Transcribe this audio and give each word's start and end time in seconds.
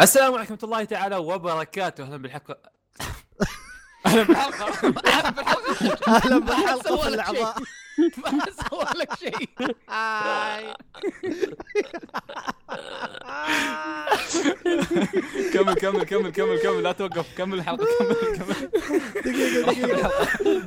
السلام 0.00 0.34
عليكم 0.34 0.52
ورحمة 0.52 0.58
الله 0.64 0.84
تعالى 0.84 1.16
وبركاته. 1.16 2.04
أهلا 2.04 2.16
بالحلقة. 2.16 2.56
أهلا 4.06 4.22
بالحلقة. 4.22 4.94
أهلا 5.06 5.30
بالحلقة. 5.30 6.16
أهلا 6.16 6.38
بالحلقة 6.38 7.08
الاعضاء 7.08 7.56
ما 8.18 8.40
سوى 8.70 8.84
لك 8.96 9.14
شيء. 9.18 9.48
كمل 15.54 15.74
كمل 15.74 16.04
كمل 16.04 16.30
كمل 16.32 16.58
كمل. 16.58 16.82
لا 16.82 16.92
توقف. 16.92 17.26
كمل 17.38 17.58
الحلقة 17.58 17.86
كمل 17.98 18.16
كمل. 18.36 18.70
دقيقة 19.24 19.72
دقيقة. 19.72 20.10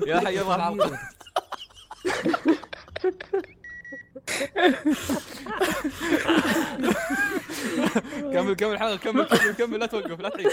يا 0.07 0.19
حي 0.19 0.35
يلا. 0.35 0.55
الحلقة 0.55 0.99
كمل 8.33 8.53
كمل 8.53 8.71
الحلقة 8.73 8.97
كمل 8.97 9.25
كمل 9.25 9.53
كمل 9.53 9.79
لا 9.79 9.85
توقف 9.85 10.19
لا 10.19 10.29
تعيد. 10.29 10.51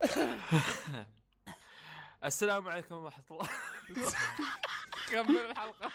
السلام 2.24 2.68
عليكم 2.68 2.94
ورحمة 2.94 3.24
الله. 3.30 3.48
كمل 5.10 5.36
الحلقة. 5.36 5.90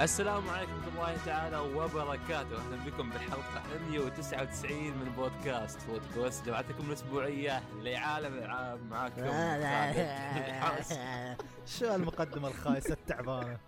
السلام 0.00 0.48
عليكم 0.48 0.72
ورحمة 0.72 0.88
الله 0.88 1.16
تعالى 1.26 1.58
وبركاته. 1.58 2.56
أهلا 2.58 2.84
بكم 2.86 3.10
بالحلقة 3.10 3.62
199 3.90 4.92
من 4.98 5.12
بودكاست 5.16 5.78
بودكاست 5.90 6.46
جمعتكم 6.46 6.86
الأسبوعية 6.88 7.62
لعالم 7.82 8.34
الألعاب 8.34 8.82
معاكم. 8.82 9.26
شو 11.78 11.94
المقدمة 11.94 12.48
الخايسة 12.48 12.92
التعبانة؟ 12.92 13.58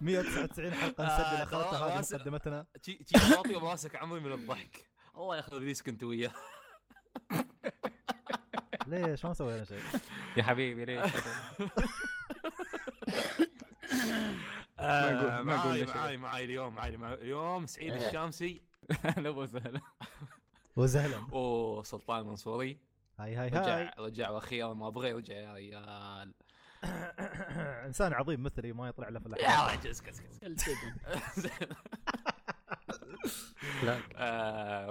199 0.00 0.74
حلقة 0.74 1.04
نسجل 1.04 1.24
آه، 1.24 1.42
اخرتها 1.42 1.78
خلاص، 1.78 2.12
هذه. 2.14 2.20
مقدمتنا. 2.20 2.66
تي 2.82 2.94
تي 2.94 3.34
واطي 3.36 3.56
وماسك 3.56 3.96
عمري 3.96 4.20
من 4.20 4.32
الضحك. 4.32 4.84
الله 5.16 5.36
ياخذ 5.36 5.58
ريسك 5.58 5.88
أنت 5.88 6.02
وياه. 6.02 6.32
ليش؟ 8.86 9.24
ما 9.24 9.34
سوينا 9.34 9.64
شيء. 9.64 9.82
يا 10.36 10.42
حبيبي 10.42 10.84
ليش؟ 10.84 11.12
آه، 14.82 15.40
أقول- 15.40 15.44
ما 15.46 15.54
أقول 15.54 15.66
معاي 15.66 15.86
شيء. 15.86 15.94
معاي 15.96 16.16
معاي 16.16 16.44
اليوم 16.44 16.74
معاي 16.74 16.96
معاي 16.96 17.14
اليوم 17.14 17.66
سعيد 17.66 17.92
الشامسي. 17.94 18.62
أهلا 19.04 19.30
وسهلا. 19.30 19.80
وسهلا. 20.76 21.16
وسلطان 21.38 22.26
منصوري. 22.26 22.78
هاي 23.18 23.34
هاي 23.34 23.48
رجع 23.48 23.78
هاي. 23.78 23.90
رجع 23.98 24.30
وأخيرا 24.30 24.74
ما 24.74 24.88
أبغى 24.88 25.08
يرجع 25.10 25.34
يا 25.34 25.52
ريال 25.54 26.34
إنسان 27.86 28.12
عظيم 28.12 28.42
مثلي 28.42 28.72
ما 28.72 28.88
يطلع 28.88 29.08
له 29.08 29.18
في 29.20 29.28
يا 29.28 29.34
الاحلام 29.34 29.78
رجل 29.78 29.90
اسكت 29.90 30.08
اسكت 30.08 30.44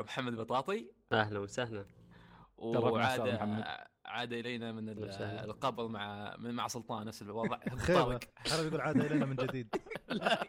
محمد 0.05 0.36
بطاطي. 0.36 0.92
أهلا 1.11 1.39
وسهلا. 1.39 1.86
وعاد. 2.58 3.91
عاد 4.12 4.34
إلينا 4.34 4.72
من. 4.72 4.90
القبر 5.20 5.88
مع 5.88 6.36
من 6.40 6.54
مع 6.54 6.67
سلطان 6.67 7.08
نفس 7.08 7.22
الوضع. 7.22 7.59
خيبة. 7.88 8.20
يقول 8.52 8.81
عاد 8.81 9.02
إلينا 9.02 9.26
من 9.26 9.36
جديد. 9.36 9.76
لا. 10.09 10.48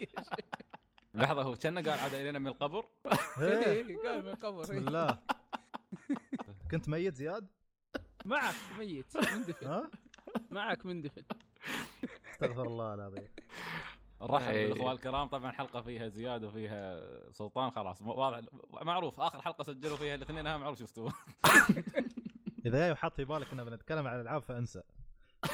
لحظة 1.14 1.42
هو 1.42 1.54
كان 1.56 1.78
قال 1.78 1.98
عاد 1.98 2.14
إلينا 2.14 2.38
من 2.38 2.46
القبر؟ 2.46 2.84
إيه، 3.40 3.96
قال 4.04 4.22
من 4.22 4.28
القبر 4.28 4.60
بسم 4.60 4.78
الله. 4.78 5.18
كنت 6.70 6.88
ميت 6.88 7.14
زياد؟ 7.14 7.46
معك 8.24 8.54
ميت 8.78 9.16
مندفن؟ 9.16 9.88
معك 10.50 10.86
مندفن. 10.86 11.22
استغفر 12.32 12.66
الله 12.66 12.94
العظيم. 12.94 13.28
نرحب 14.22 14.52
إيه. 14.52 14.68
بالاخوان 14.68 14.92
الكرام 14.92 15.28
طبعا 15.28 15.52
حلقة 15.52 15.80
فيها 15.82 16.08
زياد 16.08 16.44
وفيها 16.44 17.00
سلطان 17.32 17.70
خلاص. 17.70 18.02
واضح 18.02 18.40
معروف 18.82 19.20
آخر 19.20 19.42
حلقة 19.42 19.64
سجلوا 19.64 19.96
فيها 19.96 20.14
الاثنين 20.14 20.46
أهم 20.46 20.60
معروف 20.60 20.82
استوى 20.82 21.12
إذا 22.66 22.78
جاي 22.78 22.92
وحاط 22.92 23.16
في 23.16 23.24
بالك 23.24 23.52
إننا 23.52 23.64
بنتكلم 23.64 24.06
عن 24.06 24.16
الألعاب 24.16 24.42
فانسى. 24.42 24.82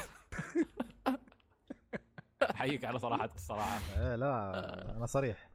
أحييك 2.41 2.85
على 2.85 2.99
صراحتك 2.99 3.35
الصراحة. 3.35 3.79
إيه 4.01 4.15
لا 4.15 4.97
أنا 4.97 5.05
صريح. 5.05 5.49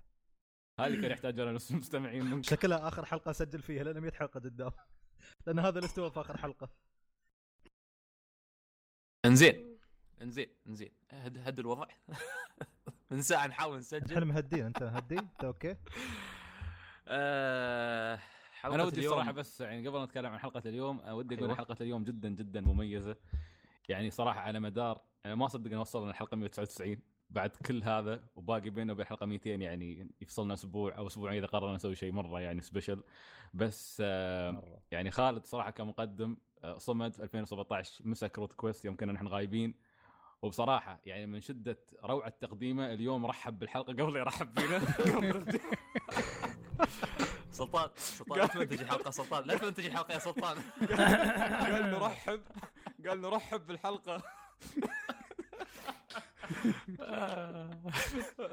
هذه 0.81 1.01
كان 1.01 1.11
يحتاجون 1.11 1.49
المستمعين 1.49 2.25
منك 2.25 2.45
شكلها 2.45 2.89
آخر 2.89 3.05
حلقة 3.05 3.31
أسجل 3.31 3.63
فيها 3.63 3.85
لأن 3.85 4.01
100 4.01 4.13
حلقة 4.13 4.41
قدام. 4.41 4.71
لأن 5.47 5.59
هذا 5.59 5.79
اللي 5.79 5.87
استوى 5.87 6.11
في 6.11 6.21
آخر 6.21 6.37
حلقة. 6.37 6.69
انزين. 9.25 9.79
انزين 10.23 10.49
انزين. 10.67 10.93
هد 11.11 11.39
هد 11.39 11.59
الوضع. 11.59 11.87
من 13.11 13.23
ساعه 13.23 13.47
نحاول 13.47 13.71
إحنا 13.71 13.99
نسجل 13.99 14.25
مهدين 14.25 14.67
أنت 14.67 14.83
مهدي؟ 14.83 15.19
أنت 15.19 15.45
أوكي؟ 15.45 15.77
آه. 17.09 18.21
حلقة 18.65 18.75
أنا 18.75 18.85
ودي 18.85 18.99
اليوم- 19.01 19.13
الصراحة 19.13 19.33
بس 19.33 19.61
يعني 19.61 19.89
قبل 19.89 19.99
ما 19.99 20.05
نتكلم 20.05 20.33
عن 20.33 20.39
حلقة 20.39 20.63
اليوم 20.67 20.97
ودي 21.09 21.35
أقول 21.35 21.45
أيوة. 21.47 21.55
حلقة 21.57 21.77
اليوم 21.81 22.05
جدا 22.05 22.29
جدا 22.29 22.61
مميزة. 22.61 23.17
يعني 23.89 24.11
صراحة 24.11 24.41
على 24.41 24.61
مدار 24.61 25.01
أنا 25.27 25.35
ما 25.35 25.47
اصدق 25.47 25.73
ان 25.73 25.79
وصلنا 25.79 26.11
الحلقة 26.11 26.37
199 26.37 26.97
بعد 27.31 27.51
كل 27.51 27.83
هذا 27.83 28.25
وباقي 28.37 28.71
بيننا 28.71 28.93
وبين 28.93 29.03
الحلقة 29.03 29.27
200 29.27 29.51
يعني 29.51 30.09
يفصلنا 30.21 30.55
أسبوع 30.55 30.97
أو 30.99 31.07
أسبوعين 31.07 31.39
إذا 31.39 31.47
قررنا 31.47 31.75
نسوي 31.75 31.95
شيء 31.95 32.13
مرة 32.13 32.41
يعني 32.41 32.61
سبيشل 32.61 33.03
بس 33.55 34.03
آه 34.07 34.51
مرة. 34.51 34.83
يعني 34.91 35.11
خالد 35.11 35.45
صراحة 35.47 35.71
كمقدم 35.71 36.37
آه، 36.65 36.79
صمد 36.79 37.15
في 37.15 37.23
2017 37.23 38.09
مسك 38.09 38.39
روت 38.39 38.53
كويست 38.53 38.85
يوم 38.85 38.97
كنا 38.97 39.13
نحن 39.13 39.27
غايبين. 39.27 39.75
وبصراحة 40.43 41.01
يعني 41.07 41.27
من 41.27 41.41
شدة 41.41 41.79
روعة 42.05 42.29
تقديمه 42.41 42.93
اليوم 42.93 43.27
رحب 43.27 43.59
بالحلقة 43.59 43.93
قبل 43.93 44.17
يرحب 44.17 44.59
فينا 44.61 44.79
سلطان 47.55 47.91
سلطان 47.97 48.39
لا 48.39 48.47
تمنتج 48.47 48.81
الحلقة 48.81 49.11
سلطان 49.11 49.45
لا 49.45 49.57
تمنتج 49.59 49.87
الحلقة 49.87 50.15
يا 50.15 50.19
سلطان. 50.19 50.57
قال 51.65 51.91
نرحب 51.91 52.41
قال 53.07 53.21
نرحب 53.21 53.67
بالحلقة. 53.67 54.23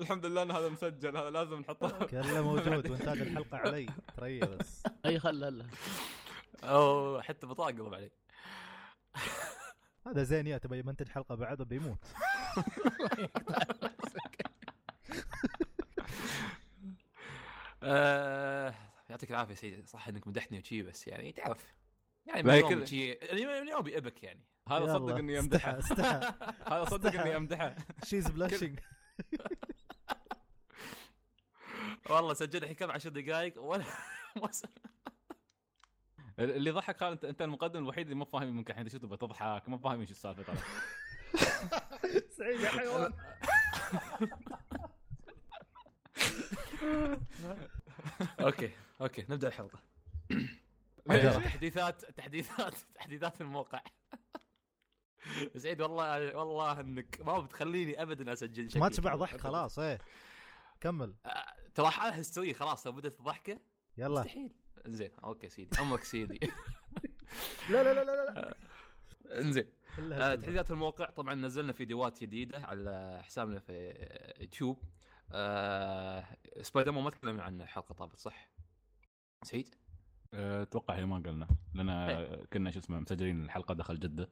الحمد 0.01 0.25
لله 0.25 0.41
إن 0.41 0.51
هذا 0.51 0.69
مسجل 0.69 1.17
هذا 1.17 1.29
لازم 1.29 1.59
نحطه. 1.59 2.06
كله 2.06 2.41
موجود 2.41 2.89
وانتاج 2.91 3.22
الحلقة 3.22 3.57
علي 3.57 3.89
ترى 4.17 4.39
بس. 4.39 4.84
أي 5.06 5.19
خل 5.19 5.44
هلا 5.44 5.66
اوه 6.63 7.22
حتى 7.22 7.47
بطاقة 7.47 7.68
قلب 7.68 7.94
علي. 7.94 8.12
هذا 10.07 10.23
زين 10.23 10.47
يا 10.47 10.57
تبي 10.57 10.79
يمنتج 10.79 11.07
حلقة 11.09 11.35
بعده 11.35 11.66
بيموت 11.66 12.07
آه، 17.83 18.73
يعطيك 19.11 19.31
العافية 19.31 19.55
سيدي. 19.55 19.85
صح 19.85 20.07
إنك 20.07 20.27
مدحني 20.27 20.59
وشي 20.59 20.81
بس 20.83 21.07
يعني 21.07 21.31
تعرف. 21.31 21.73
يعني 22.25 22.44
ما 22.44 22.57
يوم 22.57 22.69
كذا. 22.69 22.85
شي. 22.85 23.13
اليوم 23.13 23.51
اليوم 23.51 23.81
بيأبك 23.81 24.23
يعني. 24.23 24.45
هذا 24.72 24.94
صدق 24.94 25.16
إني 25.16 25.39
أمدحه. 25.39 25.79
هذا 26.67 26.85
صدق. 26.85 27.21
إني 27.21 27.38
أمدحه. 27.38 27.75
she's 28.03 28.28
blushing 28.28 28.79
والله 32.09 32.33
سجلنا 32.33 32.63
الحين 32.63 32.75
كم 32.75 32.91
10 32.91 33.09
دقائق 33.09 33.61
ولا 33.61 33.83
اللي 36.39 36.71
ضحك 36.71 36.97
خالد 36.97 37.11
انت 37.13 37.25
أنت 37.25 37.41
المقدم 37.41 37.83
الوحيد 37.83 38.05
اللي 38.05 38.16
مو 38.16 38.25
فاهم 38.25 38.55
منك 38.55 38.69
الحين 38.69 38.89
شفته 38.89 39.07
بتضحك 39.07 39.69
ما 39.69 39.77
فاهم 39.77 40.00
إيش 40.00 40.12
السالفة 40.12 40.44
ترى. 40.44 40.57
سعيد 42.38 42.59
يا 42.59 42.69
حيوان. 42.69 43.13
أوكي. 48.39 48.71
أوكي 49.01 49.25
نبدأ 49.30 49.48
الحلقة. 49.48 49.80
تحديثات 51.44 52.06
تحديثات 52.06 52.75
تحديثات 52.95 53.42
الموقع. 53.42 53.81
سعيد 55.57 55.81
والله 55.81 56.36
والله 56.38 56.80
إنك 56.80 57.21
ما 57.21 57.39
بتخليني 57.39 58.01
ابدا 58.01 58.33
أسجل 58.33 58.71
شيء 58.71 58.81
ما 58.81 58.89
تشبع 58.89 59.15
ضحك 59.15 59.42
خلاص 59.42 59.80
إيه. 59.80 60.00
كمل. 60.81 61.13
ترى 61.75 61.89
حالها 61.89 62.21
history 62.21 62.53
خلاص 62.53 62.88
لو 62.88 62.94
بدأت 62.94 63.19
الضحكه 63.19 63.59
يلا. 63.98 64.19
مستحيل. 64.21 64.51
زين 64.88 65.12
أوكي 65.24 65.50
سيدي. 65.50 65.81
امرك 65.81 66.03
سيدي. 66.03 66.39
لا 67.69 67.83
لا 67.83 67.94
لا 67.94 68.03
لا 68.03 68.31
لا. 68.31 68.56
انزين 69.39 69.65
آه، 69.89 69.98
كذبة. 69.98 70.36
تحديثات 70.36 70.71
الموقع. 70.71 71.06
طبعا 71.09 71.36
نزلنا 71.36 71.74
فيديوهات 71.74 72.21
جديدة 72.21 72.59
على 72.65 73.21
حسابنا 73.24 73.59
في 73.59 73.94
يوتيوب. 74.39 74.83
آه 75.31 76.25
سبايدر 76.62 76.92
مان 76.92 77.03
ما 77.03 77.09
تكلمنا 77.09 77.44
عنه 77.44 77.63
الحلقة 77.63 77.94
طابت 77.94 78.19
صح؟ 78.19 78.50
سعيد؟ 79.43 79.75
أتوقع 80.33 80.95
هي 80.95 81.05
ما 81.05 81.15
قلنا 81.15 81.47
لأن 81.73 82.45
كنا 82.53 82.71
شو 82.71 82.79
اسمه 82.79 82.99
مسجلين 82.99 83.43
الحلقة 83.43 83.73
دخل 83.73 83.99
جدة. 83.99 84.29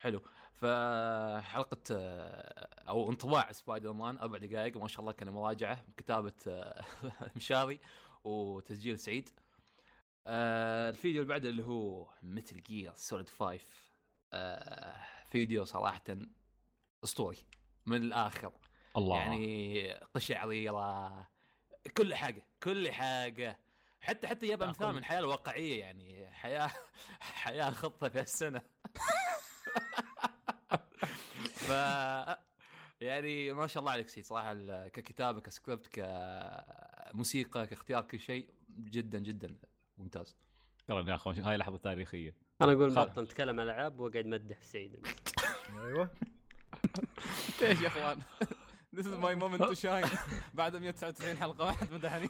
حلو. 0.00 0.22
فحلقة 0.52 1.82
آه، 1.90 2.68
أو 2.88 3.10
انطباع 3.10 3.52
سبايدر 3.52 3.92
مان 3.92 4.18
أربع 4.18 4.38
دقائق 4.38 4.76
ما 4.76 4.88
شاء 4.88 5.00
الله 5.00 5.12
كان 5.12 5.28
مراجعة 5.28 5.84
كتابة 5.96 6.32
آه، 6.48 6.84
مشاري 7.36 7.80
وتسجيل 8.24 8.98
سعيد. 8.98 9.28
الفيديو 10.26 11.22
اللي 11.22 11.32
بعده 11.32 11.48
اللي 11.48 11.62
هو 11.64 12.08
ميتل 12.22 12.62
جير 12.62 12.92
سوليد 12.96 13.28
5 13.28 13.60
فيديو 15.30 15.64
صراحة 15.64 16.02
أسطوري 17.04 17.38
من 17.86 18.02
الآخر. 18.02 18.52
الله. 18.96 19.16
يعني 19.16 19.92
قشعريرة 19.92 21.28
كل 21.96 22.14
حاجة 22.14 22.42
كل 22.62 22.92
حاجة. 22.92 23.58
حتى 24.06 24.26
حتى 24.26 24.46
جاب 24.48 24.62
أمثال 24.62 24.92
من 24.92 24.98
الحياة 24.98 25.18
الواقعية 25.18 25.80
يعني 25.80 26.30
حياه 26.30 26.70
حياة 27.20 27.70
خطة 27.70 28.08
في 28.08 28.20
السنة. 28.20 28.62
ف 31.54 31.70
يعني 33.00 33.52
ما 33.52 33.66
شاء 33.66 33.80
الله 33.80 33.92
عليك 33.92 34.08
سيد 34.08 34.24
صراحة 34.24 34.52
ال- 34.52 34.88
ككتابة 34.88 35.40
كسكريبت 35.40 35.86
كموسيقى 37.12 37.66
كاختيار 37.66 38.02
كل 38.02 38.20
شيء 38.20 38.48
جدا 38.78 39.18
جدا 39.18 39.56
ممتاز. 39.98 40.36
شكرا 40.82 41.10
يا 41.10 41.14
أخوان 41.14 41.40
هاي 41.40 41.56
لحظة 41.56 41.76
تاريخية. 41.76 42.34
أنا 42.62 42.72
أقول 42.72 42.94
بطل 42.94 43.22
نتكلم 43.22 43.60
ألعاب 43.60 44.00
وأقعد 44.00 44.26
مدح 44.26 44.62
سعيد. 44.62 45.06
أيوه. 45.84 46.10
إيش 47.62 47.80
يا 47.80 47.88
أخوان؟ 47.88 48.22
This 48.96 49.04
is 49.06 49.18
my 49.18 49.34
moment 49.34 49.62
to 49.62 49.74
shine. 49.74 50.18
بعد 50.54 50.76
199 50.76 51.36
حلقة 51.36 51.64
واحد 51.64 51.92
مدحني. 51.92 52.28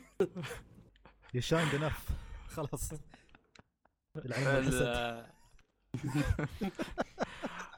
you 1.36 1.42
shined 1.42 1.74
enough 1.74 2.08
خلاص. 2.48 2.92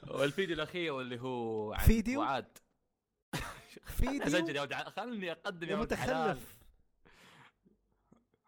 والفيديو 0.09 0.57
الأخير 0.57 0.93
واللي 0.93 1.21
هو 1.21 1.73
عن 1.73 1.87
فيديو؟ 1.87 2.21
وعاد. 2.21 2.59
فيديو؟ 3.87 4.23
أسجل 4.27 4.57
يا 4.57 4.61
ولد 4.61 4.75
خلني 4.75 5.33
أقدم 5.33 5.67
يا 5.67 5.73
يا 5.73 5.77
ولد. 5.77 5.93
متخلف 5.93 6.59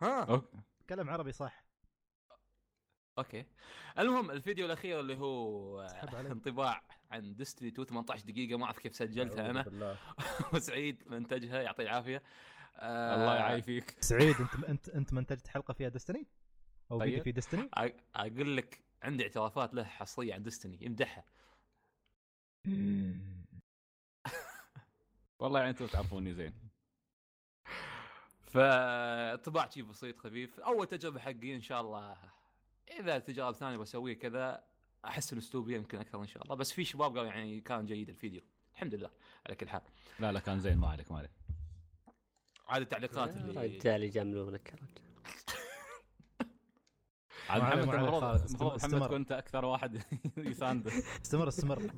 ها. 0.03 0.43
كلام 0.89 1.11
عربي 1.11 1.33
صح. 1.33 1.65
أوكي. 3.19 3.45
المهم 3.99 4.31
الفيديو 4.31 4.67
الأخير 4.67 5.01
اللي 5.01 5.17
هو. 5.17 5.81
انطباع 6.15 6.83
عن 7.11 7.37
ديستني 7.37 7.69
2 7.69 7.87
18 7.87 8.25
دقيقة 8.25 8.59
ما 8.59 8.65
أعرف 8.65 8.79
كيف 8.79 8.97
سجلتها 8.97 9.51
أنا. 9.51 9.97
وسعيد 10.55 11.03
منتجها 11.07 11.63
يعطيه 11.63 11.83
العافية. 11.83 12.23
آه، 12.77 13.15
الله 13.15 13.35
يعافيك. 13.37 13.97
سعيد 14.01 14.37
انت 14.41 14.65
انت 14.65 14.89
انت 14.89 15.13
منتجت 15.13 15.47
حلقة 15.49 15.75
فيها 15.75 15.89
ديستني 15.89 16.27
أو 16.91 16.99
طيب. 16.99 17.09
فيديو 17.09 17.25
في 17.25 17.33
ديستني 17.33 17.63
أ- 17.79 17.91
أقول 18.15 18.57
لك 18.57 18.81
عندي 19.03 19.23
اعترافات 19.23 19.75
له 19.75 19.85
حصرية 19.85 20.35
عن 20.35 20.43
ديستني 20.43 20.79
يمدحها. 20.81 21.25
والله 25.39 25.59
يعني 25.59 25.71
أنتم 25.71 25.87
تعرفوني 25.87 26.35
زين. 26.35 26.55
فطباع 28.43 29.69
شيء 29.69 29.83
بسيط 29.83 30.19
خفيف. 30.19 30.61
أول 30.61 30.87
تجربة 30.87 31.21
حقي 31.21 31.55
إن 31.55 31.61
شاء 31.61 31.81
الله 31.81 32.17
إذا 33.01 33.19
تجارب 33.19 33.55
ثانية 33.55 33.77
بسويها 33.77 34.15
كذا 34.15 34.65
احسن 35.05 35.39
أسلوبي 35.39 35.75
يمكن 35.75 35.99
أكثر 35.99 36.21
إن 36.23 36.27
شاء 36.27 36.43
الله. 36.43 36.55
بس 36.55 36.73
في 36.73 36.85
شباب 36.85 37.17
قالوا 37.17 37.31
يعني 37.33 37.61
كان 37.61 37.87
جيد 37.87 38.09
الفيديو. 38.09 38.43
الحمد 38.75 38.95
لله 38.95 39.11
على 39.47 39.55
كل 39.57 39.69
حال. 39.69 39.81
لا 40.21 40.33
لا 40.33 40.41
كان 40.41 40.61
زين 40.61 40.77
ما 40.79 40.89
عليك 40.89 41.13
ما 41.13 41.19
عليك. 41.19 41.31
عاد 42.71 42.83
التعليقات 42.83 43.37
اللي 43.37 43.67
رجال 43.67 44.03
يجاملونك 44.03 44.75
عاد 47.49 47.63
محمد 47.63 47.95
المفروض. 47.95 48.25
محمد 48.77 49.07
تكون 49.07 49.17
انت 49.17 49.33
أكثر 49.33 49.65
واحد 49.65 50.03
يسانده 50.37 50.93
استمر 51.25 51.49
استمر. 51.49 51.91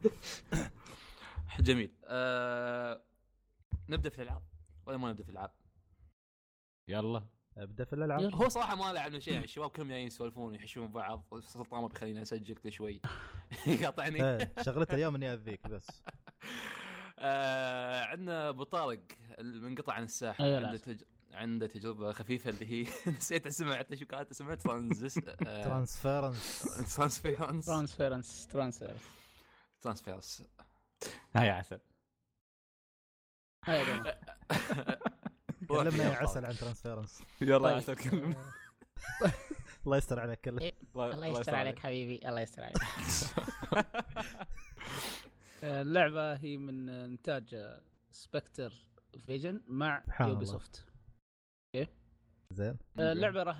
جميل. 1.60 1.92
أه... 2.04 3.02
نبدأ 3.88 4.10
في 4.10 4.18
الألعاب 4.18 4.42
ولا 4.86 4.96
ما 4.96 5.10
نبدأ 5.10 5.22
في 5.22 5.28
الألعاب؟ 5.28 5.50
يلا. 6.88 7.26
أبدأ 7.56 7.84
في 7.84 7.92
الألعاب. 7.92 8.34
هو 8.34 8.48
صراحة 8.48 8.76
ما 8.76 8.92
لعبنا 8.92 9.20
شيء 9.20 9.32
يعني 9.32 9.44
الشباب 9.44 9.70
كلهم 9.70 9.88
جايين 9.88 10.06
يسولفون 10.06 10.52
ويحشون 10.52 10.88
بعض. 10.88 11.24
سلطان 11.40 11.82
ما 11.82 11.88
بيخليني 11.88 12.22
أسجل 12.22 12.54
كل 12.54 12.72
شوي. 12.72 13.00
يقاطعني. 13.66 14.24
إيه، 14.24 14.52
شغلتها 14.62 14.94
اليوم 14.94 15.14
إني 15.14 15.32
أذيك 15.32 15.68
بس. 15.68 16.02
آه 17.22 18.04
عندنا 18.04 18.48
ابو 18.48 18.62
طارق 18.62 19.00
المنقطع 19.38 19.92
عن 19.92 20.02
الساحة. 20.02 20.44
أيوة، 20.44 20.66
عنده. 20.66 20.78
تج... 20.78 21.02
عنده 21.32 21.66
تجربة 21.66 22.12
خفيفة 22.12 22.50
اللي 22.50 22.66
هي 22.66 22.86
نسيت 23.16 23.46
اسمها 23.46 23.76
حتى 23.76 23.96
شو 23.96 24.06
كانت 24.06 24.30
اسمها 24.30 24.54
ترانزس 24.54 25.18
آه، 25.18 25.64
ترانسفيرنس. 25.64 26.62
ترانسفيرنس. 26.96 27.66
ترانسفيرنس 27.66 28.46
ترانسفيرنس. 28.46 29.00
ترانسفيرنس. 29.82 30.42
هاي 31.36 31.50
عسل. 31.50 31.80
هاي. 33.64 33.84
كلمنا 35.68 36.04
يا 36.04 36.16
عسل 36.16 36.44
عن 36.46 36.54
ترانسفيرنس. 36.54 37.22
يلا 37.40 37.58
طيب. 37.58 37.70
يا 37.72 37.76
عسل 37.76 37.94
كلمنا 37.94 38.52
الله 39.86 39.96
يستر 39.96 40.20
عليك 40.20 40.40
كله 40.40 40.72
الله 40.96 41.26
يستر 41.26 41.54
عليك. 41.54 41.78
حبيبي 41.78 42.28
الله 42.28 42.40
يستر 42.40 42.62
عليك. 42.62 42.82
اللعبة 45.62 46.34
هي 46.34 46.56
من 46.56 46.88
إنتاج 46.88 47.78
سبكتر 48.10 48.86
فيجن 49.18 49.60
مع 49.66 50.04
يوبي. 50.28 50.44
سوفت 50.44 50.86
زين. 52.50 52.76
اللعبة 52.98 53.42
راح 53.42 53.58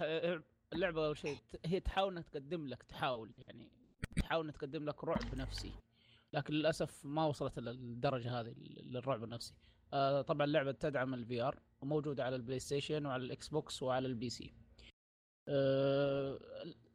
اللعبة 0.73 1.07
أول 1.07 1.19
شيء 1.19 1.39
هي 1.67 1.81
تحاول 1.81 2.11
إنها 2.13 2.23
تقدم 2.23 2.69
لك 2.69 2.83
تحاول 2.83 3.33
يعني 3.39 3.71
تحاول 4.17 4.45
إنها 4.45 4.55
تقدم 4.59 4.85
لك 4.85 5.05
رعب 5.05 5.35
نفسي 5.35 5.73
لكن 6.33 6.55
للأسف 6.55 7.05
ما 7.07 7.25
وصلت 7.27 7.59
إلى 7.59 7.71
الدرجة 7.71 8.41
هذه 8.41 8.55
للرعب 8.59 9.25
النفسي. 9.25 9.55
آه، 9.93 10.23
طبعا 10.23 10.45
اللعبة 10.47 10.73
تدعم 10.73 11.15
ال 11.15 11.43
VR 11.43 11.59
وموجودة 11.81 12.25
على 12.25 12.37
البلاي 12.37 12.59
ستيشن 12.59 13.07
وعلى 13.07 13.25
الاكس 13.25 13.49
بوكس 13.49 13.83
وعلى 13.83 14.07
ال 14.07 14.31
PC 14.31 14.53
آه، 15.49 16.39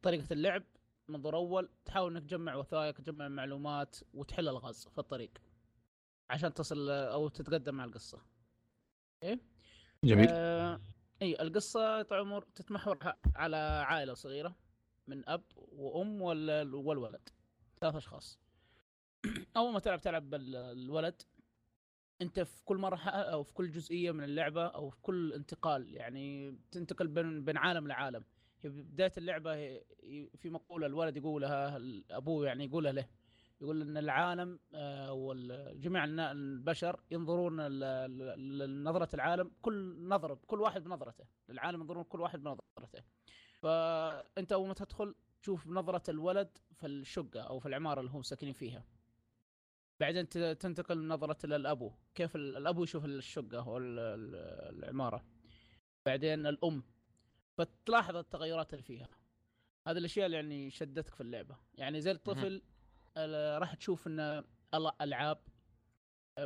طريقة 0.01 0.33
اللعب 0.33 0.63
منظور 1.09 1.35
أول 1.35 1.69
تحاول 1.85 2.11
إنك 2.11 2.23
تجمع 2.23 2.55
وثائق 2.55 2.93
تجمع 3.01 3.27
معلومات 3.27 3.95
وتحل 4.13 4.47
الغاز 4.49 4.87
في 4.87 4.97
الطريق 4.97 5.31
عشان 6.29 6.53
تصل 6.53 6.89
أو 6.89 7.27
تتقدم 7.27 7.75
مع 7.75 7.83
القصة. 7.85 8.21
جميل. 10.03 10.27
آه 10.31 10.81
اي 11.21 11.41
القصة 11.41 12.01
طال 12.01 12.19
العمر 12.19 12.41
تتمحور 12.55 12.99
على 13.35 13.57
عائلة 13.87 14.13
صغيرة 14.13 14.55
من 15.07 15.29
أب 15.29 15.43
وأم 15.55 16.21
وال- 16.21 16.75
والولد. 16.75 17.29
ثلاث 17.81 17.95
أشخاص. 17.95 18.39
أول 19.57 19.73
ما 19.73 19.79
تلعب 19.79 20.01
تلعب 20.01 20.29
بالولد 20.29 21.21
أنت 22.21 22.39
في 22.39 22.63
كل 22.65 22.77
مرحلة 22.77 23.13
أو 23.21 23.43
في 23.43 23.53
كل 23.53 23.71
جزئية 23.71 24.11
من 24.11 24.23
اللعبة 24.23 24.65
أو 24.67 24.89
في 24.89 25.01
كل 25.01 25.33
انتقال 25.33 25.93
يعني 25.93 26.57
تنتقل 26.71 27.07
بين 27.07 27.45
بين 27.45 27.57
عالم 27.57 27.87
لعالم. 27.87 28.23
بداية 28.63 29.11
اللعبة 29.17 29.55
في 30.37 30.49
مقولة 30.49 30.87
الولد 30.87 31.17
يقولها 31.17 31.79
أبوه 32.11 32.45
يعني 32.47 32.65
يقولها 32.65 32.91
له 32.91 33.07
يقول 33.61 33.81
إن 33.81 33.97
العالم 33.97 34.59
آه، 34.73 35.13
وجميع 35.13 36.03
البشر 36.31 36.99
ينظرون 37.11 37.61
لنظرة 37.67 39.09
العالم 39.15 39.51
كل 39.61 40.07
نظرة 40.07 40.39
كل 40.47 40.61
واحد 40.61 40.83
بنظرته 40.83 41.25
العالم 41.49 41.81
ينظرون 41.81 42.03
كل 42.03 42.21
واحد 42.21 42.39
بنظرته. 42.43 43.03
فأنت 43.61 44.51
أول 44.51 44.67
ما 44.67 44.73
تدخل 44.73 45.15
تشوف 45.41 45.67
نظرة 45.67 46.11
الولد 46.11 46.57
في 46.73 46.87
الشقة 46.87 47.39
أو 47.41 47.59
في 47.59 47.65
العمارة 47.67 47.99
اللي 47.99 48.11
هم 48.11 48.21
ساكنين 48.21 48.53
فيها. 48.53 48.85
بعدين 49.99 50.29
تنتقل 50.29 50.97
من 50.97 51.07
نظره 51.07 51.45
للابو 51.45 51.91
كيف 52.15 52.35
ال- 52.35 52.57
الأبو 52.57 52.83
يشوف 52.83 53.05
الشقة 53.05 53.59
أو 53.59 53.77
ال- 53.77 53.99
ال- 53.99 54.77
العمارة. 54.83 55.25
بعدين 56.05 56.47
الأم 56.47 56.83
فتلاحظ 57.57 58.15
التغيرات 58.15 58.73
اللي 58.73 58.83
فيها. 58.83 59.07
هذه 59.87 59.97
الأشياء 59.97 60.25
اللي 60.25 60.37
يعني 60.37 60.69
شدتك 60.71 61.15
في 61.15 61.21
اللعبة. 61.21 61.57
يعني 61.75 62.01
زي 62.01 62.11
الطفل 62.11 62.61
ال- 63.17 63.61
راح 63.61 63.73
تشوف 63.75 64.07
إن 64.07 64.19
ال- 64.73 65.01
ألعاب 65.01 65.41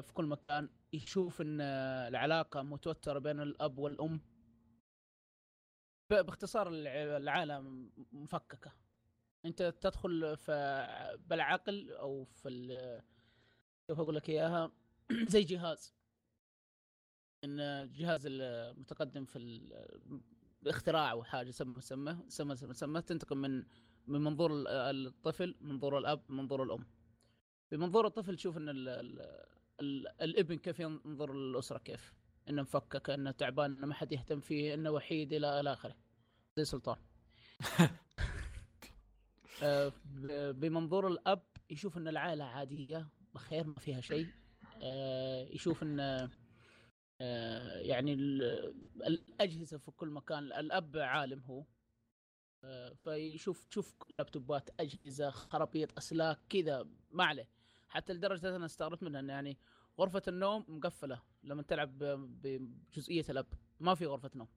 في 0.02 0.14
كل 0.14 0.26
مكان 0.26 0.70
يشوف 0.94 1.42
إن 1.42 1.62
العلاقة 1.62 2.62
متوترة 2.62 3.20
بين 3.20 3.42
الأب 3.42 3.78
والأم. 3.78 4.22
باختصار 6.10 6.68
الع- 6.70 7.18
العالم 7.18 7.92
مفككة. 8.12 8.72
أنت 9.46 9.64
تدخل 9.64 10.38
في 10.38 11.18
بالعقل 11.30 11.92
أو 11.92 12.24
في 12.26 12.50
ال- 12.50 13.04
كيف 13.88 14.00
أقول 14.00 14.16
لك 14.16 14.30
إياها؟ 14.30 14.72
زي 15.34 15.44
جهاز. 15.44 15.94
إن 17.44 17.60
الجهاز 17.60 18.22
المتقدم 18.26 19.26
في 19.26 19.38
ال- 20.62 20.68
الاختراع 20.68 21.12
أو 21.12 21.24
حاجة 21.24 21.52
سمى 21.52 21.82
سمى 21.82 22.18
سمى 22.28 22.56
سمى, 22.56 22.74
سمى 22.74 23.02
تنتقل 23.02 23.36
من 23.38 23.64
من 24.08 24.22
منظور 24.22 24.52
ال- 24.54 24.68
الطفل 25.08 25.56
منظور 25.62 25.98
الأب 25.98 26.22
منظور 26.30 26.64
الأم. 26.64 26.86
بمنظور 27.72 28.08
الطفل 28.08 28.36
تشوف 28.36 28.58
إن 28.58 28.70
ال 28.70 28.90
ال 28.90 29.20
ال 29.82 30.08
الابن 30.22 30.58
كيف 30.58 30.80
ينظر 30.80 31.34
للأسرة 31.34 31.78
كيف؟ 31.78 32.14
إنه 32.50 32.62
مفكك 32.62 33.10
إنه 33.10 33.32
تعبان 33.32 33.72
إنه 33.78 33.88
ما 33.88 33.94
حد 33.94 34.12
يهتم 34.12 34.40
فيه 34.40 34.74
إنه 34.74 34.92
وحيد 34.92 35.34
إلى 35.34 35.60
إلى 35.60 35.74
آخره. 35.74 35.96
زي 36.58 36.64
سلطان. 36.66 36.98
آه، 39.64 39.94
بمنظور 40.52 41.08
الأب 41.08 41.44
يشوف 41.70 41.98
إن 41.98 42.08
العائلة 42.08 42.46
عادية 42.46 43.08
بخير 43.34 43.68
ما 43.68 43.74
فيها 43.80 44.02
شيء. 44.02 44.28
آه، 44.84 45.44
يشوف 45.50 45.84
إن 45.84 46.30
يعني 47.82 48.14
ال- 48.14 48.74
الأجهزة 49.08 49.78
في 49.78 49.92
كل 49.92 50.10
مكان 50.10 50.40
الأب 50.44 50.98
عالم 50.98 51.40
هو. 51.40 51.66
آه، 52.64 52.94
فيشوف 52.94 53.64
تشوف 53.66 53.96
لابتوبات 54.20 54.70
أجهزة 54.80 55.30
خرابيط 55.30 55.98
أسلاك 55.98 56.40
كذا 56.50 56.88
ما 57.12 57.24
عليه. 57.24 57.48
حتى 57.88 58.14
لدرجة 58.14 58.56
أنا 58.56 58.66
استغربت 58.66 59.04
منها 59.04 59.22
يعني 59.22 59.58
غرفة 60.00 60.22
النوم 60.28 60.66
مقفلة 60.68 61.22
لما 61.44 61.62
تلعب 61.64 61.98
بجزئية 62.42 63.26
الأب. 63.30 63.48
ما 63.80 63.96
في 63.96 64.06
غرفة 64.06 64.32
نوم. 64.36 64.48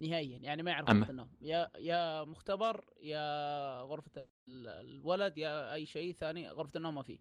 نهائيا. 0.00 0.38
يعني 0.38 0.62
ما 0.62 0.70
يعرف. 0.70 0.90
غرفة 0.90 1.10
النوم. 1.10 1.30
يا 1.40 1.70
يا 1.78 2.24
مختبر 2.24 2.84
يا 3.00 3.80
غرفة 3.82 4.26
ال- 4.48 4.68
الولد 4.68 5.38
يا 5.38 5.74
أي 5.74 5.86
شيء 5.86 6.12
ثاني 6.12 6.48
غرفة 6.50 6.76
النوم 6.76 6.94
ما 6.94 7.02
في. 7.02 7.18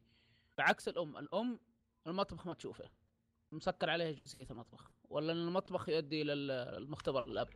بعكس 0.58 0.88
الأم. 0.88 1.18
الأم 1.18 1.60
المطبخ 2.08 2.48
ما 2.48 2.54
تشوفه. 2.54 2.90
مسكر 3.52 3.90
عليه 3.90 4.12
جزئيه 4.26 4.48
المطبخ 4.52 4.92
ولا 5.10 5.32
المطبخ 5.34 5.90
يؤدي 5.90 6.22
إلى 6.22 6.34
ال- 6.34 6.52
المختبر 6.52 7.24
الأب 7.28 7.50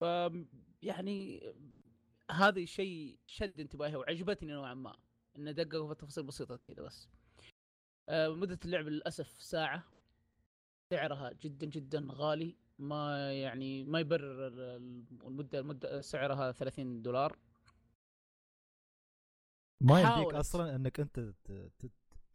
ف 0.00 0.04
يعني 0.82 1.40
هذا 2.30 2.60
الشيء 2.60 3.18
شد 3.26 3.60
انتباهي 3.60 3.96
وعجبتني 3.96 4.52
نوعا 4.52 4.74
ما 4.74 4.96
انه 5.36 5.50
دققوا 5.52 5.88
في 5.88 5.94
تفاصيل 6.00 6.24
بسيطة 6.24 6.56
كذا 6.56 6.82
بس 6.82 7.08
آه، 8.08 8.28
مدة 8.28 8.58
اللعب 8.64 8.84
للأسف 8.88 9.42
ساعة 9.42 9.84
سعرها 10.90 11.32
جدا 11.32 11.66
جدا 11.66 12.06
غالي 12.10 12.56
ما 12.78 13.32
يعني 13.32 13.84
ما 13.84 14.00
يبرر 14.00 14.46
ال- 14.46 15.04
المدة 15.24 15.58
المدة 15.58 16.00
سعرها 16.00 16.52
30 16.52 17.02
دولار 17.02 17.38
ما 19.80 20.00
يمديك. 20.00 20.34
أصلا 20.34 20.76
إنك 20.76 21.00
أنت؟ 21.00 21.32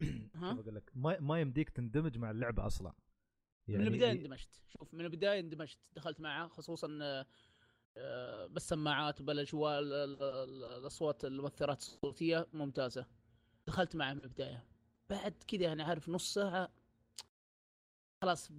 كيف 0.00 0.44
أقول 0.44 0.74
لك؟ 0.74 0.90
ما 0.94 1.20
ما 1.20 1.40
يمديك 1.40 1.70
تندمج 1.70 2.18
مع 2.18 2.30
اللعبة 2.30 2.66
أصلا. 2.66 2.92
من 3.68 3.80
البداية 3.86 4.12
اندمجت. 4.12 4.62
شوف 4.78 4.94
من 4.94 5.04
البداية 5.04 5.40
اندمجت. 5.40 5.78
دخلت 5.96 6.20
معه 6.20 6.48
خصوصا 6.48 6.98
آه، 7.96 8.46
بالسماعات 8.46 9.20
وبالأجواء 9.20 9.78
ال- 9.80 9.92
ال- 9.92 10.22
ال- 10.22 10.64
الأصوات 10.64 11.24
المؤثرات 11.24 11.78
الصوتية. 11.80 12.46
ممتازة. 12.52 13.06
دخلت 13.66 13.96
معه 13.96 14.12
من 14.14 14.20
البداية. 14.24 14.64
بعد 15.10 15.34
كذا 15.48 15.72
أنا 15.72 15.84
عارف 15.84 16.08
نص 16.08 16.34
ساعة 16.34 16.68
خلاص 18.22 18.50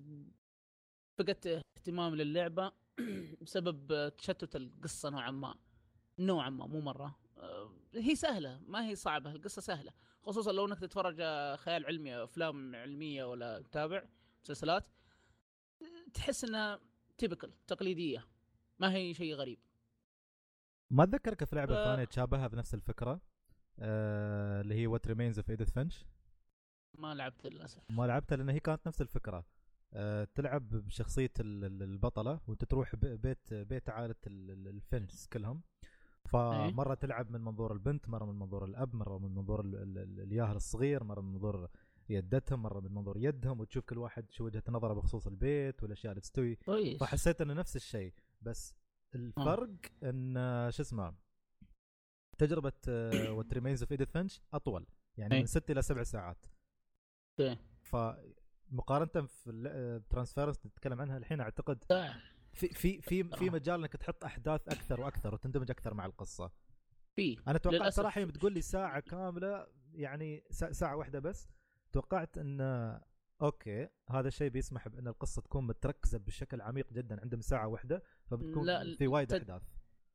فقدت 1.17 1.47
اهتمام 1.77 2.15
للعبة 2.15 2.71
بسبب 3.41 4.09
تشتت 4.17 4.55
القصة 4.55 5.09
نوعا 5.09 5.31
ما. 5.31 5.55
نوعا 6.19 6.49
ما 6.49 6.65
مو 6.67 6.81
مرة. 6.81 7.19
آه، 7.37 7.71
هي 7.95 8.15
سهلة. 8.15 8.61
ما 8.67 8.87
هي 8.87 8.95
صعبة. 8.95 9.31
القصة 9.31 9.61
سهلة. 9.61 9.91
خصوصا 10.25 10.51
لو 10.51 10.65
إنك 10.65 10.79
تتفرج 10.79 11.15
آه، 11.20 11.55
خيال 11.55 11.86
علمي 11.86 12.24
أفلام 12.24 12.75
علمية 12.75 13.24
ولا 13.24 13.62
تتابع 13.62 14.03
مسلسلات 14.44 14.88
تحس 16.13 16.44
إنها 16.44 16.79
تيبكال 17.17 17.53
تقليدية 17.67 18.25
ما 18.79 18.94
هي 18.94 19.13
شيء 19.13 19.34
غريب. 19.36 19.60
ما 20.91 21.05
تذكرك 21.05 21.44
في 21.44 21.55
لعبة 21.55 21.75
ث- 21.75 21.85
ثانية 21.88 22.03
تشابهها 22.05 22.48
بنفس 22.48 22.74
الفكرة 22.74 23.22
آه 23.79 24.62
اللي 24.62 24.75
هي 24.75 24.88
What 24.88 25.07
Remains 25.07 25.39
of 25.39 25.50
Edith 25.50 25.71
Finch 25.74 26.05
ما 26.98 27.13
لعبت 27.13 27.48
للأسف. 27.48 27.84
ما 27.91 28.08
لعبتها 28.08 28.36
لأن 28.36 28.50
هي 28.50 28.60
كانت 28.60 28.88
نفس 28.88 29.01
الفكرة 29.01 29.46
آه 29.94 30.27
تلعب 30.36 30.70
بشخصية 30.70 31.32
ال- 31.39 31.65
ال- 31.65 31.84
البطلة 31.84 32.39
وأنت 32.48 32.65
تروح 32.65 32.96
بيت 32.96 33.53
بيت 33.53 33.89
عائلة 33.89 34.15
ال- 34.27 34.51
ال- 34.51 34.67
الفينش 34.67 35.27
كلهم. 35.34 35.62
فمرة 36.27 36.94
تلعب 36.94 37.32
من 37.32 37.41
منظور 37.41 37.74
البنت 37.74 38.10
مرة 38.10 38.25
من 38.25 38.39
منظور 38.39 38.65
الأب 38.65 38.96
مرة 38.96 39.17
من 39.17 39.36
منظور 39.36 39.62
ال- 39.62 39.75
ال- 39.75 39.98
ال- 39.98 40.20
الياهل 40.20 40.55
الصغير 40.55 41.03
مرة 41.03 41.22
من 41.22 41.34
منظور 41.34 41.70
يدتهم 42.10 42.62
مرة 42.63 42.79
من 42.79 42.94
منظور 42.94 43.17
يدهم 43.17 43.60
وتشوف 43.60 43.86
كل 43.86 43.98
واحد 43.98 44.32
شو 44.32 44.46
وجهة 44.46 44.63
نظره 44.70 44.94
بخصوص 44.94 45.27
البيت 45.27 45.84
والأشياء 45.84 46.12
اللي 46.12 46.22
تستوي 46.22 46.55
كويس 46.55 47.00
فحسيت 47.00 47.41
إنه 47.41 47.53
نفس 47.53 47.75
الشيء 47.75 48.13
بس 48.41 48.75
الفرق 49.15 49.70
إن 50.03 50.38
آه، 50.38 50.70
شو 50.70 50.82
اسمه 50.84 51.13
تجربة 52.38 52.72
What 53.31 53.53
Remains 53.53 53.81
of 53.83 53.91
Edith 53.91 54.12
Finch 54.12 54.41
أطول 54.53 54.86
يعني 55.17 55.34
إيه. 55.36 55.39
من 55.39 55.46
ست 55.46 55.72
إلى 55.72 55.82
سبع 55.82 56.03
ساعات 56.03 56.46
إيه. 57.39 57.60
فمقارنة 57.84 59.27
في 59.27 60.01
ترانسفيرنس 60.10 60.65
نتكلم 60.65 61.01
عنها 61.01 61.17
الحين 61.17 61.41
أعتقد. 61.41 61.84
في 62.55 62.67
في 62.67 63.01
في 63.01 63.24
في 63.24 63.47
آه. 63.47 63.50
مجال 63.50 63.79
إنك 63.79 63.93
تحط 63.93 64.24
أحداث 64.24 64.69
أكثر 64.69 65.01
وأكثر 65.01 65.33
وتندمج 65.33 65.71
أكثر 65.71 65.93
مع 65.93 66.05
القصة 66.05 66.51
في 67.15 67.38
أنا 67.47 67.57
توقعت 67.57 67.81
للأسف. 67.81 67.95
صراحة 67.97 68.21
يوم 68.21 68.29
تقول 68.29 68.53
لي 68.53 68.62
ساعة 68.62 69.00
كاملة 69.00 69.67
يعني 69.93 70.43
سا- 70.50 70.71
ساعة 70.71 70.95
واحدة 70.95 71.19
بس 71.19 71.47
توقعت 71.91 72.38
إن 72.38 72.62
أوكي 73.41 73.89
هذا 74.09 74.27
الشيء 74.27 74.50
بيسمح 74.50 74.88
بإن 74.88 75.07
القصة 75.07 75.41
تكون 75.41 75.67
متركزة 75.67 76.17
بشكل 76.17 76.62
عميق 76.62 76.93
جدا 76.93 77.21
عندهم 77.21 77.41
ساعة 77.41 77.67
واحدة 77.67 78.03
فبتكون 78.25 78.65
لا، 78.65 78.95
في 78.95 79.07
وايد 79.07 79.27
تد- 79.27 79.35
أحداث 79.50 79.62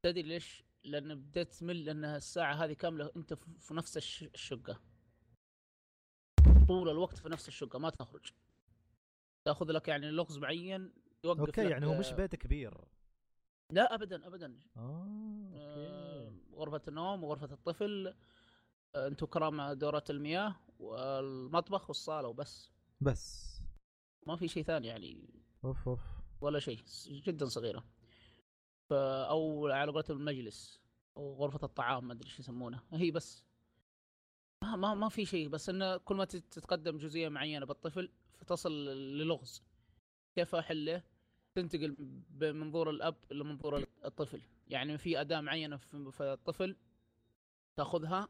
تدري 0.03 0.23
ليش؟ 0.23 0.65
لأن 0.85 1.15
بديت 1.15 1.53
تمل 1.53 1.85
لأن 1.85 2.05
الساعة 2.05 2.55
هذه 2.55 2.73
كاملة 2.73 3.11
أنت 3.17 3.35
في 3.35 3.75
نفس 3.75 3.97
الش- 3.97 4.23
الشقة 4.35 4.81
طول 6.69 6.89
الوقت 6.91 7.19
في 7.19 7.29
نفس 7.29 7.49
الشقة 7.49 7.79
ما 7.79 7.91
تخرج 7.91 8.33
تأخذ 9.45 9.67
لك 9.73 9.89
يعني 9.89 10.11
لغز 10.11 10.39
معين 10.39 10.93
يوقف 11.25 11.41
أوكي 11.41 11.71
يعني 11.71 11.87
هو 11.87 11.95
مش 11.95 12.07
آه، 12.13 12.17
بيت 12.17 12.37
كبير. 12.37 12.75
لا 13.71 13.95
ابدا 13.95 14.27
ابدا. 14.27 14.59
آه 14.77 15.51
آه، 15.55 16.25
أوكي 16.29 16.55
غرفة 16.55 16.83
النوم 16.89 17.25
وغرفة 17.25 17.53
الطفل. 17.55 18.15
آه، 18.95 19.07
أنتم 19.07 19.27
كرام 19.27 19.73
دورات 19.73 20.11
المياه 20.11 20.57
والمطبخ 20.79 21.89
والصالة 21.91 22.29
وبس. 22.29 22.71
بس. 23.01 23.57
ما 24.27 24.37
في 24.37 24.49
شيء 24.49 24.63
ثاني 24.63 24.87
يعني. 24.87 25.29
أوف 25.65 25.89
أوف. 25.89 26.01
ولا 26.41 26.59
شيء 26.59 26.79
جدا 27.09 27.47
صغيرة. 27.47 27.85
ف 28.91 28.93
أو 28.93 29.69
على 29.69 29.93
قولتهم 29.93 30.17
المجلس 30.17 30.81
أو 31.17 31.35
غرفة 31.35 31.61
الطعام 31.63 32.07
ما 32.07 32.13
أدري 32.13 32.27
إيش 32.29 32.39
يسمونه. 32.41 32.81
هي 32.93 33.11
بس. 33.11 33.45
ما 34.63 34.77
ما, 34.77 34.95
ما 34.95 35.09
في 35.09 35.25
شيء 35.27 35.49
بس 35.49 35.69
إنه 35.69 35.97
كل 35.97 36.15
ما 36.17 36.25
تت- 36.25 36.53
تتقدم 36.53 36.99
جزئية 36.99 37.29
معينة 37.29 37.67
بالطفل 37.67 38.11
فتصل 38.39 38.73
للغز. 38.89 39.63
كيف 40.35 40.55
أحله؟ 40.55 41.03
تنتقل 41.55 41.97
بمنظور 42.31 42.91
الأب 42.91 43.17
لمنظور 43.31 43.85
الطفل. 44.05 44.41
يعني 44.69 44.99
في 44.99 45.21
أداة 45.21 45.41
معينة 45.41 45.77
في 45.77 46.21
الطفل 46.21 46.77
تأخذها 47.77 48.29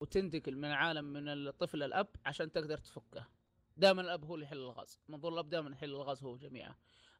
وتنتقل 0.00 0.56
من 0.56 0.70
عالم 0.70 1.04
من 1.04 1.28
الطفل 1.28 1.78
للأب 1.78 2.08
عشان 2.24 2.52
تقدر 2.52 2.78
تفكه. 2.78 3.26
دائما 3.76 4.02
الأب 4.02 4.24
هو 4.24 4.34
اللي 4.34 4.46
يحل 4.46 4.56
الغاز. 4.56 5.00
منظور 5.08 5.32
الأب 5.32 5.48
دائما 5.48 5.70
يحل 5.70 5.90
الغاز 5.90 6.24
هو 6.24 6.36
جميعه. 6.36 6.78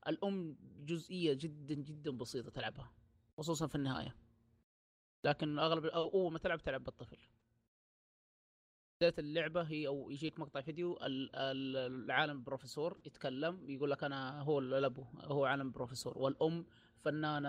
الأم 0.08 0.56
جزئية 0.60 1.32
جدا 1.32 1.74
جدا 1.74 2.10
بسيطة 2.10 2.50
تلعبها 2.50 2.92
خصوصا 3.38 3.66
في 3.66 3.74
النهاية. 3.74 4.16
لكن 5.24 5.58
أغلب 5.58 5.84
اول 5.84 6.32
ما 6.32 6.38
تلعب 6.38 6.62
تلعب 6.62 6.84
بالطفل. 6.84 7.18
بدايه 9.00 9.14
اللعبة 9.18 9.62
هي 9.62 9.86
أو 9.86 10.10
يجيك 10.10 10.38
مقطع 10.40 10.60
فيديو 10.60 10.96
ال- 10.96 11.36
ال- 11.36 11.76
العالم 12.04 12.42
بروفيسور 12.42 13.00
يتكلم 13.04 13.70
يقول 13.70 13.90
لك 13.90 14.04
أنا 14.04 14.40
هو 14.42 14.58
الاب 14.58 14.98
هو 15.20 15.44
عالم 15.44 15.70
بروفيسور 15.72 16.18
والأم 16.18 16.66
فنانة 17.00 17.48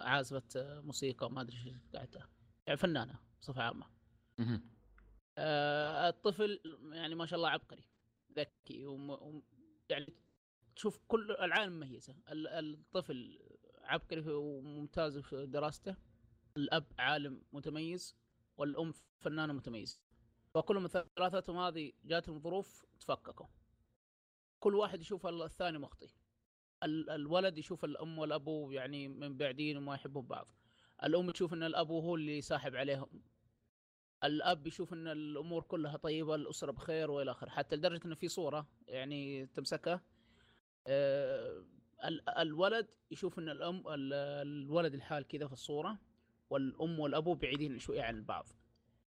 عازفه 0.00 0.42
موسيقى 0.80 1.30
ما 1.30 1.40
أدري 1.40 1.56
إيش 1.56 1.74
قاعدة 1.94 2.28
يعني 2.66 2.76
فنانة 2.76 3.18
بصفة 3.40 3.62
عامة. 3.62 3.86
آه 5.38 6.08
الطفل 6.08 6.60
يعني 6.92 7.14
ما 7.14 7.26
شاء 7.26 7.36
الله 7.36 7.48
عبقري 7.50 7.84
ذكي 8.36 8.86
وم... 8.86 9.10
وم... 9.10 9.42
يعني 9.90 10.06
تشوف 10.76 11.00
كل 11.08 11.30
العالم 11.30 11.72
مميزة. 11.72 12.16
ال- 12.32 12.48
الطفل 12.48 13.38
عبقري 13.82 14.24
وممتاز 14.30 15.18
في 15.18 15.46
دراسته. 15.46 15.96
الأب 16.56 16.86
عالم 16.98 17.42
متميز 17.52 18.16
والأم 18.56 18.92
فنانة 19.20 19.52
متميزة. 19.52 20.00
فكلهم 20.56 20.86
ثلاثتهم 21.16 21.58
هذه 21.58 21.92
جاتهم 22.04 22.38
ظروف 22.40 22.84
تفككوا. 23.00 23.46
كل 24.60 24.74
واحد 24.74 25.00
يشوف 25.00 25.26
ال- 25.26 25.42
الثاني 25.42 25.78
مخطي 25.78 26.08
ال- 26.82 27.10
الولد 27.10 27.58
يشوف 27.58 27.84
الأم 27.84 28.18
والأبو 28.18 28.70
يعني 28.70 29.08
من 29.08 29.36
بعدين 29.36 29.76
وما 29.76 29.94
يحبون 29.94 30.26
بعض. 30.26 30.48
الأم 31.04 31.30
تشوف 31.30 31.54
إن 31.54 31.62
الأبو 31.62 32.00
هو 32.00 32.14
اللي 32.14 32.40
ساحب 32.40 32.76
عليهم. 32.76 33.22
الأب 34.24 34.66
يشوف 34.66 34.92
إن 34.92 35.08
الأمور 35.08 35.62
كلها 35.62 35.96
طيبة 35.96 36.34
الأسرة 36.34 36.72
بخير 36.72 37.10
وإلى 37.10 37.30
آخره. 37.30 37.48
حتى 37.50 37.76
لدرجة 37.76 38.04
انه 38.06 38.14
في 38.14 38.28
صورة 38.28 38.66
يعني 38.88 39.46
تمسكها. 39.46 40.02
ال- 40.88 42.28
الولد 42.28 42.90
يشوف 43.10 43.38
إن 43.38 43.48
الام 43.48 43.76
ال- 43.88 44.12
الولد 44.48 44.94
الحال 44.94 45.26
كذا 45.28 45.46
في 45.46 45.52
الصورة 45.52 45.98
والأم 46.50 47.00
والأبو 47.00 47.34
بعيدين 47.34 47.78
شوي 47.78 48.00
عن 48.00 48.24
بعض 48.24 48.46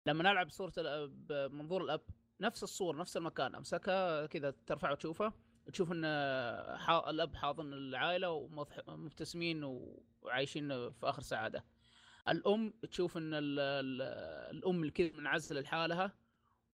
لما 0.06 0.22
نلعب 0.22 0.50
صورة 0.50 0.72
بمنظور 1.06 1.84
الأب 1.84 2.00
نفس 2.40 2.62
الصورة 2.62 2.96
نفس 2.96 3.16
المكان 3.16 3.54
أمسكها 3.54 4.26
كذا 4.26 4.54
ترفع 4.66 4.92
وتشوفها. 4.92 5.32
تشوف 5.72 5.92
إن. 5.92 6.04
الأب 7.08 7.34
حاضن 7.34 7.72
العائلة 7.72 8.30
ومبتسمين 8.30 9.64
وعايشين 10.22 10.90
في 10.90 11.08
آخر 11.08 11.22
سعادة. 11.22 11.64
الأم 12.28 12.72
تشوف 12.90 13.16
إن 13.16 13.34
ال 13.34 13.58
ال 13.60 14.02
الأم 14.56 14.90
كذا 14.90 15.12
منعزلة 15.12 15.60
لحالها 15.60 16.14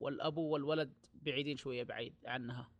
والابو 0.00 0.48
والولد 0.48 0.92
بعيدين 1.12 1.56
شوية 1.56 1.82
بعيد 1.82 2.14
عنها. 2.26 2.70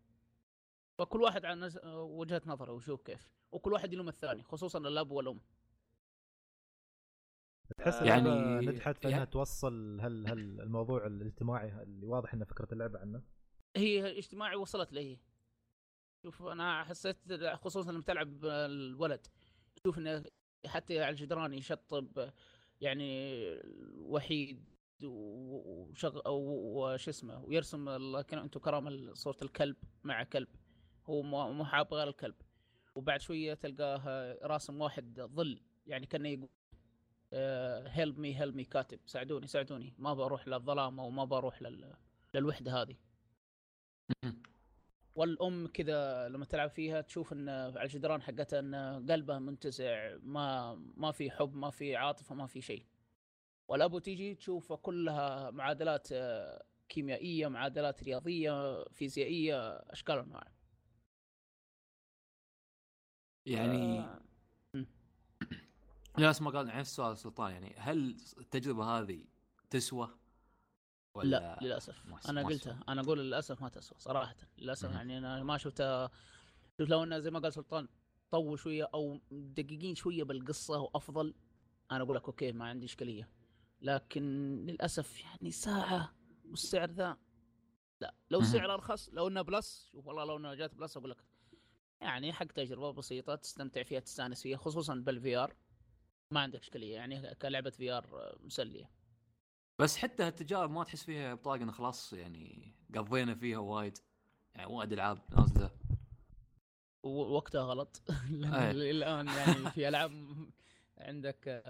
فكل 0.99 1.23
واحد 1.23 1.44
عن 1.44 1.71
وجهة 1.85 2.42
نظره 2.47 2.73
ويشوف 2.73 3.02
كيف 3.02 3.30
وكل 3.52 3.73
واحد 3.73 3.92
يلوم 3.92 4.09
الثاني 4.09 4.42
خصوصا 4.42 4.78
الأب 4.78 5.11
والأم. 5.11 5.40
تحس 7.78 7.95
آه، 7.95 8.04
يعني 8.04 8.31
نجحت 8.66 8.97
في 8.99 9.04
يعني- 9.04 9.16
إنها 9.16 9.25
توصل 9.25 10.00
هل 10.00 10.26
هل 10.26 10.38
الموضوع 10.61 11.07
الاجتماعي 11.07 11.83
اللي 11.83 12.07
واضح 12.07 12.35
إنه 12.35 12.45
فكرة 12.45 12.69
اللعبة 12.73 12.99
عنه؟ 12.99 13.23
هي 13.76 14.19
اجتماعي 14.19 14.57
وصلت 14.57 14.92
لي. 14.92 15.19
شوف 16.23 16.42
أنا 16.42 16.85
حسيت 16.85 17.16
خصوصا 17.54 17.92
لما 17.92 18.02
تلعب 18.02 18.45
الولد 18.45 19.26
تشوف 19.76 19.99
إنه 19.99 20.25
حتى 20.66 21.00
على 21.02 21.11
الجدران 21.11 21.52
يشطب 21.54 22.31
يعني 22.81 23.38
وحيد 23.99 24.64
وشغ 25.04 26.21
وش 26.28 27.09
اسمه 27.09 27.45
ويرسم 27.45 27.88
ال- 27.88 28.23
كان 28.23 28.38
أنتم 28.40 28.61
كرام 28.61 29.14
صورة 29.14 29.37
الكلب 29.42 29.76
مع 30.04 30.23
كلب. 30.25 30.49
هو 31.07 31.23
مو 31.23 31.52
مو 31.52 31.64
حاب 31.64 31.95
غير 31.95 32.09
الكلب. 32.09 32.35
وبعد 32.95 33.21
شوية 33.21 33.54
تلقاه 33.54 34.38
راسم 34.42 34.81
واحد 34.81 35.21
ظل 35.21 35.61
يعني 35.87 36.07
كأنه 36.07 36.28
يقول 36.28 36.49
help 37.87 38.19
me 38.19 38.40
help 38.40 38.54
me 38.57 38.64
كاتب. 38.65 38.99
ساعدوني 39.07 39.47
ساعدوني. 39.47 39.95
ما 39.99 40.15
بروح 40.15 40.49
للظلام 40.49 41.01
أو 41.01 41.11
ما 41.11 41.25
بروح 41.25 41.62
لل... 41.62 41.95
للوحدة 42.35 42.83
هذه. 42.83 42.97
والأم 45.15 45.67
كذا 45.67 46.29
لما 46.29 46.45
تلعب 46.45 46.71
فيها 46.71 47.01
تشوف 47.01 47.33
إن 47.33 47.49
على 47.49 47.83
الجدران 47.83 48.23
حقتها 48.23 48.59
إن 48.59 48.75
قلبها 49.11 49.39
منتزع 49.39 50.17
ما 50.23 50.75
ما 50.75 51.12
في 51.12 51.31
حب 51.31 51.55
ما 51.55 51.71
في 51.71 51.97
عاطفة 51.97 52.35
ما 52.35 52.47
في 52.47 52.61
شيء. 52.61 52.87
والابو 53.69 53.99
تيجي 53.99 54.35
تشوف 54.35 54.73
كلها 54.73 55.51
معادلات 55.51 56.09
آه، 56.12 56.65
كيميائية 56.89 57.49
معادلات 57.49 58.03
رياضية 58.03 58.85
فيزيائية 58.85 59.71
أشكال 59.71 60.19
وأنواع. 60.19 60.53
يعني 63.47 64.01
آه، 64.01 64.22
نفس 66.19 66.42
ما 66.42 66.50
قال 66.50 66.66
نفس 66.66 66.90
السؤال 66.90 67.19
سلطان 67.19 67.52
يعني 67.52 67.75
هل 67.78 68.16
التجربة 68.38 68.85
هذه 68.85 69.25
تسوى 69.71 70.11
ولا 71.14 71.28
لا 71.28 71.59
للأسف. 71.62 72.07
ما- 72.07 72.21
أنا 72.28 72.42
ما 72.42 72.49
قلتها. 72.49 72.81
أنا 72.88 73.00
أقول 73.00 73.19
للأسف 73.19 73.62
ما 73.62 73.69
تسوى 73.69 73.99
صراحة. 73.99 74.37
للأسف 74.59 74.85
مهم. 74.88 74.97
يعني 74.97 75.19
أنا 75.19 75.42
ما 75.42 75.59
شفتها 75.59 76.11
شوف 76.78 76.88
لو 76.88 77.02
إنه 77.02 77.19
زي 77.19 77.31
ما 77.31 77.38
قال 77.38 77.52
سلطان 77.52 77.88
طول 78.31 78.59
شوية 78.59 78.88
أو 78.95 79.21
دقيقين 79.31 79.95
شوية 79.95 80.23
بالقصة 80.25 80.78
وأفضل 80.81 81.35
أنا 81.90 82.02
أقول 82.04 82.16
لك 82.16 82.25
okay 82.25 82.52
ما 82.52 82.69
عندي 82.69 82.87
إشكالية. 82.87 83.28
لكن 83.81 84.23
للأسف 84.66 85.21
يعني 85.21 85.50
ساعة 85.50 86.14
والسعر 86.50 86.90
ذا 86.90 87.16
لا. 88.00 88.14
لو. 88.31 88.42
سعر 88.42 88.75
أرخص 88.75 89.09
لو 89.12 89.28
إنه 89.28 89.42
Plus 89.42 89.88
شوف 89.92 90.07
والله 90.07 90.25
لو 90.25 90.37
إنه 90.37 90.54
جات 90.54 90.75
Plus 90.75 90.97
أقول 90.97 91.11
لك. 91.11 91.25
يعني 92.00 92.33
حق 92.33 92.47
تجربة 92.47 92.90
بسيطة 92.92 93.35
تستمتع 93.35 93.83
فيها 93.83 94.00
تستأنس 94.00 94.42
فيها 94.42 94.57
خصوصا 94.59 94.95
بال 94.95 95.37
VR. 95.37 95.54
ما 96.33 96.41
عندك 96.41 96.61
إشكالية 96.61 96.95
يعني 96.95 97.35
كلعبة 97.35 97.71
VR 97.71 98.37
مسلية. 98.41 98.91
بس 99.79 99.97
حتى 99.97 100.23
هالتجارب 100.23 100.71
ما 100.71 100.85
تحس 100.85 101.05
فيها 101.05 101.35
بطاقة 101.35 101.71
خلاص 101.71 102.12
يعني 102.12 102.75
قضينا 102.95 103.35
فيها 103.35 103.59
وايد. 103.59 103.99
يعني 104.55 104.73
وايد 104.73 104.93
ألعاب 104.93 105.19
نازلة. 105.37 105.71
وقتها 107.03 107.62
غلط. 107.62 108.03
أي. 108.55 108.91
الآن 108.91 109.27
يعني 109.27 109.71
في 109.71 109.89
ألعاب 109.89 110.12
عندك 110.99 111.62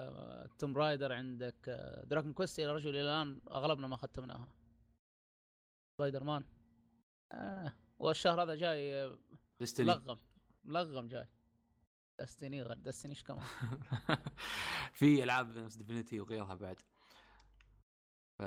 Tomb 0.58 0.76
Raider 0.76 1.12
عندك 1.12 1.68
Dragon 2.04 2.32
Quest 2.32 2.58
يا 2.58 2.72
رجل 2.72 2.90
إلى 2.90 3.02
الآن 3.02 3.40
أغلبنا 3.50 3.86
ما 3.86 3.96
ختمناها. 3.96 4.48
سبايدر 5.98 6.24
مان 6.24 6.44
آه. 7.32 7.72
والشهر 7.98 8.42
هذا 8.42 8.54
جاي 8.54 8.94
آه، 9.04 9.18
ملغم 9.78 10.18
ملغم 10.64 11.08
جاي. 11.08 11.28
دستني 12.22 12.62
غير 12.62 12.76
دستني 12.78 13.12
إيش 13.12 13.22
كمان؟ 13.22 13.44
في 14.98 15.22
ألعاب 15.24 15.58
نفس 15.58 15.76
ديفينيتي 15.76 16.20
وغيرها 16.20 16.54
بعد. 16.54 16.76
ف 18.38 18.42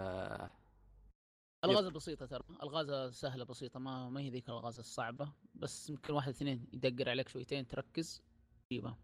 الغاز 1.66 1.88
بسيطة 1.88 2.26
ترى 2.26 2.44
الغازة 2.64 3.12
سهلة 3.12 3.46
بسيطة 3.46 3.80
ما 3.80 4.10
ما 4.10 4.22
هي 4.22 4.30
ذيك 4.30 4.50
الغازة 4.50 4.80
الصعبة 4.80 5.34
بس 5.56 5.90
يمكن 5.90 6.14
واحد 6.14 6.30
اثنين 6.30 6.68
يدقر 6.74 7.10
عليك 7.10 7.30
شويتين 7.30 7.68
تركز. 7.68 8.22
تجيبها. 8.70 8.98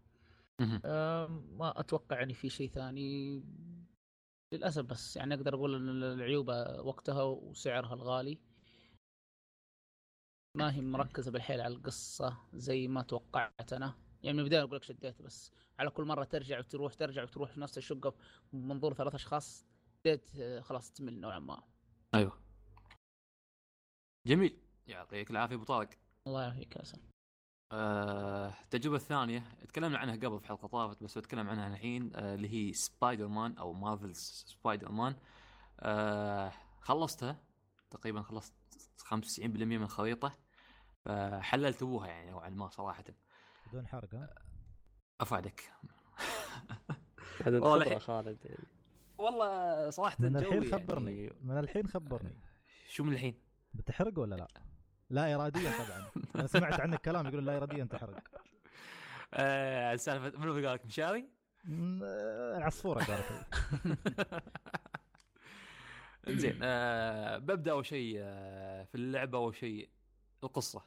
آه، 0.84 1.26
ما 1.28 1.80
أتوقع 1.80 2.18
يعني 2.18 2.34
في 2.34 2.50
شيء 2.50 2.68
ثاني. 2.68 3.42
للأسف 4.52 4.84
بس 4.84 5.16
يعني 5.16 5.34
أقدر 5.34 5.54
أقول 5.54 5.74
إن 5.74 6.02
العيوب 6.02 6.48
وقتها 6.84 7.22
وسعرها 7.22 7.94
الغالي. 7.94 8.38
ما 10.56 10.74
هي 10.74 10.80
مركزة 10.80 11.30
بالحيل 11.30 11.60
على 11.60 11.74
القصة 11.74 12.38
زي 12.54 12.88
ما 12.88 13.02
توقعت 13.02 13.72
أنا. 13.72 13.94
يعني 14.22 14.36
من 14.36 14.40
البداية 14.40 14.62
أقول 14.62 14.76
لك 14.76 14.82
شديت 14.82 15.22
بس 15.22 15.52
على 15.78 15.90
كل 15.90 16.04
مرة 16.04 16.24
ترجع 16.24 16.58
وتروح 16.58 16.94
ترجع 16.94 17.22
وتروح 17.22 17.50
في 17.50 17.60
نفس 17.60 17.78
الشقة 17.78 18.14
من 18.52 18.68
منظور 18.68 18.94
ثلاث 18.94 19.14
أشخاص 19.14 19.66
بديت 20.00 20.30
آه، 20.40 20.60
خلاص 20.60 20.92
تمل 20.92 21.20
نوعا 21.20 21.38
ما. 21.38 21.62
أيوه. 22.14 22.38
جميل. 24.26 24.58
يعطيك 24.86 25.30
العافية 25.30 25.54
أبو 25.54 25.64
طارق. 25.64 25.88
الله 26.26 26.42
يعافيك 26.42 26.76
يا 26.76 26.82
آه، 27.72 28.54
التجربة 28.64 28.96
الثانية 28.96 29.44
تكلمنا 29.68 29.98
عنها 29.98 30.16
قبل 30.16 30.40
في 30.40 30.46
حلقة 30.46 30.68
طافت 30.68 31.02
بس 31.02 31.18
بتكلم 31.18 31.48
عنها 31.48 31.68
الحين 31.68 32.12
آه، 32.14 32.34
اللي 32.34 32.48
هي 32.52 32.72
سبايدر 32.72 33.28
مان 33.28 33.58
أو 33.58 33.72
Marvel 33.72 34.16
Spider-Man 34.16 35.16
آه، 35.80 36.52
خلصتها 36.80 37.36
تقريبا 37.90 38.22
خلصت 38.22 38.54
95% 38.98 39.46
من 39.46 39.82
الخريطة 39.82 40.38
فحللت 41.04 41.82
أبوها 41.82 42.08
يعني 42.08 42.30
نوعا 42.30 42.48
ما 42.48 42.68
صراحة. 42.68 43.04
بدون 43.72 43.86
حرق 43.86 44.14
ها 44.14 44.34
افادك 45.20 45.72
هذا 47.44 47.58
والله 47.58 47.98
خالد 47.98 48.38
يعني. 48.44 48.64
والله 49.18 49.90
صراحة 49.90 50.16
من 50.18 50.36
الحين 50.36 50.72
خبرني 50.72 51.22
يعني 51.24 51.36
من 51.42 51.58
الحين 51.58 51.86
خبرني 51.86 52.36
شو 52.88 53.04
من 53.04 53.12
الحين؟ 53.12 53.34
بتحرق 53.74 54.18
ولا 54.18 54.34
لا؟ 54.34 54.48
لا 55.10 55.34
اراديا 55.34 55.70
طبعا 55.84 56.06
أنا 56.36 56.46
سمعت 56.46 56.80
عنك 56.80 57.00
كلام 57.00 57.26
يقول 57.26 57.46
لا 57.46 57.56
اراديا 57.56 57.84
تحرق 57.84 58.20
آه 59.34 59.96
سالفه 59.96 60.38
منو 60.38 60.52
قال 60.54 60.64
لك 60.64 60.86
مشاري؟ 60.86 61.28
م- 61.64 62.00
آه، 62.02 62.56
العصفوره 62.56 63.04
قالت 63.04 63.30
لي. 63.32 63.44
زين 66.38 66.58
آه 66.62 67.38
ببدأ 67.38 67.70
أول 67.70 67.86
شيء 67.86 68.16
آه 68.18 68.84
في 68.84 68.94
اللعبة 68.94 69.38
أول 69.38 69.54
شيء 69.56 69.90
القصة 70.44 70.82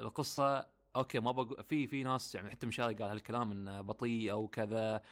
القصة 0.00 0.66
okay 0.96 1.20
ما 1.20 1.32
بقول 1.32 1.64
في 1.64 1.86
في 1.86 2.02
ناس 2.02 2.34
يعني 2.34 2.50
حتى 2.50 2.66
مشاري 2.66 2.94
قال 2.94 3.10
هالكلام 3.10 3.52
إنه 3.52 3.80
بطيء 3.80 4.32
أو 4.32 4.48
كذا 4.48 5.02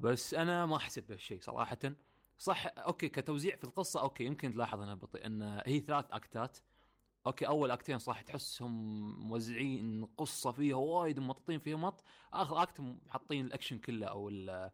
بس 0.00 0.34
أنا 0.34 0.66
ما 0.66 0.78
حسيت 0.78 1.08
بهالشيء 1.08 1.40
صراحة. 1.40 1.78
صح 2.38 2.66
okay 2.78 3.08
كتوزيع 3.08 3.56
في 3.56 3.64
القصة 3.64 4.00
okay 4.00 4.24
يمكن 4.24 4.52
تلاحظ 4.52 4.80
انها 4.80 4.94
بطيء 4.94 5.26
إن 5.26 5.62
هي 5.66 5.80
ثلاث 5.80 6.04
act 6.10 6.39
ات. 6.39 6.58
okay 7.26 7.46
أول 7.46 7.70
act 7.70 7.87
ين 7.87 7.98
صح 7.98 8.20
تحسهم 8.20 9.28
موزعين 9.28 10.04
قصة 10.04 10.52
فيها 10.52 10.76
وايد 10.76 11.20
ممططين 11.20 11.58
فيها 11.60 11.76
مط. 11.76 12.04
آخر 12.32 12.62
act 12.62 12.82
حاطين 13.08 13.46
الأكشن 13.46 13.78
كله 13.78 14.06
أو 14.06 14.28
ال 14.28 14.70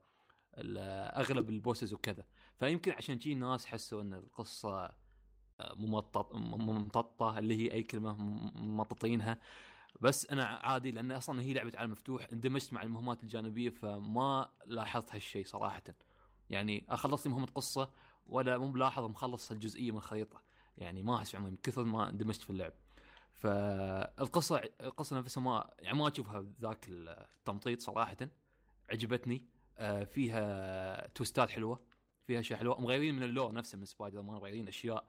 أغلب 1.16 1.51
ال 1.50 1.57
bosses 1.57 1.92
وكذا. 1.94 2.25
فيمكن 2.59 2.92
عشان 2.92 3.20
شي 3.20 3.33
الناس 3.33 3.66
حسوا 3.66 4.03
إن 4.03 4.14
القصة 4.14 4.85
آه، 5.61 5.75
ممطط 5.77 6.35
ممططة 6.35 7.38
اللي 7.38 7.57
هي 7.57 7.72
أي 7.72 7.83
كلمة 7.83 8.14
ممططينها. 8.55 9.38
بس 10.00 10.26
أنا 10.26 10.44
عادي 10.44 10.90
لأن 10.90 11.12
أصلا 11.12 11.42
هي 11.42 11.52
لعبة 11.52 11.72
عالم 11.74 11.92
مفتوح 11.92 12.26
اندمجت 12.33 12.72
مع 12.72 12.83
المهمات 12.83 13.22
الجانبية 13.22 13.70
فما 13.70 14.50
لاحظت 14.66 15.14
هالشيء 15.14 15.44
صراحة. 15.44 15.83
يعني 16.50 16.85
اخلص 16.88 17.26
مهمة 17.26 17.46
قصة 17.46 17.90
ولا 18.26 18.59
مو 18.59 18.70
بلاحظ 18.70 19.05
مخلص 19.05 19.50
الجزئية 19.50 19.90
من 19.90 19.96
الخريطة. 19.96 20.42
يعني 20.78 21.02
ما 21.02 21.16
أحس 21.16 21.35
من 21.35 21.57
كثر 21.57 21.85
ما 21.85 22.09
اندمجت 22.09 22.42
في 22.42 22.50
اللعب. 22.50 22.72
فالقصة 23.35 24.62
القصة 24.81 25.18
نفسها 25.18 25.42
ما 25.42 25.70
يعني 25.78 25.98
ما 25.98 26.09
أشوفها 26.09 26.46
ذاك 26.61 26.87
التمطيط 26.88 27.81
صراحة. 27.81 28.16
عجبتني. 28.90 29.44
آه، 29.78 30.05
فيها 30.05 31.07
twist 31.07 31.43
ات 31.43 31.50
حلوة 31.50 31.81
فيها 32.26 32.40
أشياء 32.40 32.59
حلوة. 32.59 32.81
مغيرين 32.81 33.14
من 33.14 33.22
ال 33.22 33.28
lore 33.28 33.52
نفسه 33.52 33.78
من 33.78 33.85
سبايدر 33.85 34.22
مان 34.22 34.37
مغيرين 34.37 34.68
أشياء. 34.68 35.05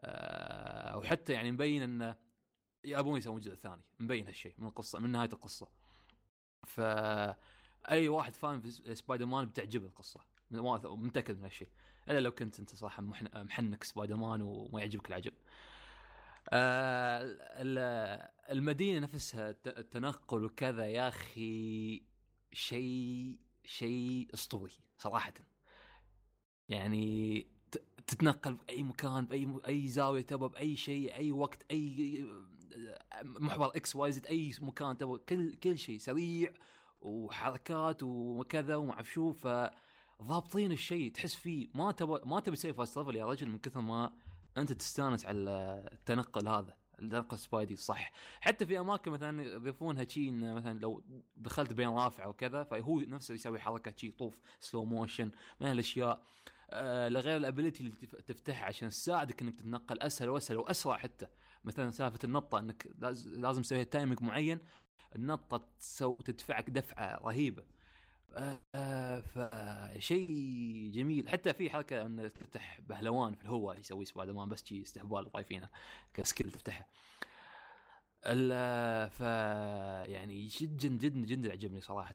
آه، 0.00 0.98
وحتى 0.98 1.32
يعني 1.32 1.52
مبين 1.52 1.82
انه 1.82 2.16
يبون 2.84 3.18
يسوون 3.18 3.40
جزء 3.40 3.54
ثاني 3.54 3.82
مبين 4.00 4.26
هالشيء 4.26 4.54
من 4.58 4.66
القصة 4.66 4.98
من 4.98 5.10
نهاية 5.10 5.32
القصة. 5.32 5.68
ف 6.66 6.80
أي 7.90 8.08
واحد 8.08 8.34
فاهم 8.34 8.60
في 8.60 8.94
سبايدر 8.94 9.26
مان 9.26 9.46
بتعجبه 9.46 9.86
القصة. 9.86 10.20
متأكد 10.50 11.38
من 11.38 11.44
هالشيء. 11.44 11.68
إلا 12.10 12.20
لو 12.20 12.30
كنت 12.30 12.60
أنت 12.60 12.84
محن- 12.84 13.44
محنك 13.44 13.84
سبايدر 13.84 14.16
مان 14.16 14.42
وما 14.42 14.80
يعجبك 14.80 15.08
العجب. 15.08 15.32
آه، 16.50 17.20
ال- 17.62 18.28
المدينة 18.50 18.98
نفسها 18.98 19.50
الت- 19.50 19.78
التنقل 19.78 20.44
وكذا 20.44 20.86
يا 20.86 21.08
أخي 21.08 22.02
شيء 22.52 23.36
شيء 23.64 24.28
أسطوري 24.34 24.72
صراحة. 24.98 25.32
يعني 26.68 27.46
تتنقل 28.06 28.54
باي 28.54 28.82
مكان 28.82 29.26
باي 29.26 29.46
م- 29.46 29.60
أي 29.68 29.88
زاوية 29.88 30.22
تبغى 30.22 30.48
بأي 30.48 30.76
شيء 30.76 31.14
أي 31.14 31.32
وقت 31.32 31.62
أي 31.70 32.26
محور 33.22 33.66
X 33.76 33.96
Y 33.96 34.12
Z 34.12 34.26
أي 34.26 34.52
مكان 34.60 34.96
تبغى 34.98 35.18
كل 35.28 35.54
كل 35.54 35.78
شيء 35.78 35.98
سريع 35.98 36.52
وحركات 37.00 38.02
وكذا 38.02 38.76
وما 38.76 38.92
أعرف 38.92 39.12
شو 39.12 39.32
فضابطين 39.32 40.72
الشيء 40.72 41.12
تحس 41.12 41.34
فيه 41.34 41.68
ما 41.74 41.92
تبغى 41.92 42.20
ما 42.24 42.40
تبي 42.40 42.56
تسوي 42.56 42.72
fast 42.72 42.96
يا 42.96 43.26
رجل 43.26 43.48
من 43.48 43.58
كثر 43.58 43.80
ما 43.80 44.12
أنت 44.58 44.72
تستانس 44.72 45.26
على 45.26 45.40
التنقل 45.92 46.48
هذا 46.48 46.74
التنقل 47.02 47.38
Spidey 47.38 47.76
صح. 47.76 48.12
حتى 48.40 48.66
في 48.66 48.80
أماكن 48.80 49.10
مثلا 49.10 49.42
يضيفونها 49.42 50.04
شيء 50.04 50.32
مثلا 50.32 50.78
لو 50.78 51.02
دخلت 51.36 51.72
بين 51.72 51.88
رافع 51.88 52.26
وكذا 52.26 52.62
فهو 52.64 53.00
نفسه 53.00 53.34
يسوي 53.34 53.58
حركة 53.60 53.92
شيء 53.96 54.10
طوف 54.18 54.38
slow 54.60 54.84
motion 54.84 55.30
من 55.60 55.70
الأشياء. 55.72 56.22
آه 56.70 57.08
لغير 57.08 57.36
ال 57.36 57.41
ability 57.41 57.80
اللي 57.80 57.90
تف- 57.92 58.14
تفتحها 58.20 58.64
عشان 58.66 58.88
تساعدك 58.90 59.42
إنك 59.42 59.54
تتنقل 59.58 60.00
أسهل 60.00 60.28
وأسهل 60.28 60.56
وأسرع 60.56 60.96
حتى. 60.96 61.26
مثلا 61.64 61.90
سالفة 61.90 62.18
النطة 62.24 62.58
إنك 62.58 62.86
لاز- 62.98 63.28
لازم 63.28 63.62
تسوي 63.62 63.84
timing 63.84 64.22
معين 64.22 64.58
النطة 65.16 65.64
تسو 65.78 66.14
تدفعك 66.14 66.70
دفعة 66.70 67.20
رهيبة. 67.24 67.62
آه 68.34 68.58
آه 68.74 69.20
فشيء 69.20 70.90
جميل. 70.94 71.28
حتى 71.28 71.52
في 71.54 71.70
حركة 71.70 72.06
إن 72.06 72.32
تفتح 72.32 72.80
بهلوان 72.80 73.34
في 73.34 73.42
الهواء 73.44 73.78
يسوي 73.78 74.04
سبايدر 74.04 74.32
مان 74.32 74.48
بس 74.48 74.64
شي 74.64 74.82
استهبال 74.82 75.30
ضايفينه 75.32 75.68
كسكيل 76.14 76.50
تفتحها 76.50 76.86
ال- 78.26 79.10
ف 79.10 79.20
يعني 80.10 80.46
جدا 80.46 80.88
جدا 80.88 81.20
جدا 81.20 81.52
عجبني 81.52 81.80
صراحة. 81.80 82.14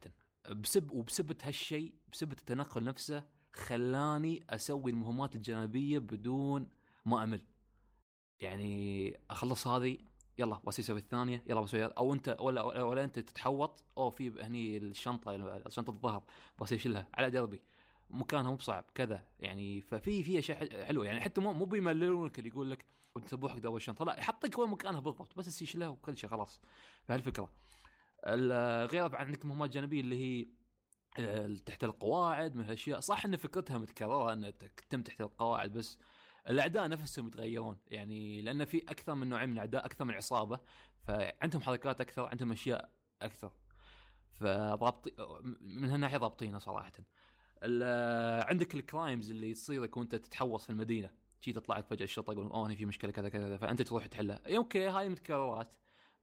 بسب 0.50 0.92
وبسبه 0.92 1.36
هالشيء 1.44 1.94
بسبه 2.12 2.32
التنقل 2.40 2.84
نفسه 2.84 3.24
خلاني 3.54 4.44
أسوي 4.50 4.92
المهمات 4.92 5.36
الجانبية 5.36 6.00
بدون 6.00 6.70
ما 7.06 7.24
أمل. 7.24 7.42
يعني 8.42 9.20
أخلص 9.30 9.68
هذه 9.68 9.98
يلا 10.38 10.60
بس 10.68 10.80
أسوي 10.80 11.00
الثانية؟ 11.00 11.44
يلا 11.48 11.62
بسوي. 11.62 11.86
أو 11.86 12.14
أنت 12.14 12.38
ولا 12.40 12.62
ولا, 12.62 13.04
أنت 13.04 13.20
تتحوط 13.20 13.84
أو 13.98 14.10
في 14.10 14.42
هني 14.44 14.78
الشنطة 14.78 15.60
شنطة 15.70 15.90
الظهر 15.92 16.24
بس 16.62 16.74
اشيلها 16.74 17.08
على 17.14 17.30
دربي 17.30 17.62
مكانها 18.10 18.50
مو 18.52 18.56
بصعب 18.56 18.86
كذا 18.96 19.24
يعني 19.40 19.82
ففي 19.82 20.24
في 20.24 20.40
أشياء 20.40 20.58
حل- 20.58 20.86
حلوة 20.86 21.06
يعني 21.06 21.22
حتى 21.22 21.42
مو 21.42 21.66
بيمللونك 21.66 22.40
اللي 22.40 22.50
يقول 22.50 22.72
لك 22.72 22.86
وانت 23.16 23.28
تبوحك 23.28 23.58
دور 23.60 23.78
الشنطه 23.78 24.06
لا 24.06 24.20
يحطك 24.20 24.60
وين 24.60 24.70
مكانها 24.70 25.00
بالضبط 25.00 25.38
بس 25.38 25.62
يشيلها 25.62 25.88
وكل 25.88 26.18
شيء 26.18 26.30
خلاص. 26.30 26.62
فهالفكره 27.04 27.50
ال- 28.28 28.88
غير 28.88 29.08
طبعا 29.08 29.22
عندك 29.22 29.46
مهمات 29.46 29.70
جانبية 29.70 30.02
اللي 30.02 30.16
هي 30.42 30.48
آه، 31.20 31.56
تحت 31.66 31.84
القواعد 31.84 32.56
من 32.56 32.64
هالأشياء. 32.64 33.00
صح 33.00 33.26
إن 33.26 33.36
فكرتها 33.38 33.78
متكررة 33.78 34.34
إن 34.34 34.54
تتم 34.58 35.02
تحت 35.02 35.22
القواعد 35.22 35.74
بس 35.74 35.98
الأعداء 36.50 36.88
نفسهم 36.88 37.28
يتغيرون 37.28 37.78
يعني 37.88 38.42
لأن 38.42 38.66
في 38.66 38.78
أكثر 38.78 39.16
من 39.16 39.30
نوعين 39.30 39.50
من 39.50 39.54
الأعداء 39.54 39.86
أكثر 39.86 40.06
من 40.06 40.14
عصابة 40.14 40.60
فعندهم 41.00 41.62
حركات 41.62 42.02
أكثر 42.02 42.26
عندهم 42.26 42.52
أشياء 42.52 42.92
أكثر. 43.22 43.52
فضابط 44.32 45.20
من 45.62 45.90
هالناحية 45.90 46.18
ضابطينها 46.18 46.60
صراحة. 46.60 46.92
عندك 48.50 48.76
ال 48.76 48.84
crimes 48.84 49.32
اللي 49.32 49.54
تصير 49.54 49.84
لك 49.84 49.98
وأنت 49.98 50.16
تتحوص 50.16 50.64
في 50.64 50.70
المدينة. 50.70 51.10
شي 51.42 51.54
تطلع 51.54 51.78
لك 51.78 51.86
فجأة 51.88 52.04
الشرطة 52.04 52.32
يقولون 52.32 52.52
أوه 52.52 52.76
في 52.76 52.86
مشكلة 52.86 53.12
كذا 53.12 53.30
كذا 53.30 53.58
فأنت 53.58 53.82
تروح 53.82 54.06
تحلها. 54.06 54.58
okay 54.58 54.88
هاي 54.88 55.10
متكررات 55.10 55.74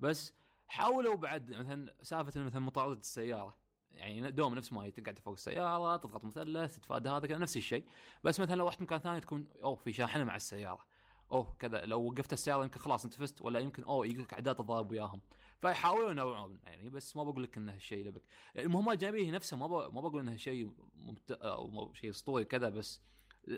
بس 0.01 0.35
حاولوا 0.67 1.17
بعد 1.17 1.51
مثلا 1.51 1.95
سالفة 2.03 2.41
مثلا 2.41 2.61
مطاردة 2.61 3.01
السيارة. 3.01 3.64
يعني 3.95 4.31
دوم 4.31 4.55
نفس 4.55 4.73
ما 4.73 4.91
تقعد 4.91 5.19
فوق 5.19 5.33
السيارة 5.33 5.97
تضغط 5.97 6.25
مثلث 6.25 6.77
تتفادى 6.77 7.09
هذا 7.09 7.27
كذا 7.27 7.39
نفس 7.39 7.57
الشيء. 7.57 7.85
بس 8.25 8.41
مثلا 8.41 8.57
لو 8.57 8.69
رحت 8.69 8.83
مكان 8.83 8.99
ثاني 8.99 9.21
تكون 9.21 9.47
أوه 9.63 9.75
في 9.75 9.93
شاحنه 9.93 10.25
مع 10.25 10.37
السيارة. 10.37 10.87
أوه 11.33 11.57
كذا 11.59 11.85
لو 11.85 12.03
وقفت 12.03 12.33
السيارة 12.33 12.63
يمكن 12.65 12.81
خلاص 12.81 13.05
انت 13.05 13.15
فزت 13.15 13.43
ولا 13.43 13.61
يمكن 13.61 13.85
أوه 13.85 14.07
يجيك 14.07 14.33
أعداء 14.33 14.55
تضارب 14.55 14.91
وياهم. 14.91 15.21
فيحاولوا 15.61 16.11
ينوعون 16.11 16.59
يعني 16.65 16.91
بس 16.91 17.17
ما 17.17 17.25
بقول 17.25 17.43
لك 17.43 17.57
انه 17.57 17.75
الشيء 17.75 18.07
لبك 18.07 18.23
المهمات 18.59 18.95
الجانبية 18.95 19.31
نفسها 19.31 19.57
ما 19.57 19.67
ما 19.69 20.01
بقول 20.01 20.21
إنها 20.21 20.37
شيء 20.37 20.73
ممت... 20.97 21.31
أو 21.33 21.93
شيء 21.95 22.11
أسطوري 22.11 22.45
كذا 22.45 22.69
بس 22.69 23.01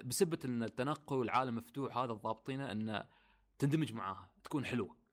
بسبة 0.05 0.39
إن 0.45 0.63
التنقل 0.63 1.17
والعالم 1.17 1.57
مفتوح 1.57 1.99
هذا 1.99 2.13
الضابطينه 2.13 2.73
إنه 2.73 3.05
تندمج 3.59 3.93
معاها 3.93 4.31
تكون 4.45 4.65
حلوة. 4.65 5.06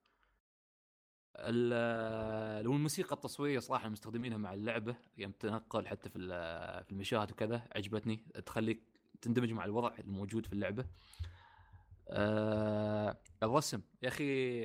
والموسيقى 1.35 3.15
التصويرية 3.15 3.59
صراحة 3.59 3.89
مستخدمينها 3.89 4.37
مع 4.37 4.53
اللعبة 4.53 4.95
يوم 5.17 5.31
تنقل 5.31 5.87
حتى 5.87 6.09
في 6.09 6.19
في 6.83 6.91
المشاهد 6.91 7.31
وكذا 7.31 7.67
عجبتني. 7.75 8.15
تخليك 8.45 8.83
تندمج 9.21 9.51
مع 9.51 9.65
الوضع 9.65 9.95
الموجود 9.99 10.45
في 10.45 10.53
اللعبة. 10.53 10.85
آه 12.09 13.17
الرسم. 13.43 13.81
يا 14.01 14.07
أخي 14.07 14.63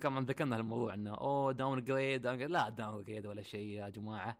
كمان 0.00 0.24
ذكرنا 0.24 0.56
الموضوع 0.56 0.94
إنه 0.94 1.14
أوه 1.14 1.52
downgrade 1.52 2.26
لا 2.26 2.68
downgrade 2.68 3.26
ولا 3.26 3.42
شيء 3.42 3.68
يا 3.68 3.88
جماعة. 3.88 4.38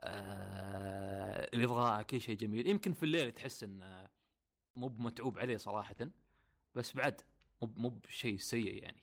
آه 0.00 1.48
الإضاءة 1.54 2.02
كل 2.02 2.20
شيء 2.20 2.36
جميل. 2.36 2.66
يمكن 2.66 2.92
في 2.92 3.02
الليل 3.02 3.32
تحس 3.32 3.62
انه 3.64 4.08
مو 4.76 4.88
بمتعوب 4.88 5.38
عليه 5.38 5.56
صراحة 5.56 5.96
بس 6.74 6.96
بعد 6.96 7.20
مو 7.62 7.72
مو 7.76 7.88
بشيء 7.88 8.36
سيء 8.36 8.82
يعني. 8.82 9.01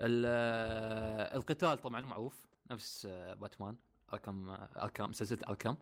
القتال 0.00 1.78
طبعا 1.78 2.00
معروف 2.00 2.46
نفس 2.70 3.06
آه، 3.10 3.34
Batman 3.34 3.76
Arkham 4.12 4.50
Arkham 4.76 5.12
سلسلة 5.12 5.38
Arkham 5.48 5.76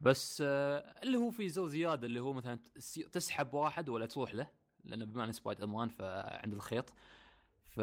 بس 0.00 0.42
آه، 0.46 0.78
اللي 1.02 1.18
هو 1.18 1.30
في 1.30 1.48
زر 1.48 1.66
زيادة 1.68 2.06
اللي 2.06 2.20
هو 2.20 2.32
مثلا 2.32 2.58
تس- 2.74 2.94
تسحب 3.12 3.54
واحد 3.54 3.88
ولا 3.88 4.06
تروح 4.06 4.34
له 4.34 4.50
لأنه 4.84 5.04
بما 5.04 5.24
انه 5.24 5.32
سبايدر 5.32 5.66
مان 5.66 5.88
فعند 5.88 6.54
الخيط. 6.54 6.92
ف 7.68 7.78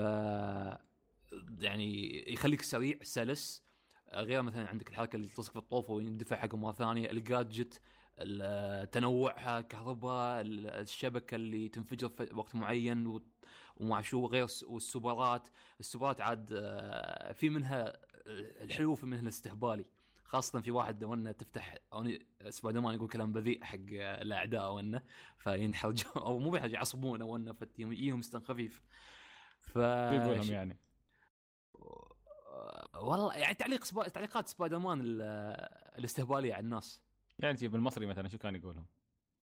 يعني 1.60 2.14
يخليك 2.34 2.62
سريع 2.62 2.98
سلس. 3.04 3.64
آه، 4.10 4.22
غير 4.22 4.42
مثلا 4.42 4.68
عندك 4.70 4.90
الحركة 4.90 5.16
اللي 5.16 5.28
تصق 5.28 5.52
في 5.52 5.60
الطوف 5.60 5.90
ويندفع 5.90 6.36
حقه 6.36 6.58
مرة 6.58 6.72
ثانية 6.72 7.12
ال 7.12 7.22
gadget 7.22 7.82
ال- 8.20 8.90
تنوعها 8.90 9.62
كهرباء 9.62 10.42
ال- 10.42 10.68
الشبكة 10.68 11.36
اللي 11.36 11.70
تنفجر 11.70 12.10
في 12.10 12.30
وقت 12.34 12.56
معين 12.56 13.08
و- 13.78 13.84
ومع 13.84 14.02
شو 14.02 14.26
غير 14.28 14.44
الس- 14.44 14.64
والسوبرات. 14.64 15.50
السوبرات 15.80 16.22
عاد 16.22 16.50
آه، 16.54 17.32
في 17.32 17.50
منها 17.50 17.94
الحلو 18.62 18.96
في 18.96 19.06
منها 19.06 19.22
الاستهبالي 19.22 19.86
خاصة 20.24 20.62
في 20.62 20.72
واحد 20.72 21.04
لو 21.04 21.14
إنه 21.14 21.32
تفتح 21.32 21.76
سبايدر 22.50 22.82
مان 22.82 22.96
يقول 22.96 23.08
كلام 23.10 23.34
بذيء 23.34 23.64
حق 23.64 23.78
الأعداء 23.92 24.64
أو 24.66 24.80
إنه 24.80 25.02
فينحرجون 25.38 26.12
أو 26.26 26.40
مو 26.40 26.50
بيحرج 26.52 26.72
يعصبون 26.72 27.22
أو 27.22 27.36
إنه 27.36 27.56
يجيهم 27.78 28.22
خفيف 28.22 28.84
ف 29.62 29.76
يعني. 29.76 30.80
والله 32.96 33.36
يعني 33.36 33.54
تعليق 33.54 33.84
سبا... 33.84 34.08
تعليقات 34.10 34.48
سبايدر 34.48 34.80
مان 34.80 35.02
ال- 35.02 35.22
الاستهبالية 36.00 36.54
على 36.54 36.64
الناس. 36.64 37.02
يعني 37.40 37.68
بالمصري 37.68 38.06
مثلا 38.06 38.30
شو 38.30 38.38
كان 38.38 38.56
يقولهم؟ 38.56 38.86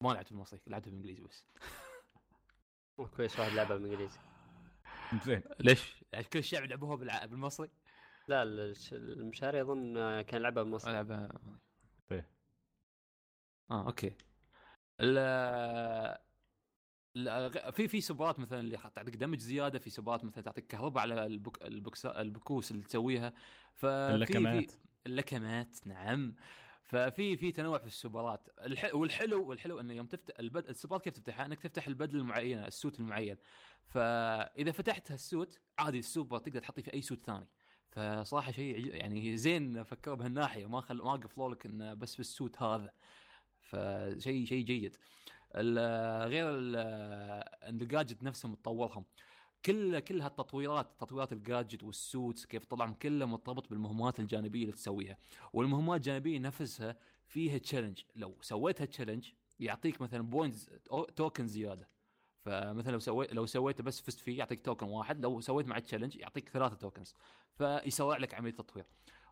ما 0.00 0.12
لعبت 0.12 0.30
بالمصري 0.30 0.60
لعبت 0.66 0.84
بالإنجليزي 0.84 1.22
بس. 1.22 1.44
كويس 3.06 3.40
واحد 3.40 3.52
لعبها 3.52 3.76
بالإنجليزي. 3.76 4.18
زين. 5.24 5.42
ليش؟ 5.60 6.04
يعني 6.12 6.24
كل 6.24 6.38
الشعب 6.38 6.64
لعبوها 6.64 6.96
بالع... 6.96 7.24
بالمصري؟ 7.24 7.70
لا 8.28 8.42
المشاري 8.92 9.60
أظن 9.62 9.94
كان 10.20 10.42
لعبها 10.42 10.62
بالمصري. 10.62 10.92
لعبها. 10.92 11.28
إيه. 12.12 12.30
آه 13.70 13.86
أوكي. 13.86 14.14
ال 15.00 16.18
في 17.72 17.88
في 17.88 18.00
سبات 18.00 18.38
مثلا 18.38 18.60
اللي 18.60 18.76
تعطيك 18.76 19.16
damage 19.16 19.38
زيادة 19.38 19.78
في 19.78 19.90
سبات 19.90 20.24
مثلا 20.24 20.44
تعطيك 20.44 20.66
كهرباء 20.66 21.02
على 21.02 21.26
البك... 21.26 21.62
البكس... 21.62 22.06
البكوس 22.06 22.70
اللي 22.70 22.82
تسويها. 22.82 23.32
ففي 23.74 24.14
اللكمات. 24.14 24.72
اللكمات 25.06 25.86
نعم. 25.86 26.34
ففي 26.90 27.36
في 27.36 27.52
تنوع 27.52 27.78
في 27.78 27.86
السوبرات 27.86 28.48
الح... 28.64 28.94
والحلو 28.94 29.48
والحلو 29.48 29.80
إنه 29.80 29.94
يوم 29.94 30.06
تفتح 30.06 30.34
البد... 30.40 30.68
السوبرات 30.68 31.04
كيف 31.04 31.12
تفتحها؟ 31.14 31.46
إنك 31.46 31.60
تفتح 31.60 31.86
البدل 31.86 32.18
المعينه 32.18 32.66
ال 32.66 32.73
suit 32.73 33.00
المعين. 33.00 33.36
فإذا 33.86 34.72
فتحت 34.72 35.12
هال 35.12 35.28
suit 35.28 35.58
عادي 35.78 35.98
السوبر 35.98 36.38
تقدر 36.38 36.60
تحطيه 36.60 36.82
في 36.82 36.94
أي 36.94 37.02
suit 37.02 37.26
ثاني. 37.26 37.48
فصراحة 37.90 38.52
شيء 38.52 38.94
يعني 38.94 39.36
زين 39.36 39.82
فكروا 39.82 40.16
بهالناحية. 40.16 40.66
ما 40.66 40.80
خل 40.80 40.96
ما 40.96 41.12
قفلوا 41.12 41.50
لك 41.50 41.66
إنه 41.66 41.94
بس 41.94 42.16
بال 42.16 42.32
suit 42.32 42.62
هذا. 42.62 42.92
فشيء 43.60 44.44
شيء 44.44 44.64
جيد. 44.64 44.96
غير 46.26 46.46
ال 47.68 47.76
gadget 47.76 48.22
نفسهم 48.22 48.54
تطورهم. 48.54 49.04
كل 49.64 49.98
كل 49.98 50.20
هالتطويرات 50.20 50.86
تطويرات 50.98 51.32
ال 51.32 51.39
gadget 51.39 51.82
وال 51.82 52.01
suits 52.01 52.46
كيف 52.46 52.64
طبعا 52.64 52.94
كله 52.94 53.26
مرتبط 53.26 53.70
بالمهمات 53.70 54.20
الجانبية 54.20 54.62
اللي 54.62 54.72
تسويها. 54.72 55.18
والمهمات 55.52 55.96
الجانبية 55.96 56.38
نفسها 56.38 56.96
فيها 57.26 57.58
challenge 57.58 57.98
لو 58.16 58.36
سويتها 58.40 58.84
challenge 58.84 59.28
يعطيك 59.60 60.00
مثلا 60.00 60.22
points 60.22 60.70
token 61.16 61.46
زيادة. 61.46 61.88
فمثلا 62.44 62.92
لو 62.92 62.98
سويت 62.98 63.32
لو 63.34 63.46
سويته 63.46 63.84
بس 63.84 64.00
فزت 64.00 64.20
فيه 64.20 64.38
يعطيك 64.38 64.60
token 64.60 64.86
واحد. 64.86 65.22
لو 65.22 65.40
سويت 65.40 65.66
مع 65.66 65.76
ال 65.76 65.80
challenge 65.80 66.16
يعطيك 66.16 66.48
ثلاثة 66.48 66.76
tokens 66.76 67.14
فيسرع 67.54 68.16
لك 68.16 68.34
عملية 68.34 68.50
التطوير 68.50 68.84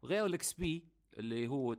غير 0.04 0.26
ال 0.26 0.52
XP 0.52 0.84
اللي 1.18 1.48
هو 1.48 1.74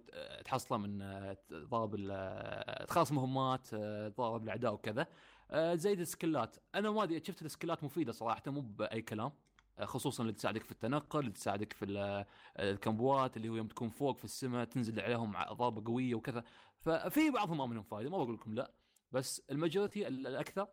تحصله 0.46 0.78
من 0.78 1.02
آه، 1.02 1.38
ضرب 1.54 1.96
آه، 2.12 2.86
تخلص 2.86 3.12
مهمات 3.12 3.68
آه، 3.74 4.08
ضرب 4.08 4.44
الأعداء 4.44 4.74
وكذا. 4.74 5.08
آه، 5.52 5.76
زي 5.76 5.94
ال 5.94 6.02
skill 6.02 6.42
ات. 6.42 6.58
أنا 6.76 6.92
ما 6.92 7.04
أدري 7.04 7.24
شفت 7.26 7.42
ال 7.42 7.48
skill 7.48 7.78
ات 7.78 7.84
مفيدة 7.84 8.12
صراحة 8.12 8.42
مو 8.48 8.62
بأي 8.62 9.02
كلام. 9.02 9.32
آه، 9.80 9.86
خصوصا 9.86 10.24
اللي 10.24 10.34
تساعدك 10.34 10.64
في 10.64 10.72
التنقل 10.72 11.20
اللي 11.20 11.32
تساعدك 11.32 11.74
في 11.74 12.00
آه، 12.00 12.26
ال 12.72 12.81
combo 12.81 13.28
ات 13.28 13.38
اللي 13.38 13.50
هو 13.50 13.56
يوم 13.56 13.68
تكون 13.68 13.90
فوق 13.90 14.18
في 14.18 14.26
السماء 14.26 14.66
تنزل 14.66 15.00
عليهم 15.00 15.32
ضربه 15.54 15.84
قوية 15.92 16.16
وكذا. 16.16 16.44
ففي 16.80 17.30
بعضهم 17.32 17.58
ما 17.58 17.66
منهم 17.66 17.84
فائده 17.84 18.10
ما 18.10 18.18
بقول 18.18 18.34
لكم 18.36 18.54
لا. 18.56 18.72
بس 19.12 19.42
ال 19.52 19.58
majority 19.58 20.08
ال- 20.08 20.28
الأكثر 20.28 20.68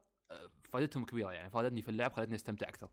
فائدتهم 0.65 1.05
كبيرة 1.05 1.33
يعني 1.33 1.51
فادتني 1.51 1.83
في 1.83 1.89
اللعب 1.89 2.13
خلتني 2.13 2.35
أستمتع 2.35 2.69
أكثر. 2.69 2.89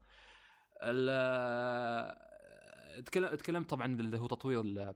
تكلمت 3.36 3.70
طبعا 3.70 3.86
اللي 3.86 4.18
هو 4.20 4.28
تطوير 4.28 4.62
ال- 4.62 4.94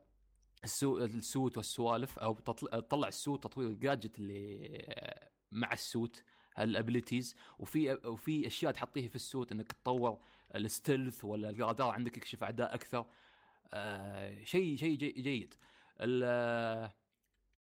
السو 0.63 0.97
ال 0.97 1.09
suit 1.09 1.57
والسوالف 1.57 2.19
أو 2.19 2.33
تطل- 2.33 2.81
تطلع 2.81 3.07
ال 3.07 3.14
suit 3.14 3.43
تطوير 3.43 3.69
ال 3.69 3.76
gadget 3.76 4.19
اللي 4.19 5.27
مع 5.51 5.73
ال 5.73 5.82
suit. 5.82 6.23
ال 6.59 6.67
abilities 6.67 7.35
وفي 7.59 7.93
وفي 8.05 8.47
أشياء 8.47 8.71
تحطيها 8.71 9.07
في 9.09 9.15
ال 9.15 9.22
suit 9.22 9.51
إنك 9.51 9.71
تطور 9.71 10.19
ال 10.55 10.64
stealth 10.64 11.25
ولا 11.25 11.49
الرادار 11.49 11.89
عندك 11.91 12.17
يكشف 12.17 12.43
أعداء 12.43 12.73
أكثر. 12.75 13.05
آه، 13.73 14.43
شيء 14.43 14.75
شيء 14.77 14.97
جي- 14.97 15.11
جيد. 15.11 15.53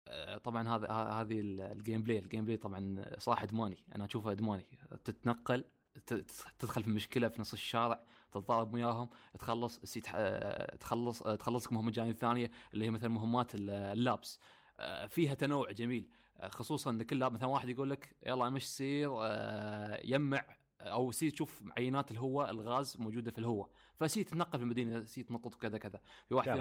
آه، 0.08 0.38
طبعا 0.44 0.68
هذا 0.68 0.88
هذه 0.92 1.40
ال- 1.40 1.60
ال 1.60 2.02
gameplay 2.02 2.18
ال 2.18 2.44
gameplay 2.44 2.56
طبعا 2.56 3.04
صراحة 3.18 3.44
إدماني. 3.44 3.76
أنا 3.94 4.04
أشوفه 4.04 4.30
إدماني. 4.32 4.66
تتنقل 5.04 5.64
تدخل 6.58 6.82
في 6.84 6.90
مشكلة 6.90 7.28
في 7.28 7.40
نص 7.40 7.52
الشارع 7.52 8.00
تتضارب 8.32 8.74
وياهم 8.74 9.08
تخلص 9.38 9.98
آه، 10.14 10.76
تخلص 10.76 11.22
آه، 11.22 11.34
تخلصك 11.34 11.72
مهمه 11.72 11.90
جانب 11.90 12.16
ثانية 12.16 12.50
اللي 12.74 12.84
هي 12.84 12.90
مثلا 12.90 13.08
مهمات 13.08 13.54
ال- 13.54 13.70
ال 13.70 13.82
labs. 13.82 14.40
فيها 15.08 15.34
تنوع 15.34 15.70
جميل. 15.72 16.08
خصوصا 16.48 16.90
إن 16.90 17.02
كل 17.02 17.30
مثلا 17.30 17.48
واحد 17.48 17.68
يقول 17.68 17.90
لك 17.90 18.16
يلا 18.26 18.50
مش 18.50 18.76
سير 18.76 19.10
آه، 19.22 20.00
يمع 20.04 20.44
أو 20.80 21.12
سي 21.12 21.30
تشوف 21.30 21.62
عينات 21.76 22.10
الهواء 22.10 22.50
الغاز 22.50 22.96
موجودة 23.00 23.30
في 23.30 23.38
الهواء. 23.38 23.70
فسي 23.96 24.24
تتنقل 24.24 24.58
في 24.58 24.64
المدينة 24.64 25.04
سي 25.04 25.22
تنطط 25.22 25.54
وكذا 25.54 25.78
كذا. 25.78 26.00
في 26.28 26.34
واحد 26.34 26.48
لا. 26.48 26.54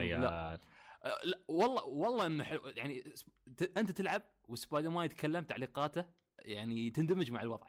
آه، 1.03 1.17
لا 1.23 1.39
والله 1.47 1.85
والله 1.85 2.25
إنه 2.25 2.43
حلو. 2.43 2.61
يعني 2.67 3.03
أنت 3.77 3.91
تلعب 3.91 4.21
وسبايدر 4.47 4.89
مان 4.89 5.05
يتكلم 5.05 5.43
تعليقاته 5.43 6.05
يعني 6.39 6.89
تندمج 6.89 7.31
مع 7.31 7.41
الوضع. 7.41 7.67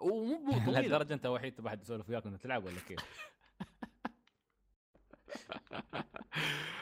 ومو 0.00 0.50
لهالدرجة 0.72 1.14
أنت 1.14 1.26
وحيد 1.26 1.54
تبغى 1.54 1.70
حد 1.70 1.82
يسولف 1.82 2.10
وياك 2.10 2.26
وانت 2.26 2.42
تلعب 2.42 2.64
ولا 2.64 2.80
كيف؟ 2.88 3.00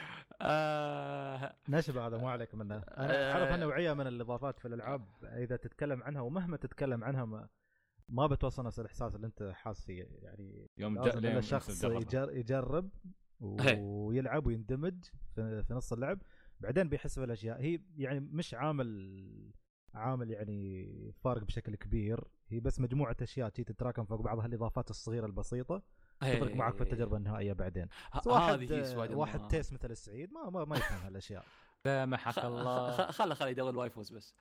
آه، 0.44 1.54
نشبه 1.68 2.07
هذا 2.07 2.16
مو 2.16 2.28
عليك 2.28 2.54
منه 2.54 2.74
آه. 2.74 3.04
أنا 3.04 3.33
أعرف 3.33 3.48
ان 3.48 3.61
نوعيه 3.61 3.92
من 3.92 4.07
الإضافات 4.07 4.59
في 4.59 4.68
الألعاب 4.68 5.07
إذا 5.22 5.57
تتكلم 5.57 6.02
عنها 6.02 6.20
ومهما 6.20 6.57
تتكلم 6.57 7.04
عنها 7.04 7.24
ما, 7.24 7.48
ما 8.09 8.26
بتوصل 8.26 8.64
نفس 8.64 8.80
الإحساس 8.80 9.14
اللي 9.14 9.26
أنت 9.26 9.52
حاس 9.54 9.85
فيه 9.85 10.07
يعني 10.22 10.70
يوم 10.78 10.98
لازم 10.98 11.26
إن 11.26 11.37
الشخص 11.37 11.85
يجرب. 11.85 12.90
ويلعب 13.78 14.46
ويندمج 14.46 15.04
في, 15.35 15.62
في 15.62 15.74
نص 15.74 15.92
اللعب 15.92 16.18
بعدين 16.61 16.88
بيحس 16.88 17.18
بالأشياء 17.18 17.61
هي 17.61 17.80
يعني 17.96 18.20
مش 18.20 18.54
عامل 18.54 19.52
عامل 19.94 20.30
يعني 20.30 21.12
فارق 21.12 21.44
بشكل 21.44 21.74
كبير 21.74 22.24
هي 22.48 22.61
بس 22.61 22.80
مجموعة 22.80 23.16
أشياء 23.22 23.48
تتراكم 23.48 24.04
فوق 24.04 24.20
بعضها 24.20 24.46
الإضافات 24.46 24.90
الصغيرة 24.90 25.26
البسيطة 25.26 25.83
تفرق 26.32 26.54
معك 26.54 26.74
في 26.74 26.82
التجربة 26.82 27.16
النهائية 27.16 27.52
بعدين. 27.52 27.88
واحد 28.26 28.52
هذه 28.52 28.74
هي 28.74 28.84
Spider 28.85 29.16
واحد. 29.16 29.48
تيس 29.48 29.72
مثل 29.72 29.90
السعيد 29.90 30.32
ما 30.32 30.50
ما, 30.50 30.64
ما 30.64 30.76
يفهم 30.76 30.98
هالأشياء. 31.04 31.44
سامحك 31.84 32.38
الله. 32.44 33.10
خله 33.10 33.34
خله 33.34 33.48
يدور 33.48 33.70
ال 33.70 33.76
waifus 33.76 34.11
بس. 34.10 34.34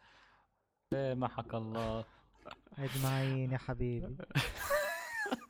سامحك 0.91 1.53
الله. 1.53 2.05
اجمعين 2.77 3.51
يا 3.51 3.57
حبيبي. 3.57 4.17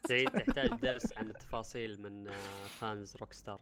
سعيد 0.07 0.29
تحتاج 0.29 0.69
درس 0.69 1.17
عن 1.17 1.29
التفاصيل 1.29 2.01
من 2.01 2.27
آه، 2.27 2.67
فانز 2.67 3.17
روك 3.17 3.33
ستار. 3.33 3.59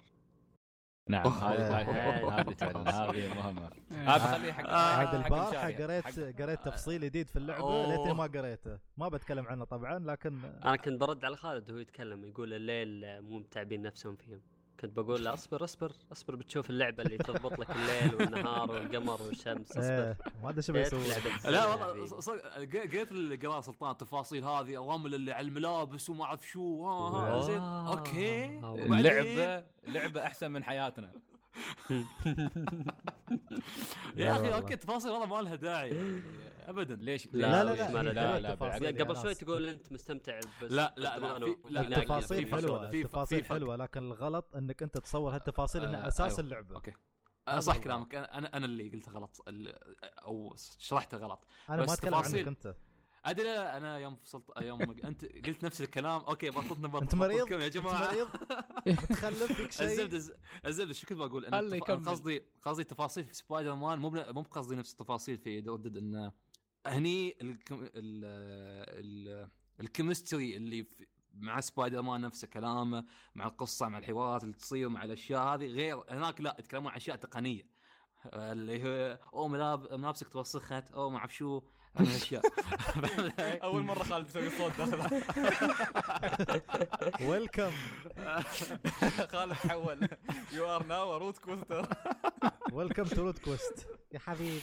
نعم 1.12 1.28
هذه 1.28 1.62
آه. 1.62 2.32
هذه 3.12 3.34
مهمة 3.38 3.69
آه. 3.91 3.95
هذا 4.15 4.38
خليه 4.38 4.52
حق 4.52 4.69
عاد 4.69 5.15
البارحه. 5.15 5.71
قريت 5.71 6.41
قريت 6.41 6.60
تفصيل 6.65 7.02
جديد 7.02 7.28
في 7.30 7.36
اللعبة. 7.36 7.86
ليتني 7.88 8.13
ما 8.13 8.24
قريته 8.24 8.78
ما 8.97 9.10
بتكلم 9.10 9.45
عنه 9.47 9.65
طبعا 9.65 10.00
لكن 10.00 10.39
أنا 10.65 10.76
كنت 10.76 11.02
برد 11.02 11.26
على 11.26 11.36
خالد 11.38 11.69
وهو 11.71 11.80
يتكلم 11.80 12.26
يقول 12.26 12.54
الليل 12.54 13.06
آه، 13.06 13.19
مو 13.19 13.38
متعبين 13.39 13.82
نفسهم 13.82 14.15
فيهم 14.15 14.41
كنت 14.82 15.00
بقول 15.00 15.24
له 15.26 15.34
اصبر 15.34 15.63
اصبر 15.63 15.91
اصبر 16.12 16.36
بتشوف 16.36 16.70
اللعبة 16.70 17.04
اللي 17.04 17.17
تضبط 17.17 17.60
لك 17.60 17.70
الليل 17.72 18.15
والنهار 18.15 18.72
والقمر 18.72 19.22
والشمس 19.22 19.72
اصبر 19.72 19.82
إيه 20.04 20.17
ما 20.44 20.50
أدري 20.50 20.62
شو 20.62 20.74
ليت 20.74 20.96
بيسوي 20.96 21.08
لعبة 21.10 21.50
لا 21.52 21.65
والله 21.65 21.88
حبيبي. 21.91 22.08
ص- 22.08 22.13
ص- 22.13 22.30
ق- 22.30 22.78
قريت 22.91 23.12
القراءة 23.12 23.62
سلطان 23.62 23.91
التفاصيل 23.91 24.44
هذه 24.44 24.84
الرمل 24.84 25.15
اللي 25.15 25.32
على 25.32 25.48
الملابس 25.48 26.10
وما 26.10 26.24
أعرف 26.26 26.48
شو 26.48 26.88
ها 26.88 27.38
ها 27.38 27.41
زين. 27.41 27.62
أوكي. 27.62 28.58
وبعدين؟ 28.63 28.94
اللعبة 28.94 29.65
لعبة 29.88 30.24
أحسن 30.24 30.52
من 30.52 30.63
حياتنا 30.63 31.12
يا 34.15 34.32
أخي. 34.32 34.54
أوكي 34.54 34.74
التفاصيل 34.74 35.12
والله 35.12 35.26
ما 35.26 35.41
لها 35.41 35.56
داعي 35.56 35.91
ابدا. 36.69 36.95
ليش 36.95 37.28
لا، 37.34 37.63
لا 37.63 37.63
لا 37.63 37.91
لا 37.91 38.04
لا، 38.04 38.39
لا، 38.39 38.78
يعني 38.78 39.02
قبل 39.04 39.17
شوي. 39.21 39.36
تقول 39.36 39.67
أنت 39.69 39.91
مستمتع 39.91 40.39
بس 40.39 40.71
لا 40.71 40.93
لا 40.97 41.19
لا 41.19 41.39
لا. 41.69 41.97
التفاصيل 41.97 42.45
في- 42.45 42.56
حلوة 42.56 42.91
فرق. 43.15 43.43
حلوة 43.43 43.76
لكن 43.76 44.00
الغلط 44.04 44.56
إنك 44.56 44.84
أنت 44.84 44.97
تصور 44.97 45.36
هالتفاصيل 45.36 45.84
إنها 45.84 46.06
آه، 46.06 46.08
أساس 46.08 46.21
أيوة. 46.32 46.39
اللعبة. 46.39 46.76
أوكي. 46.76 46.93
آه، 47.47 47.60
صح 47.60 47.78
كلامك 47.78 48.15
أنا 48.15 48.38
أنا 48.38 48.58
أنا 48.58 48.65
اللي 48.65 48.89
قلته 48.89 49.12
غلط 49.12 49.43
أو 50.04 50.56
شرحته 50.80 51.17
غلط. 51.17 51.47
أنا 51.69 51.86
ما 51.86 51.93
أتكلم 51.93 52.13
عنك 52.15 52.24
تفاصيل. 52.26 52.47
أنت. 52.47 52.76
أدري 53.26 53.43
لا 53.47 53.56
لا، 53.56 53.78
أنا 53.78 53.97
يوم 54.00 54.15
فصلت 54.15 54.43
يوم 54.62 54.82
أنت 54.82 55.26
قلت 55.47 55.65
نفس 55.65 55.82
الكلام. 55.82 56.21
أوكي 56.21 56.50
بطلتنا 56.50 56.88
بطل 56.88 57.02
أنت 57.04 57.15
مريض؟ 57.15 57.52
يا 57.52 57.65
أنت 57.65 57.74
جماعة. 57.78 58.08
مريض؟ 58.12 58.28
متخلف 58.88 59.52
فيك 59.52 59.71
شيء؟ 59.71 59.86
الزبدة 59.88 60.17
الز- 60.17 60.34
الزبدة 60.65 60.93
شو 60.93 61.08
كنت 61.08 61.17
بقول؟ 61.17 61.45
إن 61.45 61.52
خلي 61.52 61.67
التف- 61.80 61.89
يكمل. 61.89 62.06
قصدي 62.10 62.43
قصدي 62.63 62.84
تفاصيل 62.84 63.24
في 63.26 63.34
سبايدر 63.34 63.76
مان 63.76 64.00
مو 64.00 64.10
مو 64.10 64.41
بقصدي 64.41 64.76
نفس 64.76 64.91
التفاصيل 64.91 65.38
في 65.38 65.60
ردد 65.60 65.97
إن 65.97 66.32
هني 66.88 67.36
الكم... 67.41 67.84
ال... 67.84 67.89
ال... 67.96 69.50
الكيمستري 69.80 70.58
اللي 70.58 70.84
في... 70.84 71.08
مع 71.34 71.60
سبايدر 71.60 72.02
مان 72.02 72.22
نفسه 72.22 72.48
كلامه 72.48 73.06
مع 73.36 73.46
القصة 73.46 73.88
مع 73.88 73.98
الحوارات 73.98 74.44
اللي 74.44 74.54
تصير 74.56 74.89
مع 74.89 75.04
الأشياء 75.04 75.41
هذه 75.41 75.65
غير 75.65 76.04
هناك 76.10 76.41
لا 76.41 76.56
يتكلمون 76.60 76.91
عن 76.91 76.96
أشياء 76.96 77.15
تقنية. 77.17 77.63
اللي 78.34 78.84
هو 78.84 79.20
أو 79.34 79.48
ملاب... 79.48 79.94
ملابسك 79.94 80.28
توسخت 80.30 80.91
أو 80.94 81.10
ما 81.10 81.17
أعرف 81.17 81.36
شو 81.36 81.62
هذه 81.96 82.10
الاشياء 82.10 82.41
أول 83.63 83.82
مرة 83.84 84.04
خالد 84.04 84.28
يسوي 84.28 84.50
صوت 84.50 84.78
داخل 84.78 85.22
ويلكم 87.28 87.72
خالد 89.32 89.54
حول. 89.54 90.08
يو 90.54 90.76
ار 90.76 90.86
ناو 90.86 91.17
روت 91.17 91.38
كوستر 91.38 91.88
ويلكم 92.72 93.04
تو 93.04 93.22
رود 93.22 93.38
كويست 93.38 93.88
يا 94.12 94.20
حبيبي. 94.20 94.62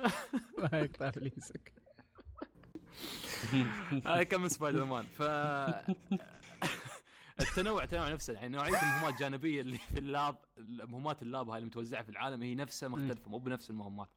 ما 0.72 0.78
يقطع 0.78 1.10
فليسك 1.10 1.72
هاي 4.06 4.24
كم 4.24 4.42
من 4.42 4.48
سبايدر 4.48 4.84
مان 4.84 5.04
ف 5.04 5.22
التنوع 7.40 7.84
التنوع 7.84 8.08
نفسه 8.08 8.32
يعني 8.32 8.48
نوعية 8.48 8.82
المهمات 8.82 9.14
الجانبية 9.14 9.60
اللي 9.60 9.78
في 9.78 9.98
اللاب 9.98 10.36
مهمات 10.68 11.22
ال 11.22 11.29
lab 11.29 11.50
هاي 11.50 11.58
المتوزعه 11.58 12.02
في 12.02 12.08
العالم 12.08 12.42
هي 12.42 12.54
نفسها 12.54 12.88
مختلفة 12.88 13.30
مو 13.30 13.38
بنفس 13.38 13.70
المهمات. 13.70 14.08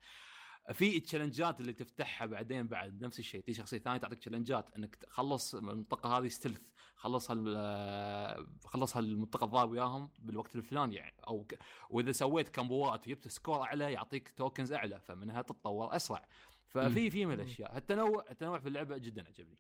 في 0.73 0.97
ال 0.97 1.03
challenge 1.03 1.54
ات 1.54 1.59
اللي 1.59 1.73
تفتحها 1.73 2.27
بعدين 2.27 2.67
بعد 2.67 3.01
نفس 3.01 3.19
الشيء. 3.19 3.41
تيجي 3.41 3.57
شخصية 3.57 3.77
ثانية 3.77 3.97
تعطيك 3.97 4.19
challenge 4.19 4.64
ات 4.64 4.69
إنك 4.77 4.95
تخلص 4.95 5.55
المنطقة 5.55 6.17
هذه 6.17 6.27
stealth 6.27 6.61
خلص 7.05 7.31
هال 7.31 8.47
خلص 8.65 8.97
هالمنطقه 8.97 9.45
الضارب 9.45 9.71
وياهم 9.71 10.09
بالوقت 10.19 10.55
الفلاني 10.55 10.95
يعني. 10.95 11.15
أو 11.27 11.43
ك... 11.43 11.59
وإذا 11.89 12.11
سويت 12.11 12.49
combos 12.49 13.07
وجبت 13.07 13.27
score 13.27 13.61
أعلى 13.61 13.93
يعطيك 13.93 14.29
tokens 14.29 14.73
أعلى 14.73 14.99
فمنها 14.99 15.41
تتطور 15.41 15.95
أسرع. 15.95 16.27
ففي 16.67 17.09
في 17.09 17.25
من 17.25 17.33
الأشياء. 17.33 17.77
التنوع 17.77 18.25
التنوع 18.31 18.59
في 18.59 18.67
اللعبة 18.67 18.97
جدا 18.97 19.27
عجبني. 19.27 19.57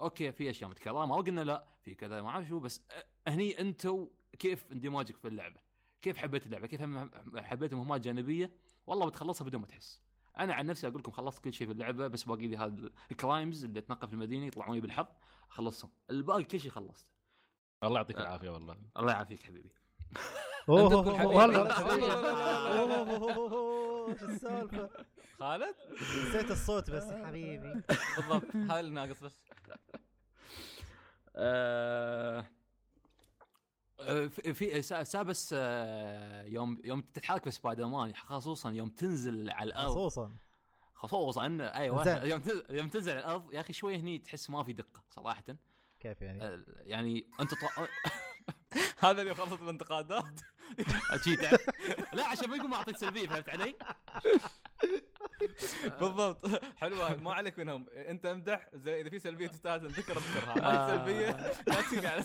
okay 0.00 0.32
في 0.32 0.50
أشياء 0.50 0.70
متكررة 0.70 1.06
ما 1.06 1.16
قلنا 1.16 1.40
لا 1.40 1.64
في 1.82 1.94
كذا 1.94 2.22
ما 2.22 2.28
أعرف 2.28 2.48
شو 2.48 2.58
بس 2.58 2.82
هني 3.28 3.60
أنتم 3.60 4.08
كيف 4.38 4.72
اندماجك 4.72 5.16
في 5.16 5.28
اللعبة؟ 5.28 5.60
كيف 6.02 6.16
حبيت 6.16 6.46
اللعبة؟ 6.46 6.66
كيف 6.66 6.80
حبيت 7.36 7.74
مهمات 7.74 8.00
جانبية؟ 8.00 8.50
والله 8.86 9.06
بتخلصها 9.06 9.44
بدون 9.44 9.60
ما 9.60 9.66
تحس. 9.66 10.00
أنا 10.38 10.54
عن 10.54 10.66
نفسي 10.66 10.88
أقول 10.88 10.98
لكم 11.00 11.12
خلصت 11.12 11.44
كل 11.44 11.52
شيء 11.52 11.66
في 11.66 11.72
اللعبة 11.72 12.06
بس 12.06 12.24
باقي 12.24 12.46
لي 12.46 12.56
هذا 12.56 12.90
ال 13.10 13.18
crimes 13.18 13.64
اللي 13.64 13.78
اتنقل 13.78 14.08
في 14.08 14.14
المدينة 14.14 14.46
يطلعوني 14.46 14.80
بالحظ. 14.80 15.06
خلصتهم 15.48 15.90
الباقي 16.10 16.44
كل 16.44 16.60
شيء 16.60 16.70
خلصت 16.70 17.06
الله 17.84 17.96
يعطيك 17.96 18.18
العافيه 18.18 18.50
والله 18.50 18.76
الله 18.96 19.12
يعافيك 19.12 19.42
حبيبي 19.42 19.70
اوه. 20.68 21.26
والله 21.26 21.68
شو 24.18 24.24
السالفه 24.26 24.90
خالد 25.38 25.74
نسيت 26.28 26.50
الصوت 26.50 26.90
بس 26.90 27.04
يا 27.04 27.26
حبيبي 27.26 27.82
بالضبط 28.16 28.56
هذا 28.56 28.80
اللي 28.80 28.90
ناقص 28.90 29.20
بس 29.24 29.40
آه... 31.36 32.44
آه، 34.00 34.26
في 34.26 34.54
في 34.54 34.82
سا- 34.82 35.02
سابس 35.04 35.50
آه، 35.58 36.42
يوم 36.42 36.80
يوم 36.84 37.00
تتحرك 37.00 37.44
في 37.44 37.50
سبايدر 37.50 37.86
مان 37.86 38.14
خصوصا 38.14 38.70
يوم 38.70 38.88
تنزل 38.88 39.50
على 39.50 39.68
الأرض 39.68 39.90
خصوصا 39.90 40.36
خصوصا 40.98 41.58
أيوه. 41.74 42.24
يوم 42.70 42.88
تنزل 42.88 43.12
الأرض 43.18 43.54
يا 43.54 43.60
أخي 43.60 43.72
شوي 43.72 43.96
هني 43.96 44.18
تحس 44.18 44.50
ما 44.50 44.64
في 44.64 44.72
دقة 44.72 45.02
صراحة. 45.10 45.44
كيف 46.00 46.22
يعني؟ 46.22 46.44
آه، 46.44 46.64
يعني 46.68 47.26
أنت 47.40 47.50
طو... 47.54 47.66
هذا 49.08 49.22
اللي 49.22 49.34
خلصت 49.34 49.62
الانتقادات. 49.62 50.40
تعرف- 51.42 51.70
لا 52.12 52.26
عشان 52.26 52.48
ما 52.50 52.56
يقول 52.56 52.68
ما 52.70 52.76
اعطيت 52.76 52.96
سلبية 52.96 53.28
فهمت 53.28 53.48
علي؟ 53.48 53.74
بالضبط. 56.00 56.62
حلوة 56.76 57.16
ما 57.16 57.34
عليك 57.34 57.58
منهم. 57.58 57.86
أنت 57.92 58.26
أمدح 58.26 58.68
زي 58.74 59.00
إذا 59.00 59.10
في 59.10 59.18
سلبية 59.18 59.46
تستاهل 59.46 59.80
تذكر 59.94 60.16
اذكرها 60.16 60.66
آه. 60.66 60.94
هذه 60.94 60.96
سلبية 60.96 61.30
لا 61.66 61.82
تجي 61.90 62.06
على 62.06 62.24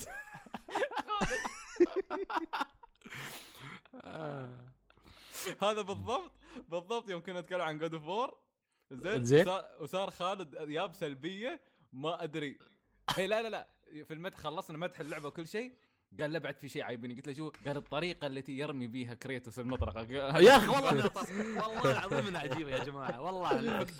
هذا 5.61 5.81
بالضبط. 5.81 6.31
بالضبط 6.69 7.09
يوم 7.09 7.21
كنا 7.21 7.41
نتكلم 7.41 7.61
عن 7.61 7.77
جود 7.77 7.93
اوف 7.93 8.03
وور 8.03 8.37
زين 8.91 9.23
زين. 9.25 9.41
وصار- 9.47 9.65
وصار 9.79 10.11
خالد 10.11 10.55
جاب 10.69 10.93
سلبية 10.93 11.61
ما 11.93 12.23
أدري. 12.23 12.57
هي 13.15 13.27
لا 13.27 13.41
لا 13.41 13.49
لا. 13.49 13.67
في 14.03 14.13
المدح 14.13 14.37
خلصنا 14.37 14.77
مدح 14.77 14.99
اللعبة 14.99 15.27
وكل 15.27 15.47
شيء. 15.47 15.73
قال 16.19 16.31
لا 16.31 16.39
بعد 16.39 16.57
في 16.57 16.69
شيء 16.69 16.83
عايبني. 16.83 17.13
قلت 17.15 17.27
له 17.27 17.33
شو 17.33 17.51
قال 17.67 17.77
الطريقة 17.77 18.27
التي 18.27 18.51
يرمي 18.57 18.87
بها 18.87 19.13
كريتوس 19.13 19.59
المطرقة. 19.59 20.01
يا 20.11 20.57
أخي 20.57 20.67
والله 20.67 21.11
والله 21.67 21.91
العظيم 21.91 22.27
إنها 22.27 22.41
عجيبة 22.41 22.71
يا 22.71 22.83
جماعة. 22.83 23.21
والله 23.21 23.87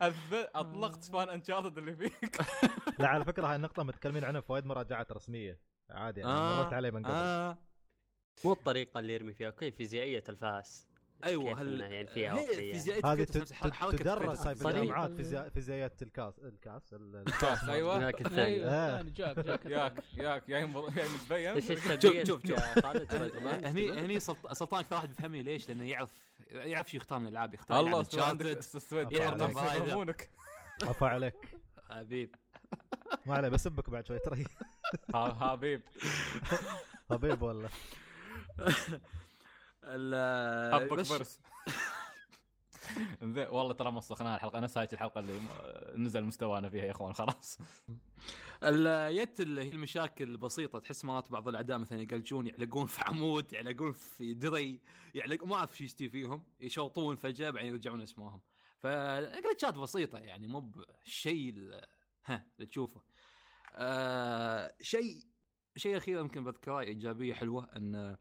أطلقت 0.54 1.04
فان 1.04 1.28
انشارتد 1.28 1.78
اللي 1.78 1.96
فيك. 1.96 2.40
لا 2.98 3.08
على 3.08 3.24
فكرة 3.24 3.46
هاي 3.46 3.56
النقطة 3.56 3.82
متكلمين 3.82 4.24
عنها 4.24 4.40
في 4.40 4.52
وايد 4.52 4.66
مراجعات 4.66 5.12
رسمية. 5.12 5.60
عادي 5.90 6.20
يعني 6.20 6.32
آه. 6.32 6.62
مرت 6.62 6.72
علي 6.72 6.90
من 6.90 7.06
قبل. 7.06 7.14
آه. 7.14 7.58
مو 8.44 8.52
الطريقة 8.52 9.00
اللي 9.00 9.14
يرمي 9.14 9.32
فيها 9.32 9.46
أوكي 9.46 9.70
فيزيائية 9.70 10.24
الفاس؟ 10.28 10.88
أيوه 11.24 11.62
هل 11.62 11.80
يعني 11.80 12.06
فيها 12.06 12.38
هي. 12.38 12.46
فيزيائية 12.72 13.12
هذه 13.12 13.24
تدرس 13.24 13.52
في. 13.52 13.64
الجامعات 14.82 15.10
فيزيائيات 15.54 16.02
الكاس 16.02 16.38
الكاس 16.38 16.92
ال- 16.92 17.16
الكاس. 17.16 17.64
أيوه. 17.68 17.98
ذاك 17.98 18.20
الثاني. 18.20 18.64
الثاني. 18.64 19.10
جاك 19.10 19.38
جاك 19.38 19.66
ياك 19.66 20.02
ياك 20.16 20.48
يا 20.48 20.64
متبين. 20.66 21.60
شوف- 21.60 22.26
شوف- 22.26 22.46
شوف. 22.46 22.60
هني 23.66 23.92
هني 24.00 24.20
سلط- 24.20 24.52
سلطان 24.52 24.80
أكثر 24.80 24.96
واحد 24.96 25.08
بيفهمني 25.08 25.42
ليش؟ 25.42 25.68
لأنه 25.68 25.84
يعرف 25.84 26.10
يعرف 26.50 26.90
شو 26.90 26.96
يختار 26.96 27.18
من 27.18 27.26
الألعاب. 27.26 27.54
يختار 27.54 27.80
الله 27.80 28.04
Tomb 28.04 28.06
Raider. 28.40 29.82
يفهمونك. 29.86 30.30
عفا 30.82 31.06
عليك. 31.06 31.34
حبيب. 31.90 32.34
ما 33.26 33.34
عليه 33.34 33.48
بسبك 33.48 33.90
بعد 33.90 34.06
شوي 34.06 34.18
ترى. 34.18 34.44
ها- 35.14 35.34
حبيب. 35.50 35.82
طبيب 37.08 37.42
ولا 37.42 37.66
ال- 37.66 37.70
حبك 40.72 40.92
بس- 40.92 41.12
برس 41.12 41.40
زين 43.22 43.46
والله 43.48 43.72
ترى 43.72 43.90
مسخناها 43.92 44.36
الحلقة. 44.36 44.60
نفس 44.60 44.78
هاي 44.78 44.88
الحلقة 44.92 45.18
اللي 45.20 45.40
نزل 45.96 46.24
مستوانا 46.24 46.68
فيها 46.68 46.84
يا 46.84 46.90
إخوان 46.90 47.12
خلاص. 47.12 47.58
اليت 48.62 49.40
اللي 49.40 49.62
هي 49.64 49.68
المشاكل 49.68 50.24
البسيطة 50.30 50.78
تحس 50.78 51.04
مرات 51.04 51.30
بعض 51.32 51.48
الاعداء 51.48 51.78
مثلا 51.78 52.00
يقلجون 52.02 52.46
يعلقون 52.46 52.86
في 52.86 53.00
عمود 53.04 53.52
يعلقون 53.52 53.92
في 53.92 54.34
دري 54.34 54.80
يعلق 55.14 55.44
ما 55.44 55.54
أعرف 55.56 55.76
شو 55.76 55.84
يستوي 55.84 56.08
فيهم 56.08 56.44
يشوطون 56.60 57.16
فجاه 57.16 57.50
بعدين 57.50 57.70
يرجعون 57.72 58.00
اسمهم 58.02 58.40
ف 58.78 58.90
glitchات 58.90 59.74
بسيطة 59.74 60.18
يعني 60.18 60.46
مو 60.46 60.60
بالشيء 60.60 61.50
ال- 61.56 61.84
ها 62.26 62.46
اللي 62.56 62.66
تشوفه. 62.66 63.02
آه 63.74 64.74
شيء 64.80 65.24
شيء 65.76 65.96
أخير 65.96 66.18
يمكن 66.20 66.44
بذكره 66.44 66.80
إيجابية 66.80 67.34
حلوة 67.34 67.68
إن 67.76 68.16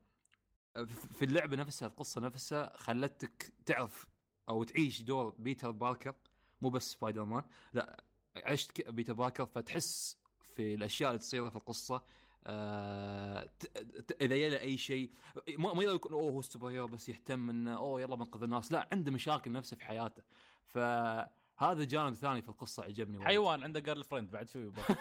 في 0.85 1.25
اللعبة 1.25 1.55
نفسها 1.57 1.87
القصة 1.87 2.21
نفسها 2.21 2.73
خلتك 2.77 3.53
تعرف 3.65 4.07
أو 4.49 4.63
تعيش 4.63 5.01
دور 5.01 5.35
بيتر 5.39 5.71
باركر 5.71 6.15
مو 6.61 6.69
بس 6.69 6.91
سبايدر 6.91 7.25
مان 7.25 7.43
لا 7.73 8.03
عشت 8.35 8.89
بيتر 8.89 9.13
باركر 9.13 9.45
فتحس 9.45 10.17
في 10.55 10.73
الأشياء 10.73 11.09
اللي 11.09 11.19
تصير 11.19 11.49
في 11.49 11.55
القصة 11.55 12.03
آه 12.47 13.49
ت- 13.59 13.65
ت- 13.77 14.21
إذا 14.21 14.35
يلا 14.35 14.61
أي 14.61 14.77
شيء 14.77 15.11
ما 15.57 15.73
ما 15.73 15.83
يكون 15.83 16.11
أوه 16.11 16.31
هو 16.31 16.41
super 16.41 16.67
hero 16.69 16.87
بس 16.87 17.09
يهتم 17.09 17.49
إنه 17.49 17.77
أوه 17.77 18.01
يلا 18.01 18.15
بنقذ 18.15 18.43
الناس 18.43 18.71
لا 18.71 18.89
عنده 18.91 19.11
مشاكل 19.11 19.51
نفسه 19.51 19.77
في 19.77 19.85
حياته 19.85 20.23
فهذا 20.65 21.83
جانب 21.83 22.13
ثاني 22.15 22.41
في 22.41 22.49
القصة 22.49 22.83
عجبني. 22.83 23.25
حيوان 23.25 23.63
عنده 23.63 23.79
girlfriend 23.79 24.31
بعد 24.31 24.49
شو 24.49 24.59
يبغى 24.59 24.83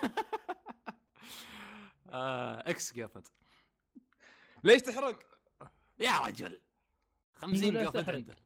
آه 2.11 2.71
ex 2.71 2.93
girlfriend 2.95 3.27
ليش 4.65 4.83
تحرق؟ 4.83 5.36
يا 5.99 6.19
رجل. 6.19 6.61
50 7.35 7.75
لا 7.75 7.81
girlfriend 7.81 8.05
تحرق. 8.05 8.15
عنده 8.17 8.37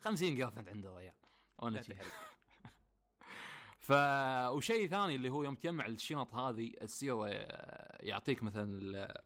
50 0.00 0.34
girlfriend 0.34 0.68
عنده 0.68 0.96
ريال 0.98 1.12
وأنا. 1.58 1.82
ف 3.78 3.92
وشيء 4.56 4.88
ثاني 4.88 5.14
اللي 5.14 5.30
هو 5.30 5.42
يوم 5.44 5.54
تجمع 5.54 5.86
الشنط 5.86 6.34
هذه 6.34 6.70
تصير 6.80 7.24
آه، 7.26 7.98
يعطيك 8.02 8.42
مثلا 8.42 9.22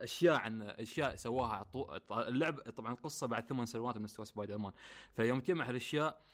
أشياء 0.00 0.34
عن 0.36 0.62
أشياء 0.62 1.16
سواها 1.16 1.62
طو- 1.72 1.96
ط- 1.98 2.12
اللعب 2.12 2.60
طبعا 2.60 2.92
القصة 2.92 3.26
بعد 3.26 3.46
ثمان 3.48 3.66
سنوات 3.66 3.96
من 3.96 4.02
مستوى 4.02 4.26
سبايدر 4.26 4.58
مان 4.58 4.72
فيوم 5.16 5.40
تجمع 5.40 5.68
هالاشياء 5.68 6.24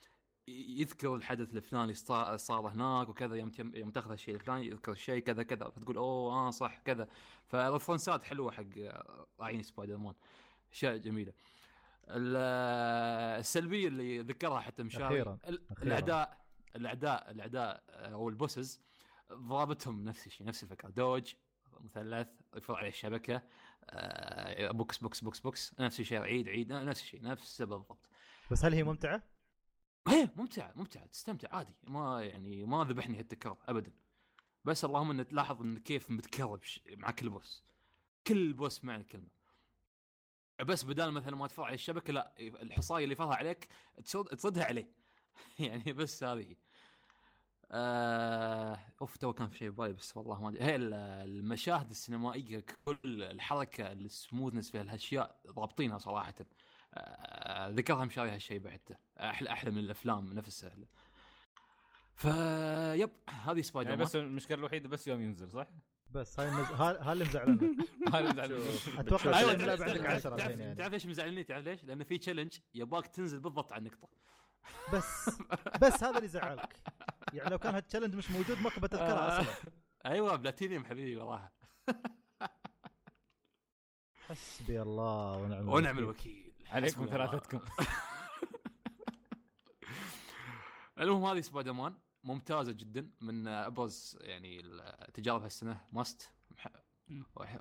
يذكر 0.49 1.15
الحدث 1.15 1.55
الفلاني 1.57 1.95
صار 1.95 2.69
هناك 2.69 3.09
وكذا 3.09 3.37
يوم 3.37 3.51
تم- 3.51 3.75
يوم 3.77 3.91
تأخذ 3.91 4.11
الشيء 4.13 4.35
الفلاني 4.35 4.67
يذكر 4.67 4.93
الشيء 4.93 5.19
كذا 5.23 5.43
كذا 5.43 5.69
فتقول 5.69 5.97
أوه 5.97 6.33
آه 6.33 6.51
صح 6.51 6.79
كذا. 6.79 7.09
ف 7.47 7.54
referenceات 7.54 8.23
حلوة 8.25 8.53
حق 8.53 8.65
آه، 8.79 9.27
راعين 9.41 9.63
سبايدر 9.63 9.97
مان 9.97 10.15
أشياء 10.73 10.97
جميلة 10.97 11.33
ال- 12.09 12.37
السلبية 13.41 13.89
اللي 13.89 14.19
ذكرها 14.21 14.61
حتى 14.61 14.83
مشاري 14.83 15.07
أخيراً. 15.07 15.39
أخيراً. 15.45 15.83
الاعداء 15.83 16.41
الاعداء 16.77 17.31
الاعداء 17.31 17.83
أو 17.89 18.29
ال 18.29 18.36
bosses 18.36 18.81
ضربتهم 19.33 20.05
نفس 20.05 20.27
الشيء 20.27 20.47
نفس 20.47 20.63
الفكرة 20.63 20.89
dodge 20.89 21.35
مثلث 21.81 22.29
يفر 22.57 22.75
عليه 22.77 22.89
الشبكه 22.89 23.43
آه، 23.91 24.71
بوكس 24.71 24.99
بوكس 24.99 25.21
بوكس 25.21 25.41
بوكس 25.41 25.81
نفس 25.81 26.01
الشيء 26.01 26.21
عيد 26.23 26.49
عيد 26.49 26.73
نفس 26.73 27.01
الشيء 27.03 27.23
نفسه 27.23 27.65
بالضبط 27.65 28.09
بس 28.51 28.65
هل 28.65 28.75
هي 28.75 28.83
ممتعة؟ 28.83 29.23
هي 30.09 30.29
ممتعة 30.37 30.73
ممتعة 30.77 31.07
تستمتع 31.07 31.49
عادي 31.57 31.75
ما 31.83 32.23
يعني 32.25 32.65
ما 32.65 32.85
ذبحني 32.85 33.19
هالتكرار 33.19 33.59
ابدا 33.69 33.93
بس 34.65 34.85
اللهم 34.85 35.11
إن 35.11 35.27
تلاحظ 35.27 35.63
إن 35.63 35.79
كيف 35.79 36.11
متكرر 36.11 36.61
مع 36.97 37.11
كل 37.11 37.29
بوس 37.31 37.65
كل 38.27 38.53
بوس 38.53 38.85
معنى 38.85 39.03
الكلمة 39.03 39.29
بس 40.63 40.85
بدال 40.85 41.13
مثلا 41.13 41.37
ما 41.37 41.47
تفر 41.47 41.63
على 41.63 41.75
الشبكة 41.75 42.13
لا 42.13 42.33
الحصاية 42.39 43.05
اللي 43.05 43.15
فرها 43.15 43.35
عليك 43.35 43.69
تصد 44.05 44.25
تصدها 44.25 44.65
عليه. 44.65 44.89
يعني 45.59 45.93
بس 45.93 46.25
هذه. 46.25 46.57
آه... 47.73 48.79
أوف 49.01 49.17
تو 49.17 49.33
كان 49.33 49.49
في 49.49 49.59
شيء 49.59 49.71
ببالي 49.71 49.93
بس 49.93 50.17
والله 50.17 50.43
ما 50.43 50.49
أدري. 50.49 50.65
هي 50.65 50.77
ال- 50.77 50.95
المشاهد 51.29 51.91
السينمائية 51.91 52.65
كل 52.85 53.23
الحركة 53.23 53.93
ال 53.93 54.00
smoothness 54.00 54.71
في 54.71 54.79
هالأشياء 54.79 55.41
ضابطينها 55.47 55.99
صراحة. 55.99 56.35
آه... 56.95 57.69
ذكرها 57.69 58.05
مشاري 58.05 58.31
هالشيء 58.31 58.59
بعد. 58.59 58.97
أحلى 59.21 59.51
أحلى 59.51 59.71
من 59.71 59.79
الأفلام 59.79 60.33
نفسها. 60.33 60.73
vibe 62.15 63.11
هذه 63.29 63.61
سبايدر 63.61 63.91
يعني 63.91 64.03
بس 64.03 64.17
المشكلة 64.17 64.59
الوحيدة 64.59 64.89
بس 64.89 65.09
يوم 65.09 65.23
ينزل 65.23 65.51
صح؟ 65.51 65.67
بس 66.15 66.41
هاي 66.41 66.49
النز... 66.49 66.67
ها 66.67 67.09
ها 67.09 67.13
اللي 67.13 67.25
مزعلنا 67.25 67.77
هذا 68.15 68.33
مزعل. 68.33 68.63
أتوقع 68.99 69.39
أيوه 69.39 69.51
عندك 69.51 69.65
تعرف- 69.65 69.83
10 69.83 70.19
تعرف, 70.19 70.27
الحين 70.41 70.61
يعني. 70.61 70.75
تعرف 70.75 70.93
ليش 70.93 71.07
مزعلني 71.07 71.45
تعرف 71.45 71.65
ليش؟ 71.65 71.85
لأن 71.85 72.05
في 72.05 72.19
challenge 72.19 72.59
يباك 72.75 73.07
تنزل 73.07 73.41
بالضبط 73.41 73.73
على 73.73 73.81
النقطة. 73.81 74.09
بس 74.93 75.31
بس 75.83 76.05
هذا 76.05 76.17
اللي 76.17 76.29
زعلك 76.29 76.77
يعني 77.33 77.51
لو 77.51 77.59
كان 77.59 77.75
هال 77.75 77.82
challenge 77.82 78.15
مش 78.15 78.31
موجود 78.31 78.59
ما 78.61 78.71
كنت 78.71 78.83
بتذكرها 78.85 79.41
أصلا. 79.41 79.55
أيوه 80.07 80.37
بلاتينيوم 80.37 80.85
حبيبي 80.85 81.17
وراها. 81.17 81.53
حسبي 84.29 84.83
الله 84.83 85.37
ونعم 85.37 85.69
ونعم 85.69 85.99
الوكيل. 85.99 86.33
الوكيل 86.33 86.69
عليكم. 86.75 87.07
ثلاثتكم. 87.07 87.61
المهم 91.01 91.25
هذه 91.25 91.41
سبايدر 91.41 91.73
مان. 91.73 91.95
ممتازة 92.25 92.73
جدا 92.73 93.11
من 93.21 93.49
أبرز 93.49 94.19
يعني 94.21 94.61
التجارب 95.09 95.43
هالسنة 95.43 95.81
must. 95.93 96.31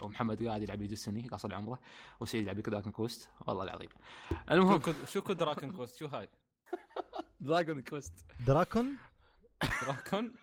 ومحمد 0.01 0.43
قاعد 0.47 0.61
يلعب 0.61 0.81
لي 0.81 0.87
Destiny 0.87 1.27
قاصر 1.27 1.55
عمره. 1.55 1.79
وسعيد 2.19 2.43
يلعب 2.43 2.55
لي 2.55 2.61
Dragon 2.61 2.91
Quest 2.91 3.29
والله 3.47 3.63
العظيم. 3.63 3.89
شو 4.29 4.35
المهم 4.51 4.81
شو 5.05 5.21
كود 5.21 5.37
دراكن 5.37 5.71
كوست 5.71 5.95
شو 5.95 6.07
هاي؟ 6.07 6.29
دراجون 7.39 7.81
كوست 7.81 8.25
دراكون؟ 8.47 8.97
دراكن 9.81 10.33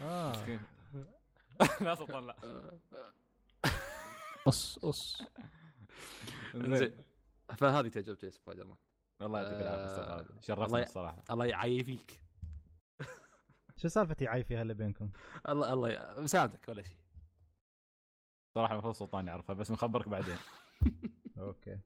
آه. 0.00 0.30
مسكين. 0.30 0.60
لا 1.80 1.94
سلطان 1.94 2.26
لا 2.26 2.36
قص 4.46 4.78
قص 4.78 5.22
زين. 6.54 7.04
فهذه 7.56 7.88
تجربتي 7.88 8.30
سبايدر 8.30 8.64
مان. 8.64 8.76
والله 9.20 9.40
يعطيك 9.42 9.60
العافية 9.60 9.82
آه، 9.82 9.86
أستاذ 9.86 10.04
خالد. 10.08 10.42
شرفتنا 10.44 10.66
الله 10.66 10.78
ي- 10.78 10.82
الصراحه 10.82 11.22
الله 11.30 11.44
يعافيك. 11.46 12.20
شو 13.78 13.88
سالفه 13.88 14.16
يعايفي 14.20 14.56
هلا 14.56 14.72
بينكم؟ 14.74 15.10
الله 15.48 15.72
الله 15.72 16.14
مساعدك 16.18 16.68
ولا 16.68 16.82
شيء. 16.82 16.96
صراحة 18.54 18.72
المفروض 18.72 18.94
سلطان 18.94 19.26
يعرفها 19.26 19.54
بس 19.54 19.70
مخبرك 19.70 20.08
بعدين. 20.08 20.36
أوكي. 21.38 21.78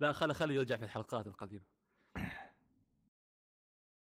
لا 0.00 0.12
خلي 0.12 0.34
خلي 0.34 0.54
يرجع 0.54 0.76
في 0.76 0.84
الحلقات 0.84 1.26
القديمة. 1.26 1.64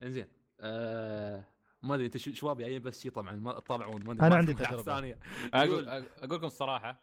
إنزين 0.04 0.28
آه 0.60 1.44
ما 1.84 1.96
أدري 1.96 2.06
أنت 2.06 2.18
شو- 2.18 2.34
شباب 2.34 2.58
جايين 2.58 2.82
بس 2.82 3.02
شي 3.02 3.10
طبعا 3.10 3.32
ما 3.32 3.60
طبعون 3.60 4.04
ما 4.04 4.12
أدري، 4.12 4.20
أنا 4.22 4.30
ما 4.30 4.36
عندي 4.36 4.54
تجربة. 4.54 4.84
ثانية 4.84 5.20
أقول 5.54 5.90
أقول 5.90 6.06
لكم 6.38 6.46
الصراحة. 6.46 7.02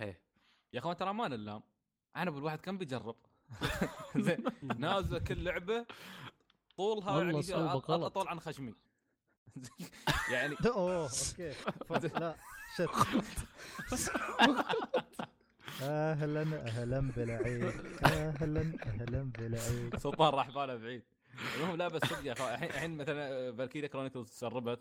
إيه. 0.00 0.20
يا 0.72 0.78
أخوان 0.78 0.96
ترى 0.96 1.12
ما 1.14 1.28
نلام. 1.28 1.62
أنا 2.16 2.30
بالواحد 2.30 2.60
كان 2.60 2.78
بيجرب؟ 2.78 3.16
زين 4.16 4.44
نازل 4.78 5.18
كل 5.24 5.44
لعبة 5.44 5.86
طولها 6.76 7.16
والله 7.16 7.44
يعني. 7.50 8.06
أطول 8.06 8.28
عن 8.28 8.40
خشمي. 8.40 8.74
يعني 10.32 10.56
أوه 10.66 11.02
أوكي. 11.02 11.52
لا 12.20 12.36
شت. 12.76 12.88
أهلا 15.82 16.42
أهلا 16.66 17.00
بالعيد. 17.16 17.64
أهلا 18.04 18.72
أهلا 18.86 19.30
بالعيد. 19.38 19.96
سلطان 19.96 20.34
راح 20.34 20.50
باله 20.50 20.76
بعيد. 20.76 21.02
المهم 21.56 21.76
لا 21.76 21.88
بس 21.88 22.00
صدق 22.04 22.24
يا 22.26 22.32
أخوان 22.32 22.54
الحين 22.54 22.70
الحين 22.70 22.96
مثلا 22.96 23.52
فالكيريا 23.56 23.88
كرونيكلز 23.88 24.30
تسربت. 24.30 24.80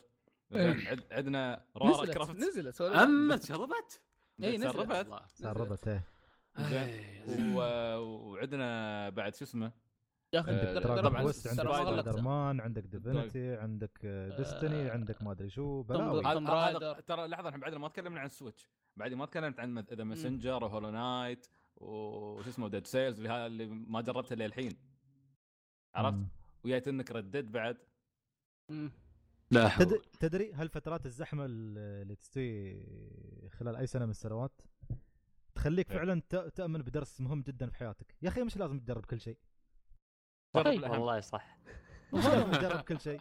عندنا 1.12 1.66
رارا 1.78 2.06
كرافت 2.14 2.36
نزلت. 2.36 2.82
اما 2.82 3.36
تشربت 3.38 4.02
اي 4.44 4.58
نزلت. 4.58 4.74
تسربت؟ 4.74 5.06
الله. 5.06 5.22
سربت 5.36 5.88
إيه. 5.88 6.04
و- 7.56 7.98
وعندنا 8.00 9.10
بعد 9.10 9.36
شو 9.36 9.46
اسمه؟ 9.46 9.72
يا 10.36 10.40
أخي 10.40 10.52
آه، 10.52 10.74
تقدر- 10.80 11.02
طبعاً 11.02 11.18
عندك. 11.18 11.32
سبايدر 11.32 12.22
مان 12.22 12.60
عندك 12.62 12.84
Divinity 12.84 13.56
عندك 13.56 14.06
Destiny 14.38 14.90
عندك 14.90 15.22
ما 15.24 15.32
أدري 15.32 15.50
شو 15.50 15.82
بلاوي. 15.84 16.22
ترى 17.02 17.28
لحظة 17.28 17.50
إحنا 17.50 17.62
بعدنا 17.62 17.80
ما 17.80 17.88
تكلمنا 17.88 18.20
عن 18.20 18.26
ال 18.26 18.32
Switch 18.32 18.70
بعدين 18.98 19.18
ما 19.18 19.26
تكلمت 19.26 19.60
عن 19.60 19.80
The 19.80 20.04
Messenger 20.04 20.64
و 20.64 20.67
Hollow 20.67 20.90
Knight 20.90 21.48
وش 21.76 22.48
اسمه 22.48 22.68
Dead 22.70 22.88
Cells 22.88 23.20
اللي 23.26 23.66
ما 23.66 24.02
جربتها 24.02 24.36
للحين 24.36 24.72
عرفت؟ 25.96 26.20
وياي 26.64 26.84
إنك 26.88 27.12
ردد 27.12 27.52
بعد. 27.52 27.78
لا 29.52 29.70
تدري 29.80 30.00
تدري 30.20 30.54
هل 30.54 30.70
فترات 30.70 31.06
الزحمة 31.06 31.46
اللي 31.46 32.16
تستوي 32.16 32.84
خلال 33.50 33.76
أي 33.76 33.88
سنة 33.88 34.06
من 34.06 34.12
السنوات 34.12 34.62
تخليك 35.56 35.92
إيه. 35.92 35.98
فعلا 35.98 36.22
تؤمن 36.56 36.82
بدرس 36.82 37.22
مهم 37.22 37.42
جدا 37.42 37.70
في 37.70 37.76
حياتك 37.76 38.16
يا 38.22 38.30
أخي 38.30 38.44
مش 38.44 38.58
لازم 38.58 38.80
تجرب 38.80 39.06
كل 39.06 39.20
شيء 39.22 39.38
طيب،. 40.64 40.84
والله 40.84 41.20
صح. 41.20 41.58
تجرب 42.12 42.82
كل 42.88 43.00
شيء. 43.00 43.20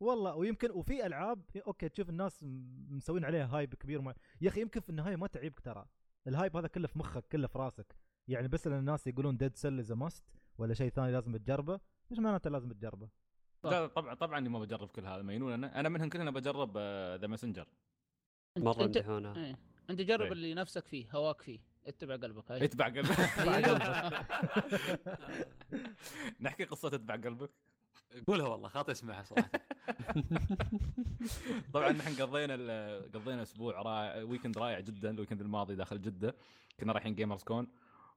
والله 0.00 0.34
ويمكن 0.34 0.70
وفي 0.70 1.06
ألعاب 1.06 1.42
okay 1.66 1.88
تشوف 1.88 2.08
الناس 2.10 2.44
مسوين 2.90 3.24
عليها 3.24 3.46
hype 3.46 3.74
كبير 3.74 4.00
ما... 4.00 4.14
يا 4.40 4.48
أخي 4.48 4.60
يمكن 4.60 4.80
في 4.80 4.90
النهاية 4.90 5.16
ما 5.16 5.26
تعيبك 5.26 5.60
ترى. 5.60 5.86
ال 6.26 6.32
hype 6.32 6.56
هذا 6.56 6.68
كله 6.68 6.86
في 6.86 6.98
مخك 6.98 7.24
كله 7.32 7.46
في 7.46 7.58
راسك. 7.58 7.96
يعني 8.28 8.48
بس 8.48 8.66
لأن 8.66 8.78
الناس 8.78 9.06
يقولون 9.06 9.36
Dead 9.36 9.56
Cells 9.56 9.78
is 9.78 9.92
must 9.92 10.24
ولا 10.58 10.74
شيء 10.74 10.90
ثاني 10.90 11.12
لازم 11.12 11.36
تجربه 11.36 11.80
مش 12.10 12.18
معناته 12.18 12.50
لازم 12.50 12.72
تجربه؟ 12.72 13.08
لا 13.64 13.86
طبعا 13.86 14.14
طبعا 14.14 14.38
إني 14.38 14.48
ما 14.48 14.58
بجرب 14.58 14.88
كل 14.88 15.06
هذا 15.06 15.22
مجنون 15.22 15.52
أنا 15.52 15.80
أنا 15.80 15.88
منهم 15.88 16.08
كلنا 16.08 16.30
بجرب 16.30 16.78
The 17.20 17.26
Messenger 17.26 17.68
مرة 18.58 18.84
انت 18.84 18.96
إيه. 18.96 19.58
أنت 19.90 20.00
جرب 20.00 20.20
إيه. 20.20 20.32
اللي 20.32 20.54
نفسك 20.54 20.86
فيه 20.86 21.10
هواك 21.10 21.40
فيه. 21.40 21.58
اتبع 21.88 22.16
قلبك 22.16 22.50
هاي. 22.50 22.64
اتبع 22.64 22.86
قلبك. 22.86 23.18
أيوه. 23.38 24.24
نحكي 26.40 26.64
قصة 26.64 26.88
اتبع 26.88 27.14
قلبك؟ 27.14 27.50
قولها 28.26 28.48
والله 28.48 28.68
خاطر 28.68 28.92
اسمعها 28.92 29.22
صراحة. 29.22 29.50
طبعا 31.74 31.92
نحن 31.92 32.22
قضينا 32.22 32.54
ال- 32.54 33.12
قضينا 33.12 33.42
أسبوع 33.42 33.82
رائع 33.82 34.22
weekend 34.22 34.58
رائع 34.58 34.80
جدا 34.80 35.10
ال 35.10 35.14
weekend 35.14 35.40
الماضي 35.40 35.74
داخل 35.74 36.00
جدة. 36.02 36.36
كنا 36.80 36.92
رايحين 36.92 37.14
Gamers 37.14 37.42
Con 37.42 37.66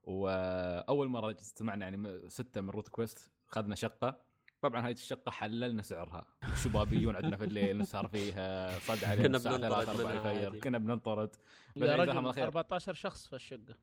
وأول 0.04 1.08
مرة 1.08 1.30
اجتمعنا 1.30 1.86
يعني 1.86 2.30
ستة 2.30 2.62
من 2.62 2.70
Route 2.70 2.88
Quest 2.88 3.32
اخذنا 3.50 3.76
شقة. 3.76 4.31
طبعا 4.62 4.86
هاي 4.86 4.92
الشقة 4.92 5.32
حللنا 5.32 5.82
سعرها. 5.82 6.26
الشباب 6.44 6.94
يجون 6.94 7.16
عندنا 7.16 7.38
في 7.38 7.44
الليل 7.44 7.78
نسهر 7.78 8.08
فيها؟ 8.08 8.80
صد 8.80 9.04
علينا 9.04 9.40
كنا 9.40 9.58
بننطرد 9.58 9.86
3 9.86 9.92
4 9.92 9.94
منها 9.94 10.32
الفجر. 10.32 10.46
عادي. 10.46 10.60
كنا 10.60 10.78
بننطرد. 10.78 11.36
يا 11.76 11.96
رجل 11.96 12.18
الله 12.18 12.32
خير 12.32 12.44
14 12.44 12.94
شخص 12.94 13.28
في 13.28 13.36
الشقة. 13.36 13.76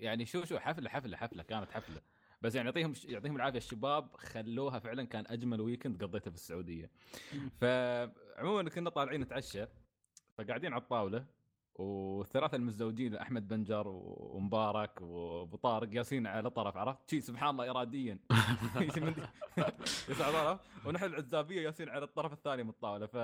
يعني 0.00 0.26
شو 0.26 0.44
شو 0.44 0.58
حفلة 0.58 0.90
حفلة 0.90 1.16
حفلة 1.16 1.42
كانت 1.42 1.70
حفلة. 1.70 2.00
بس 2.42 2.54
يعني 2.54 2.68
يعطيهم 2.68 2.92
يعطيهم 3.04 3.36
العافية 3.36 3.58
الشباب 3.58 4.16
خلوها 4.16 4.78
فعلا 4.78 5.04
كان 5.04 5.24
أجمل 5.26 5.60
ويكند 5.60 6.04
قضيته 6.04 6.30
في 6.30 6.36
السعودية. 6.36 6.90
فعموما 7.60 8.70
كنا 8.70 8.90
طالعين 8.90 9.20
نتعشى 9.20 9.66
فقاعدين 10.38 10.72
على 10.72 10.82
الطاولة. 10.82 11.39
والثلاثه 11.74 12.56
المتزوجين 12.56 13.14
أحمد 13.14 13.48
بنجر 13.48 13.88
ومبارك 13.88 15.00
وأبو 15.02 15.56
طارق 15.56 15.88
جالسين 15.88 16.26
على 16.26 16.50
طرف 16.50 16.76
عرفت؟ 16.76 17.10
شي 17.10 17.20
سبحان 17.20 17.50
الله 17.50 17.70
اراديا. 17.70 18.18
ونحن 20.86 21.04
العزابية 21.04 21.62
جالسين 21.62 21.88
على 21.88 22.04
الطرف 22.04 22.32
الثاني 22.32 22.62
من 22.62 22.70
الطاولة. 22.70 23.06
ف 23.06 23.16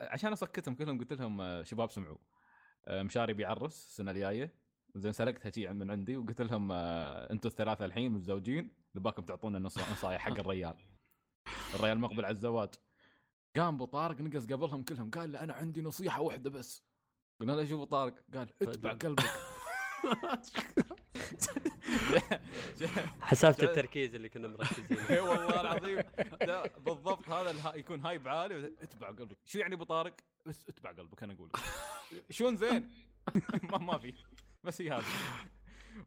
عشان 0.00 0.32
أسكتهم 0.32 0.74
كلهم 0.74 0.98
قلت 0.98 1.12
لهم 1.12 1.40
آه، 1.40 1.62
شباب 1.62 1.90
سمعوا. 1.90 2.18
آه، 2.86 3.02
مشاري 3.02 3.32
بيعرس 3.32 3.86
السنة 3.86 4.10
الجاية. 4.10 4.54
زين 4.94 5.12
سلقتها 5.12 5.50
شي 5.50 5.68
من 5.68 5.90
عندي. 5.90 6.16
وقلت 6.16 6.42
لهم 6.42 6.72
آه، 6.72 7.32
أنتم 7.32 7.48
الثلاثة 7.48 7.84
الحين 7.84 8.12
متزوجين 8.12 8.70
نباكم 8.94 9.22
تعطونا 9.22 9.58
نص 9.58 9.78
نصايح 9.78 10.22
حق 10.22 10.38
الريال. 10.40 10.74
الريال 11.74 11.98
مقبل 11.98 12.24
على 12.24 12.34
الزواج. 12.34 12.68
قام 13.56 13.74
أبو 13.74 13.84
طارق 13.84 14.20
نقص 14.20 14.46
قبلهم 14.46 14.82
كلهم. 14.82 15.10
قال 15.10 15.32
له 15.32 15.40
أنا 15.40 15.52
عندي 15.52 15.82
نصيحة 15.82 16.20
واحدة 16.20 16.50
بس. 16.50 16.91
قلنا 17.42 17.52
له 17.52 17.64
شو 17.64 17.74
ابو 17.74 17.84
طارق 17.84 18.14
قال 18.34 18.48
اتبع 18.62 18.92
قلبك. 18.92 19.24
حسبت 23.20 23.62
التركيز 23.62 24.14
اللي 24.14 24.28
كنا 24.28 24.48
مركزين. 24.48 24.98
إي 25.10 25.20
والله 25.20 25.60
العظيم. 25.60 26.02
بالضبط 26.78 27.28
هذا 27.28 27.50
الها 27.50 27.74
يكون 27.74 28.06
هايب 28.06 28.28
عالي 28.28 28.66
اتبع 28.82 29.06
قلبك. 29.08 29.36
شو 29.44 29.58
يعني 29.58 29.74
ابو 29.74 29.84
طارق 29.84 30.14
بس 30.46 30.68
اتبع 30.68 30.90
قلبك 30.92 31.22
أنا 31.22 31.32
أقول. 31.32 31.50
شلون 32.30 32.56
زين؟ 32.56 32.90
ما 33.72 33.78
ما 33.78 33.98
في. 33.98 34.14
بس 34.64 34.80
هي 34.82 34.90
هذا 34.90 35.04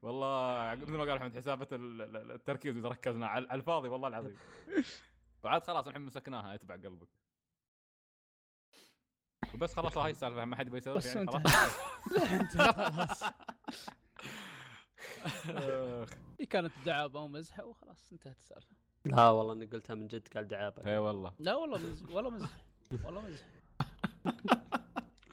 والله 0.01 0.75
مثل 0.75 0.91
ما 0.91 0.99
قال 0.99 1.09
أحمد 1.17 1.37
حسابة 1.37 1.67
ال- 1.71 2.01
ال- 2.01 2.31
التركيز 2.31 2.77
إذا 2.77 2.87
ركزنا 2.89 3.27
على 3.27 3.47
على 3.49 3.59
الفاضي 3.59 3.89
والله 3.89 4.07
العظيم. 4.07 4.37
وعاد 5.43 5.63
خلاص 5.63 5.87
الحين 5.87 6.01
مسكناها 6.01 6.55
اتبع 6.55 6.75
قلبك. 6.75 7.07
وبس 9.53 9.73
خلاص 9.73 9.97
هاي 9.97 10.11
السالفة 10.11 10.45
ما 10.45 10.55
حد 10.55 10.69
بيسولف 10.69 10.97
بس 10.97 11.05
يعني 11.15 11.21
انت- 11.21 12.57
خلاص. 12.57 13.23
هي 16.39 16.45
كانت 16.45 16.71
دعابة 16.85 17.19
ومزحة 17.19 17.65
وخلاص 17.65 18.09
انتهت 18.11 18.37
السالفة. 18.39 18.75
لا 19.05 19.29
والله 19.29 19.53
إني 19.53 19.65
قلتها 19.65 19.93
من 19.95 20.07
جد 20.07 20.27
قال 20.35 20.47
دعابة. 20.47 20.85
اي 20.91 20.97
والله. 20.97 21.33
لا 21.39 21.55
والله 21.55 21.77
مزح 21.77 22.09
والله 22.11 22.29
مزح 22.29 22.49
والله 23.05 23.21
مزح. 23.21 23.45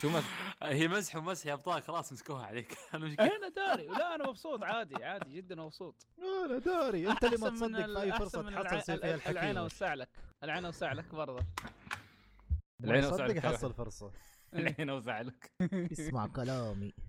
شو 0.03 0.09
مس 0.11 0.25
هي 0.63 0.89
مزح 0.89 1.17
ومزح 1.17 1.47
يا 1.47 1.53
أبطال 1.53 1.83
خلاص 1.83 2.13
مسكوها 2.13 2.47
عليك. 2.47 2.79
أنا 2.95 3.05
مش 3.07 3.19
أنا 3.21 3.49
داري. 3.57 3.87
لا 3.87 4.15
أنا 4.15 4.29
مبسوط 4.29 4.63
عادي 4.65 5.05
عادي 5.05 5.33
جدا 5.37 5.55
مبسوط. 5.55 6.07
أنا 6.47 6.59
داري. 6.59 7.11
أنت 7.11 7.25
اللي 7.25 7.37
ما 7.37 7.51
تصدق 7.51 7.87
في 7.87 8.01
أي 8.03 8.13
فرصة 8.13 8.63
تحصل 8.63 8.81
فيها 8.81 8.95
ال- 8.95 9.05
العين 9.05 9.51
الحكي 9.51 9.59
أوسع 9.59 9.95
لك. 9.95 10.09
العين 10.45 10.65
أوسع 10.65 10.93
لك 10.93 11.15
برضه. 11.15 11.45
العين 12.85 13.05
لك. 13.05 13.37
يحصل 13.37 13.75
فرصة. 13.75 14.11
الحين 14.55 14.91
اوزع 14.91 15.21
لك. 15.21 15.53
اسمع 15.93 16.27
كلامي. 16.27 16.93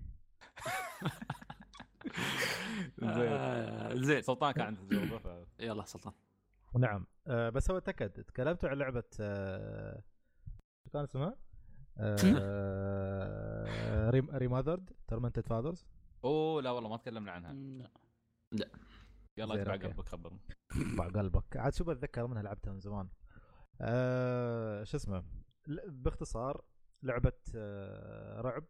زين. 3.02 4.04
زين. 4.04 4.22
سلطان 4.22 4.52
كان 4.52 4.66
عنده 4.66 4.82
تجربه. 4.82 5.46
يلا 5.60 5.84
سلطان. 5.84 6.12
نعم. 6.78 7.06
آه 7.26 7.50
بس 7.50 7.70
هو 7.70 7.78
تاكد 7.78 8.10
تكلمتوا 8.10 8.68
عن 8.68 8.76
لعبة 8.76 9.04
آه 9.20 10.02
شو 10.84 10.90
كان 10.92 11.02
اسمها؟ 11.02 11.36
آه 11.98 12.16
ريم 14.14 14.30
ريماذرد 14.30 14.90
تورمنتد 15.08 15.46
فاذرز 15.46 15.86
أوه 16.24 16.62
لا 16.62 16.70
والله 16.70 16.88
ما 16.90 16.96
تكلمنا 16.96 17.32
عنها. 17.32 17.52
لا. 18.52 18.68
يلا 19.38 19.54
زين، 19.56 19.70
اتبع. 19.70 19.88
قلبك 19.88 20.08
خبرني. 20.08 20.40
يطبع 20.76 21.08
قلبك. 21.08 21.56
عاد 21.56 21.74
شو 21.74 21.84
بتذكر؟ 21.84 22.26
منها 22.26 22.42
لعبتها 22.42 22.72
من 22.72 22.80
زمان. 22.80 23.08
آه 23.80 24.84
شو 24.84 24.96
اسمه؟ 24.96 25.24
باختصار 25.86 26.64
لعبة 27.02 27.32
آه 27.54 28.40
رعب. 28.40 28.64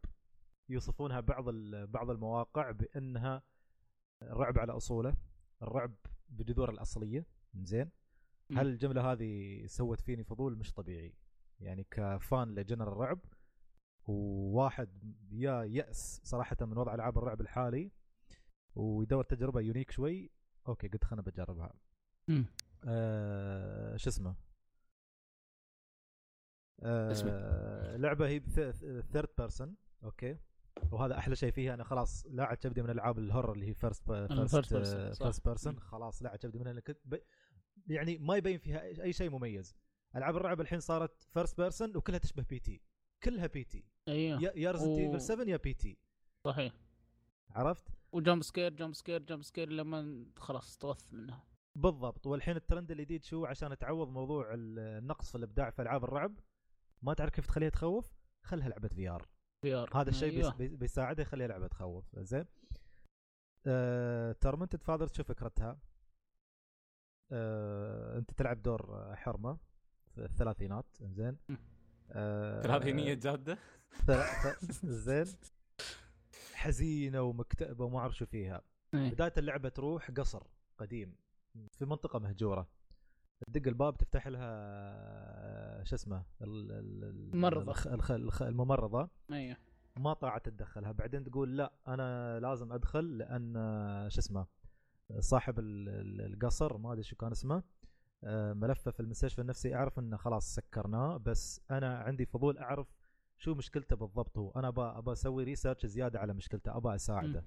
يوصفونها 0.68 1.20
بعض 1.20 1.44
بعض 1.88 2.10
المواقع 2.10 2.70
بأنها 2.70 3.42
الرعب 4.22 4.58
على 4.58 4.72
أصوله. 4.72 5.16
الرعب 5.62 5.94
بجذور 6.28 6.70
الأصلية. 6.70 7.26
زين. 7.54 7.90
هل 8.52 8.66
الجملة 8.66 9.12
هذه 9.12 9.66
سوت 9.66 10.00
فيني 10.00 10.24
فضول؟ 10.24 10.56
مش 10.58 10.72
طبيعي. 10.72 11.14
يعني 11.60 11.86
ك 11.90 12.06
fan 12.06 12.54
ل 12.54 12.61
genre 12.61 12.92
الرعب 12.92 13.18
وواحد 14.06 15.16
يائس 15.30 16.20
صراحة 16.24 16.56
من 16.60 16.78
وضع 16.78 16.94
ألعاب 16.94 17.18
الرعب 17.18 17.40
الحالي 17.40 17.90
ويدور 18.74 19.24
تجربة 19.24 19.60
unique 19.60 19.90
شوي. 19.90 20.30
okay 20.68 20.88
قلت 20.88 21.04
خلنا 21.04 21.22
بجربها. 21.22 21.74
آه 22.84 23.96
شو 23.96 24.10
اسمه. 24.10 24.34
آه 26.82 27.96
لعبة 27.96 28.28
هي 28.28 28.40
third 29.12 29.28
person 29.38 29.76
okay. 30.04 30.38
وهذا 30.92 31.18
أحلى 31.18 31.36
شيء 31.36 31.50
فيها 31.50 31.74
أنا 31.74 31.84
خلاص 31.84 32.26
لا 32.30 32.54
تبدي 32.54 32.82
من 32.82 32.90
ألعاب 32.90 33.18
ال 33.18 33.23
horror 33.23 33.52
اللي 33.52 33.68
هي 33.68 33.74
first. 33.74 34.12
first 34.12 35.48
person. 35.48 35.80
خلاص 35.80 36.22
لا 36.22 36.36
تبدي 36.36 36.58
منها 36.58 36.82
ب... 37.04 37.16
يعني 37.86 38.18
ما 38.18 38.36
يبين 38.36 38.58
فيها 38.58 38.82
اي 38.82 39.12
شيء 39.12 39.30
مميز. 39.30 39.76
ألعاب 40.16 40.36
الرعب 40.36 40.60
الحين 40.60 40.80
صارت 40.80 41.22
first 41.22 41.60
person 41.60 41.96
وكلها 41.96 42.18
تشبه 42.18 42.42
P.T. 42.42 42.82
كلها 43.22 43.46
P.T. 43.46 43.84
أيوه. 44.08 44.52
يا 44.56 44.70
Resident 44.70 44.98
Evil 44.98 45.20
7 45.20 45.44
يا 45.44 45.56
P.T. 45.56 45.98
صحيح. 46.44 46.72
عرفت؟ 47.50 47.84
و 48.12 48.18
jump 48.18 48.42
scare 48.42 48.72
jump 48.72 48.94
scare 48.94 49.22
jump 49.22 49.42
scare 49.42 49.68
لما 49.68 50.26
خلاص 50.36 50.78
تغث 50.78 51.12
منها. 51.12 51.44
بالضبط. 51.74 52.26
والحين 52.26 52.56
الترند 52.56 52.90
الجديد 52.90 53.24
شو؟ 53.24 53.46
عشان 53.46 53.78
تعوض 53.78 54.08
موضوع 54.08 54.50
النقص 54.54 55.30
في 55.30 55.38
الإبداع 55.38 55.70
في 55.70 55.82
ألعاب 55.82 56.04
الرعب. 56.04 56.40
ما 57.04 57.14
تعرف 57.14 57.30
كيف 57.32 57.46
تخليها 57.46 57.68
تخوف؟ 57.68 58.12
خلها 58.42 58.68
لعبة 58.68 58.88
VR 58.88 59.28
VR 59.62 59.90
هذا 60.00 60.10
الشيء 60.10 60.30
أيوة. 60.38 60.50
بيس- 60.54 60.70
بي- 60.70 60.76
بيساعدها 60.76 61.22
يخليها 61.22 61.48
لعبة 61.48 61.66
تخوف. 61.66 62.18
زين. 62.18 62.44
آه، 63.66 64.32
Tormented 64.32 64.82
Fathers 64.82 65.06
شو 65.06 65.22
فكرتها؟ 65.24 65.78
آه، 67.32 68.18
انت 68.18 68.30
تلعب 68.30 68.62
دور 68.62 69.10
حرمة 69.16 69.58
في 70.14 70.24
الثلاثينات. 70.24 70.86
زين. 71.02 71.36
آه، 72.10 72.62
ثلاثينية 72.62 73.14
جادة؟ 73.14 73.58
زين. 74.84 75.26
حزينة 76.54 77.22
ومكتئبة 77.22 77.84
وما 77.84 77.98
أعرف 77.98 78.16
شو 78.16 78.26
فيها. 78.26 78.62
إيه. 78.94 79.10
بداية 79.10 79.32
اللعبة 79.38 79.68
تروح 79.68 80.10
قصر 80.10 80.42
قديم. 80.78 81.16
في 81.72 81.84
منطقة 81.84 82.18
مهجورة. 82.18 82.68
تدق 83.46 83.68
الباب 83.68 83.96
تفتح 83.96 84.28
لها 84.28 85.84
شو 85.84 85.94
اسمه 85.94 86.24
ال- 86.42 86.72
ال- 86.72 87.04
ال- 87.04 87.36
ممرضة. 87.36 87.70
الخ- 87.70 87.86
الخ- 87.86 88.10
الخ- 88.10 88.42
الممرضة. 88.42 89.08
أيوه. 89.32 89.56
ما 89.96 90.12
طاعت 90.14 90.48
تدخلها. 90.48 90.92
بعدين 90.92 91.24
تقول 91.24 91.56
لا 91.56 91.72
أنا 91.88 92.40
لازم 92.40 92.72
أدخل 92.72 93.18
لأن 93.18 93.56
آه، 93.56 94.08
شو 94.08 94.18
اسمه 94.18 94.46
صاحب 95.18 95.58
ال- 95.58 95.88
ال- 95.88 96.32
القصر 96.34 96.76
ما 96.78 96.92
أدري 96.92 97.02
شو 97.02 97.16
كان 97.16 97.30
اسمه 97.30 97.62
آه، 98.24 98.52
ملفه 98.52 98.90
في 98.90 99.00
المستشفى 99.00 99.40
النفسي 99.40 99.74
اعرف 99.74 99.98
إنه 99.98 100.16
خلاص 100.16 100.54
سكرناه 100.54 101.16
بس 101.16 101.60
أنا 101.70 101.98
عندي 101.98 102.26
فضول 102.26 102.58
أعرف 102.58 102.86
شو 103.38 103.54
مشكلته 103.54 103.96
بالضبط 103.96 104.38
هو. 104.38 104.50
أنا 104.50 104.68
ابى 104.68 104.80
ابى 104.82 105.12
أسوي 105.12 105.44
research 105.44 105.86
زيادة 105.86 106.20
على 106.20 106.34
مشكلته 106.34 106.76
ابى 106.76 106.94
أساعده. 106.94 107.44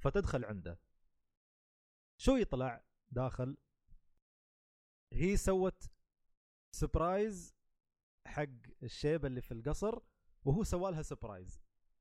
فتدخل 0.00 0.44
عنده. 0.44 0.78
شو 2.16 2.36
يطلع؟ 2.36 2.82
داخل 3.12 3.56
هي 5.12 5.36
سوت 5.36 5.90
surprise 6.70 7.56
حق 8.26 8.48
الشيبة 8.82 9.28
اللي 9.28 9.40
في 9.40 9.52
القصر 9.54 9.98
وهو 10.44 10.62
سوى 10.62 10.90
لها 10.90 11.02
surprise 11.02 11.60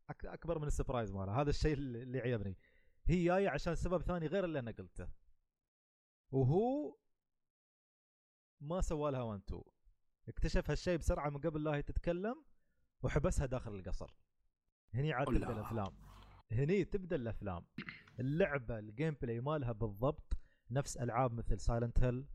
أكبر 0.09 0.59
من 0.59 0.67
ال 0.67 0.72
surprise 0.72 1.11
ماله. 1.11 1.41
هذا 1.41 1.49
الشيء 1.49 1.73
اللي 1.73 2.19
عجبني 2.19 2.57
هي 3.05 3.25
جاية 3.25 3.49
عشان 3.49 3.75
سبب 3.75 4.01
ثاني 4.01 4.27
غير 4.27 4.45
اللي 4.45 4.59
أنا 4.59 4.71
قلته. 4.71 5.09
وهو 6.31 6.97
ما 8.61 8.81
سوى 8.81 9.11
لها 9.11 9.21
one 9.21 9.45
two 9.45 9.63
اكتشف 10.27 10.69
هالشيء 10.69 10.97
بسرعة 10.97 11.29
من 11.29 11.37
قبل 11.37 11.63
لا 11.63 11.75
هي 11.75 11.81
تتكلم 11.81 12.45
وحبسها 13.03 13.45
داخل 13.45 13.75
القصر. 13.75 14.15
هني 14.93 15.13
عاد 15.13 15.27
تبدأ. 15.27 15.51
الأفلام. 15.51 15.97
هني 16.51 16.85
تبدأ 16.85 17.15
الأفلام. 17.15 17.65
اللعبة 18.19 18.79
ال 18.79 19.13
gameplay 19.13 19.41
مالها 19.41 19.71
بالضبط 19.71 20.33
نفس 20.71 20.97
ألعاب 20.97 21.33
مثل 21.33 21.59
Silent 21.59 21.99
Hill 21.99 22.25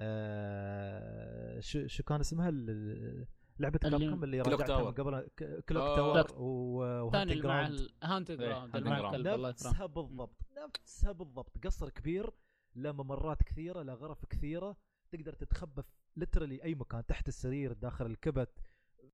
آه 0.00 1.60
شو 1.60 1.86
شو 1.86 2.02
كان 2.02 2.20
اسمها؟ 2.20 2.50
لعبة 2.50 3.80
اللي- 3.84 3.98
Capcom 3.98 4.24
اللي 4.24 4.40
راجعتها 4.40 4.84
من. 4.84 4.90
قبل. 4.92 5.28
ك- 5.36 5.64
Clock. 5.68 5.96
Tower 5.96 6.22
Clock- 6.22 6.40
و- 6.40 7.10
ثاني 7.10 7.42
Haunting 7.42 8.40
اللي 8.40 8.90
مع 8.90 8.98
Ground 8.98 9.14
إيه، 9.14 9.26
Ground 9.36 9.48
نفسها 9.48 9.86
بالضبط 9.86 10.36
نفسها 10.80 11.12
بالضبط. 11.12 11.58
قصر 11.66 11.90
كبير 11.90 12.30
له 12.76 12.92
ممرات 12.92 13.42
كثيرة 13.42 13.82
له 13.82 13.94
غرف 13.94 14.26
كثيرة. 14.26 14.76
تقدر 15.10 15.32
تتخبى 15.32 15.82
في 15.82 15.90
لترلي 16.16 16.62
أي 16.64 16.74
مكان 16.74 17.06
تحت 17.06 17.28
السرير 17.28 17.72
داخل 17.72 18.06
الكبت 18.06 18.58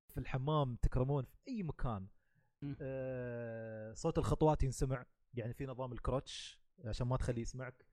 في 0.09 0.21
الحمام 0.21 0.77
تكرمون 0.83 1.25
في 1.25 1.37
أي 1.49 1.63
مكان. 1.63 2.07
آه 2.81 3.93
صوت 3.93 4.19
الخطوات 4.19 4.63
ينسمع. 4.63 5.07
يعني 5.35 5.55
في 5.55 5.67
نظام 5.67 5.93
الكروتش 5.93 6.61
عشان 6.85 7.07
ما 7.07 7.17
تخليه 7.17 7.43
يسمعك. 7.43 7.87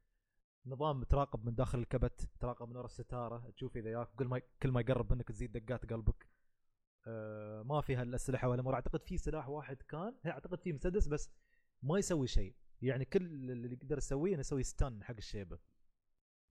نظام 0.65 1.03
تراقب 1.03 1.45
من 1.45 1.55
داخل 1.55 1.79
الكبت 1.79 2.29
تراقب 2.39 2.69
من 2.69 2.75
ورا 2.75 2.85
الستارة 2.85 3.49
تشوف 3.55 3.77
إذا 3.77 3.89
ياك 3.91 4.07
كل 4.15 4.27
ما 4.27 4.41
كل 4.61 4.71
ما 4.71 4.81
يقرب 4.81 5.13
منك 5.13 5.27
تزيد 5.27 5.51
دقات 5.51 5.93
قلبك. 5.93 6.27
آه 7.07 7.63
ما 7.63 7.81
فيها 7.81 8.03
الاسلحه 8.03 8.49
ولا 8.49 8.61
مر 8.61 8.73
أعتقد 8.73 9.03
في 9.03 9.17
سلاح 9.17 9.49
واحد 9.49 9.81
كان 9.81 10.15
هي 10.23 10.31
أعتقد 10.31 10.61
في 10.61 10.73
مسدس 10.73 11.07
بس 11.07 11.29
ما 11.83 11.99
يسوي 11.99 12.27
شيء. 12.27 12.55
يعني 12.81 13.05
كل 13.05 13.51
اللي 13.51 13.73
يقدر 13.73 13.97
يسويه 13.97 14.31
إنه 14.31 14.39
يسوي 14.39 14.63
stun 14.63 15.03
حق 15.03 15.15
الشيبة. 15.17 15.59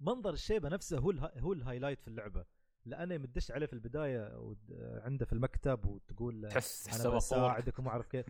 منظر 0.00 0.32
الشيبة 0.32 0.68
نفسه 0.68 0.98
هو 0.98 1.10
الها 1.10 1.40
هو 1.40 1.52
ال 1.53 1.57
highlight 1.57 2.00
في 2.00 2.08
اللعبة. 2.08 2.44
لأنه 2.84 3.14
يوم 3.14 3.30
تدش 3.30 3.50
عليه 3.50 3.66
في 3.66 3.72
البداية 3.72 4.52
عنده 5.04 5.26
في 5.26 5.32
المكتب 5.32 5.86
وتقول 5.86 6.48
تحس 6.48 6.88
أنا 6.88 7.08
وقور. 7.08 7.16
بساعدك 7.16 7.78
وما 7.78 7.90
أعرف 7.90 8.06
كيف. 8.06 8.26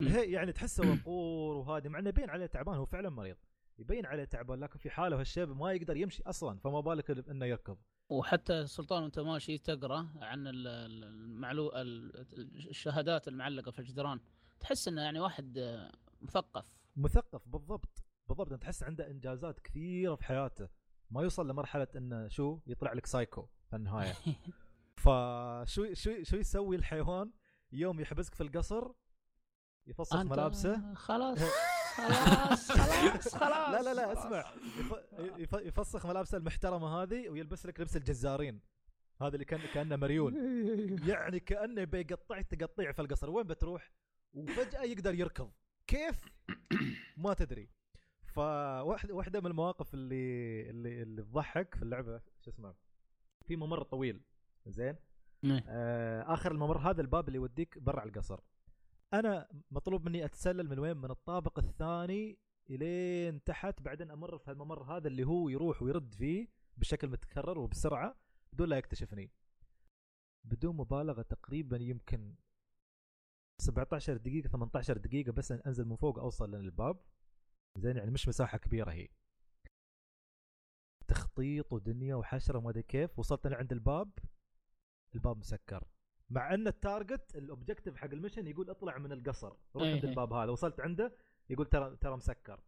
يعني 0.34 0.52
تحسه 0.52 0.90
وقور 0.92 1.56
وهادي 1.56 1.88
مع 1.88 1.98
إنه 1.98 2.08
يبين 2.08 2.30
عليه 2.30 2.46
تعبان 2.46 2.76
هو 2.76 2.86
فعلا 2.86 3.10
مريض. 3.10 3.36
يبين 3.78 4.06
عليه 4.06 4.24
تعبان 4.24 4.60
لكن 4.60 4.78
في 4.78 4.90
حاله 4.90 5.20
هالشيب 5.20 5.56
ما 5.56 5.72
يقدر 5.72 5.96
يمشي 5.96 6.22
أصلا 6.26 6.58
فما 6.58 6.80
بالك 6.80 7.10
إنه 7.10 7.46
يركض. 7.46 7.78
وحتى 8.08 8.66
سلطان 8.66 9.02
وأنت 9.02 9.18
ماشي 9.18 9.58
تقرأ 9.58 10.08
عن 10.20 10.46
ال- 10.46 10.66
ال- 10.66 11.04
المعلو 11.04 11.72
ال- 11.76 12.26
الشهادات 12.68 13.28
المعلقة 13.28 13.70
في 13.70 13.78
الجدران 13.78 14.20
تحس 14.60 14.88
إنه 14.88 15.02
يعني 15.02 15.20
واحد 15.20 15.58
آه، 15.58 15.92
مثقف. 16.22 16.64
مثقف 16.96 17.48
بالضبط. 17.48 18.02
بالضبط 18.28 18.52
انت 18.52 18.62
تحس 18.62 18.82
عنده 18.82 19.10
إنجازات 19.10 19.60
كثيرة 19.60 20.14
في 20.14 20.24
حياته. 20.24 20.68
ما 21.10 21.22
يوصل 21.22 21.48
لمرحلة 21.48 21.88
إنه 21.96 22.28
شو؟ 22.28 22.58
يطلع 22.66 22.92
لك 22.92 23.06
سايكو 23.06 23.48
في 23.70 23.76
النهاية. 23.76 24.12
فشو 25.02 25.94
شو 25.94 26.22
شو 26.22 26.36
يسوي 26.36 26.76
الحيوان؟ 26.76 27.30
يوم 27.72 28.00
يحبسك 28.00 28.34
في 28.34 28.42
القصر 28.42 28.92
يفسخ 29.86 30.16
أنت 30.16 30.30
ملابسه. 30.30 30.94
خلاص. 30.94 31.38
خلاص 31.96 32.72
خلاص 32.72 33.34
خلاص 33.34 33.70
لا 33.74 33.82
لا 33.82 33.94
لا 33.94 34.12
اسمع. 34.12 34.44
يف- 35.18 35.38
يف- 35.38 35.52
يفسخ 35.66 36.06
ملابسه 36.06 36.38
المحترمة 36.38 37.02
هذه 37.02 37.28
ويلبس 37.28 37.66
لك 37.66 37.80
لبس 37.80 37.96
الجزارين. 37.96 38.60
هذا 39.22 39.34
اللي 39.34 39.44
كان 39.44 39.60
كأنه 39.74 39.96
مريول. 39.96 40.34
يعني 41.10 41.40
كأنه 41.40 41.84
بيقطع 41.84 42.40
تقطيع 42.40 42.92
في 42.92 43.02
القصر. 43.02 43.30
وين 43.30 43.46
بتروح؟ 43.46 43.92
وفجأة 44.34 44.82
يقدر 44.82 45.14
يركض. 45.14 45.50
كيف؟ 45.86 46.24
ما 47.16 47.34
تدري. 47.34 47.68
فواحده 48.26 49.14
واحدة 49.14 49.40
من 49.40 49.46
المواقف 49.46 49.94
اللي 49.94 50.70
اللي 50.70 51.02
اللي 51.02 51.22
تضحك 51.22 51.74
في 51.74 51.82
اللعبة 51.82 52.20
شو 52.40 52.50
اسمه؟ 52.50 52.74
في 53.46 53.56
ممر 53.56 53.82
طويل. 53.82 54.20
زين؟ 54.66 54.96
إيه. 55.44 55.64
آه 55.68 56.34
آخر 56.34 56.52
الممر 56.52 56.78
هذا 56.78 57.00
الباب 57.00 57.28
اللي 57.28 57.38
يوديك 57.38 57.78
برا 57.78 58.04
القصر. 58.04 58.40
أنا 59.14 59.48
مطلوب 59.70 60.04
مني 60.04 60.24
أتسلل 60.24 60.68
من 60.68 60.78
وين؟ 60.78 60.96
من 60.96 61.10
الطابق 61.10 61.58
الثاني 61.58 62.38
إلين 62.70 63.44
تحت 63.44 63.82
بعدين 63.82 64.10
أمر 64.10 64.38
في 64.38 64.50
الممر 64.50 64.82
هذا 64.82 65.08
اللي 65.08 65.24
هو 65.24 65.48
يروح 65.48 65.82
ويرد 65.82 66.14
فيه 66.14 66.48
بشكل 66.76 67.08
متكرر 67.08 67.58
وبسرعة 67.58 68.16
بدون 68.52 68.68
لا 68.68 68.78
يكتشفني. 68.78 69.30
بدون 70.44 70.76
مبالغة 70.76 71.22
تقريبا 71.22 71.76
يمكن 71.76 72.34
17 73.60 74.16
دقيقة 74.16 74.48
18 74.48 74.98
دقيقة 74.98 75.32
بس 75.32 75.52
أنزل 75.52 75.84
من 75.84 75.96
فوق 75.96 76.18
أوصل 76.18 76.50
للباب. 76.50 77.00
زين 77.76 77.96
يعني 77.96 78.10
مش 78.10 78.28
مساحة 78.28 78.58
كبيرة 78.58 78.90
هي. 78.90 79.08
تخطيط 81.08 81.72
ودنيا 81.72 82.14
وحشرة 82.14 82.58
وما 82.58 82.70
أدري 82.70 82.82
كيف. 82.82 83.18
وصلت 83.18 83.46
أنا 83.46 83.56
عند 83.56 83.72
الباب. 83.72 84.10
الباب 85.14 85.38
مسكر. 85.38 85.84
مع 86.30 86.54
أن 86.54 86.66
ال 86.66 86.76
target 86.76 87.36
ال 87.36 87.42
objective 87.42 87.96
حق 87.96 88.10
ال 88.12 88.16
mission 88.16 88.46
يقول 88.46 88.70
اطلع 88.70 88.98
من 88.98 89.12
القصر. 89.12 89.52
روح 89.74 89.82
إيه 89.82 89.92
عند 89.94 90.04
إيه. 90.04 90.10
الباب 90.10 90.32
هذا. 90.32 90.50
وصلت 90.50 90.80
عنده 90.80 91.14
يقول 91.50 91.66
ترى 91.66 91.96
ترى 91.96 92.16
مسكر. 92.16 92.60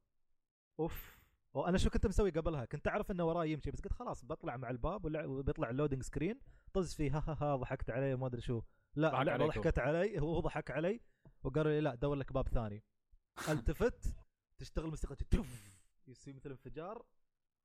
أوف. 0.80 1.18
وأنا 1.54 1.78
شو 1.78 1.90
كنت 1.90 2.06
مسوي 2.06 2.30
قبلها؟ 2.30 2.64
كنت 2.64 2.88
أعرف 2.88 3.11
إنه 3.11 3.24
وراي 3.24 3.52
يمشي 3.52 3.70
بس 3.70 3.80
قلت 3.80 3.92
خلاص 3.92 4.24
بطلع 4.24 4.56
مع 4.56 4.70
الباب 4.70 5.04
ولا- 5.04 5.26
وبيطلع 5.26 5.70
ال 5.70 5.74
loading 5.74 6.03
screen 6.03 6.40
طز 6.72 6.94
فيه 6.94 7.16
ها 7.18 7.24
ها 7.28 7.36
ها 7.40 7.56
ضحكت 7.56 7.90
عليه 7.90 8.14
وما 8.14 8.26
أدري 8.26 8.40
شو. 8.40 8.62
لا 8.94 9.22
اللعبه. 9.22 9.46
ضحكت 9.46 9.78
علي 9.78 10.20
هو 10.20 10.40
ضحك 10.40 10.70
علي 10.70 11.00
وقالوا 11.44 11.72
لي 11.72 11.80
لا 11.80 11.94
دور 11.94 12.14
لك 12.16 12.32
باب 12.32 12.48
ثاني. 12.48 12.84
التفت 13.48 14.16
تشتغل 14.59 14.86
موسيقى 14.88 15.16
تف 15.16 15.78
يصير 16.06 16.34
مثل 16.34 16.50
انفجار. 16.50 17.06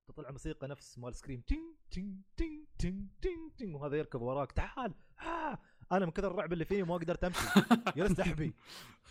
تطلع 0.08 0.32
موسيقى 0.32 0.68
نفس 0.68 0.98
مال 0.98 1.16
Scream 1.16 1.42
تين 1.42 1.76
تين 1.92 2.24
تين 2.38 2.68
تين 2.78 3.10
تين 3.22 3.56
تين 3.58 3.76
وهذا 3.76 3.98
يركض 3.98 4.22
وراك. 4.22 4.52
تعال 4.52 4.94
آه 5.22 5.60
أنا 5.98 6.06
من 6.06 6.12
كثر 6.12 6.32
الرعب 6.32 6.54
اللي 6.54 6.66
فيني 6.66 6.84
ما 6.84 6.94
قدرت 6.96 7.24
أمشي. 7.24 7.40
جلست 7.98 8.20
أحبي. 8.20 8.54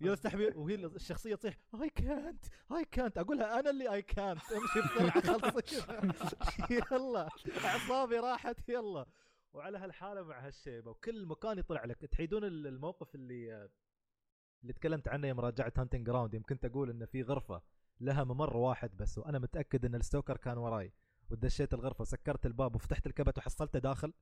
جلست 0.02 0.26
أحبي 0.26 0.46
وهي 0.54 0.74
الشخصية 0.74 1.34
تصيح 1.34 1.58
اي 1.82 1.90
كانت 1.90 2.44
اي 2.72 2.84
كانت 2.84 3.18
أقولها 3.18 3.60
أنا 3.60 3.70
اللي 3.70 3.92
اي 3.92 4.02
كانت 4.02 4.40
أمشي 4.52 4.80
بسرعة 4.80 5.20
خلصي 5.38 5.82
يلا 6.92 7.28
أعصابي 7.64 8.16
راحت 8.18 8.68
يلا. 8.68 9.06
وعلى 9.52 9.78
هالحالة 9.78 10.22
مع 10.22 10.46
هالشيبة 10.46 10.90
وكل 10.90 11.26
مكان 11.26 11.58
يطلع 11.58 11.84
لك. 11.84 11.96
تحيدون 11.96 12.44
الموقف 12.44 13.14
اللي 13.14 13.68
اللي 14.62 14.72
تكلمت 14.72 15.08
عنه 15.08 15.28
يوم 15.28 15.40
راجعت 15.40 15.78
Haunting 15.78 16.06
Ground 16.06 16.34
يمكن 16.34 16.58
أقول 16.64 16.90
انه 16.90 17.06
في 17.06 17.22
غرفة 17.22 17.62
لها 18.00 18.24
ممر 18.24 18.56
واحد 18.56 18.96
بس 18.96 19.18
وأنا 19.18 19.38
متأكد 19.38 19.84
إن 19.84 19.94
ال 19.94 20.00
stalker 20.00 20.36
كان 20.36 20.58
وراي. 20.58 20.92
ودشيت 21.30 21.74
الغرفة 21.74 22.02
وسكرت 22.02 22.46
الباب 22.46 22.74
وفتحت 22.74 23.06
الكبت 23.06 23.38
وحصلته 23.38 23.78
داخل. 23.78 24.12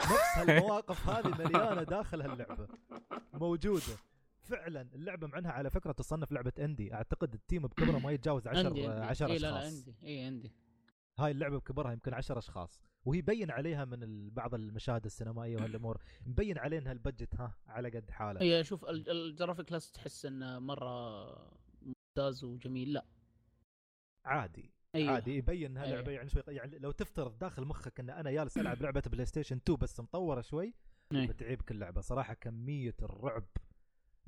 نفس 0.00 0.10
هالمواقف 0.38 1.08
هذه 1.08 1.28
مليانة 1.28 1.82
داخل 1.82 2.22
هاللعبة. 2.22 2.68
موجودة. 3.32 3.96
فعلا 4.42 4.82
اللعبة 4.94 5.26
مع 5.26 5.38
إنها 5.38 5.52
على 5.52 5.70
فكرة 5.70 5.92
تصنف 5.92 6.32
لعبة 6.32 6.52
indie. 6.58 6.94
أعتقد 6.94 7.34
ال 7.34 7.40
team 7.40 7.62
بكبره 7.62 7.98
ما 7.98 8.12
يتجاوز 8.12 8.48
10 8.48 9.04
10 9.04 9.26
إيه 9.26 9.32
اشخاص 9.36 9.42
لا 9.42 9.50
لا 9.50 9.58
عندي 9.66 9.94
إي 10.04 10.20
عندي 10.24 10.52
هاي 11.18 11.30
اللعبة 11.30 11.58
بكبرها 11.58 11.92
يمكن 11.92 12.14
10 12.14 12.38
أشخاص. 12.38 12.80
وهي 13.04 13.18
يبين 13.18 13.50
عليها 13.50 13.84
من 13.84 14.30
بعض 14.30 14.54
المشاهد 14.54 15.04
السينمائية 15.04 15.56
وهالأمور. 15.56 16.02
مبين 16.26 16.58
عليه 16.58 16.78
انها 16.78 16.92
ال 16.92 16.98
budget 16.98 17.34
ها 17.34 17.56
على 17.66 17.90
قد 17.90 18.10
حاله 18.10 18.40
إي 18.40 18.64
شوف 18.64 18.84
الجرافيك 18.88 19.66
كلاس 19.66 19.92
تحس 19.92 20.26
إنه 20.26 20.58
مرة 20.58 21.24
ممتاز 21.82 22.44
وجميل. 22.44 22.92
لا. 22.92 23.04
عادي. 24.24 24.72
أيوه. 24.94 25.12
عادي 25.12 25.36
يبين 25.36 25.70
إنها 25.70 25.84
أيوه. 25.84 25.96
لعبه 25.96 26.12
يعني 26.12 26.28
شوي 26.28 26.42
يعني 26.48 26.78
لو 26.78 26.90
تفترض 26.90 27.38
داخل 27.38 27.64
مخك 27.64 28.00
إن 28.00 28.10
أنا 28.10 28.30
جالس 28.30 28.58
ألعب 28.58 28.82
لعبة 28.82 29.02
PlayStation 29.06 29.56
2 29.56 29.78
بس 29.78 30.00
مطورة 30.00 30.40
شوي 30.40 30.74
أيوه. 31.12 31.26
بتعيبك 31.26 31.70
اللعبه 31.70 32.00
صراحة 32.00 32.34
كمية 32.34 32.96
الرعب 33.02 33.46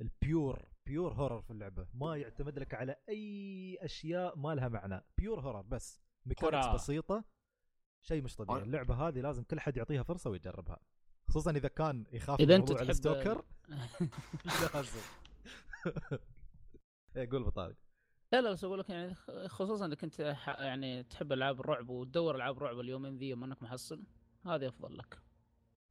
ال 0.01 0.15
pure 0.15 0.69
pure 0.85 1.13
horror 1.13 1.41
في 1.41 1.51
اللعبة. 1.51 1.87
ما 1.93 2.17
يعتمد 2.17 2.59
لك 2.59 2.73
على 2.73 2.95
أي 3.09 3.77
أشياء 3.81 4.37
ما 4.37 4.55
لها 4.55 4.67
معنى. 4.67 5.03
pure 5.17 5.39
horror 5.39 5.61
بس. 5.61 6.01
mechanics 6.25 6.67
بسيطة 6.67 7.23
شيء 8.01 8.21
مش 8.21 8.35
طبيعي. 8.35 8.63
اللعبة 8.63 9.07
هذه 9.07 9.19
لازم 9.21 9.43
كل 9.43 9.59
حد 9.59 9.77
يعطيها 9.77 10.03
فرصة 10.03 10.29
ويجربها. 10.29 10.79
خصوصا 11.29 11.51
إذا 11.51 11.67
كان 11.67 12.05
يخاف 12.11 12.39
إذا 12.39 12.55
أنت 12.55 12.71
تحب 12.71 12.89
ال 12.89 12.95
stalker. 12.95 13.45
لازم 14.73 14.99
إيه 17.15 17.29
قول 17.29 17.43
بطارق 17.43 17.75
لا 18.31 18.41
لا 18.41 18.51
بس 18.51 18.63
أقول 18.63 18.79
لك 18.79 18.89
يعني 18.89 19.15
خصوصا 19.47 19.87
إذا 19.87 19.95
كنت 19.95 20.19
يعني 20.59 21.03
تحب 21.03 21.33
ألعاب 21.33 21.59
الرعب 21.59 21.89
وتدور 21.89 22.35
ألعاب 22.35 22.59
رعب 22.59 22.79
اليومين 22.79 23.17
ذي 23.17 23.33
أنك 23.33 23.63
محصل 23.63 24.03
هذه 24.45 24.67
أفضل 24.67 24.97
لك. 24.97 25.21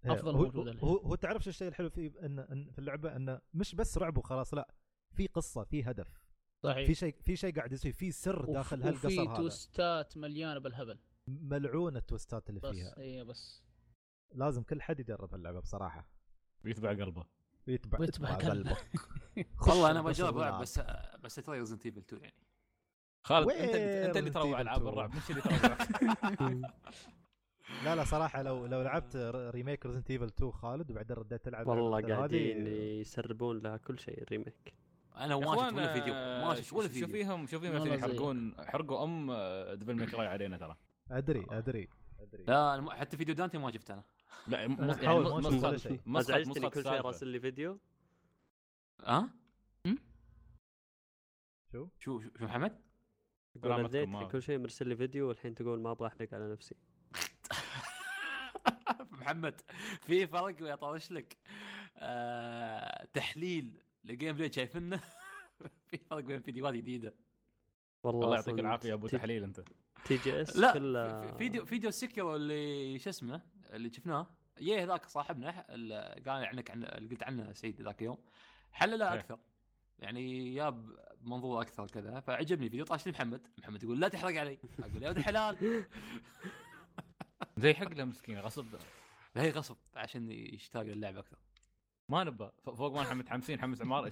إيه، 0.05 0.13
أفضل 0.13 0.35
هو 0.37 0.43
موجود 0.43 0.85
هو, 0.85 0.97
هو 0.97 1.15
تعرف 1.15 1.45
شو 1.45 1.51
الشيء 1.51 1.69
الحلو 1.69 1.91
في 1.91 2.27
إن, 2.27 2.39
إن 2.39 2.71
في 2.71 2.79
اللعبة؟ 2.79 3.17
انه 3.17 3.41
مش 3.55 3.75
بس 3.75 3.99
رعب 3.99 4.19
وخلاص 4.19 4.55
لا 4.55 4.75
في 5.15 5.27
قصة 5.27 5.65
في 5.65 5.83
هدف 5.83 6.21
صحيح. 6.65 6.87
في 6.87 6.95
شيء 6.95 7.15
في 7.23 7.37
شيء 7.37 7.55
قاعد 7.57 7.73
يصير 7.73 7.93
في 7.93 8.11
سر 8.11 8.45
داخل 8.45 8.83
هالقصر 8.83 9.09
هذا. 9.09 9.23
وفي 9.23 9.37
twist 9.37 10.03
ات 10.03 10.17
مليانة 10.17 10.61
بالهبل. 10.61 10.99
ملعونة 11.29 11.99
ال 11.99 12.06
twist 12.06 12.41
ات 12.41 12.49
اللي 12.49 12.61
بس 12.61 12.71
فيها. 12.75 12.99
اي 12.99 13.25
بس. 13.25 13.63
لازم 14.35 14.63
كل 14.63 14.83
حد 14.83 15.01
يجرب 15.01 15.35
اللعبه 15.35 15.61
بصراحة. 15.61 16.09
ويتبع 16.65 16.91
قلبه. 16.91 17.27
يتبع 17.67 17.99
يتبع 18.05 18.35
قلبه 18.35 18.77
والله 19.69 19.91
أنا 19.91 20.03
بجرب 20.03 20.39
العب 20.39 20.61
بس 20.61 20.81
بس 21.25 21.35
ترى 21.35 21.59
Resident 21.59 21.87
Evil 21.87 21.99
2 22.01 22.23
يعني. 22.23 22.35
خالد 23.23 23.51
أنت 23.51 23.75
أنت 23.75 24.17
اللي 24.17 24.31
تروع 24.31 24.61
ألعاب 24.61 24.89
الرعب 24.89 25.17
مش 25.17 25.31
اللي 25.31 25.43
تروع 25.43 25.77
لا 27.85 27.97
لا 27.97 28.05
صراحة 28.05 28.43
لو 28.43 28.67
لو 28.67 28.83
لعبت 28.83 29.17
remake 29.55 29.87
Resident 29.87 30.11
Evil 30.11 30.27
2 30.27 30.53
خالد 30.53 30.91
وبعدين 30.91 31.17
رديت 31.17 31.45
تلعب 31.45 31.67
والله 31.67 32.01
قاعدين 32.01 32.67
يسربون 32.67 33.59
لها 33.59 33.77
كل 33.77 33.99
شيء 33.99 34.23
ال 34.23 34.30
remake 34.30 34.75
أنا 35.17 35.37
ما 35.37 35.57
شفت 35.57 35.73
ولا 35.73 35.93
فيديو؟ 35.93 36.15
ما 36.15 36.55
شفت 36.55 36.73
ولا 36.73 36.89
فيديو. 36.89 37.07
شو 37.07 37.24
فيهم 37.24 37.47
شو 37.47 37.64
فيهم 37.64 37.87
يحرقون 37.87 38.55
حرقوا 38.59 39.05
أم 39.05 39.33
Devil 39.75 39.95
May 39.95 40.11
Cry 40.11 40.27
علينا 40.27 40.57
ترى. 40.57 40.77
أدري 41.11 41.47
أدري. 41.51 41.89
أدري. 42.21 42.45
لا 42.45 42.87
حتى 42.91 43.17
فيديو 43.17 43.35
دانتي 43.35 43.59
ما 43.59 43.71
شفت 43.73 43.91
أنا. 43.91 44.05
لا 44.47 44.61
يعني 45.03 45.79
شيء 45.79 46.01
ما 46.07 46.19
أزعجتني 46.19 46.71
كل 46.71 46.83
شيء 46.83 47.01
راسل 47.01 47.29
لي 47.29 47.41
فيديو. 47.41 47.79
ها؟ 49.05 49.31
شو؟ 51.73 51.89
شو 51.99 52.21
شو 52.21 52.31
محمد؟ 52.41 52.81
يقول 53.57 54.29
كل 54.29 54.43
شيء 54.43 54.59
مرسل 54.59 54.89
لي 54.89 54.97
فيديو 54.97 55.29
والحين 55.29 55.55
تقول 55.55 55.81
ما 55.81 55.91
أبغى 55.91 56.09
احرق 56.09 56.35
على 56.35 56.53
نفسي. 56.53 56.75
محمد 59.21 59.61
في 60.01 60.27
فرق 60.27 60.63
ويطرش 60.63 61.13
لك. 61.13 61.37
آه 61.97 63.09
تحليل 63.15 63.83
ل 64.05 64.37
gameplay 64.37 64.53
شايفينه؟ 64.53 65.01
في 65.91 65.99
فرق 65.99 66.21
بين 66.21 66.41
فيديوهات 66.41 66.75
جديدة. 66.75 67.15
والله 68.03 68.25
الله 68.25 68.37
يعطيك 68.37 68.59
العافية 68.59 68.95
أبو 68.95 69.07
تحليل 69.07 69.43
أنت. 69.43 69.61
TGS 70.05 70.57
لا. 70.57 71.37
فيديو 71.39 71.65
فيديو 71.65 71.89
ال 71.89 71.95
Sekiro 71.95 72.37
اللي 72.37 72.99
شو 72.99 73.11
اسمه؟ 73.11 73.56
اللي 73.73 73.91
شفناه 73.91 74.27
يه 74.61 74.85
ذاك 74.85 75.07
صاحبنا 75.07 75.75
اللي 75.75 76.23
قال 76.27 76.45
عنك 76.45 76.71
عن 76.71 76.85
اللي 76.85 77.09
قلت 77.09 77.23
عنه 77.23 77.53
سعيد 77.53 77.83
ذاك 77.83 78.01
اليوم 78.01 78.19
حلله 78.73 79.15
أكثر. 79.15 79.39
يعني 79.99 80.55
جاب 80.55 80.99
منظور 81.21 81.63
أكثر 81.63 81.87
كذا 81.87 82.21
فعجبني 82.21 82.69
فيديو 82.69 82.85
طاش 82.85 83.09
محمد. 83.09 83.47
محمد 83.59 83.83
يقول 83.83 84.01
لا 84.01 84.09
تحرق 84.09 84.41
علي. 84.41 84.59
أقول 84.79 85.03
يا 85.03 85.09
ولد 85.09 85.19
الحلال. 85.19 85.85
زي 87.57 87.75
حق 87.75 87.89
له 87.89 88.05
مسكين 88.05 88.39
غصب 88.39 88.67
هي 89.37 89.51
غصب 89.51 89.77
عشان 89.97 90.31
يشتاق 90.31 90.83
للعب 90.83 91.17
أكثر. 91.17 91.39
ما 92.09 92.25
نبى 92.25 92.51
فوق 92.65 92.93
ما 92.93 93.03
نحن 93.03 93.17
متحمسين 93.17 93.61
حمس 93.61 93.83
عمار. 93.83 94.11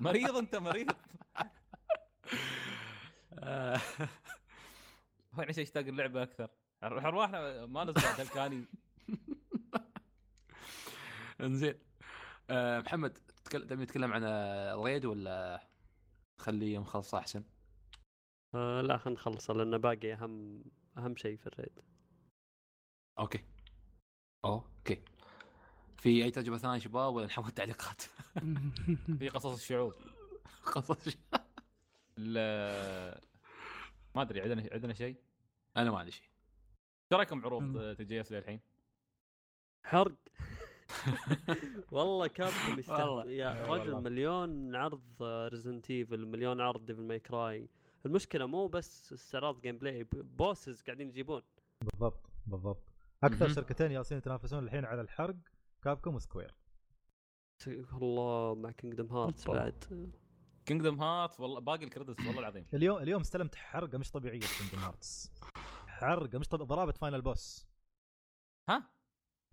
مريض 0.00 0.36
أنت 0.36 0.56
مريض. 0.56 0.90
هو 5.34 5.42
عشان 5.42 5.62
يشتاق 5.62 5.86
اللعبه 5.86 6.22
أكثر. 6.22 6.50
ارواحنا 6.82 7.66
ما 7.66 7.84
نزل 7.84 8.00
هالكاني. 8.00 8.64
انزين 11.46 11.74
أه 12.50 12.80
محمد 12.80 13.18
تبي 13.50 13.82
نتكلم 13.82 14.12
عن 14.12 14.24
ال 14.24 14.40
raid 14.40 15.04
ولا 15.04 15.68
خليه 16.38 16.78
مخلص 16.78 17.14
أحسن؟ 17.14 17.44
أه 18.54 18.80
لا 18.80 18.96
خلينا 18.96 19.20
نخلصه 19.20 19.54
لأنه 19.54 19.76
باقي 19.76 20.12
أهم 20.12 20.64
أهم 20.98 21.16
شيء 21.16 21.36
في 21.36 21.46
ال 21.46 21.52
raid. 21.52 21.80
okay. 23.18 23.44
okay. 24.44 25.02
في 25.96 26.24
أي 26.24 26.30
تجربة 26.30 26.58
ثانية 26.58 26.78
شباب 26.78 27.14
ولا 27.14 27.26
نحول 27.26 27.50
تعليقات؟ 27.50 28.02
في 29.18 29.28
قصص 29.28 29.54
الشعوب 29.54 29.94
قصص 30.64 31.16
ما 34.14 34.22
أدري 34.22 34.40
عندنا 34.40 34.68
عندنا 34.72 34.94
شيء؟ 34.94 35.16
أنا 35.76 35.90
ما 35.90 35.98
عندي 35.98 36.10
شيء. 36.10 36.28
إيش 37.12 37.18
رأيكم 37.18 37.44
عروض 37.44 37.96
TGS 37.96 38.32
للحين؟ 38.32 38.60
حرق. 39.84 40.14
والله 41.92 42.26
Capcom 42.26 42.78
يستهبل 42.78 43.30
يا 43.30 43.66
رجل 43.66 43.94
مليون 43.94 44.76
عرض 44.76 45.22
Resident 45.22 45.90
Evil 45.90 46.26
مليون 46.26 46.60
عرض 46.60 46.86
Devil 46.86 47.02
May 47.02 47.20
Cry 47.20 47.68
المشكلة 48.06 48.46
مو 48.46 48.66
بس 48.66 49.12
استعراض 49.12 49.60
gameplay 49.60 50.04
bosses 50.12 50.82
قاعدين 50.82 51.08
يجيبون. 51.08 51.42
بالضبط 51.80 52.30
بالضبط. 52.46 52.82
أكثر 53.24 53.48
شركتين 53.48 53.92
جالسين 53.92 54.18
يتنافسون 54.18 54.64
الحين 54.64 54.84
على 54.84 55.00
الحرق 55.00 55.36
Capcom 55.82 56.14
و 56.14 56.20
Square 56.20 56.54
الله 57.92 58.54
مع 58.54 58.70
Kingdom 58.70 59.06
Hearts 59.16 59.46
بعد. 59.46 59.84
Kingdom 60.66 61.02
Hearts 61.02 61.40
والله 61.40 61.60
باقي 61.60 61.84
ال 61.84 61.89
credits 61.89 62.26
والله 62.26 62.40
العظيم. 62.40 62.66
اليوم 62.74 62.98
اليوم 62.98 63.20
استلمت 63.20 63.54
حرقة 63.54 63.98
مش 63.98 64.10
طبيعية 64.10 64.40
Kingdom 64.40 64.78
Hearts 64.78 65.32
حرقة 65.86 66.38
مش 66.38 66.48
طبيعيه 66.48 66.68
ضرابه 66.68 66.92
final 66.92 67.22
boss 67.22 67.68
ها؟ 68.68 68.90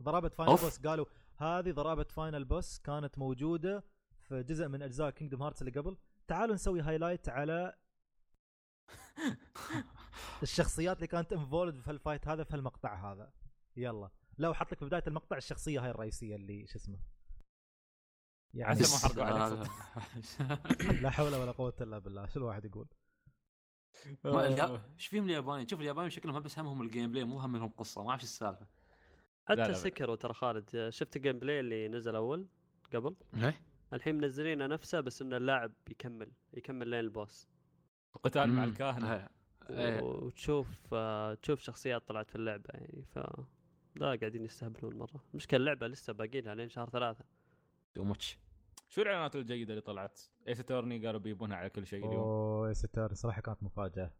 ضرابه 0.01 0.29
final 0.29 0.55
boss 0.55 0.79
قالوا 0.79 1.05
هذه 1.37 1.71
ضرابة 1.71 2.03
final 2.03 2.45
boss 2.45 2.79
كانت 2.79 3.17
موجودة 3.17 3.83
في 4.21 4.43
جزء 4.43 4.67
من 4.67 4.81
أجزاء 4.81 5.09
Kingdom 5.09 5.43
Hearts 5.43 5.61
اللي 5.61 5.79
قبل. 5.79 5.97
تعالوا 6.27 6.55
نسوي 6.55 6.81
highlight 6.81 7.29
على 7.29 7.73
الشخصيات 10.43 10.95
اللي 10.95 11.07
كانت 11.07 11.33
involved 11.33 11.79
في 11.81 11.91
ال 11.91 11.97
fight 11.97 12.27
هذا 12.27 12.43
في 12.43 12.53
هالمقطع 12.53 13.11
هذا. 13.11 13.33
يلا. 13.75 14.09
لو 14.37 14.53
حط 14.53 14.71
لك 14.71 14.79
في 14.79 14.85
بداية 14.85 15.03
المقطع 15.07 15.37
الشخصية 15.37 15.83
هاي 15.83 15.89
الرئيسية 15.89 16.35
اللي 16.35 16.67
شو 16.67 16.77
اسمه. 16.77 16.99
يعني 18.53 18.79
ما 18.79 18.85
لا 21.01 21.09
حول 21.09 21.35
ولا 21.35 21.51
قوة 21.51 21.73
إلا 21.81 21.99
بالله 21.99 22.27
شو 22.27 22.39
الواحد 22.39 22.65
يقول؟ 22.65 22.87
إيش 24.95 25.07
فيهم 25.07 25.25
اليابانيين؟ 25.25 25.67
شوف 25.67 25.79
اليابانيين 25.79 26.09
شكلهم 26.09 26.41
بس 26.41 26.59
همهم 26.59 26.81
ال 26.81 27.11
gameplay 27.11 27.23
مو 27.23 27.39
همهم 27.39 27.69
قصة 27.69 28.03
ما 28.03 28.09
أعرف 28.09 28.21
إيش 28.21 28.29
السالفة. 28.29 28.67
حتى 29.45 29.73
سكروا 29.73 30.15
ترى 30.15 30.33
خالد 30.33 30.89
شفت 30.89 31.15
ال 31.15 31.39
gameplay 31.39 31.59
اللي 31.59 31.87
نزل 31.87 32.15
أول 32.15 32.47
قبل؟ 32.93 33.15
إيه؟ 33.33 33.61
الحين 33.93 34.15
منزلينه 34.15 34.67
نفسه 34.67 34.99
بس 34.99 35.21
ان 35.21 35.33
اللاعب 35.33 35.71
يكمل 35.89 36.31
يكمل 36.53 36.87
لين 36.87 36.99
ال 36.99 37.08
boss. 37.08 37.49
قتال 38.23 38.49
مع 38.49 38.63
الكاهن 38.63 39.05
إيه. 39.05 39.29
إيه. 39.69 40.01
وتشوف 40.01 40.93
آه 40.93 41.33
تشوف 41.33 41.59
شخصيات 41.59 42.07
طلعت 42.07 42.29
في 42.29 42.35
اللعبة 42.35 42.69
يعني 42.73 43.03
ف 43.03 43.19
لا 43.95 44.15
قاعدين 44.15 44.45
يستهبلون 44.45 44.97
مرة. 44.97 45.23
المشكلة 45.31 45.59
اللعبة 45.59 45.87
لسه 45.87 46.13
باقي 46.13 46.41
لها 46.41 46.55
لين 46.55 46.69
شهر 46.69 46.89
ثلاثة. 46.89 47.25
too 47.93 48.03
much 48.03 48.39
شو 48.87 49.01
الإعلانات 49.01 49.35
الجيدة 49.35 49.73
اللي 49.73 49.81
طلعت؟ 49.81 50.21
Ace 50.47 50.59
Attorney 50.59 51.05
قالوا 51.05 51.19
بيبونها 51.19 51.57
على 51.57 51.69
كل 51.69 51.87
شيء 51.87 51.99
اليوم. 51.99 52.23
أوه 52.23 52.73
ستار 52.73 53.13
صراحة 53.13 53.41
كانت 53.41 53.63
مفاجأة. 53.63 54.13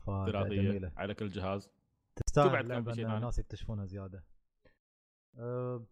مفاجأة 0.00 0.32
ثلاثيه 0.32 0.62
جميلة. 0.62 0.92
على 0.96 1.14
كل 1.14 1.28
جهاز. 1.28 1.70
تستاهل؟ 2.26 2.72
الناس 2.72 3.38
يكتشفونها 3.38 3.84
زيادة. 3.84 4.24
أه 5.38 5.86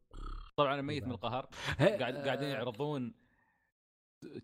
طبعا 0.56 0.80
ميت 0.80 1.04
من 1.04 1.10
القهر. 1.10 1.48
قاعد 2.00 2.16
قاعدين 2.16 2.48
يعرضون 2.48 3.14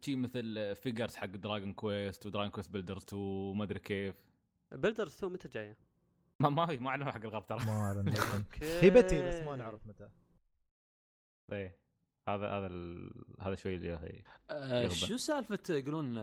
شيء 0.00 0.16
مثل 0.16 0.76
figures 0.76 1.16
حق 1.16 1.26
Dragon 1.26 1.72
Quest 1.72 2.26
و 2.26 2.30
Dragon 2.30 2.50
Quest 2.50 2.70
Builders 2.70 3.02
2 3.02 3.22
وما 3.22 3.64
أدري 3.64 3.78
كيف. 3.80 4.14
Builders 4.72 5.14
2 5.16 5.32
متى 5.32 5.48
جاية؟ 5.48 5.78
ما 6.40 6.48
ما 6.48 6.66
في 6.66 6.76
ما 6.78 6.90
أعلنوا 6.90 7.12
حق 7.12 7.20
الغرب 7.24 7.46
ترى. 7.46 7.64
ما 7.66 7.72
اعلن 7.72 8.08
لكن 8.08 8.20
okay. 8.36 8.80
هي 8.80 8.90
بتي 8.90 9.28
بس 9.28 9.34
ما 9.34 9.56
نعرف 9.56 9.86
متى. 9.86 10.08
إيه. 11.52 11.79
هذا 12.34 12.46
هذا 12.46 12.66
ال... 12.66 13.10
هذا 13.40 13.54
شوي 13.54 13.74
اللي 13.74 13.88
هي 13.88 14.22
آه. 14.50 14.88
شو 14.88 15.16
سالفة 15.16 15.58
يقولون 15.70 16.14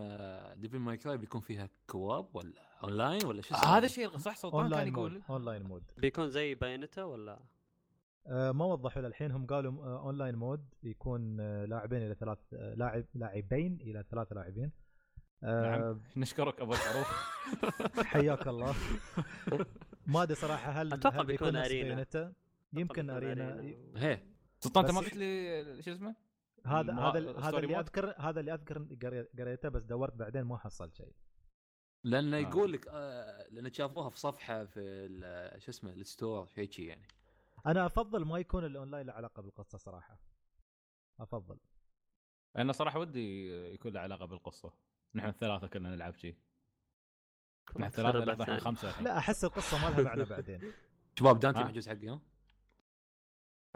Devil 0.60 0.78
May 0.78 0.96
Cry 0.96 1.16
بيكون 1.16 1.40
فيها 1.40 1.68
co-op 1.86 2.36
ولا 2.36 2.52
اونلاين 2.84 3.26
ولا 3.26 3.42
شو 3.42 3.54
السالفة؟ 3.54 3.76
هذا 3.76 3.86
الشيء 3.86 4.16
صح 4.16 4.36
سلطان 4.36 4.62
كان 4.62 4.72
اونلاين 4.72 4.92
يقول. 4.92 5.12
mode 5.12 5.22
online 5.30 5.62
mode 5.62 5.82
بيكون 5.96 6.30
زي 6.30 6.54
Bayonetta 6.54 7.04
ولا؟ 7.04 7.38
أه 8.26 8.52
ما 8.52 8.64
وضحوا 8.64 9.02
للحين 9.02 9.30
هم 9.30 9.46
قالوا 9.46 9.84
آه، 9.84 10.00
online 10.00 10.34
mode 10.34 10.64
يكون 10.82 11.40
آه، 11.40 11.64
لاعبين 11.64 12.02
إلى 12.02 12.14
ثلاث 12.14 12.38
آه، 12.54 12.74
لاعب 12.74 13.04
لاعبين 13.14 13.78
إلى 13.80 14.04
ثلاثة 14.10 14.34
لاعبين. 14.34 14.72
أه 15.42 15.76
نعم. 15.76 16.00
نشكرك 16.16 16.60
أبو 16.60 16.72
الحروف. 16.72 17.08
حياك 18.12 18.48
الله. 18.48 18.74
ما 20.06 20.22
أدري 20.22 20.34
صراحة 20.34 20.70
هل 20.70 20.92
أتوقع 20.92 21.20
هل 21.20 21.26
بيكون. 21.26 21.50
Bayonetta؟ 21.50 22.32
يمكن 22.72 23.10
arena. 23.10 23.74
هي. 23.96 24.22
سلطان 24.60 24.84
أنت 24.84 24.94
ما 24.94 25.00
قلت 25.00 25.16
لي 25.16 25.82
شو 25.82 25.92
اسمه؟ 25.92 26.14
هذا 26.66 26.92
هذا 26.92 27.00
هذا 27.10 27.18
ال 27.18 27.26
story 27.26 27.64
اللي؟ 27.66 27.78
أذكر 27.78 28.14
هذا 28.18 28.40
اللي 28.40 28.54
أذكر 28.54 28.78
قري- 29.02 29.28
قريته 29.38 29.68
بس 29.68 29.82
دورت 29.82 30.14
بعدين 30.14 30.42
ما 30.42 30.58
حصلت 30.58 30.94
شيء 30.94 31.12
لأنه 32.04 32.36
آه. 32.36 32.40
يقول 32.40 32.72
لك 32.72 32.88
آه 32.88 33.48
لأن 33.50 33.72
شافوها 33.72 34.08
في 34.10 34.18
صفحة 34.18 34.64
في 34.64 34.80
ال- 34.80 35.62
شو 35.62 35.70
اسمه 35.70 35.92
ال 35.92 36.01
story 36.01 36.46
شيء 36.46 36.70
شي 36.70 36.86
يعني 36.86 37.08
أنا 37.66 37.86
أفضل 37.86 38.24
ما 38.24 38.38
يكون 38.38 38.64
الأونلاين 38.64 39.06
له 39.06 39.12
علاقة 39.12 39.42
بالقصة 39.42 39.78
صراحة 39.78 40.20
أفضل 41.20 41.58
أنا 42.56 42.72
صراحة 42.72 42.98
ودي 42.98 43.50
يكون 43.74 43.92
له 43.92 44.00
علاقة 44.00 44.24
بالقصة 44.24 44.72
نحن 45.14 45.28
الثلاثة 45.28 45.66
كنا 45.66 45.88
نلعب 45.90 46.14
شيء 46.16 46.36
نحن 47.76 47.84
الثلاثة 47.84 48.42
أحسن. 48.42 48.58
خمسة 48.58 48.88
الحين. 48.88 49.04
لا 49.04 49.18
أحس 49.18 49.44
القصة 49.44 49.78
ما 49.78 49.90
لها 49.94 50.02
معنى 50.02 50.24
بعدين 50.24 50.72
شباب 51.18 51.38
دانتي 51.40 51.60
ها؟ 51.60 51.64
محجوز 51.64 51.88
حقي 51.88 52.08
ها؟ 52.08 52.20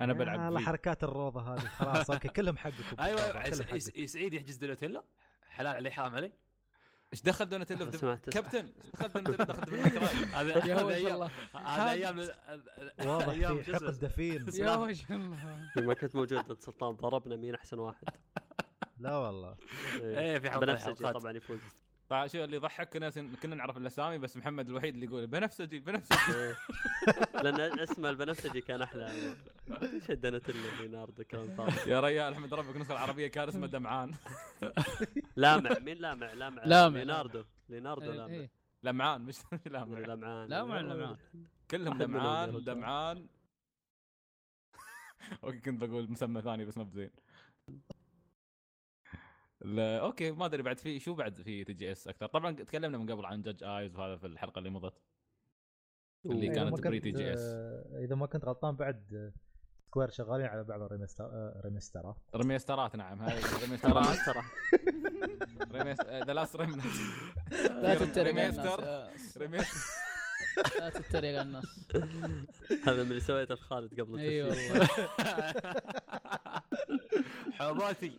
أنا 0.04 0.12
بلعب 0.12 0.48
الله 0.48 0.60
في. 0.60 0.66
حركات 0.66 1.04
الروضة 1.04 1.40
هذه 1.54 1.58
خلاص. 1.60 2.10
okay 2.10 2.28
كلهم 2.28 2.56
حقك 2.56 3.00
أيوه 3.00 3.20
أيوه. 3.20 3.74
يس- 3.74 4.12
سعيد 4.12 4.34
يحجز 4.34 4.56
دوناتيلا؟ 4.56 5.02
حلال 5.48 5.76
عليه 5.76 5.90
حرام 5.90 6.14
عليه 6.14 6.32
إيش 7.12 7.22
دخل 7.22 7.48
دوناتيلو 7.48 7.90
في. 7.90 8.18
كابتن؟ 8.32 8.72
إيش 8.84 8.90
دخل 8.94 9.08
دوناتيلو 9.08 9.34
دخل 9.44 9.74
هذا 10.36 10.60
هذا 10.60 10.94
أيام 10.94 11.28
هذا 11.54 11.90
أيام 11.90 12.18
واضح 13.04 13.28
أيام 13.28 13.58
في 13.58 13.64
شو 13.64 13.76
اسمه؟ 13.76 13.88
حقد 13.88 13.98
دفين. 14.00 14.46
يا 14.54 14.76
وجه 14.76 15.14
الله. 15.14 15.38
لما 15.76 15.94
كنت 15.94 16.16
موجود 16.16 16.52
سلطان 16.60 16.90
ضربنا 16.96 17.36
مين 17.36 17.54
أحسن 17.54 17.78
واحد. 17.78 18.04
لا 18.98 19.16
والله. 19.16 19.56
إيه 20.00 20.38
في 20.38 20.50
حلقة 20.50 20.66
بنفسجي 20.66 20.94
حلقات. 21.06 21.14
طبعا 21.22 21.32
يفوز. 21.32 21.60
طبعا 22.12 22.26
شو 22.26 22.44
اللي 22.44 22.56
يضحك 22.56 22.88
كنا 22.92 23.10
كنا 23.42 23.54
نعرف 23.54 23.76
الأسامي 23.76 24.18
بس 24.18 24.36
محمد 24.36 24.68
الوحيد 24.68 24.94
اللي 24.94 25.06
يقول 25.06 25.26
بنفسجي 25.26 25.78
بنفسجي. 25.78 26.34
إيه. 26.36 26.56
لأن 27.42 27.80
اسمه 27.80 28.10
البنفسجي 28.10 28.60
كان 28.60 28.82
أحلى. 28.82 29.34
شدنا 30.08 30.38
تله 30.38 30.80
ليناردو 30.80 31.24
كان 31.24 31.68
يا 31.86 32.00
ريال 32.00 32.32
أحمد 32.32 32.54
ربك 32.54 32.76
النسخة 32.76 32.92
العربية 32.92 33.26
كان 33.26 33.48
اسمه 33.48 33.66
دمعان. 33.76 34.14
لامع. 35.36 35.78
مين 35.78 35.96
لامع؟ 35.96 36.32
لامع. 36.32 36.64
لامع. 36.64 36.98
ليناردو 36.98 37.44
ليناردو 37.68 38.10
إيه، 38.10 38.16
لامع. 38.16 38.34
إيه. 38.34 38.50
لمعان 38.82 39.20
مش 39.20 39.38
لمعان. 39.66 40.02
لمعان 40.02 40.48
لامع 40.48 40.80
لمعان. 40.80 41.16
كلهم 41.70 42.02
لمعان. 42.02 42.64
دمعان. 42.64 43.26
okay 45.44 45.58
كنت 45.58 45.84
بقول 45.84 46.10
مسمى 46.10 46.42
ثاني 46.42 46.64
بس 46.64 46.78
ما 46.78 46.84
بزين. 46.84 47.10
okay 49.64 50.32
ما 50.32 50.46
أدري 50.46 50.62
بعد 50.62 50.78
في 50.78 50.98
شو 50.98 51.14
بعد 51.14 51.42
في 51.42 51.64
TGS 51.64 52.08
أكثر؟ 52.08 52.26
طبعا 52.26 52.52
تكلمنا 52.52 52.98
من 52.98 53.10
قبل 53.10 53.26
عن 53.26 53.42
جج 53.42 53.64
ايز 53.64 53.96
وهذا 53.96 54.16
في 54.16 54.26
الحلقة 54.26 54.58
اللي 54.58 54.70
مضت 54.70 54.94
اللي 56.26 56.48
كانت 56.48 56.80
pre 56.80 57.00
TGS 57.00 57.40
آه، 57.40 58.04
إذا 58.04 58.14
ما 58.14 58.26
كنت 58.26 58.44
غلطان 58.44 58.76
بعد 58.76 59.14
آه، 59.14 59.32
Square 59.86 60.10
شغالين 60.10 60.46
على 60.46 60.64
بعض 60.64 60.82
ال 60.82 60.87
remaster 60.87 61.24
آه، 61.24 61.62
remaster 61.64 62.06
ات. 62.06 62.16
نعم. 62.96 63.22
هاي 63.22 63.40
remaster 63.64 64.11
ات 64.11 64.16
ترى 64.26 64.42
The 66.26 66.32
Last 66.32 66.56
Remnant 66.56 66.84
لا 67.60 67.94
تتريق 67.94 68.34
على 68.34 68.40
remaster. 68.40 68.78
الناس 68.78 69.38
remaster 69.38 70.02
لا 70.80 70.90
تتريق 70.90 71.38
على 71.38 71.42
الناس. 71.42 71.64
هذا 72.86 73.02
من 73.02 73.10
اللي 73.10 73.20
سويته 73.20 73.54
في 73.54 73.62
خالد 73.62 74.00
قبل 74.00 74.18
إي 74.18 74.42
والله. 74.42 74.88
حوباتي 77.58 78.12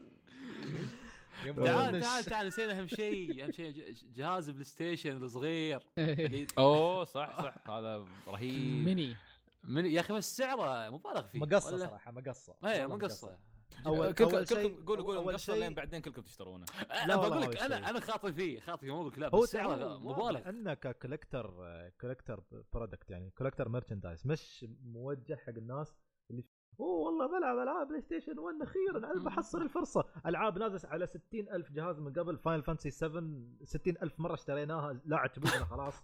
تعال 1.52 2.02
تعال 2.02 2.24
تعال 2.24 2.48
نسينا 2.48 2.80
أهم 2.80 2.88
شيء 2.88 3.44
أهم 3.44 3.52
شيء 3.52 3.72
ج- 3.72 4.14
جهاز 4.16 4.50
PlayStation 4.50 5.24
الصغير. 5.24 5.84
أوه 6.58 7.04
صح 7.04 7.42
صح 7.44 7.70
هذا 7.70 8.06
رهيب. 8.28 8.86
ميني 8.86 9.16
من 9.64 9.86
يا 9.86 10.00
أخي 10.00 10.14
بس 10.14 10.38
سعره 10.38 10.90
مبالغ 10.90 11.22
فيه. 11.28 11.40
مقصة 11.40 11.76
ولا- 11.76 11.86
صراحة 11.88 12.12
مقصة. 12.12 12.56
والله 12.64 12.88
مقصة. 12.88 13.38
اول 13.86 14.12
كل- 14.14 14.24
أول 14.24 14.46
كل- 14.46 14.56
شيء 14.56 14.84
قولوا 14.86 15.06
قولوا 15.06 15.24
مقصة 15.24 15.54
لين 15.56 15.74
بعدين 15.74 16.02
كلكم 16.02 16.22
تشترونه. 16.22 16.66
أنا 16.92 17.16
والله 17.16 17.40
بقول 17.40 17.52
لك. 17.52 17.58
أنا 17.62 17.90
أنا 17.90 18.00
خاطي 18.00 18.34
فيه 18.34 18.60
خاطي 18.60 18.86
فيه 18.86 18.94
مو 18.96 19.10
بقول 19.10 19.22
لا 19.22 19.30
هو 19.36 19.42
بس 19.42 19.50
سعره 19.50 19.76
سعره 19.78 19.98
مبالغ. 19.98 20.50
انك 20.50 20.98
collector 21.02 21.54
collector 22.02 22.44
product 22.74 23.10
يعني 23.12 23.30
collector 23.38 23.70
merchandise 23.70 24.28
مش 24.28 24.66
موجه 24.84 25.36
حق 25.36 25.50
الناس 25.58 25.96
اللي 26.32 26.44
أوه 26.80 27.00
والله 27.06 27.28
بلعب 27.40 27.58
ألعاب 27.58 27.88
PlayStation 27.88 28.40
1 28.40 28.62
أخيرا 28.62 29.12
أنا 29.12 29.24
بحصل 29.24 29.62
الفرصة 29.62 30.06
ألعاب 30.26 30.58
نازلة 30.58 30.90
على 30.90 31.08
60 31.08 31.22
ألف 31.34 31.72
جهاز 31.72 32.00
من 32.00 32.14
قبل 32.14 32.38
Final 32.38 32.64
Fantasy 32.64 32.92
7 32.92 33.24
60 33.64 33.94
ألف 34.04 34.20
مرة 34.20 34.34
اشتريناها 34.34 35.02
لا 35.06 35.18
عجبتنا 35.18 35.66
خلاص 35.66 36.04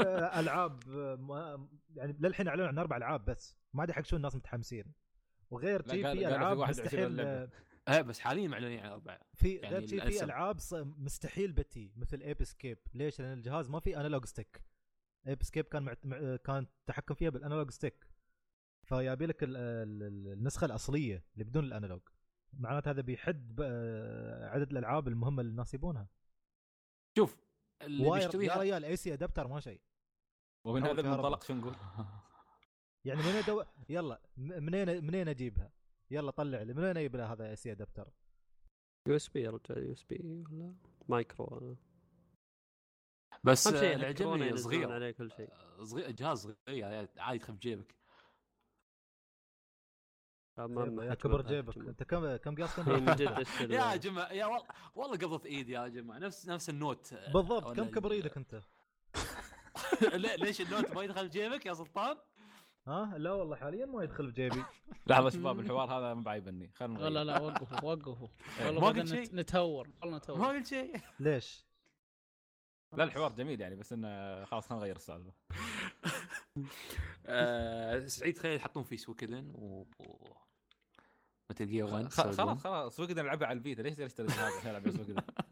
آه، 0.00 0.40
ألعاب 0.40 0.88
ما 1.20 1.68
يعني 1.94 2.16
للحين 2.20 2.48
أعلنوا 2.48 2.66
عن 2.68 2.78
أربع 2.78 2.96
ألعاب 2.96 3.24
بس 3.24 3.56
ما 3.74 3.82
أدري 3.84 3.94
حق 3.94 4.04
شو 4.04 4.16
الناس 4.16 4.36
متحمسين 4.36 4.84
وغير 5.50 5.82
شي 5.82 6.02
في 6.02 6.28
ألعاب 6.28 6.58
21 6.58 7.08
مستحيل. 7.08 7.20
آه، 7.20 7.48
إيه 7.88 8.02
بس 8.02 8.20
حاليا 8.20 8.48
معلنين 8.48 8.80
عن 8.80 8.90
اربعه 8.92 9.20
في 9.34 9.54
يعني 9.54 9.76
غير 9.76 9.86
شي 9.86 10.00
في. 10.00 10.24
ألعاب 10.24 10.56
مستحيل 10.98 11.52
بتي 11.52 11.92
مثل 11.96 12.20
Ape 12.20 12.44
Escape 12.44 12.78
ليش؟ 12.94 13.20
لأن 13.20 13.32
الجهاز 13.32 13.70
ما 13.70 13.80
في 13.80 13.96
analog 13.96 14.24
stick 14.24 14.62
Ape 15.26 15.42
Escape 15.42 15.64
كان. 15.64 15.82
مع- 15.82 16.36
كان 16.36 16.66
التحكم 16.80 17.14
فيها 17.14 17.30
بال 17.30 17.40
analog 17.40 17.70
stick 17.70 18.06
فيايب 18.90 19.26
لك 19.26 19.42
ال... 19.42 19.56
ال... 19.56 20.02
ال- 20.02 20.32
النسخة 20.32 20.64
الأصلية 20.64 21.24
اللي 21.34 21.44
بدون 21.44 21.64
ال 21.64 21.69
analog 21.69 22.00
معناته 22.52 22.90
هذا 22.90 23.00
بيحد 23.02 23.56
ب... 23.56 23.62
عدد 24.42 24.70
الألعاب 24.70 25.08
المهمة 25.08 25.40
اللي 25.40 25.50
الناس 25.50 25.74
يبونها 25.74 26.08
شوف 27.18 27.36
اللي 27.82 28.06
واير 28.06 28.22
يا 28.22 28.26
بيشتريها 28.26 28.58
ريال 28.58 28.84
AC 28.84 29.14
adapter 29.14 29.48
ما 29.48 29.60
شيء 29.60 29.80
ومن 30.66 30.82
هذا. 30.82 31.00
المنطلق 31.00 31.42
شو 31.42 31.54
نقول؟ 31.54 31.76
يعني 33.06 33.20
منين 33.22 33.42
دو... 33.46 33.64
يلا 33.88 34.20
منين 34.36 35.04
منين 35.04 35.28
أجيبها؟ 35.28 35.72
يلا 36.10 36.30
طلع 36.30 36.62
لي 36.62 36.74
منين 36.74 36.96
أجيب 36.96 37.16
لها 37.16 37.32
هذا 37.32 37.50
AC 37.50 37.72
adapter؟ 37.72 38.12
يو 39.08 39.16
إس 39.16 39.28
بي 39.28 39.42
يا 39.42 39.50
رجال 39.50 39.86
يو 39.86 39.92
إس 39.92 40.02
بي 40.02 40.44
ولا 40.50 40.74
مايكرو. 41.08 41.76
بس 43.44 43.66
أهم 43.66 43.76
شيء 43.76 43.94
اللي 43.94 44.06
يحكرون 44.06 44.32
عجبني 44.32 44.50
ينزلون 44.50 44.72
صغير 44.72 44.92
عليه 44.92 45.10
كل 45.10 45.30
شيء 45.30 45.50
صغير 45.82 46.10
جهاز 46.10 46.38
صغير 46.66 47.08
عادي 47.18 47.38
تخف 47.38 47.58
جيبك 47.58 47.99
ما 50.66 51.04
يا 51.04 51.14
كبر 51.14 51.42
جيبك. 51.42 51.76
انت 51.76 52.02
كم 52.02 52.36
كم 52.36 52.54
قياس 52.54 52.76
كم؟ 52.76 52.82
ال- 53.08 53.70
يا 53.72 53.96
جماعة 53.96 54.32
يا 54.32 54.46
والله 54.46 54.66
والله 54.94 55.16
قبضت 55.16 55.46
ايدي 55.46 55.72
يا 55.72 55.88
جماعة. 55.88 56.18
نفس 56.18 56.48
نفس 56.48 56.70
ال 56.70 56.79
Note 56.79 57.14
بالضبط 57.34 57.66
ولا 57.66 57.74
كم 57.74 57.90
كبر 57.90 58.12
إيدك 58.12 58.36
انت؟ 58.36 58.60
لا 60.24 60.36
ليش 60.36 60.60
ال 60.60 60.66
Note 60.66 60.90
ما 60.94 61.02
يدخل 61.02 61.30
جيبك 61.30 61.66
يا 61.66 61.74
سلطان؟ 61.74 62.16
ها؟ 62.86 63.14
لا 63.18 63.32
والله 63.32 63.56
حاليا 63.56 63.86
ما 63.86 64.02
يدخل 64.02 64.26
في 64.26 64.32
جيبي. 64.32 64.62
لحظه 65.06 65.30
شباب 65.30 65.60
الحوار 65.60 65.92
هذا 65.98 66.14
ما 66.14 66.22
بعيبني. 66.22 66.70
خلنا 66.74 66.98
لا 66.98 67.08
لا 67.08 67.24
لا 67.24 67.40
وقفوا 67.40 67.84
وقفوا. 67.90 68.28
والله 68.64 68.80
ما 68.80 68.90
بدنا 68.90 69.02
قلت 69.02 69.08
شيء. 69.14 69.36
نتهور 69.36 69.88
والله 70.00 70.10
ما 70.12 70.18
نتهور 70.18 70.46
قلت 70.56 70.66
شيء. 70.66 71.00
ليش؟ 71.20 71.64
لا 72.92 73.04
الحوار 73.04 73.32
جميل 73.32 73.60
يعني 73.60 73.76
بس 73.76 73.92
إنه 73.92 74.44
خلاص 74.44 74.66
خلينا 74.68 74.82
نغير 74.84 74.96
السالفة. 74.96 75.32
آه، 77.26 78.06
سعيد 78.06 78.34
تخيل 78.34 78.56
يحطون 78.56 78.82
فيه 78.82 78.96
Suikoden 78.96 79.52
و- 79.54 79.86
Metal 81.50 81.66
Gear 81.66 81.84
1 81.84 82.08
خ- 82.08 82.20
خلاص 82.30 82.58
خلاص. 82.60 82.96
سوق 82.96 83.10
نلعبها 83.10 83.48
على 83.48 83.58
ال 83.58 83.63
Vita 83.63 83.82
ليش 83.82 83.94
تشتري 83.94 84.26
الجهاز 84.26 84.52
عشان 84.52 84.70
العب 84.70 84.90
سوق 84.90 85.06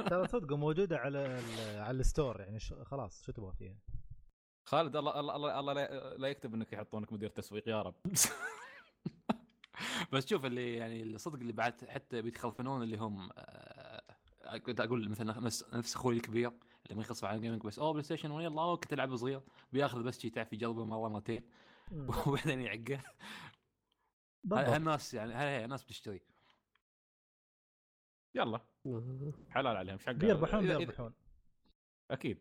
ترى 0.08 0.28
صدق 0.28 0.52
موجودة 0.56 0.98
على 0.98 1.18
ال- 1.26 1.80
على 1.80 2.00
ال 2.00 2.07
store 2.07 2.40
يعني 2.40 2.60
ش- 2.60 2.72
خلاص 2.72 3.22
شو 3.26 3.32
تبغى 3.32 3.52
فيها؟ 3.52 3.76
خالد 4.64 4.96
الله 4.96 5.20
الله 5.20 5.36
الله, 5.36 5.60
الله 5.60 5.72
لا- 5.72 6.16
لا 6.16 6.28
يكتب 6.28 6.54
إنك 6.54 6.72
يحطونك 6.72 7.12
مدير 7.12 7.28
تسويق 7.30 7.68
يا 7.68 7.82
رب. 7.82 7.94
بس 10.12 10.26
شوف 10.26 10.44
اللي 10.44 10.74
يعني 10.74 11.02
الصدق 11.02 11.38
اللي 11.38 11.52
بعد 11.52 11.84
حتى 11.88 12.22
بيتخلفنون 12.22 12.82
اللي 12.82 12.96
هم 12.96 13.28
آه، 13.38 14.56
كنت 14.66 14.80
أقول 14.80 15.08
مثلا 15.08 15.40
نفس 15.40 15.64
نفس 15.74 15.94
أخوي 15.96 16.14
الكبير 16.16 16.52
اللي 16.86 16.96
ما 16.96 17.02
يخص 17.02 17.24
على 17.24 17.40
gaming 17.40 17.62
بس 17.62 17.78
أوه 17.78 17.92
PlayStation 17.92 18.30
1 18.30 18.44
يلا 18.44 18.76
كنت 18.76 18.92
العب 18.92 19.16
صغير. 19.16 19.40
بياخذ 19.72 20.02
بس 20.02 20.20
شي 20.20 20.30
تعرف 20.30 20.52
يجربه 20.52 20.84
مره 20.84 21.08
مرتين. 21.08 21.42
وبعدين 22.26 22.62
بالضبط 22.62 23.00
هالناس 24.52 25.14
يعني 25.14 25.34
هاي 25.34 25.64
الناس 25.64 25.84
بتشتري؟ 25.84 26.20
يلا. 28.34 28.60
حلال 29.50 29.76
عليهم 29.76 29.98
حق 29.98 30.12
بيربحون 30.12 30.60
بيربحون. 30.66 31.12
أكيد. 32.10 32.38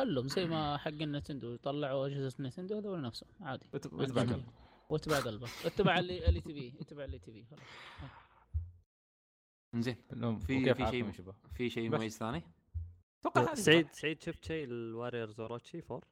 خلهم 0.00 0.28
زي 0.28 0.46
ما 0.46 0.76
حق 0.76 0.88
ال 0.88 0.95
Nintendo 0.95 1.54
يطلعوا 1.54 2.06
أجهزة 2.06 2.36
Nintendo 2.44 2.78
هذول 2.78 3.02
نفسهم 3.02 3.28
عادي. 3.40 3.66
وت- 3.74 3.92
وتبع 3.92 4.22
قلب. 4.22 4.46
واتباع 4.90 5.20
قلبه 5.20 5.48
اتبع 5.64 5.98
اللي 5.98 6.28
اللي 6.28 6.40
تبيه 6.40 6.72
اتبع 6.80 7.04
اللي 7.04 7.18
تبيه. 7.18 7.44
خلاص. 7.44 7.60
زين 9.76 9.96
في- 10.38 10.74
في 10.74 10.86
شيء-؟ 10.90 11.32
في 11.54 11.70
شيء. 11.70 11.90
مميز 11.90 12.18
ثاني؟ 12.18 12.42
أتوقع 13.20 13.42
هذه 13.42 13.54
سعيد 13.54 13.92
سعيد 13.92 14.22
شفت 14.22 14.44
شيء 14.44 14.64
ال 14.64 14.72
Warriors 14.72 15.40
Orochi 15.40 15.82
4 15.90 16.02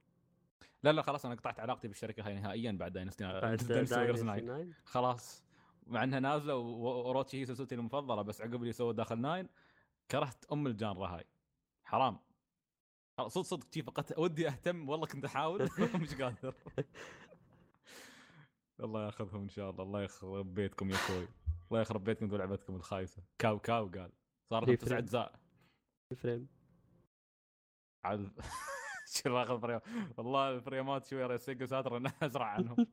لا 0.83 0.93
لا 0.93 1.03
خلاص 1.03 1.26
أنا 1.26 1.35
قطعت 1.35 1.61
علاقتي 1.61 1.89
بالشركة 1.89 2.26
هاي 2.26 2.35
نهائيا 2.35 2.72
بعد 2.72 2.93
Dynasty 2.93 3.24
بعد 3.24 3.41
Dynasty 3.57 3.95
Warriors 3.97 4.20
9 4.20 4.37
Dynasty 4.37 4.41
9 4.43 4.66
خلاص. 4.85 5.43
مع 5.87 6.05
إنها 6.05 6.20
نازلة 6.20 6.57
واوروتشي 6.57 7.41
هي 7.41 7.47
سلسلتي 7.47 7.74
المفضلة 7.74 8.22
بس 8.22 8.41
عقب 8.41 8.55
اللي 8.62 8.72
سووا 8.72 8.93
داخل 8.93 9.18
ناين 9.20 9.49
كرهت 10.11 10.45
أم 10.53 10.66
الجانرا 10.66 11.07
هاي. 11.09 11.24
حرام. 11.85 12.18
صدق 13.28 13.45
صدق 13.45 13.66
شي 13.74 13.83
فقط 13.83 14.18
ودي 14.18 14.49
أهتم 14.49 14.89
والله 14.89 15.07
كنت 15.07 15.24
أحاول 15.24 15.68
مش 16.03 16.14
قادر. 16.14 16.55
الله 18.80 19.07
ياخذهم 19.07 19.43
إن 19.43 19.49
شاء 19.49 19.70
الله. 19.70 19.83
الله 19.85 20.03
يخرب 20.03 20.55
بيتكم 20.55 20.91
يا 20.91 20.95
أخوي. 20.95 21.28
الله 21.70 21.80
يخرب 21.80 22.05
بيتكم 22.05 22.33
ولعبتكم 22.33 22.76
الخايسة. 22.76 23.22
كاو 23.39 23.59
كاو 23.59 23.87
قال. 23.89 24.12
صار 24.51 24.64
لهم 24.66 24.76
في 24.76 24.87
تسع. 24.87 24.99
أجزاء. 24.99 25.41
فريم. 26.16 26.49
عاد 28.05 28.30
شو 29.15 29.37
اخذ 29.43 29.61
فريم 29.61 29.81
والله 30.17 30.51
الفريمات 30.51 31.07
شوي 31.07 31.25
ريسيج 31.27 31.65
ساتر 31.65 31.97
انها 31.97 32.15
أزرع 32.23 32.47
عنهم. 32.47 32.87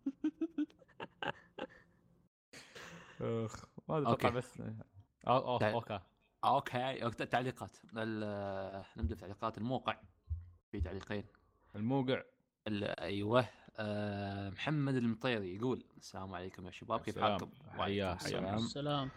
أخ 3.21 3.65
ما 3.89 3.97
أدري 3.97 4.13
أتوقع. 4.13 4.29
بس 4.29 4.57
طيب. 4.57 4.81
okay. 5.27 5.99
okay. 6.45 7.03
okay، 7.03 7.25
تعليقات. 7.25 7.77
ال- 7.97 8.83
نبدأ 8.97 9.15
في 9.15 9.21
تعليقات 9.21 9.57
الموقع. 9.57 9.97
في 10.71 10.81
تعليقين. 10.81 11.23
الموقع. 11.75 12.21
ال- 12.67 12.99
أيوه. 12.99 13.45
آه، 13.77 14.49
محمد 14.49 14.95
المطيري 14.95 15.55
يقول 15.55 15.83
السلام 15.97 16.33
عليكم 16.33 16.65
يا 16.65 16.71
شباب 16.71 16.99
كيف. 16.99 17.19
حالكم؟ 17.19 17.49
وعليكم. 17.77 18.07
السلام. 18.15 18.55
السلام. 18.55 19.09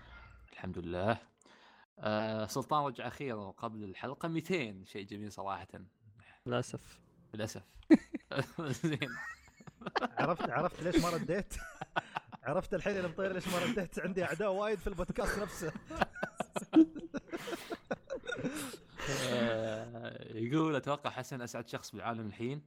الحمد 0.53 0.79
لله. 0.79 1.19
آه، 1.99 2.47
سلطان 2.47 2.85
رجع 2.85 3.07
أخيرا 3.07 3.51
قبل 3.51 3.85
الحلقة 3.85 4.29
200 4.29 4.85
شيء 4.85 5.07
جميل 5.07 5.33
صراحة. 5.33 5.69
للأسف 6.47 7.01
للأسف 7.35 7.63
زين 8.83 9.09
عرفت 10.01 10.51
عرفت 10.51 10.83
ليش 10.83 10.97
ما 11.05 11.11
رديت؟ 11.11 11.55
عرفت 12.45 12.75
الحين 12.75 12.97
يا 12.97 13.01
المطير 13.01 13.33
ليش 13.33 13.49
ما 13.49 13.59
رديت؟ 13.59 13.99
عندي 13.99 14.25
أعداء 14.25 14.53
وايد 14.53 14.79
في 14.79 14.87
البودكاست 14.87 15.39
نفسه 15.39 15.73
آه، 19.29 20.37
يقول 20.37 20.77
أتوقع 20.77 21.11
حسن 21.11 21.41
أسعد 21.41 21.69
شخص 21.69 21.93
بالعالم 21.93 22.27
الحين 22.27 22.63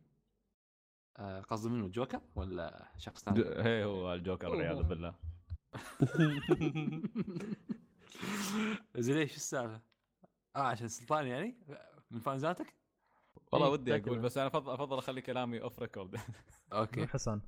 آه، 1.17 1.41
قصده 1.41 1.69
منه 1.69 1.88
جوكر 1.88 2.21
ولا 2.36 2.91
شخص 2.97 3.23
ثاني؟ 3.23 3.39
هي 3.39 3.84
هو 3.84 4.13
الجوكر 4.13 4.49
والعياذ 4.49 4.84
بالله 4.84 5.15
زين 8.97 9.15
ليش 9.15 9.36
السالفة؟ 9.36 9.82
آه 10.55 10.59
عشان 10.59 10.88
سلطان 10.88 11.28
يعني؟ 11.28 11.57
من 12.11 12.19
فانزاتك؟ 12.19 12.73
والله 13.52 13.68
إيه، 13.68 13.74
ودي 13.74 13.96
أقول. 13.96 14.20
بس 14.20 14.38
أنا 14.38 14.48
افضل 14.48 14.74
أفضل 14.74 14.98
أخلي 14.98 15.22
كلامي 15.22 15.62
off 15.62 15.80
record. 15.80 16.20
okay. 16.74 17.08
حسن. 17.08 17.41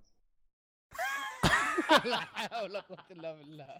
لا 2.06 2.18
حول 2.18 2.64
ولا 2.64 2.80
قوة 2.80 3.04
إلا 3.12 3.34
بالله. 3.34 3.78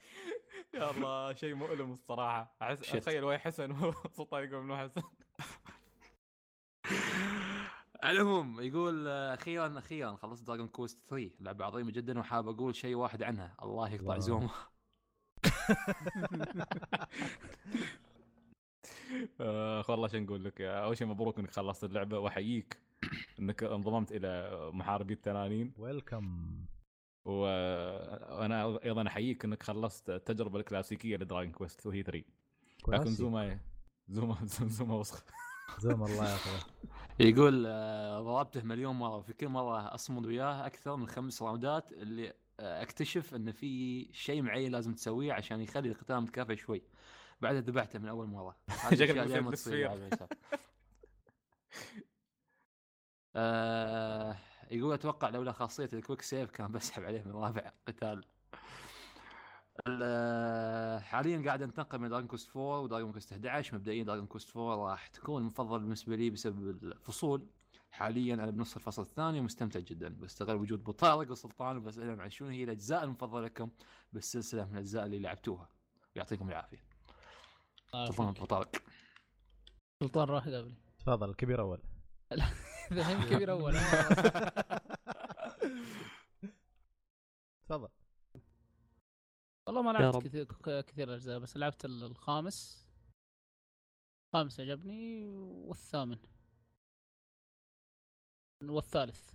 يا 0.74 0.92
الله 0.92 1.34
شيء 1.34 1.56
مؤلم 1.56 1.94
الصراحة. 1.94 2.56
أتخيل 2.62 3.24
وين 3.24 3.38
حسن 3.40 3.72
وسلطان 3.72 4.44
يقول 4.50 4.62
إنه 4.64 4.78
حسن. 4.78 5.02
العموم 8.04 8.62
يقول 8.62 9.08
آه، 9.08 9.34
أخيرا 9.34 9.80
أخيرا 9.80 10.16
خلصت 10.16 10.44
Dragon 10.48 10.68
Quest 10.68 11.00
3 11.10 11.32
لعبة 11.40 11.66
عظيمة 11.66 11.92
جدا 11.92 12.20
وحاب 12.20 12.48
أقول 12.48 12.76
شيء 12.76 12.96
واحد 12.96 13.24
عنها. 13.24 13.56
الله 13.64 13.94
يقطع. 13.94 14.18
زومه. 14.18 14.50
اخ 19.42 19.90
والله 19.90 20.08
شو 20.08 20.18
نقول 20.18 20.44
لك 20.46 20.62
أول 20.62 20.98
شيء 20.98 21.08
مبروك 21.08 21.40
إنك 21.40 21.52
خلصت 21.52 21.84
اللعبة 21.84 22.20
وأحييك 22.20 22.78
إنك 23.40 23.64
انضممت 23.64 24.12
إلى 24.12 24.60
محاربي 24.74 25.14
التنانين. 25.14 25.74
ويلكم 25.78 26.56
و- 27.26 27.32
وأنا 28.40 28.80
أيضا 28.86 29.08
أحييك 29.08 29.46
إنك 29.46 29.64
خلصت 29.64 30.10
التجربة 30.10 30.60
الكلاسيكية 30.60 31.18
لدراجون 31.18 31.52
كويست 31.52 31.86
وهي 31.86 32.04
3 32.04 32.24
لكن 32.88 33.06
زوما 33.12 33.60
زوما 34.10 34.36
زوما 34.78 34.96
وسخ. 34.96 35.24
زوم 35.80 36.04
الله 36.04 36.32
ياخذه 36.32 36.62
يقول 37.20 37.64
آه، 37.68 38.22
ضربته 38.22 38.64
مليون 38.64 38.96
مرة 38.96 39.20
في 39.22 39.34
كل 39.34 39.48
مرة 39.48 39.94
أصمد 39.96 40.26
وياه 40.26 40.66
أكثر 40.66 40.96
من 40.96 41.08
خمس 41.08 41.42
راوندات 41.44 41.92
اللي 41.92 42.34
آه، 42.60 42.82
أكتشف 42.82 43.36
إن 43.36 43.52
في 43.52 44.06
شيء 44.14 44.42
معين 44.42 44.72
لازم 44.72 44.94
تسويه 44.94 45.34
عشان 45.34 45.62
يخلي 45.62 45.90
القتال 45.90 46.22
متكافئ 46.22 46.56
شوي. 46.56 46.82
بعدها 47.42 47.62
ذبحته 47.62 48.00
من 48.00 48.08
أول 48.08 48.28
مرة. 48.28 48.58
شكلك 48.94 49.28
تصير. 49.54 49.76
آه، 53.36 54.38
يقول 54.72 54.94
أتوقع 54.94 55.30
لولا 55.30 55.52
خاصية 55.52 55.90
ال 55.94 55.98
quick 55.98 56.22
save 56.22 56.52
كان 56.52 56.72
بسحب 56.72 57.04
عليه 57.04 57.24
من 57.24 57.32
رابع 57.32 57.72
قتال. 57.88 58.24
ال- 59.88 61.04
حاليا 61.04 61.44
قاعد 61.46 61.62
انتقل 61.62 62.00
من 62.00 62.10
دراجون 62.10 62.28
كويست 62.28 62.50
4 62.58 62.80
ودراجون 62.80 63.12
كويست 63.12 63.32
11 63.32 63.76
مبدئيا 63.78 64.04
دراجون 64.04 64.26
كويست 64.28 64.58
4 64.58 64.76
راح 64.92 65.08
تكون 65.08 65.42
المفضل 65.42 65.80
بالنسبة 65.80 66.16
لي 66.16 66.30
بسبب 66.30 66.84
الفصول. 66.84 67.48
حاليا 67.92 68.34
أنا 68.34 68.52
بنص 68.52 68.76
الفصل 68.76 69.02
الثاني 69.02 69.40
ومستمتع 69.40 69.80
جدا. 69.80 70.10
بستغل 70.10 70.56
وجود 70.56 70.80
ابو 70.80 70.92
طارق 70.92 71.32
وسلطان 71.32 71.78
وبسألهم 71.78 72.22
عن 72.22 72.30
شنو 72.30 72.48
هي 72.48 72.64
الأجزاء 72.64 73.04
المفضلة 73.04 73.42
لكم 73.46 73.70
بالسلسلة 74.14 74.66
من 74.66 74.74
الأجزاء 74.74 75.06
اللي 75.06 75.20
لعبتوها. 75.20 75.70
يعطيكم 76.16 76.50
العافية. 76.50 76.87
سلطان 77.92 78.28
ابو 78.28 78.46
طارق 78.46 78.76
سلطان 80.04 80.28
راح 80.30 80.44
قبلي. 80.48 80.76
تفضل 81.00 81.30
الكبير 81.30 81.62
أول. 81.62 81.82
الحين 82.92 83.24
كبير 83.30 83.52
أول. 83.52 83.74
تفضل. 87.70 87.90
والله 89.68 89.82
ما 89.82 89.92
لعبت. 89.92 90.24
كثير 90.28 90.44
كثير 90.82 91.14
أجزاء 91.16 91.40
بس 91.40 91.58
لعبت 91.58 91.86
ال- 91.86 92.04
الخامس. 92.04 92.88
الخامس 94.28 94.60
عجبني 94.60 95.28
والثامن. 95.28 96.18
والثالث. 98.64 99.34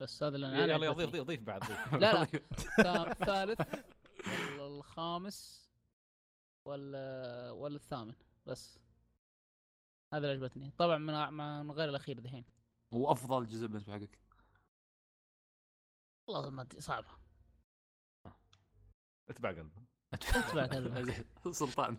بس 0.00 0.22
هذا 0.22 0.36
اللي 0.36 0.46
أنا 0.46 0.58
يلا 0.64 0.76
أنا 0.76 0.84
يلا 0.84 1.22
ضيف 1.22 1.42
بعد 1.42 1.60
ضيف. 1.60 1.94
لا 1.94 1.98
لا. 1.98 2.24
الثا- 2.26 3.10
الثالث. 3.10 3.60
الخامس 4.58 5.59
وال 6.64 6.94
ولا 7.50 7.76
الثامن 7.76 8.14
بس. 8.46 8.78
هذا 10.14 10.32
اللي 10.32 10.44
عجبتني. 10.44 10.70
طبعا 10.70 10.98
من 10.98 11.34
من 11.66 11.70
غير 11.70 11.88
الأخير 11.88 12.18
دحين. 12.18 12.44
وافضل 12.90 13.46
جزء 13.46 13.66
بالنسبة 13.66 13.92
حقك. 13.92 14.18
والله 16.28 16.50
ما 16.50 16.62
أدري 16.62 16.80
صعبة. 16.80 17.08
أتبع 19.30 19.48
قلبه. 19.50 19.82
أتبع 20.14 20.66
كذا 20.66 21.24
سلطان. 21.52 21.98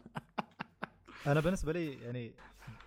أنا 1.28 1.40
بالنسبة 1.40 1.74
لي 1.74 2.02
يعني 2.02 2.36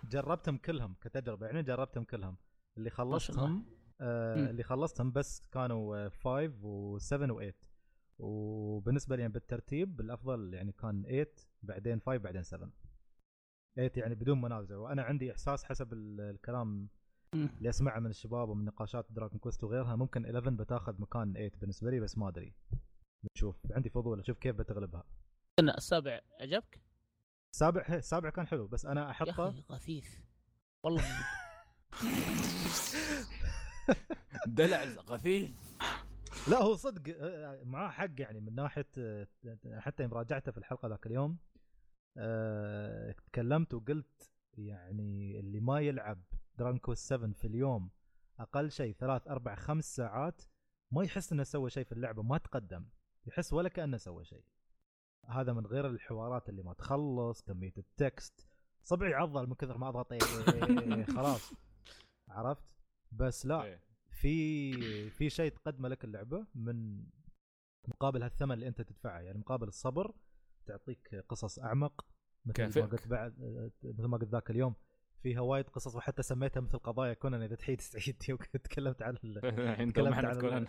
جربتهم 0.03 0.57
كلهم 0.57 0.95
كتجربة 1.01 1.45
يعني 1.45 1.63
جربتهم 1.63 2.03
كلهم. 2.03 2.37
اللي. 2.77 2.89
خلصتهم 2.89 3.65
آه. 4.01 4.49
اللي 4.49 4.63
خلصتهم 4.63 5.11
بس 5.11 5.47
كانوا 5.47 6.09
5 6.09 6.47
و7 6.99 7.31
و8 7.31 7.53
وبالنسبة 8.19 9.15
لي 9.15 9.21
يعني 9.21 9.33
بالترتيب 9.33 10.01
الأفضل 10.01 10.53
يعني 10.53 10.71
كان 10.71 11.03
8 11.03 11.27
بعدين 11.63 11.99
5 11.99 12.17
بعدين 12.17 12.43
7 12.43 12.69
8 13.75 13.91
يعني 13.95 14.15
بدون 14.15 14.41
منازع 14.41 14.77
وأنا 14.77 15.03
عندي 15.03 15.31
إحساس 15.31 15.63
حسب 15.63 15.93
ال- 15.93 16.21
الكلام. 16.21 16.89
اللي 17.33 17.69
أسمعه 17.69 17.99
من 17.99 18.09
الشباب 18.09 18.49
ومن 18.49 18.65
نقاشات 18.65 19.05
دراجون 19.09 19.39
كويست 19.39 19.63
وغيرها 19.63 19.95
ممكن 19.95 20.25
11 20.25 20.49
بتاخذ 20.49 21.01
مكان 21.01 21.33
8 21.33 21.51
بالنسبة 21.61 21.91
لي 21.91 21.99
بس 21.99 22.17
ما 22.17 22.27
أدري. 22.29 22.53
بنشوف. 23.23 23.55
عندي 23.71 23.89
فضول 23.89 24.19
أشوف 24.19 24.37
كيف 24.37 24.55
بتغلبها. 24.55 25.03
السابع 25.59 26.21
عجبك؟ 26.41 26.81
السابع 27.53 27.85
السابع 27.89 28.29
كان 28.29 28.47
حلو 28.47 28.67
بس 28.67 28.85
أنا 28.85 29.01
يا 29.01 29.11
أحطه. 29.11 29.63
غثيث 29.71 30.19
والله. 30.83 31.03
دلع 34.47 34.83
غثيث 34.83 35.51
لا 36.47 36.61
هو 36.61 36.75
صدق 36.75 37.15
آه، 37.19 37.63
معاه 37.63 37.89
حق 37.89 38.21
يعني 38.21 38.39
من 38.39 38.55
ناحية 38.55 38.87
آه، 38.97 39.27
حتى 39.79 40.03
يوم 40.03 40.13
راجعته 40.13 40.51
في 40.51 40.57
الحلقة 40.57 40.87
ذاك 40.87 41.05
اليوم 41.07 41.37
آه، 42.17 43.11
تكلمت 43.11 43.73
وقلت 43.73 44.31
يعني 44.57 45.39
اللي 45.39 45.59
ما 45.59 45.79
يلعب 45.79 46.23
دراجون 46.57 46.93
7 46.93 47.31
في 47.33 47.47
اليوم 47.47 47.89
أقل 48.39 48.71
شيء 48.71 48.93
ثلاث 48.93 49.27
أربع 49.27 49.55
خمس 49.55 49.95
ساعات 49.95 50.41
ما 50.91 51.03
يحس 51.03 51.33
إنه 51.33 51.43
سوى 51.43 51.69
شيء 51.69 51.83
في 51.83 51.91
اللعبة 51.91 52.23
ما 52.23 52.37
تقدم 52.37 52.85
يحس 53.27 53.53
ولا 53.53 53.69
كأنه 53.69 53.97
سوى 53.97 54.25
شيء. 54.25 54.43
هذا 55.25 55.53
من 55.53 55.65
غير 55.65 55.87
الحوارات 55.87 56.49
اللي 56.49 56.63
ما 56.63 56.73
تخلص 56.73 57.41
كمية 57.41 57.73
ال 57.77 57.91
text 57.91 58.47
صبعي 58.83 59.13
عضل 59.13 59.47
من 59.47 59.55
كثر 59.55 59.77
ما 59.77 59.89
أضغط 59.89 60.11
إيه 60.11 60.19
إيه 60.53 60.95
إيه 60.95 61.05
خلاص. 61.05 61.53
عرفت؟ 62.29 62.63
بس 63.11 63.45
لا. 63.45 63.79
في 64.15 65.09
في 65.09 65.29
شيء 65.29 65.51
تقدمه 65.51 65.89
لك 65.89 66.03
اللعبة 66.03 66.47
من 66.55 67.05
مقابل 67.87 68.23
هالثمن 68.23 68.51
اللي 68.51 68.67
انت 68.67 68.81
تدفعه 68.81 69.19
يعني 69.19 69.39
مقابل 69.39 69.67
الصبر 69.67 70.15
تعطيك 70.65 71.15
قصص 71.29 71.59
أعمق 71.59 72.05
مثل 72.45 72.79
ما. 72.79 72.85
قلت 72.85 73.07
بعد 73.07 73.33
مثل 73.83 74.05
ما 74.07 74.17
قلت 74.17 74.29
ذاك 74.29 74.51
اليوم 74.51 74.75
فيها 75.23 75.41
وايد 75.41 75.69
قصص 75.69 75.95
وحتى 75.95 76.23
سميتها 76.23 76.61
مثل 76.61 76.77
قضايا 76.77 77.13
كونان 77.13 77.41
إذا 77.41 77.55
تحيد 77.55 77.81
تعيد 77.81 78.37
تكلمت 78.63 79.01
عن 79.01 79.15
تكلمت 79.91 80.25
عن 80.25 80.67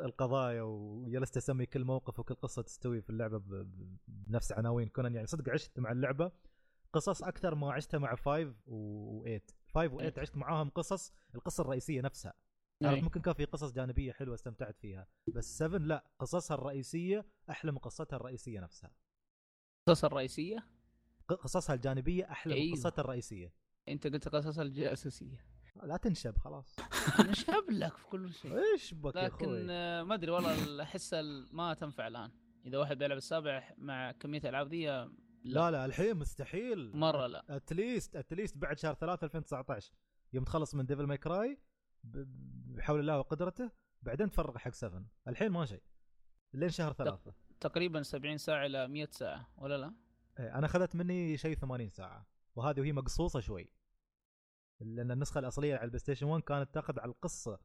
القضايا 0.00 0.62
وجلست 0.62 1.36
أسمي 1.36 1.66
كل 1.66 1.84
موقف 1.84 2.20
وكل 2.20 2.34
قصة 2.34 2.62
تستوي 2.62 3.02
في 3.02 3.10
اللعبة 3.10 3.66
بنفس 4.08 4.52
عناوين 4.52 4.88
كونان. 4.88 5.14
يعني 5.14 5.26
صدق 5.26 5.52
عشت 5.52 5.80
مع 5.80 5.92
اللعبة 5.92 6.32
قصص 6.92 7.22
أكثر 7.22 7.54
ما 7.54 7.72
عشتها 7.72 7.98
مع 7.98 8.14
5 8.14 8.54
و8 8.66 9.61
5 9.74 9.98
و8 9.98 10.18
عشت 10.18 10.36
معاهم 10.36 10.70
قصص 10.70 11.12
القصة 11.34 11.60
الرئيسية 11.60 12.00
نفسها. 12.00 12.34
عرفت؟ 12.82 12.96
أي. 12.96 13.02
ممكن 13.02 13.20
كان 13.20 13.34
في 13.34 13.44
قصص 13.44 13.72
جانبية 13.72 14.12
حلوة 14.12 14.34
استمتعت 14.34 14.78
فيها. 14.78 15.06
بس 15.28 15.58
7 15.58 15.78
لا 15.78 16.04
قصصها 16.18 16.54
الرئيسية 16.54 17.26
أحلى 17.50 17.72
من 17.72 17.78
قصتها 17.78 18.16
الرئيسية 18.16 18.60
نفسها. 18.60 18.90
القصص 19.88 20.04
الرئيسية؟ 20.04 20.66
قصصها 21.28 21.74
الجانبية 21.74 22.30
أحلى 22.30 22.54
من 22.54 22.60
أيوه. 22.60 22.76
قصتها 22.76 23.02
الرئيسية. 23.02 23.52
أنت 23.88 24.06
قلت 24.06 24.28
قصص 24.28 24.58
الأساسية. 24.58 25.44
لا 25.82 25.96
تنشب 25.96 26.38
خلاص. 26.38 26.76
أنا 27.20 27.32
شاب 27.32 27.70
لك 27.70 27.96
في 27.96 28.06
كل 28.06 28.32
شيء. 28.34 28.58
إيش 28.58 28.94
بك 28.94 29.16
يا 29.16 29.22
لكن 29.22 29.34
أخوي؟ 29.34 29.66
آه، 29.70 30.02
ما 30.02 30.14
أدري 30.14 30.30
والله 30.30 30.82
احس 30.82 31.14
ما 31.52 31.74
تنفع 31.74 32.06
الآن. 32.06 32.30
إذا 32.66 32.78
واحد 32.78 32.98
بيلعب 32.98 33.18
السابع 33.18 33.74
مع 33.78 34.12
كمية 34.12 34.38
الالعاب 34.38 34.68
ذي 34.68 35.08
لا 35.44 35.70
لا 35.70 35.84
الحين 35.84 36.16
مستحيل. 36.16 36.96
مرة 36.96 37.26
لا. 37.26 37.56
at 37.56 37.73
least 37.73 38.16
at 38.16 38.28
least 38.28 38.58
بعد 38.58 38.78
شهر 38.78 38.94
3 38.94 39.24
2019 39.24 39.92
يوم 40.32 40.44
تخلص 40.44 40.74
من 40.74 40.86
ديفل 40.86 41.06
ماي 41.06 41.18
كراي 41.18 41.58
بحول 42.04 43.00
الله 43.00 43.18
وقدرته 43.18 43.70
بعدين 44.02 44.30
تفرغ 44.30 44.58
حق 44.58 44.70
7 44.72 45.04
الحين 45.28 45.48
ما 45.48 45.66
شيء. 45.66 45.82
لين 46.54 46.68
شهر 46.70 46.92
ثلاثة. 46.92 47.34
تقريبا 47.60 48.02
70 48.02 48.38
ساعة 48.38 48.66
إلى 48.66 48.88
100 48.88 49.08
ساعة 49.10 49.48
ولا 49.56 49.78
لا؟ 49.78 49.94
إيه، 50.38 50.58
أنا 50.58 50.66
اخذت 50.66 50.96
مني 50.96 51.36
شيء 51.36 51.56
80 51.56 51.88
ساعة 51.88 52.26
وهذه 52.56 52.80
وهي 52.80 52.92
مقصوصة 52.92 53.40
شوي. 53.40 53.70
لأن 54.80 55.10
النسخة 55.10 55.38
الأصلية 55.38 55.74
على 55.74 55.84
البلاي 55.84 55.98
ستيشن 55.98 56.26
1 56.26 56.42
كانت 56.42 56.74
تأخذ 56.74 57.00
على 57.00 57.10
القصة 57.10 57.60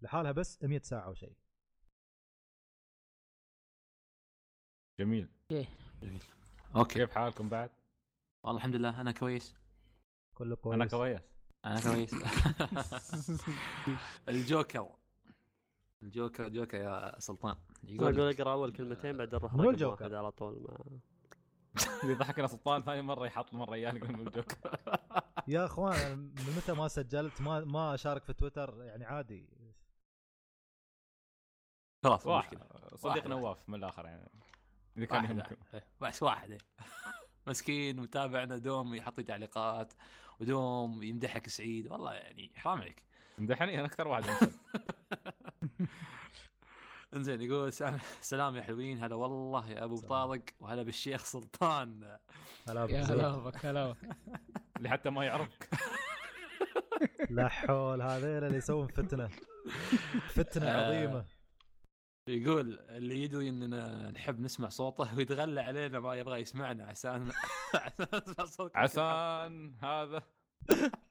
لحالها 0.00 0.32
بس 0.32 0.62
100 0.62 0.80
ساعة 0.80 1.10
وشيء 1.10 1.36
جميل. 5.00 5.28
أوكي. 6.76 6.94
كيف 6.94 7.10
حالكم 7.10 7.48
بعد؟ 7.48 7.70
والله 8.42 8.58
الحمد 8.58 8.74
لله. 8.74 9.00
أنا 9.00 9.12
كويس. 9.12 9.54
كله 10.34 10.56
كويس 10.56 10.74
أنا 10.74 10.86
كويس. 10.86 11.20
أنا 11.64 11.80
كويس. 11.94 12.14
الجوكر. 14.28 14.88
الجوكر 16.02 16.48
جوكر 16.48 16.78
يا 16.78 17.18
سلطان. 17.18 17.56
يقول 17.84 18.20
أقرأ 18.20 18.52
أول 18.52 18.72
كلمتين 18.72 19.16
بعدين 19.16 19.38
نروح 19.38 19.54
الجوكر؟ 19.54 20.16
على 20.16 20.30
طول 20.30 20.62
ما 20.62 21.00
اللي 22.02 22.14
ضحكنا 22.14 22.46
سلطان 22.46 22.82
ثاني 22.82 23.02
مرة 23.02 23.26
يحط 23.26 23.54
مرة 23.54 23.74
ايانا 23.74 23.98
يقول 23.98 24.10
إنه 24.10 24.22
الجوكر. 24.22 24.78
يا 25.48 25.64
أخوان 25.64 26.18
من 26.18 26.54
متى 26.56 26.72
ما 26.72 26.88
سجلت؟ 26.88 27.40
ما 27.40 27.60
ما 27.64 27.94
أشارك 27.94 28.24
في 28.24 28.32
تويتر 28.32 28.82
يعني 28.82 29.04
عادي. 29.04 29.48
خلاص 32.04 32.26
مو 32.26 32.32
واحد. 32.32 32.54
مشكلة. 32.54 32.96
صديق. 32.96 33.26
نواف 33.26 33.68
من 33.68 33.74
الآخر 33.74 34.04
يعني. 34.04 34.41
إذا 34.96 35.04
كان 35.04 35.24
يهمكم 35.24 35.56
بس 36.00 36.22
واحد. 36.22 36.58
مسكين 37.46 38.00
متابعنا 38.00 38.58
دوم 38.58 38.94
يحط 38.94 39.18
لي 39.18 39.24
تعليقات 39.24 39.92
ودوم 40.40 41.02
يمدحك 41.02 41.48
سعيد. 41.48 41.92
والله 41.92 42.14
يعني 42.14 42.52
حرام 42.56 42.80
عليك. 42.80 43.02
امدحني 43.38 43.78
أنا 43.78 43.86
أكثر 43.86 44.08
واحد. 44.08 44.24
انزين 47.14 47.42
يقول 47.42 47.72
سلام, 47.72 47.98
سلام 48.20 48.56
يا 48.56 48.62
حلوين. 48.62 49.04
هلا 49.04 49.14
والله 49.14 49.70
يا 49.70 49.84
أبو. 49.84 50.00
طارق 50.00 50.42
وهلا 50.60 50.82
بالشيخ 50.82 51.24
سلطان. 51.24 52.18
هلا 52.68 52.86
يا. 52.90 53.02
هلا 53.04 53.36
بك 53.36 53.66
هلا 53.66 53.92
بك 53.92 54.14
اللي 54.76 54.88
حتى 54.94 55.10
ما 55.10 55.24
يعرفك. 55.24 55.68
لا 57.30 57.48
حول 57.48 58.02
هذيل 58.02 58.44
اللي 58.44 58.56
يسوون 58.56 58.86
فتنة. 58.86 59.28
فتنة 60.28 60.66
آه. 60.66 60.86
عظيمة. 60.86 61.24
يقول 62.28 62.78
اللي 62.80 63.22
يدري 63.22 63.48
إننا 63.48 64.10
نحب 64.10 64.40
نسمع 64.40 64.68
صوته 64.68 65.16
ويتغلى 65.16 65.60
علينا 65.60 66.00
ما 66.00 66.14
يبغى 66.14 66.40
يسمعنا 66.40 66.92
نسمع 66.92 68.44
صوته 68.44 68.78
عسان 68.78 69.74
هذا. 69.82 70.22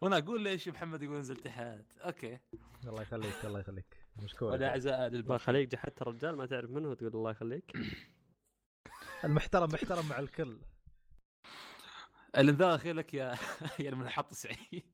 وأنا 0.00 0.18
أقول 0.18 0.42
ليش 0.42 0.68
محمد 0.68 1.02
يقول 1.02 1.16
انزل 1.16 1.36
تحت. 1.36 1.84
أوكي. 1.98 2.38
الله 2.86 3.02
يخليك 3.02 3.44
الله 3.44 3.60
يخليك. 3.60 3.96
مشكور. 4.16 4.52
ولا 4.52 4.68
اعزاء 4.68 5.04
آه، 5.04 5.08
للباقي 5.08 5.38
خليك 5.38 5.68
جحدت 5.68 6.02
الرجال 6.02 6.36
ما 6.36 6.46
تعرف 6.46 6.70
منه 6.70 6.88
وتقول 6.88 7.12
الله 7.14 7.30
يخليك. 7.30 7.72
المحترم 9.24 9.68
محترم 9.72 10.08
مع 10.08 10.18
الكل. 10.18 10.60
الإنذار 12.36 12.68
الاخير 12.68 12.94
لك 12.94 13.14
يا 13.14 13.38
يا 13.84 13.90
المنحط 13.90 14.34
سعيد 14.34 14.84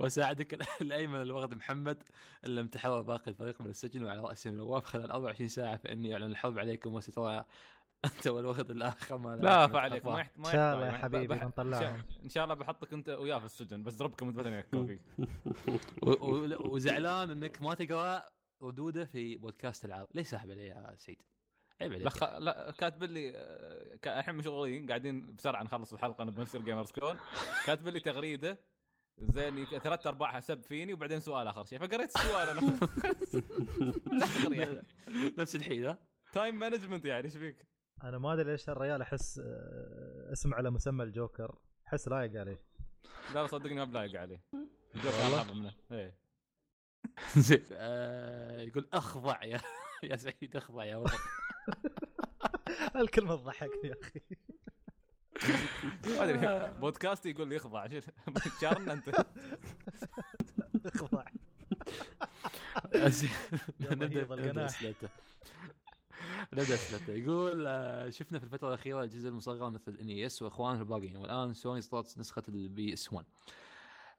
وساعدك 0.00 0.58
الأيمن 0.82 1.22
الوغد 1.22 1.54
محمد 1.54 2.02
ان 2.46 2.54
لم 2.54 2.66
تحرر 2.68 3.00
باقي 3.02 3.30
الفريق 3.30 3.60
من 3.60 3.70
السجن 3.70 4.04
وعلى 4.04 4.20
راسهم 4.20 4.54
نواف 4.54 4.84
خلال 4.84 5.10
24 5.10 5.48
ساعة 5.48 5.76
فإني 5.76 6.12
أعلن 6.14 6.24
الحرب 6.30 6.58
عليكم 6.58 6.94
وسترى 6.94 7.44
أنت 8.04 8.26
والوغد 8.26 8.70
الآخر 8.70 9.18
ما 9.18 9.36
لا 9.36 9.66
فعليك. 9.66 10.06
ما 10.06 10.20
يحت- 10.20 10.38
ما 10.38 10.46
إن 10.48 10.52
شاء 10.52 10.74
الله 10.74 10.86
يحتاج. 10.86 11.00
يا 11.00 11.04
حبيبي 11.04 11.26
بح- 11.26 11.44
بنطلعهم 11.44 12.02
إن 12.24 12.28
شاء 12.28 12.44
الله 12.44 12.54
بحطك 12.54 12.92
أنت 12.92 13.08
وياه 13.08 13.38
في 13.38 13.44
السجن 13.44 13.82
بس 13.82 13.94
ضربكم 13.94 14.28
و- 16.02 16.10
و- 16.10 16.74
وزعلان 16.74 17.30
إنك 17.30 17.62
ما 17.62 17.74
تقرأ 17.74 18.22
ردوده 18.62 19.04
في 19.04 19.36
بودكاست 19.36 19.84
العاب. 19.84 20.08
ليش 20.14 20.26
ساحب 20.26 20.50
عليه 20.50 20.62
يا 20.70 20.94
سعيد؟ 20.98 21.22
عيب 21.80 21.92
عليك. 21.92 22.04
لا 22.04 22.10
خ... 22.10 22.24
لا 22.24 22.70
كاتب 22.78 23.02
لي 23.04 23.32
آه، 23.36 24.18
الحين 24.18 24.34
مشغولين 24.34 24.86
قاعدين 24.86 25.34
بسرعة 25.34 25.62
نخلص 25.62 25.92
الحلقة 25.92 26.24
نبغى 26.24 26.42
نصير 26.42 26.62
جيمرز 26.62 26.90
كون 26.90 27.16
كاتب 27.66 27.88
لي 27.88 28.00
تغريدة 28.00 28.58
زين 29.20 29.64
ثلاث 29.64 30.06
أرباعها 30.06 30.40
سب 30.40 30.62
فيني 30.62 30.92
وبعدين 30.92 31.20
سؤال 31.20 31.46
آخر 31.46 31.64
شيء. 31.64 31.78
فقريت 31.78 32.16
السؤال 32.16 32.48
أنا. 32.48 32.78
يعني. 34.60 34.82
نفس 35.38 35.56
الحين 35.56 35.86
ها؟ 35.86 35.98
time 36.32 36.58
management 36.58 37.04
يعني 37.04 37.24
إيش 37.24 37.36
فيك؟ 37.36 37.66
أنا 38.04 38.18
ما 38.18 38.32
أدري 38.32 38.50
ليش 38.50 38.68
الرجال 38.68 39.02
أحس 39.02 39.38
آه، 39.38 40.32
اسم 40.32 40.54
على 40.54 40.70
مسمى 40.70 41.04
الجوكر. 41.04 41.58
أحس 41.88 42.08
لايق 42.08 42.40
عليه. 42.40 42.62
لا 43.34 43.40
لا 43.40 43.46
صدقني 43.46 43.74
ما 43.74 43.84
بلايق 43.84 44.20
عليه. 44.20 44.42
الجوكر 44.94 45.54
منه. 45.54 45.74
إيه. 45.92 46.16
زين. 47.36 47.64
آه، 47.72 48.60
يقول 48.60 48.88
أخضع 48.92 49.44
يا 49.44 49.60
يا 50.02 50.16
سعيد 50.16 50.56
أخضع 50.56 50.84
يا 50.84 50.96
ولد. 50.96 51.10
الكلمة 52.96 53.36
تضحكني 53.36 53.90
يا 53.90 53.96
أخي. 54.02 54.20
ما 56.06 56.24
أدري. 56.24 56.72
بودكاست 56.80 57.26
يقول 57.26 57.48
لي 57.48 57.56
اخضع 57.56 57.88
شو- 57.88 58.00
شارنا 58.60 58.92
أنت. 58.92 59.08
اخضع. 60.86 61.24
نبدا 63.90 64.22
نبدأ. 64.36 64.66
أسئلته. 64.66 65.08
نبدأ 66.52 66.74
أسئلته. 66.74 67.12
يقول 67.12 67.64
آه، 67.66 68.10
شفنا 68.10 68.38
في 68.38 68.44
الفترة 68.44 68.68
الأخيرة 68.68 69.02
الجزء 69.02 69.28
المصغر 69.28 69.70
مثل 69.70 69.96
ان 70.00 70.13
اي 70.13 70.26
اس 70.26 70.42
واخوانه 70.42 70.80
الباقيين. 70.80 71.16
والآن 71.16 71.54
سوني 71.54 71.80
صارت 71.80 72.18
نسخة 72.18 72.42
البي 72.48 72.92
اس 72.92 73.12
1 73.12 73.26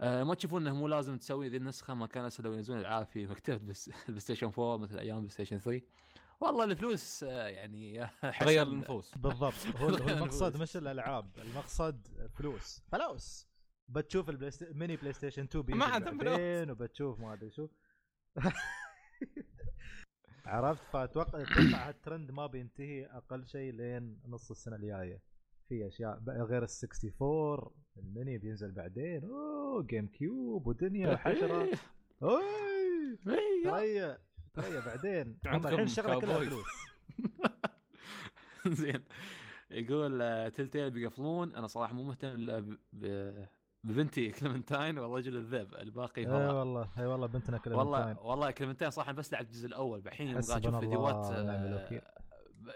آه، 0.02 0.24
ما 0.24 0.34
تشوفون 0.36 0.68
إنه 0.68 0.76
مو 0.76 0.88
لازم 0.88 1.18
تسوي 1.18 1.50
ذي 1.50 1.58
النسخة؟ 1.58 1.94
ما 1.94 2.08
كان 2.08 2.26
أسهل 2.26 2.46
لو 2.46 2.54
ينزلون 2.54 2.80
العاب 2.80 3.06
في 3.06 3.28
مكتبه 3.28 3.58
بس 3.70 3.88
البلاي 4.00 4.20
ستيشن 4.20 4.48
4 4.48 4.78
مثل 4.78 4.98
أيام 5.00 5.18
بلاي 5.18 5.30
ستيشن 5.30 5.58
3 5.60 5.82
والله 6.42 6.64
الفلوس 6.64 7.24
آه، 7.24 7.48
يعني 7.48 8.06
حسن- 8.08 8.46
غير 8.46 8.68
النفوس. 8.68 9.18
بالضبط. 9.18 9.54
هو 9.78 9.90
المقصد. 9.90 10.62
مش 10.62 10.78
الألعاب 10.78 11.32
المقصد 11.38 12.08
فلوس. 12.36 12.84
فلوس. 12.92 13.48
بتشوف 13.90 14.30
البلاي 14.30 14.52
ست... 14.52 14.64
ميني 14.74 14.96
بلاي 14.96 15.14
ستيشن 15.14 15.44
2 15.44 15.66
ما 15.66 15.66
بينزل 15.68 15.92
عندهم 15.94 16.18
بعدين 16.18 16.72
وبتشوف 16.72 17.20
ما 17.20 17.34
أدري 17.34 17.52
شو. 17.52 17.68
عرفت؟ 20.46 20.84
فاتوقع 20.94 21.42
أتوقع 21.42 21.90
هالترند 21.90 22.32
ما 22.32 22.48
بينتهي 22.48 23.06
أقل 23.06 23.48
شيء 23.48 23.74
لين 23.74 24.20
نص 24.28 24.52
السنة 24.52 24.76
الجاية. 24.76 25.22
في 25.70 25.88
أشياء 25.88 26.20
بقى 26.20 26.36
غير 26.42 26.64
ال 26.64 26.68
64 26.84 27.72
الميني 27.98 28.38
بينزل 28.38 28.72
بعدين. 28.72 29.24
أوه 29.26 29.84
جيم 29.84 30.08
كيوب 30.08 30.68
ودنيا 30.68 31.14
وحشره 31.14 31.68
أوي. 32.24 32.42
إيه، 33.28 34.20
تريا 34.54 34.80
بعدين. 34.80 35.38
هم 35.46 35.68
الحين 35.68 35.80
الشغلة 35.80 36.20
كلها. 36.20 36.40
فلوس. 36.40 36.66
زين. 38.80 39.04
يقول 39.72 40.22
آه، 40.22 40.50
تلتيل 40.50 40.92
بيقفلون. 40.92 41.56
أنا 41.56 41.68
صراحة 41.68 41.94
مو 41.94 42.04
مهتم 42.04 42.46
ب- 42.94 43.48
ببنتي 43.84 44.30
كلمنتاين 44.32 44.98
والرجل 45.00 45.36
الذئب. 45.38 45.76
الباقي 45.76 46.22
أي 46.22 46.28
هو 46.28 46.60
والله 46.60 46.90
أي 46.98 47.06
والله 47.06 47.28
بنتنا 47.28 47.58
كلها 47.58 47.78
والله 47.78 48.20
والله 48.20 48.52
كلمنتين 48.52 48.90
صراحة 48.90 49.12
بس 49.12 49.34
لعبت 49.34 49.48
الجزء 49.48 49.68
الأول. 49.68 50.00
الحين 50.08 50.38
أشوف 50.38 50.76
فيديوهات 50.80 51.32
آه، 51.34 51.66
الوكيل. 51.68 52.02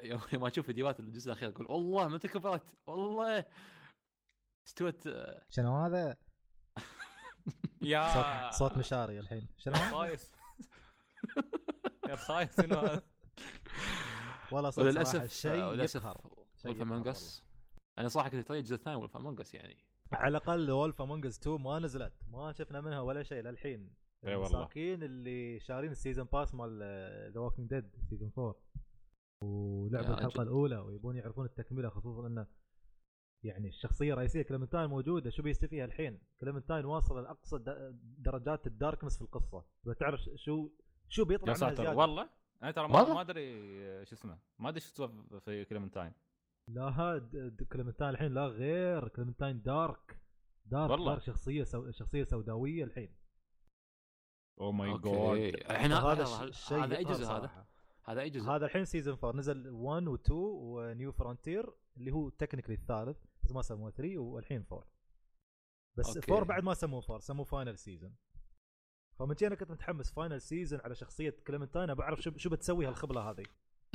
يوم 0.04 0.22
يوم 0.34 0.46
أشوف 0.46 0.66
فيديوهات 0.66 1.00
الجزء 1.00 1.28
الأخير 1.32 1.50
أقول 1.50 1.68
والله 1.70 2.08
متى 2.08 2.28
كبرت 2.28 2.64
والله. 2.88 3.46
استوت 4.68 5.08
آه، 5.08 5.42
شنو 5.50 5.78
هذا؟ 5.86 6.18
يا 7.82 8.10
صوت 8.14 8.54
صوت 8.54 8.78
مشاري 8.78 9.20
الحين. 9.20 9.48
شنو 9.58 9.74
يا 12.10 12.16
شنو 12.46 12.80
هذا 12.80 13.02
والله 14.52 14.70
صدق 14.70 14.86
وللأسف 14.86 15.34
شيء 15.34 15.64
ولف 15.64 16.82
امونج 16.82 17.08
اس 17.08 17.44
أنا 17.98 18.08
صراحة 18.08 18.30
كنت 18.30 18.40
اتريد 18.40 18.60
الجزء 18.60 18.76
الثاني 18.76 18.96
وولف 18.96 19.18
امونج 19.18 19.40
اس 19.40 19.54
يعني. 19.54 19.78
على 20.12 20.38
الأقل 20.38 20.72
وولف 20.72 21.02
امونج 21.02 21.26
2 21.26 21.62
ما 21.62 21.80
نزلت. 21.80 22.14
ما 22.32 22.52
شفنا 22.52 22.82
منها 22.82 23.00
ولا 23.00 23.24
شيء 23.24 23.42
للحين. 23.42 23.94
إي 24.28 24.36
والله. 24.36 24.58
المساكين 24.60 25.04
اللي 25.04 25.60
شارين 25.60 25.92
ال 25.92 25.97
season 25.97 26.26
pass 26.26 26.56
مال 26.56 26.80
ذا 27.34 27.40
ووكينج 27.40 27.70
ديد 27.70 27.96
season 28.10 28.32
4 28.38 28.56
ولعبوا 29.42 30.14
الحلقة. 30.14 30.42
الأولى 30.42 30.78
ويبون 30.78 31.16
يعرفون 31.16 31.46
التكملة 31.46 31.90
خصوصا 31.90 32.28
انه 32.28 32.48
يعني 33.44 33.68
الشخصية 33.68 34.14
الرئيسية 34.14 34.42
كلمنتاين 34.42 34.90
موجودة. 34.90 35.30
شو 35.30 35.44
بيستفي 35.44 35.68
فيها 35.68 35.86
الحين؟ 35.86 36.20
كلمنتاين 36.42 36.86
واصل 36.86 37.24
لأقصى 37.24 37.60
درجات 38.18 38.68
ال 38.68 38.73
darkness 38.73 39.16
في 39.16 39.22
القصة. 39.22 39.66
بتعرف 39.84 40.22
شو 40.36 40.70
شو 41.10 41.26
بيطلع 41.26 41.54
يا 41.54 41.58
منها 41.58 41.70
ساتر 41.70 41.84
زيادة؟ 41.84 41.98
والله؟ 41.98 42.30
أنا 42.64 42.72
ترى 42.72 42.88
ما 42.88 43.22
أدري 43.22 44.06
شو 44.06 44.16
اسمه 44.16 44.40
ما 44.60 44.70
أدري 44.70 44.80
شو 44.80 44.94
سوى 44.96 45.40
في 45.46 45.66
كلمنتاين 45.66 46.14
لا 46.68 46.84
هاد 46.84 47.64
كلمنتاين 47.72 48.10
الحين 48.10 48.34
لا 48.34 48.48
غير 48.48 49.08
كلمنتاين 49.08 49.62
dark 49.62 50.20
dark 50.66 50.92
والله. 50.92 51.12
dark 51.12 51.22
شخصية 51.24 51.64
سو... 51.64 51.92
شخصية 51.92 52.24
سوداوية 52.24 52.84
الحين. 52.84 53.16
oh 54.62 54.72
my 54.72 54.98
god 54.98 55.56
الحين 55.72 55.92
هذا 55.92 56.26
هذا 56.26 56.52
ش- 56.52 56.68
شيء 56.68 56.84
هذا 56.84 56.98
أي 56.98 57.04
جزء 57.04 57.26
هذا؟ 57.26 57.66
هذا 58.06 58.22
أي 58.22 58.30
جزء؟ 58.30 58.50
هذا 58.52 58.66
الحين 58.66 58.86
season 58.86 59.14
4 59.24 59.32
نزل 59.40 59.70
1 59.70 60.06
و2 60.10 60.32
ونيو 60.32 61.12
فرونتير 61.12 61.74
اللي 61.98 62.12
هو 62.12 62.30
technically 62.30 62.76
الثالث 62.76 63.18
بس 63.44 63.52
ما 63.52 63.62
سموه 63.62 63.92
3 63.92 64.18
والحين 64.18 64.66
4 64.72 64.88
بس 65.98 66.18
أوكي. 66.18 66.32
4 66.32 66.46
بعد 66.46 66.64
ما 66.64 66.74
سموه 66.74 67.04
4 67.04 67.20
سموه 67.20 67.46
final 67.46 67.78
season 67.78 68.16
فمن 69.20 69.36
أنا 69.44 69.56
كنت 69.56 69.72
متحمس 69.72 70.12
final 70.12 70.42
season 70.42 70.80
على 70.82 70.96
شخصية 70.96 71.36
كلمنتاين 71.48 71.84
أنا 71.84 71.94
بعرف 71.94 72.22
شو 72.22 72.32
شو 72.38 72.50
بتسوي 72.50 72.88
هالخبله 72.88 73.22
هذه. 73.30 73.44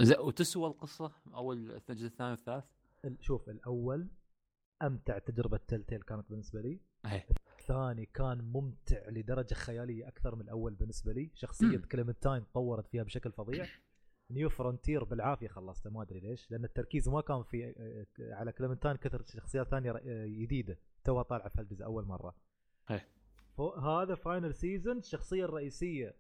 زين 0.00 0.18
وتسوى 0.20 0.66
القصة 0.68 1.12
أول 1.34 1.80
الجزء 1.90 2.06
الثاني 2.06 2.30
والثالث؟ 2.30 2.64
ال- 3.04 3.16
شوف 3.20 3.48
الأول 3.48 4.08
أمتع 4.82 5.18
تجربة 5.18 5.60
تلتيل 5.68 6.02
كانت 6.02 6.30
بالنسبة 6.30 6.60
لي. 6.60 6.80
إيه. 7.06 7.26
الثاني 7.58 8.06
كان 8.06 8.38
ممتع 8.52 9.08
لدرجة 9.08 9.54
خيالية 9.54 10.08
أكثر 10.08 10.34
من 10.34 10.40
الأول 10.40 10.74
بالنسبة 10.74 11.12
لي. 11.12 11.30
شخصية. 11.34 11.78
كليمنتاين 11.78 12.44
تطورت 12.46 12.86
فيها 12.86 13.02
بشكل 13.02 13.32
فظيع. 13.32 13.66
نيو 14.30 14.48
فرونتير 14.48 15.04
بالعافية 15.04 15.48
خلصته 15.48 15.90
ما 15.90 16.02
أدري 16.02 16.20
ليش 16.20 16.50
لأن 16.50 16.64
التركيز 16.64 17.08
ما 17.08 17.20
كان 17.20 17.42
في 17.42 17.74
على 18.20 18.52
كليمنتاين 18.52 18.96
كثر 18.96 19.22
شخصيات 19.26 19.68
ثانية 19.68 19.90
آه، 19.92 20.26
جديدة. 20.26 20.78
توها 21.04 21.22
طالعة 21.22 21.48
في 21.48 21.60
هالجزء 21.60 21.84
أول 21.84 22.04
مرة. 22.04 22.34
إيه. 22.90 23.08
هذا 23.68 24.14
final 24.14 24.54
season 24.54 24.98
الشخصية 24.98 25.44
الرئيسية. 25.44 26.16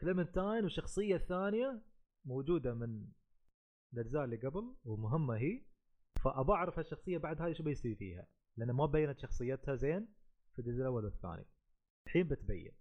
كليمنتاين 0.00 0.64
والشخصيه 0.64 1.16
الثانية 1.16 1.82
موجودة 2.24 2.74
من 2.74 3.06
الأجزاء 3.92 4.24
اللي 4.24 4.36
قبل 4.36 4.74
ومهمة 4.84 5.34
هي. 5.36 5.62
فأبى 6.24 6.52
أعرف 6.52 6.78
هالشخصية 6.78 7.18
بعد 7.18 7.40
هاي 7.40 7.54
شو 7.54 7.62
بيصير 7.62 7.96
فيها 7.96 8.26
لأن 8.56 8.70
ما 8.70 8.86
بينت 8.86 9.18
شخصيتها 9.18 9.74
زين 9.74 10.08
في 10.52 10.58
الجزء 10.58 10.80
الأول 10.80 11.04
والثاني. 11.04 11.46
الحين 12.06 12.28
بتبين. 12.28 12.72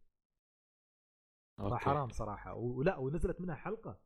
فحرام 1.58 2.10
صراحة. 2.10 2.54
ولا 2.54 2.98
ونزلت 2.98 3.42
منها 3.42 3.56
حلقة. 3.56 4.00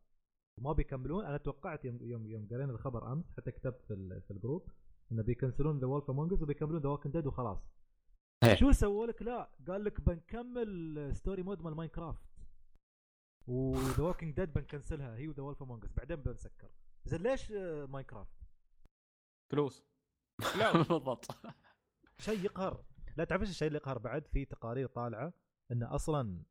وما 0.58 0.74
بيكملون. 0.74 1.26
أنا 1.26 1.38
توقعت 1.38 1.86
يوم 1.86 1.98
يوم 2.02 2.28
يوم 2.28 2.48
قرينا 2.52 2.72
الخبر 2.72 3.14
أمس 3.14 3.32
حتى 3.38 3.52
كتبت 3.52 3.82
في, 3.88 4.22
في 4.28 4.32
الجروب 4.32 4.70
إنه 5.12 5.24
بيكنسلون 5.24 5.80
The 5.80 5.88
Wolf 5.88 6.10
Among 6.10 6.34
Us 6.34 6.44
وبيكملون 6.44 6.82
The 6.82 6.90
Walking 6.90 7.12
Dead 7.12 7.28
وخلاص. 7.28 7.77
إيه. 8.44 8.56
شو 8.56 8.72
سووا 8.72 9.06
لك؟ 9.08 9.22
لا 9.22 9.50
قال 9.68 9.84
لك 9.84 10.02
بنكمل 10.02 11.16
Story 11.16 11.44
Mode 11.44 11.62
مال 11.62 11.76
ماينكرافت 11.76 12.28
و 13.48 13.62
The 13.62 14.04
Walking 14.04 14.36
Dead 14.36 14.54
بنكنسلها. 14.54 15.16
هي 15.16 15.28
و 15.28 15.32
The 15.32 15.44
Wolf 15.44 15.64
Among 15.64 15.84
Us 15.84 15.92
بعدين 15.92 16.16
بنسكر. 16.18 16.72
زين 17.06 17.22
ليش 17.22 17.52
ماينكرافت 17.90 18.38
فلوس. 19.52 19.86
لا. 20.58 20.72
بالضبط. 20.78 21.26
شيء 22.20 22.44
يقهر. 22.46 22.86
لا 23.18 23.24
تعرف 23.24 23.42
إيش 23.42 23.50
الشيء 23.50 23.68
اللي 23.68 23.78
يقهر 23.78 23.98
بعد؟ 23.98 24.28
في 24.28 24.46
تقارير 24.46 24.88
طالعة 24.88 25.34
إن 25.72 25.84
أصلا 25.84 26.44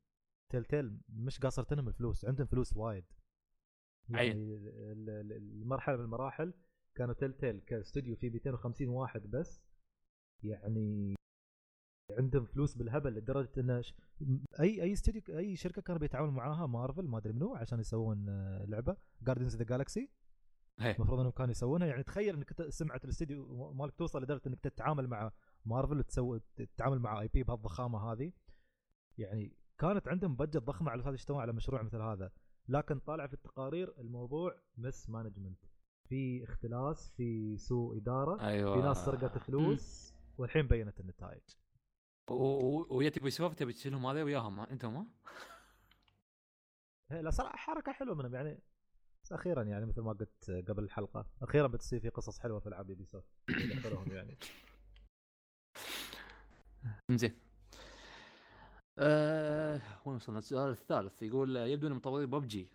Telltale 0.53 1.01
مش 1.09 1.39
قاصرتهم 1.41 1.89
الفلوس. 1.89 2.25
عندهم 2.25 2.47
فلوس 2.47 2.77
وايد. 2.77 3.05
يعني 4.09 4.33
ال- 4.33 4.69
ال- 5.11 5.33
المرحلة 5.33 5.97
من 5.97 6.05
المراحل 6.05 6.55
كانوا 6.95 7.15
Telltale 7.15 7.61
كاستوديو 7.61 8.17
فيه 8.17 8.31
250 8.31 8.89
واحد 8.89 9.23
بس. 9.31 9.63
يعني 10.43 11.15
عندهم 12.11 12.45
فلوس 12.45 12.75
بالهبل 12.75 13.15
لدرجة 13.15 13.51
انه 13.59 13.81
ش- 13.81 13.95
أي 14.61 14.83
أي 14.83 14.93
استوديو 14.93 15.23
أي 15.39 15.57
شركة 15.57 15.83
كانوا 15.83 16.01
بيتعاونوا 16.01 16.33
معاها 16.35 16.67
مارفل 16.67 17.03
ما 17.09 17.19
أدري 17.19 17.33
منو 17.33 17.55
عشان 17.55 17.81
يسوون 17.81 18.29
آه، 18.29 18.65
لعبة. 18.65 18.97
Guardians 19.23 19.57
of 19.57 19.60
the 19.60 19.65
Galaxy. 19.65 20.11
المفروض 20.81 21.21
إنهم 21.21 21.33
كانوا 21.33 21.51
يسوونها. 21.51 21.87
يعني 21.87 22.03
تخيل 22.03 22.35
إنك 22.37 22.69
سمعه 22.69 23.01
الاستديو 23.05 23.73
مالك 23.73 23.95
توصل 23.95 24.23
لدرجة 24.23 24.43
إنك 24.47 24.61
تتعامل 24.61 25.07
مع 25.09 25.33
مارفل 25.65 25.99
وتسوي 25.99 26.41
تتعامل 26.57 26.99
مع 26.99 27.21
IP 27.21 27.43
بهالضخامه 27.43 28.13
هذه. 28.13 28.33
يعني 29.19 29.57
كانت 29.79 30.09
عندهم 30.09 30.37
budget 30.37 30.57
ضخمه 30.57 30.91
على 30.91 31.01
أساس 31.03 31.15
يشتغلون 31.15 31.43
على 31.43 31.53
مشروع 31.53 31.83
مثل 31.83 32.01
هذا. 32.01 32.31
لكن 32.69 32.99
طالع 32.99 33.27
في 33.27 33.35
التقارير 33.35 33.95
الموضوع 34.01 34.55
mismanagement 34.77 35.59
في 36.09 36.45
اختلاس 36.45 37.11
في 37.17 37.57
سوء 37.57 37.97
إدارة 37.97 38.41
أيوه. 38.47 38.75
في 38.75 38.83
ناس 38.89 38.97
سرقت 39.05 39.39
فلوس 39.39 40.15
والحين 40.39 40.67
بينت 40.67 41.01
النتائج. 41.01 41.43
ويا 42.31 43.09
تبي 43.09 43.31
سوف 43.31 43.55
تبي 43.55 43.73
تشيلهم 43.73 44.07
هذا 44.07 44.23
وياهم؟ 44.23 44.61
أنتم 44.61 44.97
ها؟ 44.97 45.07
هي 47.11 47.23
لا 47.23 47.31
صراحة 47.31 47.57
حركة 47.57 47.93
حلوة 47.93 48.15
منهم 48.15 48.35
يعني 48.35 48.59
بس 49.25 49.33
أخيرا 49.33 49.63
يعني 49.63 49.87
مثل 49.87 50.01
ما 50.01 50.13
قلت 50.13 50.51
قبل 50.69 50.85
الحلقة 50.85 51.27
أخيرا 51.43 51.67
بتصير 51.67 52.01
في 52.01 52.09
قصص 52.09 52.39
حلوة 52.39 52.61
في 52.61 52.67
العاب 52.67 52.91
يوبي 52.91 53.05
سوفت 53.05 53.29
يعني 54.13 54.39
زين 57.11 57.39
أه 58.99 59.81
وين 60.05 60.17
وصلنا 60.17 60.39
السؤال 60.39 60.71
الثالث 60.71 61.23
يقول 61.23 61.57
يبدو 61.57 61.87
ان 61.87 61.93
مطوري 61.93 62.27
ببجي 62.27 62.69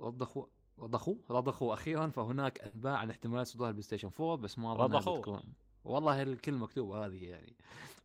رضخوا 0.00 0.46
رضخوا 0.78 1.16
رضخوا 1.30 1.74
أخيرا 1.74 2.08
فهناك 2.08 2.60
أنباء 2.60 2.92
عن 2.92 3.10
احتمال 3.10 3.46
صدور 3.46 3.68
البلاي 3.68 3.82
ستيشن 3.82 4.10
4 4.20 4.36
بس 4.36 4.58
ما 4.58 4.74
رضخوا. 4.74 5.38
والله 5.86 6.22
الكلمة 6.22 6.58
مكتوبة 6.58 7.06
هذه 7.06 7.24
يعني. 7.24 7.56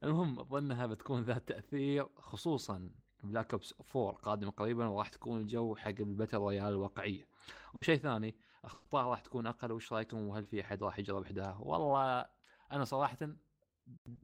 المهم 0.04 0.40
أظنها 0.40 0.86
بتكون 0.86 1.22
ذات 1.22 1.48
تأثير 1.48 2.08
خصوصا 2.16 2.90
Black 3.24 3.54
Ops 3.54 3.74
4 3.96 4.12
قادمة 4.12 4.52
قريبا 4.52 4.86
وراح 4.88 5.08
تكون 5.08 5.42
الجو 5.42 5.76
حق 5.76 5.88
ال 5.88 5.95
battle 5.95 6.38
royale 6.38 6.68
الواقعية. 6.68 7.28
وشيء 7.82 7.98
ثاني 7.98 8.36
أخطاء 8.66 9.06
راح 9.06 9.22
تكون 9.22 9.48
أقل 9.48 9.72
وش 9.72 9.94
رأيكم؟ 9.94 10.28
وهل 10.28 10.46
في 10.46 10.62
أحد 10.62 10.84
راح 10.84 11.00
يجرب 11.00 11.24
إحداها؟ 11.24 11.58
والله 11.60 12.26
أنا 12.72 12.86
صراحة 12.86 13.18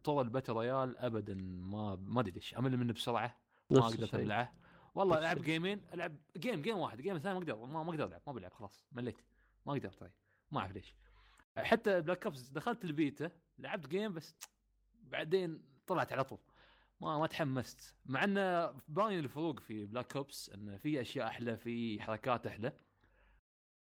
طور 0.03 0.21
ال 0.21 0.26
battle 0.26 0.53
royale 0.53 0.97
ابدا 0.97 1.35
ما 1.35 1.95
ما 1.95 2.21
أدري 2.21 2.31
ليش. 2.31 2.57
أمل 2.57 2.77
منه 2.77 2.93
بسرعة 2.93 3.37
ما 3.69 3.79
أقدر. 3.79 4.09
ابلعه 4.13 4.53
والله 4.95 5.19
ألعب. 5.19 5.41
جيمين 5.41 5.81
ألعب 5.93 6.15
game 6.37 6.61
game 6.61 6.77
واحد 6.77 7.01
game 7.01 7.15
الثاني 7.15 7.33
ما 7.33 7.39
أقدر 7.41 7.65
ما, 7.65 7.83
ما 7.83 7.89
أقدر 7.89 8.05
ألعب 8.05 8.21
ما 8.27 8.33
بلعب 8.33 8.53
خلاص 8.53 8.85
مليت. 8.91 9.21
ما 9.65 9.73
أقدر 9.73 9.89
طيب. 9.89 10.11
ما 10.51 10.59
أعرف 10.59 10.71
ليش. 10.71 10.95
حتى 11.57 12.01
Black 12.01 12.25
Ops 12.25 12.49
دخلت 12.49 12.85
البيتا 12.85 13.31
لعبت 13.59 13.87
game 13.87 14.13
بس 14.13 14.35
بعدين 15.03 15.61
طلعت 15.87 16.13
على 16.13 16.23
طول. 16.23 16.39
ما 17.01 17.17
ما 17.19 17.27
تحمست. 17.27 17.95
مع 18.05 18.23
إنه 18.23 18.73
باين 18.87 19.19
الفروق 19.19 19.59
في 19.59 19.85
Black 19.85 20.15
Ops 20.15 20.49
إنه 20.49 20.77
في 20.77 21.01
أشياء 21.01 21.27
أحلى 21.27 21.57
في 21.57 22.01
حركات 22.01 22.47
أحلى. 22.47 22.73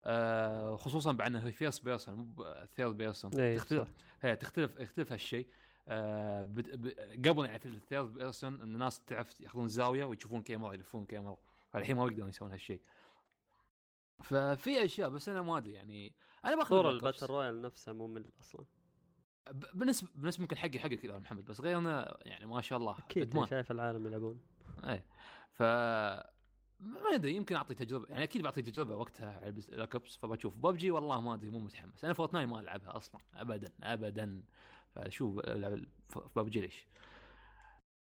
آه 0.05 0.77
خصوصا 0.77 1.13
بعد 1.13 1.37
إنه 1.37 1.51
first 1.51 1.85
person 1.85 2.15
مو 2.15 2.55
third 2.77 2.97
person 2.97 3.41
إيه، 3.41 3.57
تختلف 3.57 3.89
صح. 3.89 3.95
هي 4.21 4.37
تختلف 4.37 4.81
يختلف 4.81 5.13
هالشيء. 5.13 5.49
آه. 5.89 6.45
ب... 6.45 6.89
قبل 7.29 7.45
يعني 7.45 7.59
في 7.59 7.67
ال 7.67 7.75
third 7.75 8.15
person 8.15 8.55
إن 8.55 8.75
الناس 8.75 9.05
تعرف 9.05 9.41
يأخذون 9.41 9.69
زاوية 9.69 10.05
ويشوفون 10.05 10.43
كاميرا 10.43 10.73
يلفون 10.73 11.05
كاميرا 11.07 11.37
الحين 11.75 11.97
ما 11.97 12.03
يقدرون 12.07 12.29
يسوون 12.29 12.53
هالشيء. 12.53 12.81
ففي 14.23 14.85
أشياء 14.85 15.09
بس 15.09 15.29
أنا 15.29 15.43
ما 15.43 15.59
أدري 15.59 15.73
يعني 15.73 16.15
أنا 16.45 16.57
باخذ 16.57 16.83
Ops. 16.83 16.87
الباتل 16.87 17.27
رويال 17.27 17.63
نفسه 17.63 17.93
ممل 17.93 18.25
أصلا. 18.41 18.65
بالنسبة 19.53 20.09
بالنسبة 20.15 20.43
ممكن 20.43 20.57
حقي 20.57 20.79
حقك 20.79 21.05
يا 21.05 21.19
محمد 21.19 21.45
بس 21.45 21.61
غيرنا 21.61 22.19
يعني 22.23 22.47
ما 22.47 22.61
شاء 22.61 22.79
الله 22.79 22.99
أكيد 22.99 23.45
شايف 23.45 23.71
العالم 23.71 24.07
يلعبون. 24.07 24.41
إيه. 24.85 25.07
ف 25.53 25.63
ما 26.81 27.15
أدري 27.15 27.37
يمكن 27.37 27.57
أعطي 27.57 27.75
تجربة 27.75 28.07
يعني 28.09 28.25
أكيد 28.25 28.43
بعطي 28.43 28.63
تجربة 28.63 28.97
وقتها 28.97 29.41
على 29.41 29.49
Black 29.73 30.00
Ops 30.00 30.17
فبشوف 30.17 30.57
ببجي 30.57 30.91
والله 30.91 31.21
ما 31.21 31.35
أدري 31.35 31.51
مو 31.51 31.59
متحمس. 31.59 32.05
أنا 32.05 32.15
فورتنايت 32.15 32.49
ما 32.49 32.61
ألعبها 32.61 32.97
أصلا 32.97 33.21
ابدا 33.35 33.73
ابدا. 33.83 34.43
فشوف 34.95 35.39
العب 35.39 35.85
ببجي 36.37 36.61
ليش. 36.61 36.89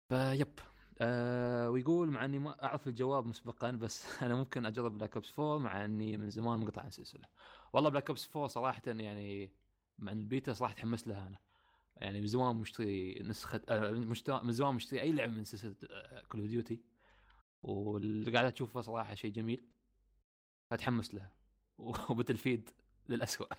فيب 0.10 0.60
آه 1.02 1.70
ويقول 1.70 2.10
مع 2.12 2.26
إني 2.26 2.40
ما 2.40 2.64
أعرف 2.64 2.88
الجواب 2.88 3.26
مسبقا 3.26 3.72
بس 3.72 4.06
أنا 4.24 4.36
ممكن 4.36 4.66
أجرب 4.66 4.98
Black 4.98 5.16
Ops 5.16 5.40
4 5.40 5.58
مع 5.58 5.86
إني 5.86 6.18
من 6.18 6.30
زمان 6.30 6.60
منقطع 6.60 6.82
عن 6.82 6.88
السلسله 6.88 7.28
والله 7.73 7.89
Black 7.90 8.10
Ops 8.10 8.30
4 8.35 8.48
صراحة 8.48 8.81
يعني 8.88 9.52
مع 9.99 10.11
البيتا 10.11 10.53
صراحة 10.53 10.73
تحمست 10.73 11.07
لها 11.07 11.27
أنا. 11.27 11.38
يعني 11.98 12.22
من 12.22 12.27
زمان 12.27 12.56
مشتري 12.56 13.19
نسخة 13.19 13.61
آه 13.69 13.91
من 14.44 14.52
زمان 14.52 14.76
مشتري 14.76 15.02
أي 15.02 15.11
لعبة 15.11 15.34
من 15.34 15.44
سلسلة 15.44 15.76
Call 16.30 16.41
of 16.41 16.49
Duty 16.49 16.80
واللي 17.64 18.31
قاعد 18.31 18.53
أشوفه 18.53 18.81
صراحة 18.81 19.15
شيء 19.15 19.31
جميل. 19.31 19.68
أتحمس 20.72 21.14
لها. 21.14 21.31
و 22.10 22.38
Battlefield 22.38 22.70
للأسوأ. 23.10 23.48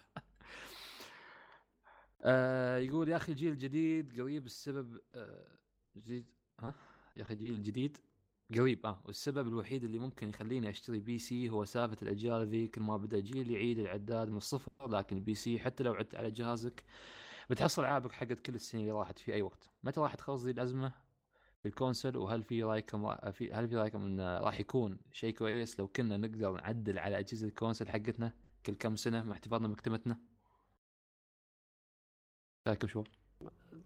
آه 2.22 2.78
يقول 2.78 3.08
يا 3.08 3.16
أخي 3.16 3.32
الجيل 3.32 3.52
الجديد 3.52 4.20
قريب 4.20 4.46
السبب 4.46 5.00
آه 5.14 5.58
جديد 5.96 6.26
ها؟ 6.60 6.74
يا 7.16 7.22
أخي 7.22 7.34
الجيل 7.34 7.54
الجديد. 7.54 7.98
قريب. 8.54 8.86
آه 8.86 9.02
والسبب 9.04 9.48
الوحيد 9.48 9.84
اللي 9.84 9.98
ممكن 9.98 10.28
يخليني 10.28 10.70
أشتري 10.70 10.98
PC 10.98 11.50
هو 11.50 11.64
سالفة 11.64 11.96
الأجيال 12.02 12.46
ذي 12.46 12.68
كل 12.68 12.82
ما 12.82 12.96
بدأ 12.96 13.20
جيل 13.20 13.50
يعيد 13.50 13.78
العداد 13.78 14.28
من 14.28 14.36
الصفر 14.36 14.70
لكن 14.88 15.16
ال 15.16 15.34
PC 15.34 15.58
حتى 15.58 15.84
لو 15.84 15.94
عدت 15.94 16.14
على 16.14 16.30
جهازك 16.30 16.82
بتحصل 17.50 17.82
ألعابك 17.82 18.12
حقت 18.12 18.40
كل 18.40 18.54
السنين 18.54 18.84
اللي 18.84 18.98
راحت 18.98 19.18
في 19.18 19.34
أي 19.34 19.42
وقت. 19.42 19.70
متى 19.84 20.00
راح 20.00 20.14
تخلص 20.14 20.42
ذي 20.44 20.50
الأزمة؟ 20.50 20.92
في 21.62 21.68
ال 21.68 21.74
console 21.74 22.16
وهل 22.16 22.42
في 22.42 22.62
رأيكم 22.62 23.14
في 23.30 23.52
هل 23.52 23.68
في 23.68 23.76
رأيكم 23.76 24.02
انه 24.02 24.38
راح 24.38 24.60
يكون 24.60 24.98
شيء 25.12 25.34
كويس 25.34 25.80
لو 25.80 25.88
كنا 25.88 26.16
نقدر 26.16 26.52
نعدل 26.52 26.98
على 26.98 27.18
أجهزة 27.18 27.46
ال 27.46 27.51
console 27.51 27.88
حقتنا 27.88 28.32
كل 28.66 28.74
كم 28.74 28.96
سنة 28.96 29.22
مع 29.22 29.32
احتفاظنا 29.32 29.68
بمكتبتنا؟ 29.68 30.18
رايكم 32.66 32.88
شو؟ 32.88 33.04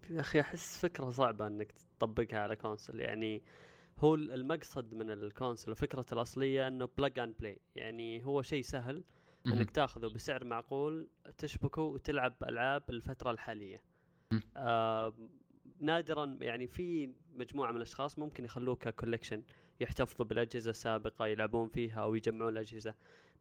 يا 0.09 0.19
أخي 0.21 0.41
أحس 0.41 0.77
فكرة 0.77 1.11
صعبة 1.11 1.47
إنك 1.47 1.71
تطبقها 1.71 2.39
على 2.39 2.55
console 2.55 2.99
يعني 2.99 3.43
هو 3.99 4.15
المقصد 4.15 4.93
من 4.93 5.11
ال 5.11 5.18
console 5.18 5.71
وفكرة 5.71 6.05
الأصلية 6.11 6.67
أنه 6.67 6.89
plug 6.97 7.19
and 7.19 7.35
play 7.39 7.59
يعني 7.75 8.25
هو 8.25 8.41
شيء 8.41 8.63
سهل 8.63 9.03
أنك 9.47 9.71
تاخذه 9.71 10.07
بسعر 10.07 10.43
معقول 10.43 11.07
تشبكه 11.37 11.81
وتلعب 11.81 12.35
ألعاب 12.43 12.83
الفترة 12.89 13.31
الحالية. 13.31 13.81
آه 14.57 15.13
نادرا 15.79 16.37
يعني 16.41 16.67
في 16.67 17.13
مجموعة 17.33 17.71
من 17.71 17.77
الأشخاص 17.77 18.19
ممكن 18.19 18.45
يخلوه 18.45 18.75
ككولكشن 18.75 19.43
يحتفظوا 19.79 20.25
بالأجهزة 20.25 20.69
السابقة 20.69 21.27
يلعبون 21.27 21.67
فيها 21.67 22.01
أو 22.03 22.15
يجمعون 22.15 22.53
الأجهزة. 22.53 22.93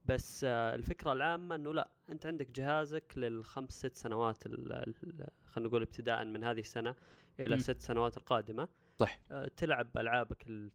بس 0.06 0.44
آه 0.44 0.74
الفكرة 0.74 1.12
العامة 1.12 1.54
أنه 1.54 1.74
لا 1.74 1.90
أنت 2.10 2.26
عندك 2.26 2.50
جهازك 2.50 3.12
للخمس 3.16 3.72
ست 3.72 3.96
سنوات 3.96 4.44
خلينا 4.44 5.68
نقول 5.68 5.82
ابتداء 5.82 6.24
من 6.24 6.44
هذه 6.44 6.60
السنة 6.60 6.94
إلى. 7.40 7.58
ست 7.58 7.80
سنوات 7.80 8.16
القادمة. 8.16 8.68
صح 9.02 9.18
آه، 9.30 9.50
تلعب 9.56 9.98
العابك 9.98 10.46
ال- 10.46 10.70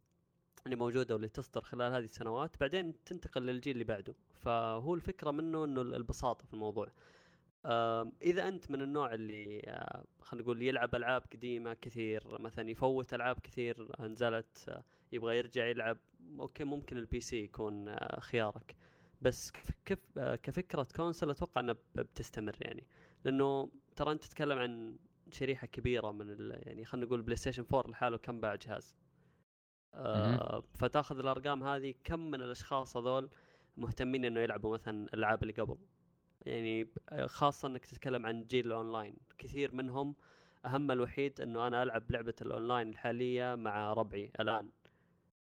اللي 0.65 0.75
موجودة 0.75 1.13
واللي 1.15 1.29
تصدر 1.29 1.61
خلال 1.61 1.93
هذه 1.93 2.03
السنوات 2.03 2.59
بعدين 2.59 3.03
تنتقل 3.05 3.41
للجيل 3.41 3.73
اللي 3.73 3.83
بعده. 3.83 4.13
فهو 4.33 4.95
الفكرة 4.95 5.31
منه 5.31 5.63
إنه 5.63 5.81
ال- 5.81 5.95
البساطة 5.95 6.45
في 6.45 6.53
الموضوع. 6.53 6.87
إذا 8.21 8.47
أنت 8.47 8.71
من 8.71 8.81
النوع 8.81 9.13
اللي 9.13 9.61
آه، 9.67 10.03
خلينا 10.21 10.43
نقول 10.43 10.61
يلعب 10.61 10.95
ألعاب 10.95 11.23
قديمة 11.33 11.73
كثير 11.73 12.41
مثلا 12.41 12.69
يفوت 12.69 13.13
ألعاب 13.13 13.39
كثير 13.39 13.87
نزلت 13.99 14.65
آه، 14.69 14.83
يبغى 15.11 15.37
يرجع 15.37 15.65
يلعب 15.65 15.97
okay 16.39 16.63
ممكن 16.63 16.97
ال 16.97 17.19
PC 17.19 17.43
يكون 17.43 17.95
خيارك. 18.19 18.75
بس 19.21 19.51
كف 19.51 19.71
كف 19.85 20.19
كفكرة 20.19 20.87
console 20.95 21.29
أتوقع 21.29 21.61
إنها 21.61 21.75
بتستمر 21.95 22.55
يعني. 22.61 22.83
لأنه 23.25 23.69
ترى 23.95 24.11
أنت 24.11 24.23
تتكلم 24.23 24.59
عن 24.59 24.97
شريحة 25.31 25.67
كبيرة 25.67 26.11
من 26.11 26.29
ال... 26.29 26.61
يعني 26.67 26.85
خلينا 26.85 27.07
نقول 27.07 27.21
بلاي 27.21 27.35
ستيشن 27.35 27.65
4 27.73 27.91
لحاله 27.91 28.17
كم 28.17 28.39
باع 28.41 28.55
جهاز. 28.55 28.95
آه 29.93 30.63
فتاخذ 30.73 31.19
الأرقام 31.19 31.63
هذه 31.63 31.93
كم 32.03 32.19
من 32.19 32.41
الأشخاص 32.41 32.97
هذول 32.97 33.29
مهتمين 33.77 34.25
إنه 34.25 34.39
يلعبوا 34.39 34.73
مثلا 34.73 35.03
الألعاب 35.03 35.41
اللي 35.43 35.53
قبل؟ 35.53 35.77
يعني 36.45 36.87
خاصة 37.25 37.67
إنك 37.67 37.85
تتكلم 37.85 38.25
عن 38.25 38.43
جيل 38.43 38.67
الأونلاين 38.67 39.15
كثير 39.37 39.75
منهم 39.75 40.15
أهم 40.65 40.91
الوحيد 40.91 41.41
إنه 41.41 41.67
أنا 41.67 41.83
ألعب 41.83 42.11
لعبة 42.11 42.33
الأونلاين 42.41 42.89
الحالية 42.89 43.55
مع 43.55 43.93
ربعي 43.93 44.31
الآن. 44.39 44.69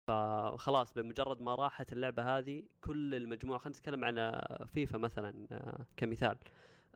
فخلاص 0.07 0.94
بمجرد 0.94 1.41
ما 1.41 1.56
راحت 1.56 1.94
اللعبة 1.94 2.38
هذه 2.38 2.64
كل 2.81 3.15
المجموعة 3.15 3.60
خلينا 3.60 3.77
نتكلم 3.77 4.06
على 4.06 4.48
فيفا 4.73 4.98
مثلا 4.98 5.48
آه، 5.52 5.85
كمثال. 5.98 6.38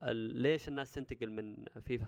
ال- 0.04 0.36
ليش 0.42 0.68
الناس 0.68 0.92
تنتقل 0.92 1.30
من 1.32 1.66
فيفا؟ 1.82 2.08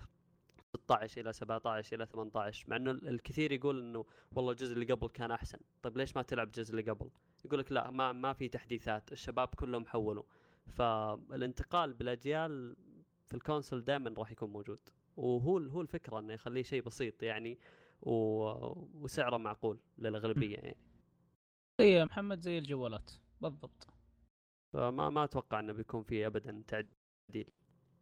16 0.76 1.20
إلى 1.20 1.32
17 1.32 1.96
إلى 1.96 2.06
18 2.06 2.64
مع 2.68 2.76
إنه 2.76 2.90
ال- 2.90 3.08
الكثير 3.08 3.52
يقول 3.52 3.80
إنه 3.80 4.04
والله 4.32 4.50
الجزء 4.52 4.72
اللي 4.72 4.92
قبل 4.92 5.08
كان 5.08 5.30
أحسن. 5.30 5.58
طيب 5.82 5.96
ليش 5.98 6.16
ما 6.16 6.22
تلعب 6.22 6.46
الجزء 6.46 6.70
اللي 6.70 6.90
قبل؟ 6.90 7.10
يقول 7.44 7.58
لك 7.58 7.72
لا 7.72 7.90
ما 7.90 8.12
ما 8.12 8.32
في 8.32 8.48
تحديثات 8.48 9.12
الشباب 9.12 9.48
كلهم 9.48 9.86
حولوا. 9.86 10.22
فالانتقال 10.66 11.92
بالأجيال 11.94 12.76
في 13.26 13.34
الكونسول 13.34 13.84
دائما 13.84 14.14
راح 14.18 14.32
يكون 14.32 14.50
موجود. 14.50 14.78
وهو 15.16 15.58
هو 15.58 15.80
الفكرة 15.80 16.18
إنه 16.18 16.32
يخليه 16.32 16.62
شيء 16.62 16.82
بسيط 16.82 17.22
يعني 17.22 17.58
و... 18.02 18.12
وسعره 19.02 19.36
معقول 19.36 19.78
للأغلبية 19.98 20.56
يعني. 20.56 20.76
زي 21.80 22.04
محمد 22.04 22.40
زي 22.40 22.58
الجوالات. 22.58 23.10
بالضبط. 23.40 23.86
فما 24.72 25.10
ما 25.10 25.24
أتوقع 25.24 25.60
إنه 25.60 25.72
بيكون 25.72 26.02
في 26.02 26.26
ابدا 26.26 26.62
تعديل. 26.66 27.50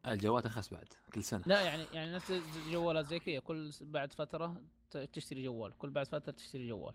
الجوالات 0.07 0.45
أرخص 0.47 0.69
بعد 0.69 0.89
كل 1.15 1.25
سنة 1.25 1.43
لا 1.47 1.61
يعني 1.63 1.85
يعني 1.93 2.13
نفس 2.15 2.31
الجوالات 2.67 3.07
زي 3.07 3.19
كذا 3.19 3.39
كل 3.39 3.71
بعد 3.81 4.13
فترة 4.13 4.63
ت- 4.91 4.97
تشتري 4.97 5.43
جوال 5.45 5.79
كل 5.79 5.91
بعد 5.91 6.07
فترة 6.07 6.33
تشتري 6.33 6.69
جوال 6.69 6.95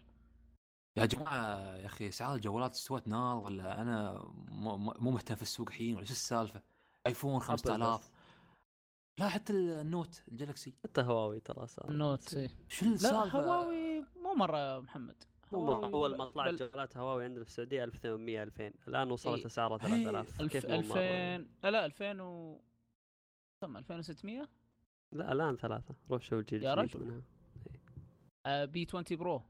يا 0.97 1.05
جماعة 1.05 1.75
يا 1.77 1.85
أخي 1.85 2.07
اسعار 2.07 2.35
الجوالات 2.35 2.71
استوت 2.71 3.07
نار 3.07 3.37
ولا 3.37 3.81
أنا 3.81 4.21
مو 4.51 4.77
مهتم 5.11 5.35
في 5.35 5.41
السوق 5.41 5.67
الحين 5.67 5.95
ولا 5.95 6.05
شو 6.05 6.11
السالفة؟ 6.11 6.61
ايفون 7.07 7.39
5000 7.39 8.11
لا 9.19 9.29
حتى 9.29 9.53
ال 9.53 9.67
Note 9.67 10.23
ال 10.27 10.34
Galaxy 10.34 10.73
حتى 10.83 11.01
هواوي 11.01 11.39
ترى 11.39 11.63
اسعار 11.63 11.89
ال 11.91 11.97
Note. 11.97 12.29
شو 12.67 12.93
السالفه؟ 12.93 13.39
هواوي 13.39 13.99
مو 13.99 14.33
مرة 14.33 14.57
يا 14.57 14.79
محمد 14.79 15.23
أول 15.53 16.17
ما 16.17 16.25
طلعت 16.25 16.49
بل- 16.53 16.57
جوالات 16.57 16.97
هواوي 16.97 17.23
عندنا 17.23 17.43
في 17.43 17.49
السعودية 17.49 17.83
1800 17.83 18.43
2000 18.43 18.71
الآن 18.87 19.11
وصلت. 19.11 19.45
اسعارها 19.45 19.75
إيه. 19.85 20.03
3000 20.03 20.41
ألف 20.41 20.51
كيف 20.51 20.65
مو 20.65 20.71
مرة؟ 20.81 20.99
2000 20.99 21.47
لا 21.63 21.71
لا 21.71 21.85
2000 21.85 22.21
و 22.21 22.61
كم 23.61 23.77
2600 23.77 24.49
لا 25.13 25.31
الآن 25.31 25.57
ثلاثة. 25.57 25.95
روح 26.11 26.21
شوف 26.21 26.39
الجيل 26.39 26.63
يا 26.63 26.73
رجل. 26.73 26.99
منها 27.05 27.21
آه، 28.45 28.65
بي 28.65 28.85
20 28.89 29.03
برو. 29.19 29.41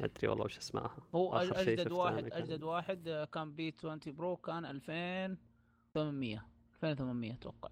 ما 0.00 0.06
أدري 0.06 0.28
والله 0.28 0.44
وش 0.44 0.58
اسمائها 0.58 0.96
هو 1.14 1.34
أجدد 1.36 1.92
واحد 1.92 2.24
أجدد 2.32 2.62
واحد 2.62 3.08
آه، 3.08 3.24
كان 3.24 3.54
P20 3.54 3.74
Pro 3.78 4.36
كان 4.36 4.64
2800 4.64 6.46
2800 6.74 7.32
أتوقع. 7.32 7.70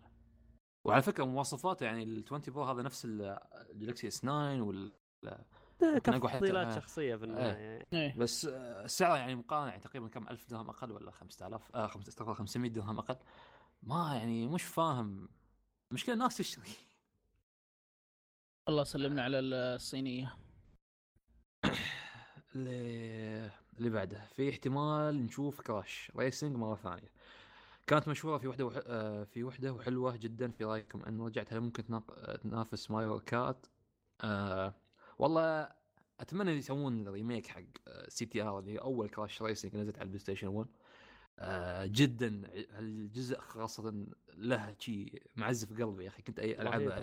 وعلى 0.86 1.02
فكرة 1.02 1.24
مواصفاته 1.24 1.84
يعني 1.84 2.02
ال 2.02 2.24
20 2.26 2.42
Pro 2.48 2.64
هذا 2.64 2.82
نفس 2.82 3.04
ال- 3.04 3.38
ال 3.70 4.08
Galaxy 4.08 4.20
S9 4.20 4.62
وال 4.62 4.92
تفضيلات. 6.02 6.72
شخصية 6.74 7.16
في 7.16 7.24
النهاية. 7.24 7.56
يعني. 7.56 7.86
إيه. 7.92 8.16
بس 8.16 8.44
آه، 8.46 8.86
سعره 8.86 9.16
يعني 9.18 9.34
مقارنة 9.34 9.68
يعني 9.70 9.80
تقريبا 9.82 10.08
كم؟ 10.08 10.28
1000 10.28 10.50
درهم 10.50 10.68
أقل 10.70 10.92
ولا 10.92 11.10
5000 11.10 11.76
آه 11.76 11.86
خمس- 11.86 12.08
أستغفر 12.08 12.30
الله، 12.30 12.38
500 12.38 12.70
درهم 12.70 12.98
أقل. 12.98 13.16
ما 13.82 14.14
يعني 14.16 14.46
مش 14.46 14.62
فاهم. 14.62 15.28
المشكلة 15.90 16.14
الناس 16.14 16.36
تشتري 16.36 16.70
الله 18.68 18.84
سلمنا 18.84 19.22
على 19.22 19.38
الصينية. 19.38 20.36
اللي 22.54 23.50
اللي 23.78 23.90
بعده. 23.90 24.26
في 24.36 24.50
احتمال 24.50 25.24
نشوف 25.24 25.60
Crash 25.60 26.12
Racing 26.16 26.56
مرة 26.56 26.74
ثانية. 26.76 27.12
كانت 27.86 28.08
مشهورة 28.08 28.38
في 28.38 28.48
وحدة 28.48 28.64
وح... 28.66 28.74
آه، 28.86 29.24
في 29.24 29.44
وحدة 29.44 29.72
وحلوة 29.72 30.16
جدا. 30.16 30.50
في 30.50 30.64
رأيكم 30.64 31.02
أن 31.02 31.20
رجعت 31.20 31.52
هل 31.52 31.60
ممكن 31.60 31.84
تناق... 31.84 32.10
آه، 32.18 32.36
تنافس 32.36 32.90
Mario 32.90 33.20
Kart؟ 33.20 33.66
آه... 34.20 34.74
والله 35.18 35.68
أتمنى 36.20 36.50
يسوون 36.50 37.08
remake 37.08 37.46
حق 37.46 37.62
CTR 38.08 38.58
اللي 38.58 38.78
أول 38.78 39.08
Crash 39.08 39.42
Racing 39.42 39.76
نزلت 39.76 39.96
على 39.96 40.02
ال 40.02 40.18
PlayStation 40.18 40.46
1 40.46 40.68
آه 40.68 40.79
جدا 41.86 42.42
الجزء 42.78 43.38
خاصة 43.40 44.06
له 44.34 44.74
شيء 44.78 45.22
معزة 45.36 45.73
ف 45.73 45.82
قلبي 45.82 46.04
يا 46.04 46.08
أخي 46.08 46.22
كنت 46.22 46.38
العبها 46.40 46.98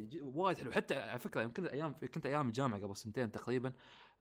ج- 0.00 0.20
وايد 0.22 0.58
حلو. 0.58 0.72
حتى 0.72 0.94
على 0.94 1.18
فكرة 1.18 1.42
يمكن 1.42 1.66
أيام 1.66 1.94
كنت 2.14 2.26
أيام 2.26 2.48
الجامعة 2.48 2.80
قبل 2.82 2.96
سنتين 2.96 3.32
تقريبا 3.32 3.72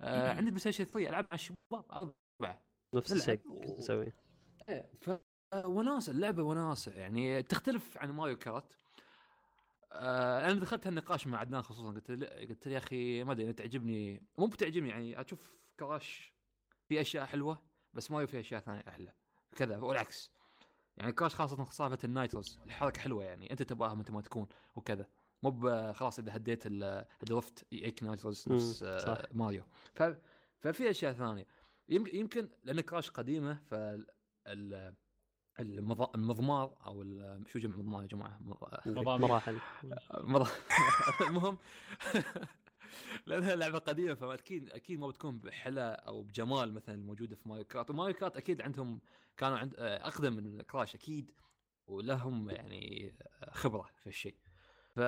آه 0.01 0.29
عندي 0.33 0.49
PlayStation 0.51 0.83
3 0.83 1.09
ألعب 1.09 1.23
مع 1.31 1.33
الشباب 1.33 1.85
أربعة. 1.91 2.61
نفس. 2.93 3.11
الشيء 3.11 3.35
كنت 3.35 3.77
اسويه 3.79 4.15
ف 5.01 5.11
وناسة 5.55 6.11
اللعبة 6.11 6.43
وناسة 6.43 6.91
يعني 6.91 7.43
تختلف 7.43 7.97
عن 7.97 8.11
Mario 8.11 8.37
Kart. 8.37 8.77
آه 9.91 10.45
أنا 10.51 10.59
دخلت 10.59 10.87
هالنقاش 10.87 11.27
مع 11.27 11.39
عدنان 11.39 11.61
خصوصا 11.61 11.91
قلت 11.91 12.11
له 12.11 12.27
قلت 12.27 12.67
له 12.67 12.73
يا 12.73 12.77
أخي 12.77 13.23
ما 13.23 13.31
أدري 13.31 13.53
تعجبني 13.53 14.23
مو 14.37 14.45
بتعجبني 14.47 14.89
يعني 14.89 15.21
أشوف 15.21 15.53
Crash 15.79 16.33
في 16.87 17.01
أشياء 17.01 17.25
حلوة. 17.25 17.72
بس 17.93 18.11
ما 18.11 18.25
في 18.25 18.39
أشياء 18.39 18.61
ثانية 18.61 18.83
أحلى. 18.87 19.13
كذا 19.55 19.77
والعكس. 19.77 20.31
يعني 20.97 21.11
Crash 21.11 21.35
خاصة 21.35 21.65
سالفة 21.65 21.97
ال 22.03 22.11
nitros 22.11 22.59
الحركة 22.65 23.01
حلوة 23.01 23.23
يعني. 23.23 23.51
أنت 23.51 23.61
تبغاها 23.63 23.93
متى 23.93 24.11
ما 24.11 24.21
تكون 24.21 24.47
وكذا. 24.75 25.07
مو 25.43 25.93
خلاص 25.93 26.19
إذا 26.19 26.35
هديت 26.35 26.65
ال- 26.65 27.05
ال 27.23 27.30
drift 27.30 27.65
يجيك 27.71 28.03
nitros 28.03 28.45
نفس 28.49 28.83
آه،. 28.83 29.27
ماريو. 29.31 29.63
ف 29.93 30.03
ففي 30.59 30.89
أشياء 30.89 31.13
ثانية. 31.13 31.45
يمكن 31.89 32.15
يمكن 32.17 32.49
لأن 32.63 32.81
Crash 32.81 33.09
قديمة 33.09 33.53
فال 33.53 34.05
ال- 34.47 34.93
المض- 35.59 36.15
المضمار 36.15 36.77
أو 36.85 37.01
ال- 37.01 37.43
شو 37.47 37.59
جمع 37.59 37.75
مضمار 37.77 38.01
يا 38.01 38.07
جماعة؟ 38.07 38.37
مراحل. 39.17 39.59
المهم. 41.27 41.57
لانها 43.27 43.55
لعبة 43.55 43.79
قديمة 43.79 44.13
فاكيد 44.13 44.69
أكيد 44.69 44.99
ما 44.99 45.07
بتكون 45.07 45.39
بحلا 45.39 46.07
أو 46.07 46.23
بجمال 46.23 46.73
مثلا 46.73 46.95
الموجوده 46.95 47.35
في 47.35 47.49
Mario 47.49 47.65
Kart. 47.65 47.89
و 47.89 47.93
Mario 47.93 48.13
Kart 48.15 48.37
أكيد 48.37 48.61
عندهم 48.61 49.01
كانوا 49.37 49.57
عند 49.57 49.75
آه، 49.77 50.07
أقدم 50.07 50.33
من 50.33 50.61
Crash 50.61 50.95
أكيد 50.95 51.31
ولهم 51.87 52.49
يعني 52.49 53.13
خبرة 53.51 53.89
في 54.03 54.07
الشيء. 54.07 54.37
ف 54.95 54.99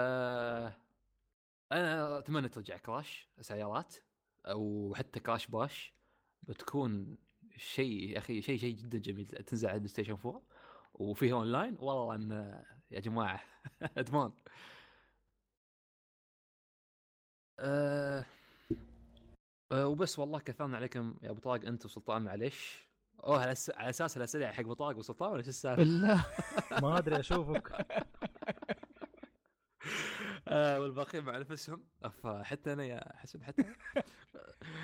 أنا 1.71 2.17
أتمنى 2.19 2.49
ترجع 2.49 2.77
Crash 2.77 3.29
سيارات 3.41 3.95
أو 4.45 4.93
حتى 4.95 5.19
Crash 5.19 5.47
Bash. 5.47 5.95
بتكون 6.43 7.17
شيء 7.57 8.09
يا 8.09 8.17
أخي 8.17 8.41
شيء 8.41 8.57
شيء 8.59 8.75
جدا 8.75 8.97
جميل. 8.97 9.25
تنزل 9.27 9.67
على 9.67 9.75
ال 9.75 9.89
PlayStation 9.89 10.13
4 10.13 10.41
وفيها 10.93 11.33
اون 11.35 11.51
لاين 11.51 11.75
والله 11.79 12.15
إن 12.15 12.31
يا 12.91 12.99
جماعة 12.99 13.43
أدمان. 13.97 14.31
أه 17.59 18.25
أه 19.71 19.87
وبس 19.87 20.19
والله 20.19 20.39
كثرنا 20.39 20.77
عليكم 20.77 21.15
يا 21.21 21.29
أبو 21.29 21.39
طارق. 21.39 21.65
أنت 21.65 21.85
وسلطان 21.85 22.21
معليش. 22.21 22.85
أوه 23.23 23.41
على, 23.41 23.51
أساس 23.51 24.17
الأسئلة 24.17 24.51
حق 24.51 24.59
أبو 24.59 24.73
طارق 24.73 24.97
وسلطان 24.97 25.31
ولا 25.31 25.41
شو 25.41 25.49
السالفة؟ 25.49 25.83
بالله. 25.83 26.25
ما 26.81 26.97
أدري 26.97 27.19
أشوفك. 27.19 27.71
آه 30.47 30.79
والباقيين 30.79 31.23
مع 31.23 31.37
نفسهم 31.37 31.83
أف 32.03 32.27
حتى 32.27 32.73
أنا 32.73 32.85
يا 32.85 33.17
حسن 33.17 33.43
حتى 33.43 33.63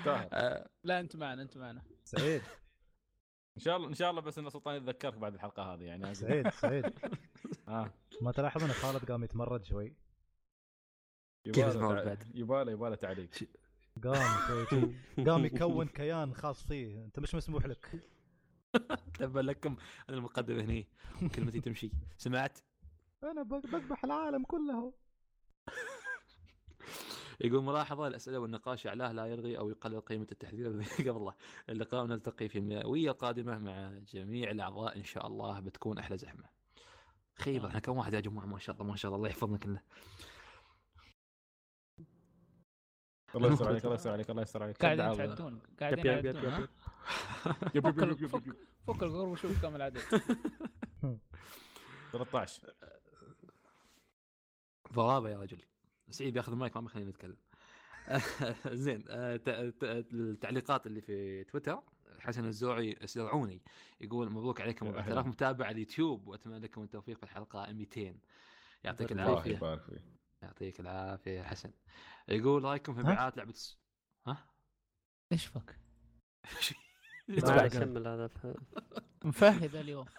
آه 0.06 0.68
لا 0.84 1.00
أنت 1.00 1.16
معنا 1.16 1.42
أنت 1.42 1.58
معنا. 1.58 1.82
سعيد. 2.04 2.42
إن 3.56 3.62
شاء 3.62 3.76
الله 3.76 3.88
إن 3.88 3.94
شاء 3.94 4.10
الله 4.10 4.20
بس 4.22 4.38
إن 4.38 4.50
سلطان 4.50 4.76
يتذكرك 4.76 5.14
بعد 5.14 5.34
الحلقة 5.34 5.62
هذه 5.62 5.82
يعني. 5.84 6.14
سعيد 6.14 6.48
سعيد. 6.48 6.92
آه. 7.68 7.90
ما 8.22 8.32
تلاحظ 8.32 8.64
إن 8.64 8.72
خالد 8.72 9.10
قام 9.10 9.24
يتمرد 9.24 9.64
شوي؟ 9.64 9.94
كيف 11.44 11.76
بعد؟ 11.76 12.24
يباله 12.34 12.72
يباله 12.72 12.94
تعليق. 12.94 13.30
قام. 14.04 14.94
قام 15.28 15.44
يكون 15.44 15.86
كيان 15.86 16.34
خاص 16.34 16.66
فيه. 16.66 17.04
أنت 17.04 17.18
مش 17.18 17.34
مسموح 17.34 17.66
لك. 17.66 17.90
تبا 19.18 19.40
لكم 19.40 19.76
أنا 20.08 20.16
المقدم 20.16 20.58
هني 20.58 20.86
كلمتي 21.34 21.60
تمشي. 21.60 21.90
سمعت؟ 22.18 22.58
أنا 23.24 23.42
بذبح 23.42 24.04
العالم 24.04 24.44
كله. 24.44 24.92
يقول 27.40 27.64
ملاحظة 27.64 28.06
الأسئلة 28.06 28.38
والنقاش 28.38 28.86
أعلاه 28.86 29.12
لا 29.12 29.26
يلغي 29.26 29.58
أو 29.58 29.70
يقلل 29.70 30.00
قيمة 30.00 30.26
التحذير 30.32 30.82
قبله 30.98 31.34
اللقاء 31.68 32.06
نلتقي 32.06 32.48
في 32.48 32.58
المئوية 32.58 33.10
القادمة 33.10 33.58
مع 33.58 33.92
جميع 34.12 34.50
الأعضاء 34.50 34.96
إن 34.96 35.04
شاء 35.04 35.26
الله 35.26 35.60
بتكون 35.60 35.98
أحلى 35.98 36.16
زحمة. 36.16 36.44
خيبة 37.34 37.68
إحنا 37.68 37.80
كم 37.80 37.96
واحد 37.96 38.14
يا 38.14 38.20
جماعة؟ 38.20 38.46
ما 38.46 38.58
شاء 38.58 38.76
الله 38.76 38.86
ما 38.86 38.96
شاء 38.96 39.08
الله 39.08 39.16
الله 39.16 39.28
يحفظنا 39.28 39.58
كلنا. 39.58 39.82
الله 43.34 43.52
يستر 43.52 43.68
عليك 43.68 43.84
الله 43.84 43.94
يستر 43.94 44.12
عليك 44.12 44.30
الله 44.30 44.42
يستر 44.42 44.62
عليك. 44.62 44.76
قاعدين 44.76 45.14
شد 45.14 45.20
عضله. 45.20 45.34
تعدون 45.34 45.60
قاعدين 45.80 46.06
يب- 47.74 47.86
فك 48.28 48.42
فك 48.86 49.02
الغرب 49.02 49.28
وشوف 49.28 49.62
كم 49.62 49.76
العدد. 49.76 50.00
13 52.12 52.74
ضرابة 54.92 55.30
يا 55.30 55.38
رجل. 55.38 55.58
سعيد 56.10 56.32
بياخذ 56.34 56.52
المايك 56.52 56.76
ما 56.76 56.82
بيخليني 56.82 57.10
نتكلم. 57.10 57.36
زين 58.66 59.04
آه، 59.08 59.36
ت- 59.36 59.50
ت- 59.50 59.84
التعليقات 60.12 60.86
اللي 60.86 61.00
في 61.00 61.44
تويتر. 61.44 61.82
حسن 62.20 62.44
الزوعي 62.44 62.96
الزرعوني 63.02 63.62
يقول 64.00 64.30
مبروك 64.30 64.60
عليكم 64.60 64.86
يا 64.86 64.90
4000 64.90 65.18
أهلا. 65.18 65.28
متابع 65.28 65.66
على 65.66 65.72
اليوتيوب 65.74 66.28
وأتمنى 66.28 66.58
لكم 66.58 66.82
التوفيق 66.82 67.16
في 67.16 67.22
الحلقة 67.22 67.72
200 67.72 68.14
يعطيك 68.84 69.12
الله 69.12 69.22
الله 69.22 69.32
العافيه 69.32 69.56
يبارك 69.56 69.82
فيك. 69.82 70.02
يعطيك 70.42 70.80
العافية 70.80 71.30
يا 71.30 71.42
حسن 71.42 71.72
يقول 72.28 72.64
رايكم 72.64 72.94
في؟ 72.94 73.00
مبيعات 73.00 73.36
لعبة 73.36 73.52
س... 73.52 73.80
ها؟ 74.26 74.48
إيش 75.32 75.46
فك؟ 75.46 75.78
يكمل 77.28 78.08
هذا 78.08 78.30
مفهد 79.24 79.76
اليوم. 79.76 80.04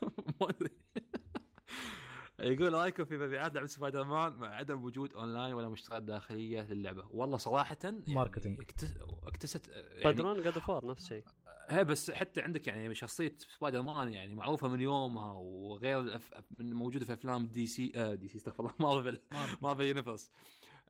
يقول 2.40 2.74
رايكم 2.74 3.06
في 3.06 3.18
مبيعات 3.18 3.56
لعبة 3.56 3.68
سبايدر 3.68 4.04
مان 4.04 4.34
مع 4.34 4.56
عدم 4.56 4.84
وجود 4.84 5.14
أونلاين 5.14 5.54
ولا 5.54 5.70
مشتريات 5.70 6.04
داخلية 6.04 6.62
للعبة 6.62 7.06
والله 7.12 7.38
صراحة 7.38 7.78
يعني 7.84 8.04
marketing. 8.08 8.60
اكتس... 8.62 8.94
اكتست 9.24 9.68
يعني 9.68 10.00
Spider-Man 10.02 10.24
God 10.24 10.42
of 10.42 10.60
War 10.60 10.86
نفس 10.86 11.04
الشيء 11.04 11.24
هي 11.70 11.84
بس 11.84 12.12
حتى 12.12 12.42
عندك 12.42 12.68
يعني 12.68 12.96
شخصية 12.96 13.36
سبايدر 13.40 13.82
مان 13.82 14.14
يعني 14.14 14.36
معروفة 14.36 14.68
من 14.68 14.82
يومها 14.82 15.32
وغير 15.34 16.00
الأف... 16.00 16.34
من 16.60 16.74
موجودة 16.74 17.06
في 17.06 17.14
أفلام 17.14 17.48
DC 17.48 17.92
آه 17.96 18.14
DC 18.16 18.38
استغفر 18.38 18.64
الله 18.64 18.76
Marvel 18.96 19.20
Marvel. 19.62 19.84
Universe. 19.84 20.32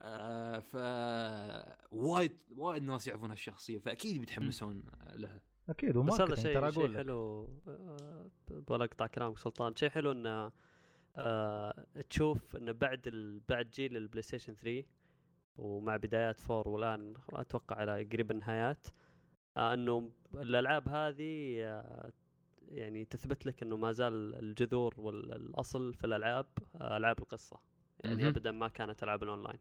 آه 0.02 0.60
ف 0.60 0.76
وايد 1.91 2.38
وايد 2.58 2.84
ناس 2.84 3.08
يعرفون 3.08 3.30
هالشخصية 3.30 3.80
فأكيد 3.80 4.20
بيتحمسون 4.20 4.84
لها. 5.14 5.41
أكيد 5.70 5.98
بس 5.98 6.22
هذا 6.22 6.36
شيء 6.36 6.98
حلو 6.98 7.50
آه، 7.68 8.30
ولا 8.70 8.86
اقطع 8.86 9.08
كلامك 9.08 9.38
سلطان. 9.38 9.76
شيء 9.76 9.90
حلو 9.90 10.12
انه 10.12 10.52
آه 11.18 11.86
تشوف 12.10 12.56
انه 12.56 12.72
بعد 12.72 13.08
ال... 13.08 13.40
بعد 13.50 13.70
جيل 13.70 13.98
ال 13.98 14.22
PlayStation 14.22 14.53
3 14.56 14.84
ومع 15.58 15.98
بدايات 15.98 16.41
4 16.52 16.68
والآن 16.68 17.14
أتوقع 17.34 17.76
على 17.76 18.04
قريب 18.04 18.32
النهايات 18.32 18.88
آه 18.88 19.12
إنه 19.57 20.11
الألعاب 20.34 20.89
هذه 20.89 21.63
آه 21.63 22.11
يعني 22.67 23.05
تثبت 23.05 23.45
لك 23.45 23.63
إنه 23.63 23.77
ما 23.77 23.91
زال 23.91 24.35
الجذور 24.35 24.93
والأصل 24.97 25.93
في 25.93 26.03
الألعاب 26.03 26.45
آه 26.75 26.97
ألعاب 26.97 27.19
القصة. 27.19 27.59
يعني. 28.03 28.27
ابدا 28.27 28.51
ما 28.51 28.67
كانت 28.67 29.03
ألعاب 29.03 29.23
الأونلاين. 29.23 29.59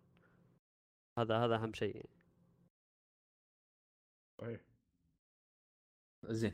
هذا 1.19 1.37
هذا 1.39 1.55
أهم 1.55 1.73
شيء 1.73 1.97
يعني. 1.97 2.09
صحيح. 4.41 4.61
زين. 6.25 6.53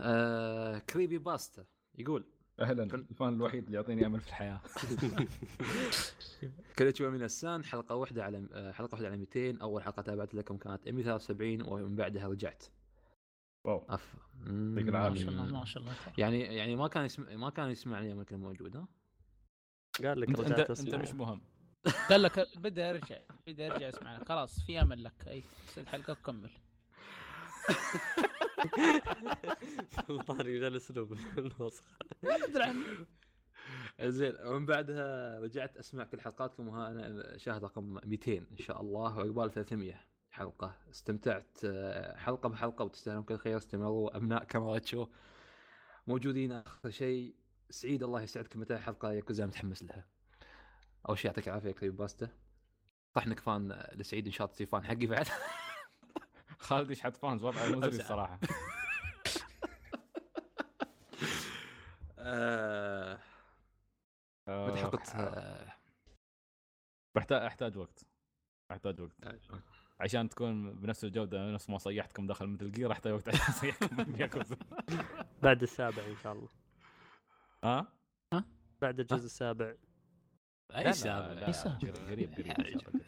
آه 0.00 0.78
Creepypasta 0.78 1.64
يقول. 1.98 2.24
أهلا 2.60 2.88
كن- 2.88 3.06
ال 3.10 3.16
fan 3.16 3.34
الوحيد 3.34 3.64
اللي 3.64 3.76
يعطيني 3.76 4.06
أمل 4.06 4.20
في 4.20 4.28
الحياة. 4.28 4.60
كلتشو 6.78 7.10
من 7.10 7.22
السان 7.22 7.64
حلقة 7.64 7.94
واحدة 7.94 8.24
على 8.24 8.46
آه، 8.52 8.72
حلقة 8.72 8.92
واحدة 8.94 9.06
على 9.08 9.16
200 9.16 9.58
أول 9.62 9.82
حلقة 9.82 10.02
تابعت 10.02 10.34
لكم 10.34 10.56
كانت 10.56 10.88
173 10.88 11.62
ومن 11.62 11.96
بعدها 11.96 12.28
رجعت. 12.28 12.64
واو. 13.64 13.86
أف... 13.88 14.14
يعطيك 14.36 14.52
ما 14.54 14.80
العافية. 14.90 15.20
شاء 15.20 15.28
الله 15.30 15.58
ما 15.58 15.64
شاء 15.64 15.82
الله 15.82 15.94
يعني 16.18 16.40
يعني 16.40 16.76
ما 16.76 16.88
كان 16.88 17.04
يسمع 17.04 17.36
ما 17.36 17.50
كان 17.50 17.70
يسمعني 17.70 18.12
لما 18.12 18.24
كان 18.24 18.40
موجود 18.40 18.76
ها 18.76 18.88
قال 20.04 20.20
لك 20.20 20.28
انت 20.28 20.40
رجعت 20.40 20.58
انت, 20.58 20.70
أنت 20.70 20.70
اسمع. 20.70 20.98
مش 21.02 21.10
مهم. 21.14 21.40
قال 22.10 22.22
لك 22.22 22.48
بدأ 22.64 22.88
يرجع 22.88 23.18
بدأ 23.46 23.66
يرجع 23.66 23.88
يسمعنا. 23.88 24.24
خلاص 24.24 24.60
في 24.66 24.80
أمل 24.82 25.04
لك. 25.04 25.28
أي 25.28 25.42
الحلقة 25.78 26.12
وكمل. 26.12 26.50
سلطان 30.06 30.40
ذا 30.58 30.68
الاسلوب 30.68 31.12
الوسخ 31.38 31.84
زين 34.00 34.34
ومن 34.44 34.66
بعدها 34.66 35.38
رجعت 35.40 35.76
أسمع 35.76 36.04
كل 36.04 36.20
حلقاتكم 36.20 36.68
وها 36.68 36.90
أنا 36.90 37.36
شاهد 37.38 37.64
رقم 37.64 37.98
200 38.04 38.32
إن 38.38 38.56
شاء 38.58 38.80
الله 38.80 39.16
وعقبال 39.16 39.50
300 39.50 40.00
حلقة. 40.30 40.76
استمتعت 40.90 41.58
آه، 41.64 42.16
حلقة 42.16 42.48
بحلقة 42.48 42.84
وتستاهلون 42.84 43.22
كل 43.22 43.38
خير. 43.38 43.56
استمروا. 43.56 44.16
أبناء 44.16 44.44
كاميراتشو 44.44 45.06
موجودين. 46.06 46.52
آخر 46.52 46.90
شيء 46.90 47.34
سعيد 47.70 48.02
الله 48.02 48.22
يسعدكم 48.22 48.60
متى 48.60 48.78
حلقه 48.78 49.12
ياكوزا 49.12 49.46
متحمس 49.46 49.82
لها. 49.82 50.06
أول 51.08 51.18
شيء 51.18 51.26
يعطيك 51.30 51.48
العافية 51.48 51.70
كريبي 51.70 51.96
باستا. 51.96 52.28
صح 53.14 53.26
انك 53.26 53.40
fan 53.40 53.86
لسعيد 53.92 54.26
إن 54.26 54.32
شاء 54.32 54.44
الله 54.44 54.54
تصير 54.54 54.66
fan 54.66 54.84
حقي 54.84 55.06
بعد. 55.06 55.26
خالد 56.58 56.90
يشحت 56.90 57.16
fans. 57.16 57.44
وضعه 57.44 57.68
مزري 57.68 58.02
الصراحة. 58.02 58.38
آه، 62.18 63.18
متى 64.48 64.72
آه، 64.72 64.76
حلقه 64.76 65.80
بحتاج 67.14 67.42
أحتاج 67.42 67.76
وقت. 67.76 68.06
أحتاج 68.70 69.00
وقت. 69.00 69.12
عشان 70.00 70.28
تكون 70.28 70.72
بنفس 70.72 71.04
الجودة 71.04 71.52
نفس 71.52 71.70
ما 71.70 71.78
صيحتكم 71.78 72.26
داخل 72.26 72.46
مثل 72.46 72.72
جير 72.72 72.92
احتاج 72.92 73.12
وقت 73.12 73.28
عشان 73.28 73.40
اصيحكم 73.48 73.96
من 73.96 74.16
ياكوزا. 74.20 74.56
بعد 75.42 75.62
السابع 75.62 76.02
إن 76.06 76.16
شاء 76.22 76.32
الله. 76.32 76.48
ها؟ 77.64 77.86
بعد 78.80 79.00
الجزء 79.00 79.24
السابع. 79.24 79.74
هذا؟ 80.72 81.34
لا، 81.34 81.46
إيش 81.48 81.66
هذا؟ 81.66 81.92
قريب 82.08 82.32
قريب 82.34 82.46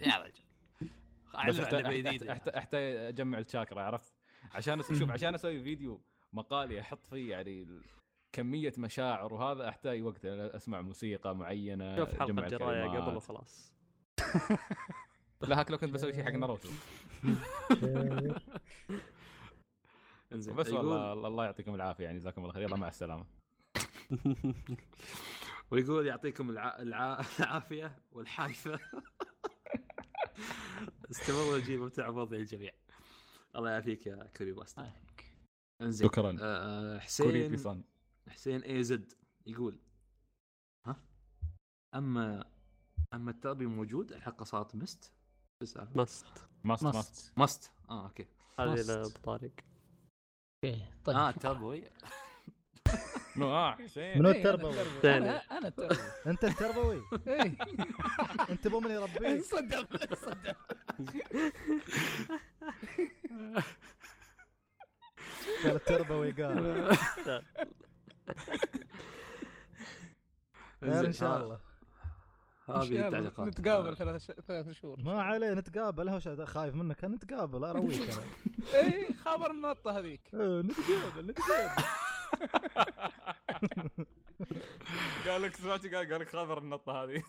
يا 0.01 0.16
رجل 0.16 0.43
بس 1.48 2.23
أحتاج 2.48 2.97
أجمع 2.97 3.39
الشاكرا 3.39 3.82
عرفت؟ 3.82 4.14
عشان 4.55 4.82
شوف 4.82 5.10
عشان 5.10 5.35
أسوي 5.35 5.62
فيديو 5.62 6.01
مقالي 6.32 6.81
أحط 6.81 7.06
فيه 7.06 7.31
يعني 7.31 7.66
كمية 8.32 8.73
مشاعر 8.78 9.35
وهذا 9.35 9.69
أحتاج 9.69 10.02
وقت 10.02 10.24
أنا 10.24 10.56
أسمع 10.56 10.81
موسيقى 10.81 11.36
معينة 11.36 11.97
شوف 11.97 12.14
جرايه 12.14 12.31
الكلمات. 12.31 13.02
قبل 13.02 13.16
وخلاص. 13.16 13.74
لا 15.48 15.60
هاك 15.60 15.70
لو 15.70 15.78
كنت 15.78 15.90
بسوي 15.90 16.12
شيء 16.12 16.24
حق 16.24 16.31
ناروتو. 16.31 16.69
إنزين 20.32 20.55
بس 20.56 20.69
والله 20.69 21.12
الله 21.12 21.44
يعطيكم 21.44 21.74
العافية 21.74 22.05
يعني 22.05 22.19
جزاكم 22.19 22.43
الله 22.43 22.52
خير. 22.52 22.62
يلا 22.62 22.77
مع 22.77 22.89
السلامة. 22.89 23.24
ويقول 25.70 26.06
يعطيكم 26.06 26.51
الع... 26.51 26.78
الع... 26.82 27.24
العافية 27.40 27.98
والحايفه 28.12 28.78
استمروا 31.10 31.56
الجيل 31.56 31.81
ممتع 31.81 32.09
ومضي 32.09 32.36
الجميع 32.36 32.73
الله 33.56 33.70
يعافيك 33.70 34.06
يا 34.06 34.31
كوري 34.36 34.52
باستر 34.52 34.86
إنزين 35.81 36.09
شكراً. 36.09 36.36
آه 36.40 36.98
حسين 36.98 37.85
حسين 38.28 38.60
اي 38.62 38.85
زد 38.85 39.12
يقول 39.47 39.78
ها؟ 40.86 40.97
اما 41.94 42.44
أما 43.14 43.31
التربي 43.31 43.66
موجود 43.66 44.12
الحلقة 44.12 44.44
صارت 44.44 44.74
مست. 44.74 45.12
ماست 45.94 46.26
ماست 46.64 46.84
مست 46.84 47.32
مست 47.36 47.70
آه 47.90 48.05
أوكي. 48.05 48.26
هذه 48.59 48.72
مست. 48.72 48.90
لابو 48.90 49.09
طارق. 49.24 49.51
أوكي 50.64 50.86
طيب. 51.05 51.16
آه 51.16 51.28
التربوي 51.30 51.82
نو 53.36 53.47
آه 53.55 53.72
حسين. 53.74 54.18
منو 54.18 54.30
إيه، 54.30 54.40
أنا 54.43 54.51
التربوي؟ 54.55 55.16
أنا 55.16 55.59
أنا 55.59 55.68
التربوي 55.68 55.97
أنت 56.26 56.44
التربوي؟ 56.44 57.02
إيه. 57.26 57.56
أنت 58.51 58.68
مو 58.68 58.80
من 58.80 58.90
يربيك. 58.90 59.43
صدق 59.44 60.14
صدق. 60.14 60.56
قال 65.64 65.76
التربوي 65.76 66.32
قال. 66.32 66.97
إن 70.82 71.12
شاء 71.12 71.43
الله. 71.43 71.72
هذه 72.68 73.06
التعليقات 73.06 73.48
نتقابل 73.48 73.97
ثلاث 73.97 74.30
ثلاث 74.30 74.70
شهور. 74.70 75.01
ما 75.01 75.22
عليه 75.22 75.55
نتقابل 75.55 76.47
خايف 76.47 76.74
منك 76.74 77.05
نتقابل 77.05 77.64
أرويك 77.64 78.01
أنا. 78.01 78.22
اي 78.82 79.14
خبر 79.14 79.51
النطة 79.51 79.98
هذيك. 79.98 80.20
إيه، 80.34 80.60
نتقابل 80.60 81.30
نتقابل. 81.30 81.84
قال 85.26 85.43
لك 85.43 85.56
سمعت 85.56 85.86
قال 85.86 86.20
لك 86.20 86.28
خبر 86.28 86.59
النطة 86.59 87.05
هذه. 87.05 87.22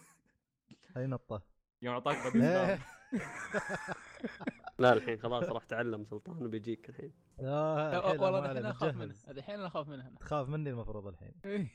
هاي 0.95 1.07
نطة. 1.07 1.41
يوم 1.81 1.93
أعطاك 1.93 2.35
إيه. 2.35 2.79
لا 4.79 4.93
الحين 4.93 5.19
خلاص 5.19 5.43
راح 5.43 5.63
تعلم 5.63 6.05
سلطان 6.05 6.49
بيجيك 6.49 6.89
الحين. 6.89 7.13
لا 7.39 7.97
الحين 7.99 8.19
والله 8.19 8.51
الحين 8.51 8.65
أخاف. 8.65 8.95
منه. 8.95 9.15
الحين 9.27 9.55
أنا 9.55 9.67
أخاف 9.67 9.87
منه 9.87 10.11
تخاف 10.19 10.49
مني 10.49 10.69
المفروض 10.69 11.07
الحين. 11.07 11.69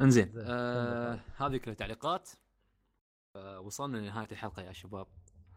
انزين. 0.00 0.32
زين. 0.32 0.44
آه 0.46 1.20
هذه 1.36 1.56
كلها 1.56 1.74
تعليقات. 1.74 2.30
آه 3.36 3.60
وصلنا 3.60 3.96
لنهاية 3.98 4.28
الحلقة 4.32 4.62
يا 4.62 4.72
شباب. 4.72 5.06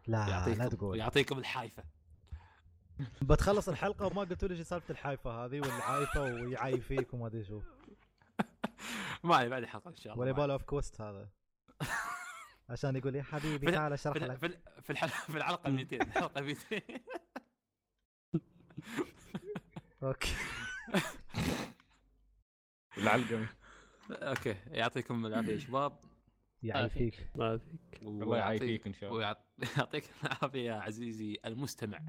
لا 0.07 0.27
يعطيكم 0.27 0.61
لا 0.63 0.69
تقول. 0.69 0.99
يعطيكم 0.99 1.37
الحايفة. 1.37 1.83
بتخلص 3.29 3.69
الحلقة 3.69 4.05
وما 4.05 4.21
قلتوا 4.21 4.47
لي 4.47 4.57
شو 4.57 4.63
سالفة 4.63 4.91
الحايفة 4.91 5.45
هذه 5.45 5.59
والعايفة 5.59 6.21
ويعايفيك 6.21 7.13
وما 7.13 7.27
أدري 7.27 7.43
شو. 7.43 7.61
ما 9.23 9.35
علي 9.35 9.49
بعد 9.49 9.63
الحلقة 9.63 9.89
إن 9.89 9.95
شاء 9.95 10.13
الله. 10.13 10.33
ولا 10.33 10.47
له 10.47 10.53
اوف 10.53 10.63
كوست 10.63 11.01
هذا؟ 11.01 11.29
عشان 12.69 12.95
يقول 12.95 13.15
يا 13.15 13.23
حبيبي 13.23 13.71
تعال 13.71 13.93
أشرح 13.93 14.13
في 14.13 14.19
لك. 14.19 14.37
في 14.37 14.57
في 14.81 14.89
الحلقة 14.89 15.15
في 15.31 15.37
الحلقة 15.37 15.69
200 15.69 15.95
الحلقة 15.95 16.41
200 16.41 16.81
أوكي. 20.03 20.33
العلقمه 22.97 23.47
أوكي 24.11 24.55
يعطيكم 24.67 25.25
العافية 25.25 25.53
يا 25.53 25.57
شباب. 25.67 25.99
يعافيك. 26.63 27.29
ما 27.35 27.57
فيك. 27.57 28.01
الله 28.03 28.37
يعافيك 28.37 28.87
إن 28.87 28.93
شاء 28.93 29.09
الله. 29.09 29.17
ويعط- 29.19 29.45
يعطيك 29.77 30.03
العافية 30.23 30.65
يا 30.69 30.73
عزيزي 30.73 31.37
المستمع. 31.45 31.99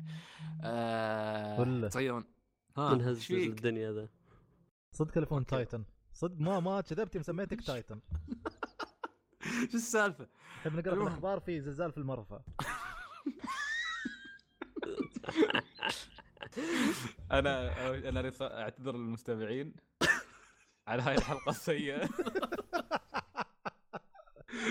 آه 0.62 1.56
كله. 1.64 1.88
تصيرون 1.88 2.24
ها 2.76 2.94
من 2.94 3.00
إيش 3.00 3.08
هز 3.08 3.22
فيك؟ 3.24 3.48
الدنيا 3.48 3.92
ذا 3.92 4.08
صدق 4.92 5.10
تليفون 5.10 5.46
تايتن. 5.46 5.84
صدق 6.12 6.40
ما 6.40 6.60
ما 6.60 6.80
كذبت 6.80 7.14
يوم 7.14 7.22
سميتك 7.24 7.60
تايتن. 7.66 8.00
شو 9.70 9.76
السالفة؟ 9.76 10.26
نحب 10.60 10.72
نقرأ 10.72 10.82
في 10.82 10.88
المهم. 10.92 11.06
الاخبار 11.06 11.40
في 11.40 11.60
زلزال 11.60 11.92
في 11.92 11.98
المرفأ. 11.98 12.42
أنا 17.32 18.08
أنا 18.08 18.32
أعتذر 18.42 18.96
للمستمعين. 18.96 19.74
على 20.90 21.02
هاي 21.02 21.14
الحلقة 21.14 21.50
السيئة. 21.50 22.08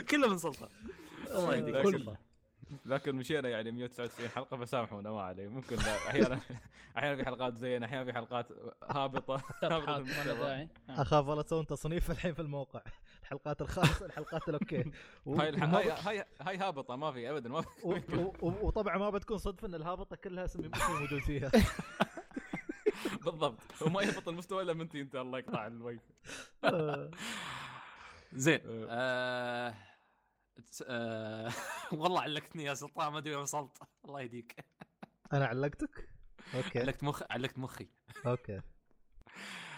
كله 0.10 0.28
من 0.30 0.38
سلطان 0.38 0.70
الله 1.32 1.56
يهديك. 1.56 1.76
لكن 1.76 2.16
لكن 2.86 3.16
مشينا 3.16 3.50
يعني 3.50 3.72
199 3.72 4.30
حلقة 4.30 4.58
فسامحونا 4.58 5.12
ما 5.12 5.22
علي. 5.22 5.48
ممكن 5.48 5.76
لا- 5.76 6.08
أحيانا 6.10 6.40
أحيانا 6.98 7.16
في 7.16 7.26
حلقات 7.26 7.56
زينة 7.58 7.86
أحيانا 7.86 8.06
في 8.06 8.14
حلقات 8.14 8.48
هابطة. 8.90 9.36
هابطة 9.64 10.32
آه. 10.32 10.68
أخاف 10.90 11.28
والله 11.28 11.44
تسوون 11.44 11.66
تصنيف 11.68 12.12
الحين 12.12 12.34
في 12.34 12.42
الموقع. 12.42 12.82
الحلقات 13.22 13.62
الخاصه 13.62 14.06
الحلقات 14.06 14.50
ال 14.50 14.58
okay 14.58 14.92
هاي 15.28 15.52
هاي 15.58 15.92
هاي 15.92 16.26
هاي 16.42 16.58
هابطة 16.58 16.96
ما 16.96 17.12
في 17.12 17.30
ابدا 17.30 17.50
ما 17.50 17.62
في. 17.62 17.70
وطبعا 18.42 18.98
ما 18.98 19.10
بتكون 19.10 19.38
صدفة 19.38 19.68
إن 19.68 19.76
الهابطة 19.76 20.16
كلها 20.16 20.44
مسلم 20.44 20.72
موجود 20.90 21.20
فيها. 21.20 21.52
بالضبط. 23.26 23.60
وما 23.82 24.02
يهبط 24.02 24.28
المستوى 24.28 24.64
إلا 24.64 24.74
من 24.74 24.90
أنت 24.96 25.16
الله 25.16 25.40
يقطع 25.40 25.68
الوي 25.68 26.00
زين. 28.34 28.60
آه... 28.90 29.76
تس- 30.66 30.84
آه... 30.88 31.52
والله 32.00 32.22
علقتني 32.22 32.64
يا 32.64 32.74
سلطان 32.74 33.12
ما 33.12 33.18
أدري 33.18 33.34
وين 33.36 33.44
وصلت. 33.44 33.78
الله 34.06 34.22
يهديك. 34.22 34.66
أنا 35.34 35.46
علقتك؟ 35.46 36.10
okay. 36.56 36.80
علقت 36.80 37.04
مخ 37.04 37.24
علقت 37.30 37.60
مخي. 37.60 37.88
okay. 38.26 38.62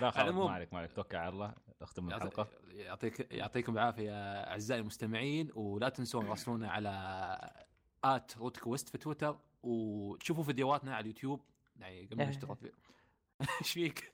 لا 0.02 0.12
خلاص 0.12 0.34
ما 0.36 0.52
عليك 0.52 0.74
ما 0.74 0.80
عليك. 0.80 0.94
توكل 0.94 1.18
على 1.18 1.30
الله 1.30 1.54
أختم 1.82 2.08
الحلقة. 2.08 2.48
يعطيك 2.68 3.32
يعطيكم 3.32 3.74
العافية 3.74 4.12
أعزائي 4.44 4.82
المستمعين 4.82 5.50
ولا 5.56 5.90
تنسون 5.90 6.26
راسلونا 6.26 6.72
على 6.72 6.90
at 8.04 8.38
روت 8.38 8.58
كويست 8.58 8.90
في 8.90 8.98
تويتر 8.98 9.40
وتشوفوا 9.64 10.44
فيديوهاتنا 10.44 10.96
على 10.96 11.02
اليوتيوب. 11.04 11.42
يعني 11.76 12.06
قبل 12.06 12.18
ما 12.18 12.26
نشتغل 12.26 12.56
فيه 12.56 12.72
إيش 13.62 13.72
فيك؟ 13.72 14.12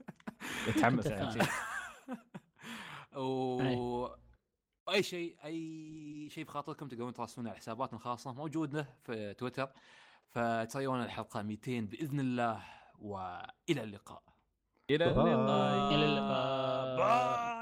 متحمس 0.68 1.06
يعني. 1.06 1.40
و 3.18 4.08
أي. 4.90 5.04
شيء 5.04 5.36
أي 5.45 6.30
شيء 6.30 6.44
بخاطركم 6.44 6.88
تقدرون 6.88 7.14
تراسلونا 7.14 7.49
على 7.49 7.58
حساباتنا 7.60 7.98
الخاصة. 7.99 8.34
موجوده 8.34 8.90
في 9.04 9.34
تويتر. 9.34 9.70
فتسوون 10.30 11.04
الحلقة 11.04 11.41
200 11.41 11.82
بإذن 11.82 12.20
الله 12.20 12.64
وإلى 12.99 13.84
اللقاء. 13.84 14.24
إلى. 14.90 15.06
اللقاء. 15.06 15.95
إلى 15.95 16.06
اللقاء. 16.06 17.57